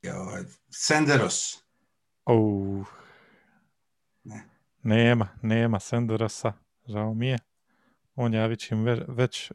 Je 0.03 0.17
ovaj, 0.17 0.43
Senderos. 0.71 1.68
Oh. 2.29 2.87
Ne. 4.25 4.45
Nema, 4.83 5.29
nema 5.43 5.81
Senderosa. 5.81 6.53
Žao 6.87 7.15
mi 7.15 7.29
je. 7.29 7.39
On 8.15 8.35
je 8.35 8.49
već, 8.49 8.71
im 8.71 8.85
ve- 8.85 9.05
već 9.09 9.53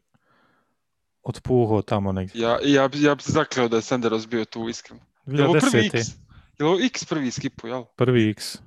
otpuhao 1.24 1.82
tamo 1.82 2.12
negdje. 2.12 2.42
Ja, 2.42 2.58
ja, 2.64 2.90
ja 2.94 3.16
bi 3.16 3.22
se 3.24 3.32
zakleo 3.32 3.68
da 3.68 3.76
je 3.76 3.82
Senderos 3.82 4.28
bio 4.28 4.46
tu 4.46 4.70
iskreno. 4.70 5.02
Je 5.26 5.44
ovo 5.44 5.54
prvi 5.54 5.84
2010. 5.84 5.98
X? 5.98 6.08
Je 6.60 6.66
ovo 6.66 6.78
X 6.82 7.06
prvi 7.06 7.32
skipu, 7.32 7.68
jel? 7.68 7.84
Prvi 7.96 8.30
X. 8.30 8.58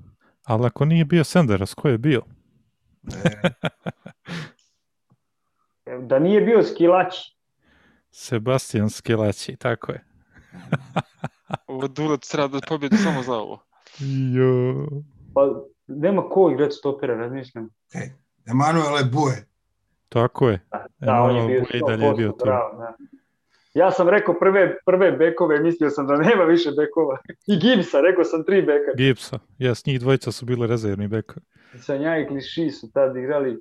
Ali 0.44 0.66
ako 0.66 0.84
nije 0.84 1.04
bio 1.04 1.24
Senderos, 1.24 1.74
ko 1.74 1.88
je 1.88 1.98
bio? 1.98 2.22
E, 5.86 5.98
Da 6.00 6.18
nije 6.18 6.40
bio 6.40 6.62
Skilaći. 6.62 7.36
Sebastian 8.10 8.90
Skilaći, 8.90 9.56
tako 9.56 9.92
je. 9.92 10.04
Ovo 11.66 11.88
Dulet 11.88 12.20
treba 12.30 12.48
da 12.48 12.66
pobjedi 12.68 12.96
samo 12.96 13.22
za 13.22 13.32
ovo. 13.34 13.65
Jo. 14.34 14.86
Pa 15.34 15.62
nema 15.86 16.28
ko 16.28 16.50
igrati 16.50 16.74
stopera, 16.74 17.14
razmišljam. 17.14 17.68
okay. 17.94 18.08
Emanuele 18.46 19.04
Bue. 19.12 19.32
Tako 20.08 20.48
je. 20.48 20.60
Da, 20.98 21.22
on 21.22 21.36
je 21.36 21.40
Emanuel 21.40 21.46
bio 21.48 21.60
Bue 21.60 21.78
i 21.78 21.82
dalje 21.88 22.06
je 22.06 22.14
bio 22.14 22.28
100%, 22.28 22.38
tu. 22.38 22.44
bravo, 22.44 22.78
da. 22.78 22.96
Ja 23.74 23.90
sam 23.90 24.08
rekao 24.08 24.34
prve, 24.34 24.76
prve 24.86 25.12
bekove, 25.12 25.60
mislio 25.60 25.90
sam 25.90 26.06
da 26.06 26.16
nema 26.16 26.44
više 26.44 26.70
bekova. 26.70 27.18
I 27.46 27.58
Gibbsa, 27.58 28.00
rekao 28.00 28.24
sam 28.24 28.44
tri 28.44 28.62
beka. 28.62 28.92
Gibsa. 28.96 29.38
Jes, 29.58 29.86
njih 29.86 30.00
dvojica 30.00 30.32
su 30.32 30.46
bile 30.46 30.66
rezervni 30.66 31.08
bekovi. 31.08 31.46
Sanja 31.78 32.18
i 32.18 32.26
Kliši 32.28 32.70
su 32.70 32.92
tad 32.92 33.16
igrali. 33.16 33.58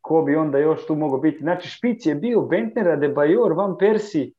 Ko 0.00 0.22
bi 0.22 0.36
onda 0.36 0.58
još 0.58 0.86
tu 0.86 0.94
mogao 0.94 1.18
biti? 1.18 1.38
Znači, 1.38 1.68
špic 1.68 2.06
je 2.06 2.14
bio 2.14 2.40
Bentner, 2.40 2.86
Adebayor, 2.88 3.56
Van 3.56 3.78
Persi. 3.78 4.32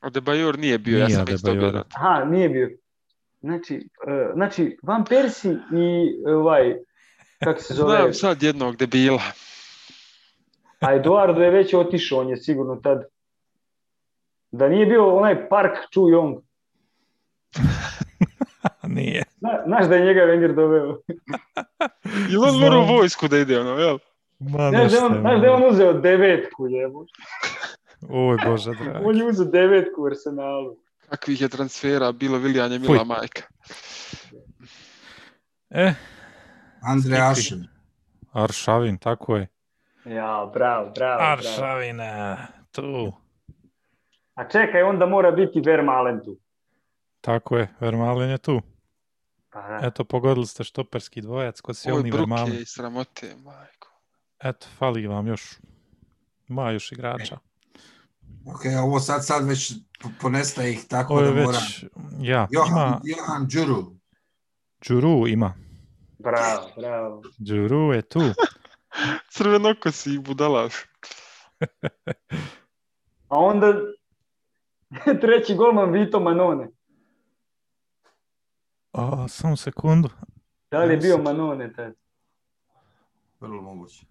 A 0.00 0.10
Debajor 0.10 0.58
nije 0.58 0.78
bio, 0.78 0.98
ja 0.98 1.06
Nije 1.06 1.16
sam 1.16 1.24
već 1.24 1.34
Adebayor. 1.34 1.54
dobio 1.54 1.70
da. 1.72 1.84
Aha, 1.94 2.24
nije 2.24 2.48
bio. 2.48 2.70
Znači, 3.40 3.88
e, 4.06 4.30
znači 4.34 4.78
Van 4.82 5.04
Persi 5.04 5.50
i 5.72 6.24
ovaj, 6.26 6.76
kako 7.44 7.60
se 7.60 7.74
zove, 7.74 7.96
Znam 7.96 8.14
sad 8.14 8.42
jednog 8.42 8.76
debila. 8.76 9.22
a 10.80 10.94
Eduardo 10.94 11.42
je 11.42 11.50
već 11.50 11.74
otišao, 11.74 12.20
on 12.20 12.28
je 12.28 12.36
sigurno 12.36 12.76
tad. 12.76 13.04
Da 14.50 14.68
nije 14.68 14.86
bio 14.86 15.16
onaj 15.16 15.48
Park 15.48 15.72
Chu 15.92 16.00
Yong. 16.00 16.40
Nije. 18.96 19.24
Zna, 19.38 19.50
znaš 19.66 19.88
da 19.88 19.94
je 19.94 20.04
njega 20.04 20.20
Wenger 20.20 20.54
doveo. 20.54 20.98
Ili 22.32 22.48
on 22.48 22.60
mora 22.60 22.78
u 22.78 22.86
vojsku 22.96 23.28
da 23.28 23.38
ide, 23.38 23.60
ono, 23.60 23.70
jel? 23.70 23.98
Ma 24.38 24.70
Znaš 24.70 24.92
da, 24.92 25.06
on, 25.06 25.20
znaš 25.20 25.40
da 25.40 25.46
je 25.46 25.52
on 25.52 25.64
uzeo 25.70 25.92
devetku, 25.92 26.66
jebo. 26.68 27.04
Oj, 28.08 28.36
Bože 28.46 28.70
dragi. 28.70 29.04
On 29.04 29.16
je 29.16 29.24
uzeo 29.24 29.44
devetku 29.44 30.02
u 30.02 30.06
Arsenalu. 30.06 30.76
Kakvih 31.10 31.40
je 31.40 31.48
transfera 31.48 32.12
bilo 32.12 32.38
Vilijanje 32.38 32.78
Fuj. 32.78 32.88
Mila 32.88 33.04
majka. 33.04 33.42
E, 35.70 35.94
Andre. 36.82 37.16
Ašin. 37.20 37.68
Aršavin, 38.32 38.98
tako 38.98 39.36
je. 39.36 39.48
Ja, 40.04 40.50
bravo, 40.54 40.90
bravo. 40.94 41.22
Aršavina, 41.22 42.36
tu. 42.72 43.12
A 44.34 44.48
čekaj, 44.48 44.82
onda 44.82 45.06
mora 45.06 45.30
biti 45.30 45.60
Vermaelen 45.66 46.20
tu. 46.24 46.38
Tako 47.20 47.56
je, 47.56 47.68
Vermalen 47.80 48.30
je 48.30 48.38
tu. 48.38 48.62
Pa 49.50 49.60
da. 49.60 49.86
Eto, 49.86 50.04
pogodili 50.04 50.46
ste 50.46 50.64
štoperski 50.64 51.20
dvojac 51.20 51.60
kod 51.60 51.72
Oj, 51.72 51.74
Sjelni 51.74 52.10
Vermalen. 52.10 52.58
i 52.62 52.64
sramote, 52.64 53.34
majko. 53.44 53.88
Eto, 54.44 54.66
fali 54.78 55.06
vam 55.06 55.26
još. 55.26 55.58
Ma 56.48 56.70
još 56.70 56.92
igrača. 56.92 57.38
Ok, 58.46 58.60
ovo 58.84 59.00
sad, 59.00 59.26
sad 59.26 59.46
već 59.46 59.72
po- 60.02 60.08
ponestaje 60.20 60.72
ih 60.72 60.86
tako 60.88 61.12
Ovo 61.14 61.22
je 61.22 61.32
da 61.32 61.40
već, 61.40 61.84
ja, 62.20 62.48
Johan, 62.50 62.88
ima, 62.88 63.00
Johan 63.04 63.46
Đuru. 63.46 63.92
Đuru 64.88 65.26
ima. 65.28 65.54
Bravo, 66.18 66.68
bravo. 66.76 67.22
Đuru 67.38 67.92
je 67.92 68.02
tu. 68.02 68.20
Crvenokosi 69.32 70.14
i 70.14 70.18
budalaš. 70.18 70.74
A 73.28 73.38
onda 73.38 73.66
treći 75.20 75.54
golman 75.54 75.92
Vito 75.92 76.20
Manone. 76.20 76.68
O, 78.92 79.28
samo 79.28 79.56
sekundu. 79.56 80.08
Da 80.70 80.78
li 80.78 80.94
je 80.94 80.96
bio 80.96 81.18
Manone 81.18 81.72
tad? 81.72 81.94
Vrlo 83.40 83.62
moguće. 83.62 84.06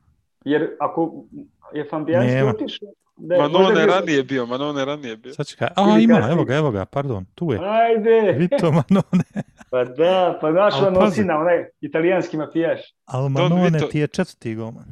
Jer 0.45 0.77
ako 0.79 1.25
je 1.73 1.87
Fabijanski 1.89 2.41
otišao... 2.41 2.89
Da 3.19 3.37
možda 3.37 3.57
Manone 3.59 3.79
je 3.79 3.85
bio- 3.85 3.95
ranije 3.95 4.23
bio, 4.23 4.45
Manone 4.45 4.81
je 4.81 4.85
ranije 4.85 5.17
bio. 5.17 5.33
Sad 5.33 5.47
ću 5.47 5.57
kaj- 5.57 5.69
A, 5.75 5.99
ima, 5.99 6.13
kasnije. 6.15 6.33
evo 6.33 6.43
ga, 6.43 6.55
evo 6.55 6.71
ga, 6.71 6.85
pardon, 6.85 7.25
tu 7.25 7.51
je. 7.51 7.59
Ajde! 7.61 8.31
Vito 8.39 8.71
Manone. 8.71 9.23
Pa 9.71 9.83
da, 9.85 10.37
pa 10.41 10.51
naš 10.51 10.73
Al 10.73 10.87
on 10.87 10.93
pazi. 10.93 11.05
nosina, 11.05 11.39
onaj 11.39 11.65
italijanski 11.81 12.37
mafijaš. 12.37 12.79
Ali 13.05 13.29
Manone 13.29 13.69
Vito- 13.69 13.87
ti 13.87 13.99
je 13.99 14.07
četvrti 14.07 14.55
golman. 14.55 14.85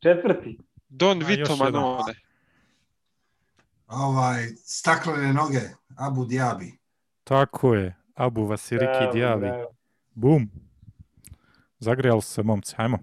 Četvrti. 0.00 0.58
Don 0.88 1.22
A, 1.22 1.26
Vito. 1.26 1.56
Manone. 1.56 2.14
Ovaj, 3.88 4.42
staklene 4.56 5.32
noge, 5.32 5.60
Abu 5.98 6.24
Dhabi. 6.24 6.72
Tako 7.24 7.74
je. 7.74 7.94
Abu 8.14 8.44
Vasiriki 8.44 9.18
bravo. 9.18 9.66
Bum. 10.14 10.50
Zagrijali 11.78 12.22
se 12.22 12.42
momci, 12.42 12.74
ajmo. 12.78 12.98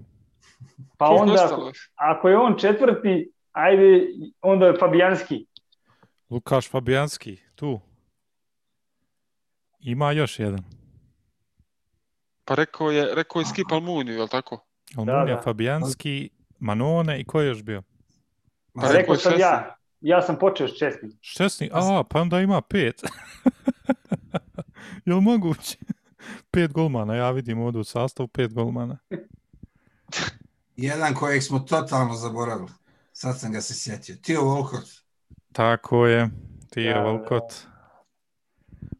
Pa 0.97 1.05
onda, 1.07 1.49
ako 1.95 2.29
je 2.29 2.37
on 2.37 2.55
četvrti, 2.57 3.31
ajde, 3.51 4.07
onda 4.41 4.65
je 4.65 4.77
Fabijanski. 4.79 5.45
Lukaš 6.29 6.69
Fabijanski, 6.69 7.37
tu. 7.55 7.79
Ima 9.79 10.11
još 10.11 10.39
jedan. 10.39 10.63
Pa 12.45 12.55
rekao 12.55 12.91
je, 12.91 13.15
rekao 13.15 13.39
je 13.39 13.45
Skip 13.45 13.71
Almuniju, 13.71 14.15
je 14.15 14.21
li 14.21 14.29
tako? 14.29 14.65
Almunija 14.97 15.35
da. 15.35 15.41
Fabijanski, 15.41 16.29
Manone 16.59 17.19
i 17.19 17.25
ko 17.25 17.41
je 17.41 17.47
još 17.47 17.63
bio? 17.63 17.83
Pa 18.73 18.81
Pa 18.81 18.87
rekao 18.87 18.99
rekao 18.99 19.13
je 19.13 19.19
sam 19.19 19.39
ja. 19.39 19.75
Ja 20.01 20.21
sam 20.21 20.39
počeo 20.39 20.67
s 20.67 20.77
čestim. 20.77 21.17
Šesni, 21.21 21.69
a, 21.73 22.03
pa 22.09 22.21
onda 22.21 22.39
ima 22.39 22.61
pet. 22.61 23.01
Jel 25.05 25.19
moguće? 25.19 25.77
pet 26.51 26.73
golmana, 26.73 27.15
ja 27.15 27.31
vidim 27.31 27.61
ovdje 27.61 27.81
u 27.81 27.83
sastavu 27.83 28.27
pet 28.27 28.53
golmana. 28.53 28.97
Jedan 30.75 31.13
kojeg 31.13 31.43
smo 31.43 31.59
totalno 31.59 32.13
zaboravili. 32.13 32.69
Sad 33.21 33.39
sam 33.39 33.51
ga 33.51 33.61
se 33.61 33.73
sjetio. 33.73 34.15
Tio 34.15 34.41
Volkot. 34.41 34.83
Tako 35.51 36.07
je, 36.07 36.29
ti 36.69 36.81
je 36.81 36.93
Da, 36.93 36.99
da. 36.99 37.05
Volkot. 37.05 37.53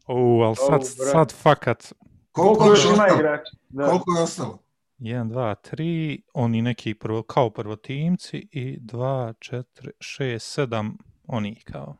O, 0.06 0.42
ali 0.42 0.56
sad, 0.56 0.66
O, 0.66 0.78
brate. 0.78 0.88
sad 1.12 1.32
fakat, 1.32 1.92
Koliko, 2.32 2.54
Koliko 2.54 2.72
još 2.72 2.84
je 2.84 2.88
ima 2.88 3.02
ostalo? 3.04 3.18
igrača? 3.20 3.50
Da. 3.68 3.86
Koliko 3.86 4.12
je 4.12 4.22
ostalo? 4.22 4.62
1, 4.98 5.28
2, 5.28 5.54
3, 5.72 6.20
oni 6.34 6.62
neki 6.62 6.94
prvo, 6.94 7.22
kao 7.22 7.50
prvotimci 7.50 8.48
i 8.52 8.78
2, 8.80 9.32
4, 9.52 9.90
6, 9.98 10.62
7 10.62 10.92
oni 11.26 11.60
kao 11.64 11.96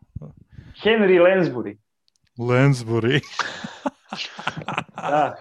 Henry 0.85 1.21
Lansbury. 1.21 1.77
Lansbury. 2.39 3.21
Da. 4.97 5.37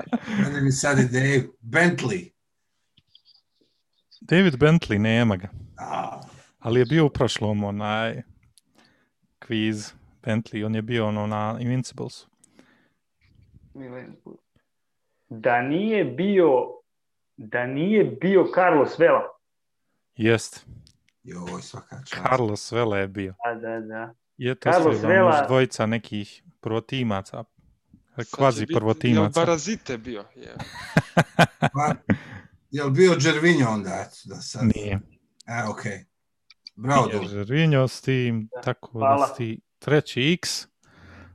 Ajde 0.46 0.62
mi 0.62 0.72
sad 0.72 1.00
ideju. 1.00 1.54
Bentley. 1.62 2.30
David 4.22 4.54
Bentley, 4.54 4.98
nema 4.98 5.36
ga. 5.36 5.50
A, 5.78 6.22
Ali 6.60 6.80
je 6.80 6.86
bio 6.86 7.06
u 7.06 7.10
prošlom 7.10 7.64
onaj 7.64 8.22
kviz 9.40 9.92
Bentley, 10.24 10.66
on 10.66 10.76
je 10.76 10.82
bio 10.82 11.08
ono 11.08 11.28
na 11.28 11.58
Invincibles. 11.60 12.26
Da 15.30 15.62
nije 15.62 16.06
bio 16.06 16.66
da 17.38 17.66
nije 17.66 18.04
bio 18.06 18.46
Carlos 18.56 19.00
Vela. 19.00 19.22
Jest, 20.16 20.66
joj, 21.24 21.62
svaka 21.62 22.02
čast. 22.06 22.22
Carlos 22.24 22.72
Vela 22.72 22.98
je 22.98 23.08
bio. 23.08 23.34
Da, 23.46 23.60
da, 23.60 23.80
da. 23.80 24.14
Je 24.38 24.56
to 24.56 24.72
Carlos 24.72 25.00
sve 25.00 25.10
Vela- 25.10 25.48
dvojica 25.48 25.86
nekih 25.86 26.44
prvotimaca, 26.62 27.44
kvazi 28.36 28.62
biti- 28.62 28.74
Jel 28.74 28.80
prvotimaca. 28.80 29.40
Barazite 29.40 29.98
bio? 29.98 30.26
Je. 30.36 30.56
Pa, 31.60 31.96
jel 32.72 32.90
bio 32.90 33.16
Đervinjo 33.16 33.68
onda? 33.70 34.06
Da 34.26 34.36
sad... 34.36 34.62
Nije. 34.76 35.00
E, 35.48 35.70
okej. 35.70 36.06
Bravo, 36.82 37.08
Dule. 37.12 37.28
Žervinjo 37.28 37.88
s 37.88 38.02
tim, 38.02 38.50
tako 38.64 39.00
da 39.00 39.00
hvala. 39.00 39.28
si 39.28 39.34
ti 39.38 39.60
treći 39.80 40.22
X. 40.34 40.68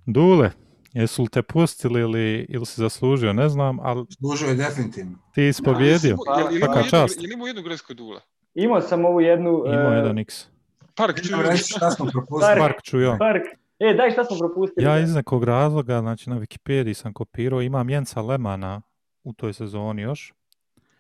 Dule, 0.06 0.50
jesu 0.92 1.22
li 1.22 1.28
te 1.28 1.42
pustili 1.42 2.00
ili, 2.00 2.46
ili 2.48 2.66
si 2.66 2.80
zaslužio, 2.80 3.32
ne 3.32 3.48
znam, 3.48 3.80
ali 3.80 4.06
Služio 4.18 4.48
je 4.48 4.54
definitivno. 4.54 5.18
ti 5.34 5.52
si 5.52 5.62
pobjedio. 5.62 6.16
Jel, 6.38 6.52
jel, 6.52 6.60
Svaka 6.64 6.82
čast. 6.82 7.22
jel 7.22 7.32
imao 7.32 7.46
jednu 7.46 7.62
gresku 7.62 7.94
dule? 7.94 8.20
Imao 8.54 8.80
sam 8.80 9.04
ovu 9.04 9.20
jednu 9.20 9.62
Imao 9.66 9.92
e, 9.92 9.96
jedan 9.96 10.18
X. 10.18 10.46
Park 10.94 11.20
čuju. 11.22 11.56
šta 11.56 11.90
smo 11.90 12.06
propustili. 12.12 12.60
Park 12.60 12.82
ću 12.82 13.00
ja. 13.00 13.16
park. 13.18 13.42
E, 13.78 13.94
daj 13.94 14.10
šta 14.10 14.24
smo 14.24 14.38
propustili? 14.38 14.86
Ja 14.86 14.98
iz 14.98 15.14
nekog 15.14 15.44
razloga, 15.44 16.00
znači 16.00 16.30
na 16.30 16.36
Wikipediji 16.40 16.94
sam 16.94 17.12
kopirao, 17.12 17.62
imam 17.62 17.90
Jensa 17.90 18.20
Lemana 18.22 18.82
u 19.24 19.32
toj 19.32 19.52
sezoni 19.52 20.02
još. 20.02 20.34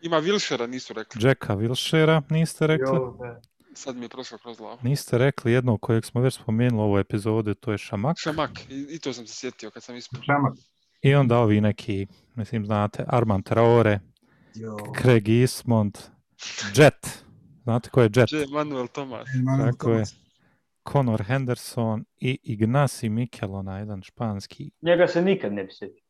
Ima 0.02 0.16
Wilshera, 0.20 0.66
nisu 0.66 0.94
rekli. 0.94 1.26
Jacka 1.28 1.56
Wilshera, 1.56 2.22
niste 2.28 2.66
rekli. 2.66 2.96
Jo, 2.96 3.16
da. 3.20 3.40
Sad 3.74 3.96
mi 3.96 4.04
je 4.04 4.08
prošlo 4.08 4.38
kroz 4.38 4.58
glavu. 4.58 4.78
Niste 4.82 5.18
rekli 5.18 5.52
jednog 5.52 5.80
kojeg 5.80 6.04
smo 6.04 6.20
već 6.20 6.34
spomenuli 6.34 6.80
u 6.82 6.84
ovoj 6.84 7.00
epizodi, 7.00 7.54
to 7.54 7.72
je 7.72 7.78
Šamak. 7.78 8.16
Šamak, 8.18 8.50
i, 8.70 8.86
i 8.90 8.98
to 8.98 9.12
sam 9.12 9.26
se 9.26 9.34
sjetio 9.34 9.70
kad 9.70 9.82
sam 9.82 9.96
ispao. 9.96 10.22
Šamak. 10.22 10.54
I 11.02 11.14
onda 11.14 11.38
ovi 11.38 11.60
neki, 11.60 12.06
mislim 12.34 12.66
znate, 12.66 13.04
Armand 13.08 13.44
Traore, 13.44 14.00
Jo. 14.54 14.76
Craig 15.02 15.28
Eastmond, 15.28 15.98
Jet. 16.76 17.24
Znate 17.62 17.90
ko 17.90 18.02
je 18.02 18.10
Jet? 18.16 18.32
J. 18.32 18.46
Manuel 18.48 18.86
Tomas. 18.86 19.28
Tako 19.64 19.90
je. 19.90 20.04
Conor 20.92 21.22
Henderson 21.22 22.04
i 22.16 22.38
Ignasi 22.42 23.08
Mikel, 23.08 23.54
onaj 23.54 23.80
jedan 23.80 24.02
španski, 24.02 24.70
Njega 24.82 25.06
se 25.06 25.22
nikad 25.22 25.52
ne 25.52 25.64
bi 25.64 25.72
sjetio. 25.72 26.02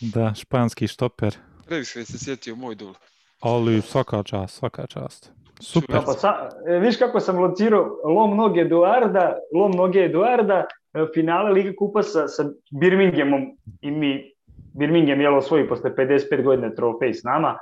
da, 0.00 0.34
španski 0.34 0.88
štoper. 0.88 1.36
Previše 1.66 2.04
se 2.04 2.18
sjetio 2.18 2.56
moj 2.56 2.74
dul. 2.74 2.94
Ali 3.40 3.80
svaka 3.82 4.22
čast, 4.22 4.54
svaka 4.58 4.86
čast. 4.86 5.32
Super. 5.60 5.96
Pa 5.96 6.12
sa, 6.12 6.32
e, 6.68 6.78
viš 6.78 6.96
kako 6.96 7.20
sam 7.20 7.38
locirao 7.38 7.84
lom 8.04 8.36
noge 8.36 8.60
Eduarda, 8.60 9.36
lom 9.54 9.72
noge 9.72 10.04
Eduarda, 10.04 10.64
e, 10.94 11.06
finale 11.14 11.50
Lige 11.50 11.76
Kupa 11.76 12.02
sa, 12.02 12.28
sa 12.28 12.44
Birminghamom 12.72 13.42
i 13.80 13.90
mi 13.90 14.32
Birmingham 14.74 15.20
je 15.20 15.30
osvoji 15.30 15.68
posle 15.68 15.94
55 15.96 16.42
godina 16.44 16.70
trofej 16.70 17.14
s 17.14 17.22
nama. 17.22 17.58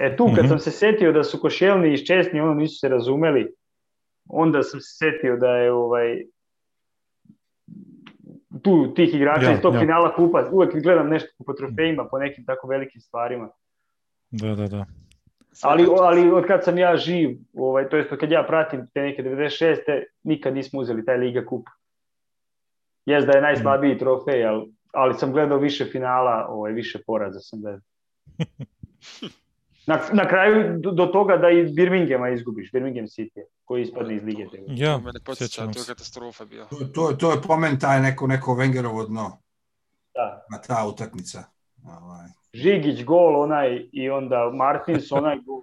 E 0.00 0.16
tu 0.16 0.26
kad 0.26 0.44
Mhm. 0.44 0.48
sam 0.48 0.58
se 0.58 0.70
setio 0.70 1.12
da 1.12 1.24
su 1.24 1.40
Košelni 1.40 1.92
i 1.92 1.96
Ščesni 1.96 2.40
ono 2.40 2.54
nisu 2.54 2.78
se 2.78 2.88
razumeli, 2.88 3.48
onda 4.28 4.62
sam 4.62 4.80
se 4.80 4.96
setio 4.96 5.36
da 5.36 5.48
je 5.48 5.72
ovaj 5.72 6.24
tu 8.62 8.94
tih 8.94 9.14
igrača 9.14 9.44
Ja, 9.44 9.52
iz 9.52 9.60
tog 9.60 9.74
ja. 9.74 9.80
finala 9.80 10.14
kupa, 10.14 10.48
uvek 10.52 10.82
gledam 10.82 11.08
nešto 11.08 11.44
po 11.46 11.52
trofejima, 11.52 12.04
po 12.04 12.18
nekim 12.18 12.44
tako 12.44 12.68
velikim 12.68 13.00
stvarima. 13.00 13.48
Da, 14.30 14.54
da, 14.54 14.66
da. 14.66 14.84
Ali, 15.62 15.86
ali 16.00 16.30
od 16.30 16.46
kad 16.46 16.64
sam 16.64 16.78
ja 16.78 16.96
živ, 16.96 17.38
ovaj, 17.54 17.88
to 17.88 17.96
jest 17.96 18.12
od 18.12 18.18
kad 18.18 18.30
ja 18.30 18.44
pratim 18.48 18.86
te 18.94 19.00
neke 19.02 19.22
96. 19.22 19.76
nikad 20.22 20.54
nismo 20.54 20.80
uzeli 20.80 21.04
taj 21.04 21.16
Liga 21.16 21.46
kup. 21.46 21.66
Jes 23.06 23.24
da 23.24 23.32
je 23.32 23.42
najslabiji 23.42 23.98
trofej, 23.98 24.46
ali, 24.46 24.72
ali 24.92 25.14
sam 25.14 25.32
gledao 25.32 25.58
više 25.58 25.84
finala, 25.84 26.46
ovaj, 26.48 26.72
više 26.72 26.98
poraza 27.06 27.40
sam 27.40 27.60
gledao. 27.60 27.80
Na, 29.88 30.00
na 30.12 30.28
kraju 30.28 30.78
do, 30.78 30.90
do 30.90 31.06
toga 31.06 31.36
da 31.36 31.50
i 31.50 31.72
Birminghama 31.72 32.28
izgubiš, 32.28 32.72
Birmingham 32.72 33.06
City, 33.06 33.42
koji 33.64 33.82
ispadne 33.82 34.16
iz 34.16 34.22
Lige. 34.22 34.46
Ja, 34.66 34.92
to 34.92 35.00
mene 35.00 35.20
podsjeća, 35.24 35.62
to 35.62 35.80
je 35.80 35.84
katastrofa 35.86 36.44
bila. 36.44 36.66
To, 36.66 36.76
to, 36.94 37.12
to 37.12 37.32
je 37.32 37.42
pomen 37.46 37.78
taj 37.78 38.00
neko, 38.00 38.26
neko 38.26 38.54
Wengerovo 38.54 39.06
dno. 39.06 39.38
Da. 40.14 40.46
Na 40.50 40.58
ta 40.58 40.86
utakmica. 40.86 41.44
Ovaj. 41.84 42.26
Žigić 42.58 43.04
gol 43.04 43.40
onaj 43.40 43.88
i 43.92 44.10
onda 44.10 44.50
Martins 44.54 45.12
onaj 45.12 45.38
gol. 45.38 45.62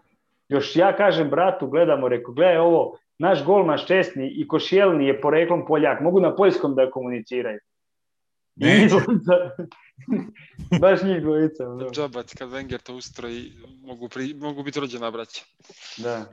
Još 0.49 0.76
ja 0.76 0.95
kažem 0.95 1.30
bratu, 1.30 1.67
gledamo, 1.67 2.07
reko, 2.07 2.31
gledaj 2.31 2.57
ovo, 2.57 2.81
naš 3.17 3.45
golman 3.45 3.77
Ščesni 3.77 4.30
i 4.30 4.47
Košijelni 4.47 5.07
je 5.07 5.22
poreklom 5.22 5.65
Poljak, 5.65 6.01
mogu 6.01 6.19
na 6.19 6.35
poljskom 6.35 6.76
da 6.76 6.91
komuniciraju. 6.91 7.59
Izgleda- 8.55 9.51
Baš 10.81 11.03
njih 11.03 11.22
dvojica. 11.22 11.69
ono. 11.69 11.89
Džabac, 11.89 12.34
kad 12.34 12.49
Wenger 12.49 12.80
to 12.80 12.95
ustroji, 12.95 13.51
mogu, 13.81 14.09
pri, 14.09 14.34
mogu 14.34 14.63
biti 14.63 14.80
rođena 14.80 15.11
braća. 15.11 15.41
Da. 15.97 16.26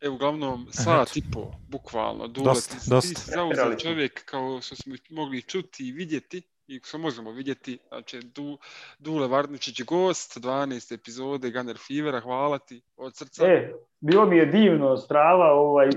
E, 0.00 0.08
uglavnom, 0.08 0.66
sat 0.70 1.16
i 1.16 1.22
po, 1.32 1.40
bukvalno, 1.68 2.28
Dule, 2.28 2.44
Dosta, 2.44 2.74
ti, 2.74 2.90
dosta. 2.90 3.08
ti 3.08 3.20
si 3.20 3.30
zauzet 3.30 3.80
čovjek 3.80 4.24
kao 4.24 4.60
što 4.60 4.76
smo 4.76 4.94
mogli 5.10 5.42
čuti 5.42 5.88
i 5.88 5.92
vidjeti, 5.92 6.42
i 6.66 6.80
što 6.84 6.98
možemo 6.98 7.30
vidjeti, 7.30 7.78
znači 7.88 8.20
du, 8.20 8.58
Dule 8.98 9.28
Varničić 9.28 9.82
gost, 9.82 10.38
12 10.38 10.94
epizode 10.94 11.50
Gunner 11.50 11.78
Fevera, 11.88 12.20
hvala 12.20 12.58
ti 12.58 12.82
od 12.96 13.16
srca. 13.16 13.46
E, 13.46 13.72
bilo 14.00 14.26
mi 14.26 14.36
je 14.36 14.46
divno, 14.46 14.96
strava, 14.96 15.52
ovaj, 15.52 15.88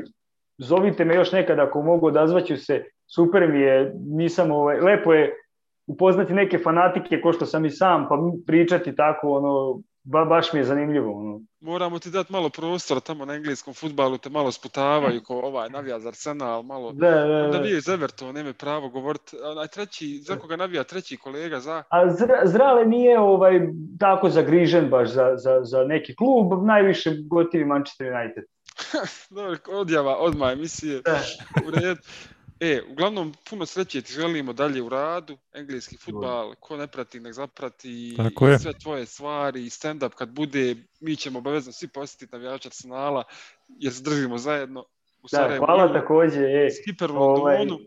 zovite 0.58 1.06
me 1.06 1.16
još 1.16 1.32
nekad 1.32 1.60
ako 1.60 1.82
mogu, 1.82 2.08
odazvaću 2.08 2.58
se, 2.58 2.84
super 3.08 3.48
mi 3.48 3.60
je, 3.60 3.94
nisam, 3.96 4.52
ovaj, 4.52 4.80
lepo 4.80 5.14
je 5.14 5.36
upoznati 5.88 6.34
neke 6.34 6.58
fanatike 6.58 7.22
ko 7.22 7.34
što 7.34 7.46
sam 7.46 7.66
i 7.66 7.70
sam, 7.70 8.08
pa 8.10 8.18
pričati 8.48 8.96
tako, 8.96 9.32
ono, 9.32 9.82
ba, 10.06 10.26
baš 10.26 10.54
mi 10.54 10.60
je 10.60 10.64
zanimljivo. 10.64 11.20
Ono. 11.20 11.42
Moramo 11.60 12.00
ti 12.00 12.10
dati 12.10 12.32
malo 12.32 12.50
prostora 12.50 13.00
tamo 13.00 13.26
na 13.26 13.34
engleskom 13.34 13.74
futbalu, 13.74 14.18
te 14.18 14.30
malo 14.30 14.52
sputavaju 14.52 15.22
ko 15.24 15.40
ovaj 15.40 15.70
navija 15.70 16.00
za 16.00 16.08
Arsenal, 16.08 16.64
malo... 16.64 16.92
Da, 16.92 17.10
da, 17.12 17.26
da. 17.26 17.48
Navija 17.48 17.78
iz 17.78 17.90
Everton, 17.90 18.36
nema 18.36 18.54
pravo 18.54 18.90
govoriti. 18.90 19.38
Onaj 19.44 19.68
treći, 19.68 20.20
za 20.22 20.36
koga 20.36 20.56
navija 20.56 20.84
treći 20.84 21.18
kolega, 21.18 21.60
za... 21.60 21.84
A 21.90 22.10
Zra, 22.10 22.42
Zrale 22.44 22.86
nije 22.86 23.20
ovaj, 23.20 23.60
tako 24.00 24.30
zagrižen 24.30 24.90
baš 24.90 25.10
za, 25.10 25.34
za, 25.36 25.60
za 25.64 25.84
neki 25.84 26.16
klub, 26.16 26.66
najviše 26.66 27.12
gotivi 27.30 27.66
Manchester 27.66 28.14
United. 28.14 28.44
Dobro, 29.36 29.58
odjava 29.80 30.18
odmah 30.18 30.54
emisije. 30.54 31.02
Da. 31.02 31.20
U 31.68 31.72
redu. 31.72 32.02
E, 32.60 32.82
uglavnom, 32.90 33.34
puno 33.50 33.66
sreće 33.66 34.02
ti 34.02 34.14
želimo 34.14 34.54
dalje 34.54 34.82
u 34.82 34.90
radu, 34.90 35.38
engleski 35.54 35.98
futbal, 35.98 36.54
ko 36.56 36.78
ne 36.78 36.88
prati, 36.88 37.20
nek 37.20 37.34
zaprati 37.34 38.14
Tako 38.18 38.48
je. 38.48 38.60
sve 38.60 38.74
tvoje 38.74 39.06
stvari, 39.06 39.60
stand-up 39.62 40.10
kad 40.10 40.30
bude, 40.30 40.76
mi 41.00 41.16
ćemo 41.16 41.40
obavezno 41.40 41.72
svi 41.72 41.88
posjetiti 41.88 42.32
navijača 42.32 42.68
Arsenala, 42.68 43.24
jer 43.70 43.94
se 43.94 44.04
držimo 44.04 44.38
zajedno 44.38 44.80
u 44.80 44.86
Da, 45.24 45.28
Sarajevu. 45.28 45.66
hvala 45.66 45.94
takođe. 45.94 46.40
E, 46.42 46.68
Skipper 46.74 47.12
u 47.12 47.16
Ovaj- 47.16 47.58
Londonu. 47.58 47.80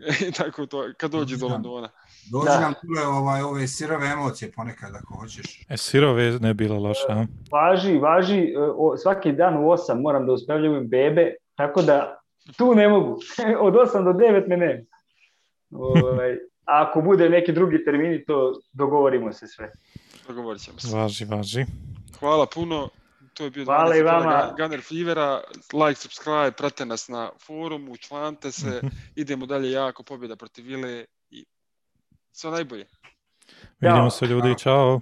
I 0.28 0.32
tako 0.32 0.66
to, 0.66 0.84
kad 0.96 1.10
dođe 1.10 1.36
do 1.36 1.48
Da. 1.48 1.54
Londona. 1.54 1.88
Dođi 2.32 2.46
Da. 2.46 2.60
nam 2.60 2.74
tule 2.74 3.06
ovaj, 3.08 3.42
ove 3.42 3.68
sirove 3.68 4.06
emocije 4.06 4.52
ponekad 4.52 4.94
ako 4.94 5.14
hoćeš. 5.14 5.64
E, 5.68 5.76
sirove 5.76 6.30
ne 6.30 6.54
bilo 6.54 6.78
loše, 6.78 7.06
a? 7.08 7.26
važi, 7.52 7.98
važi, 7.98 8.38
e, 8.38 8.58
o, 8.76 8.96
svaki 8.96 9.32
dan 9.32 9.56
u 9.56 9.60
8 9.60 10.00
moram 10.00 10.26
da 10.26 10.32
uspavljujem 10.32 10.88
bebe, 10.88 11.34
tako 11.54 11.82
da 11.82 12.19
tu 12.56 12.74
ne 12.74 12.88
mogu. 12.88 13.18
Od 13.66 13.74
8 13.74 14.04
do 14.04 14.10
9 14.10 14.48
me 14.48 14.56
nema. 14.56 14.82
Ovaj, 15.70 16.32
a 16.64 16.82
ako 16.82 17.00
bude 17.00 17.28
neki 17.28 17.52
drugi 17.52 17.84
termini, 17.84 18.24
to 18.24 18.60
dogovorimo 18.72 19.32
se 19.32 19.46
sve. 19.46 19.72
Dogovorit 20.28 20.62
ćemo 20.62 20.78
se. 20.78 20.96
Važi, 20.96 21.24
važi. 21.24 21.64
Hvala 22.18 22.46
puno. 22.46 22.88
To 23.34 23.44
je 23.44 23.50
bio 23.50 23.64
Hvala 23.64 23.94
12. 23.94 23.98
i 23.98 24.02
vama. 24.02 24.54
Gunner 24.56 24.80
Fevera. 24.80 25.42
Like, 25.72 26.00
subscribe, 26.00 26.52
prate 26.52 26.86
nas 26.86 27.08
na 27.08 27.30
forumu, 27.46 27.96
člante 27.96 28.52
se. 28.52 28.80
Idemo 29.22 29.46
dalje 29.46 29.70
jako, 29.70 30.02
pobjeda 30.02 30.36
protiv 30.36 30.66
Vile 30.66 31.04
i 31.30 31.44
sve 32.32 32.50
najbolje. 32.50 32.86
Vidimo 33.80 34.10
se 34.10 34.26
ljudi, 34.26 34.54
čao. 34.58 35.00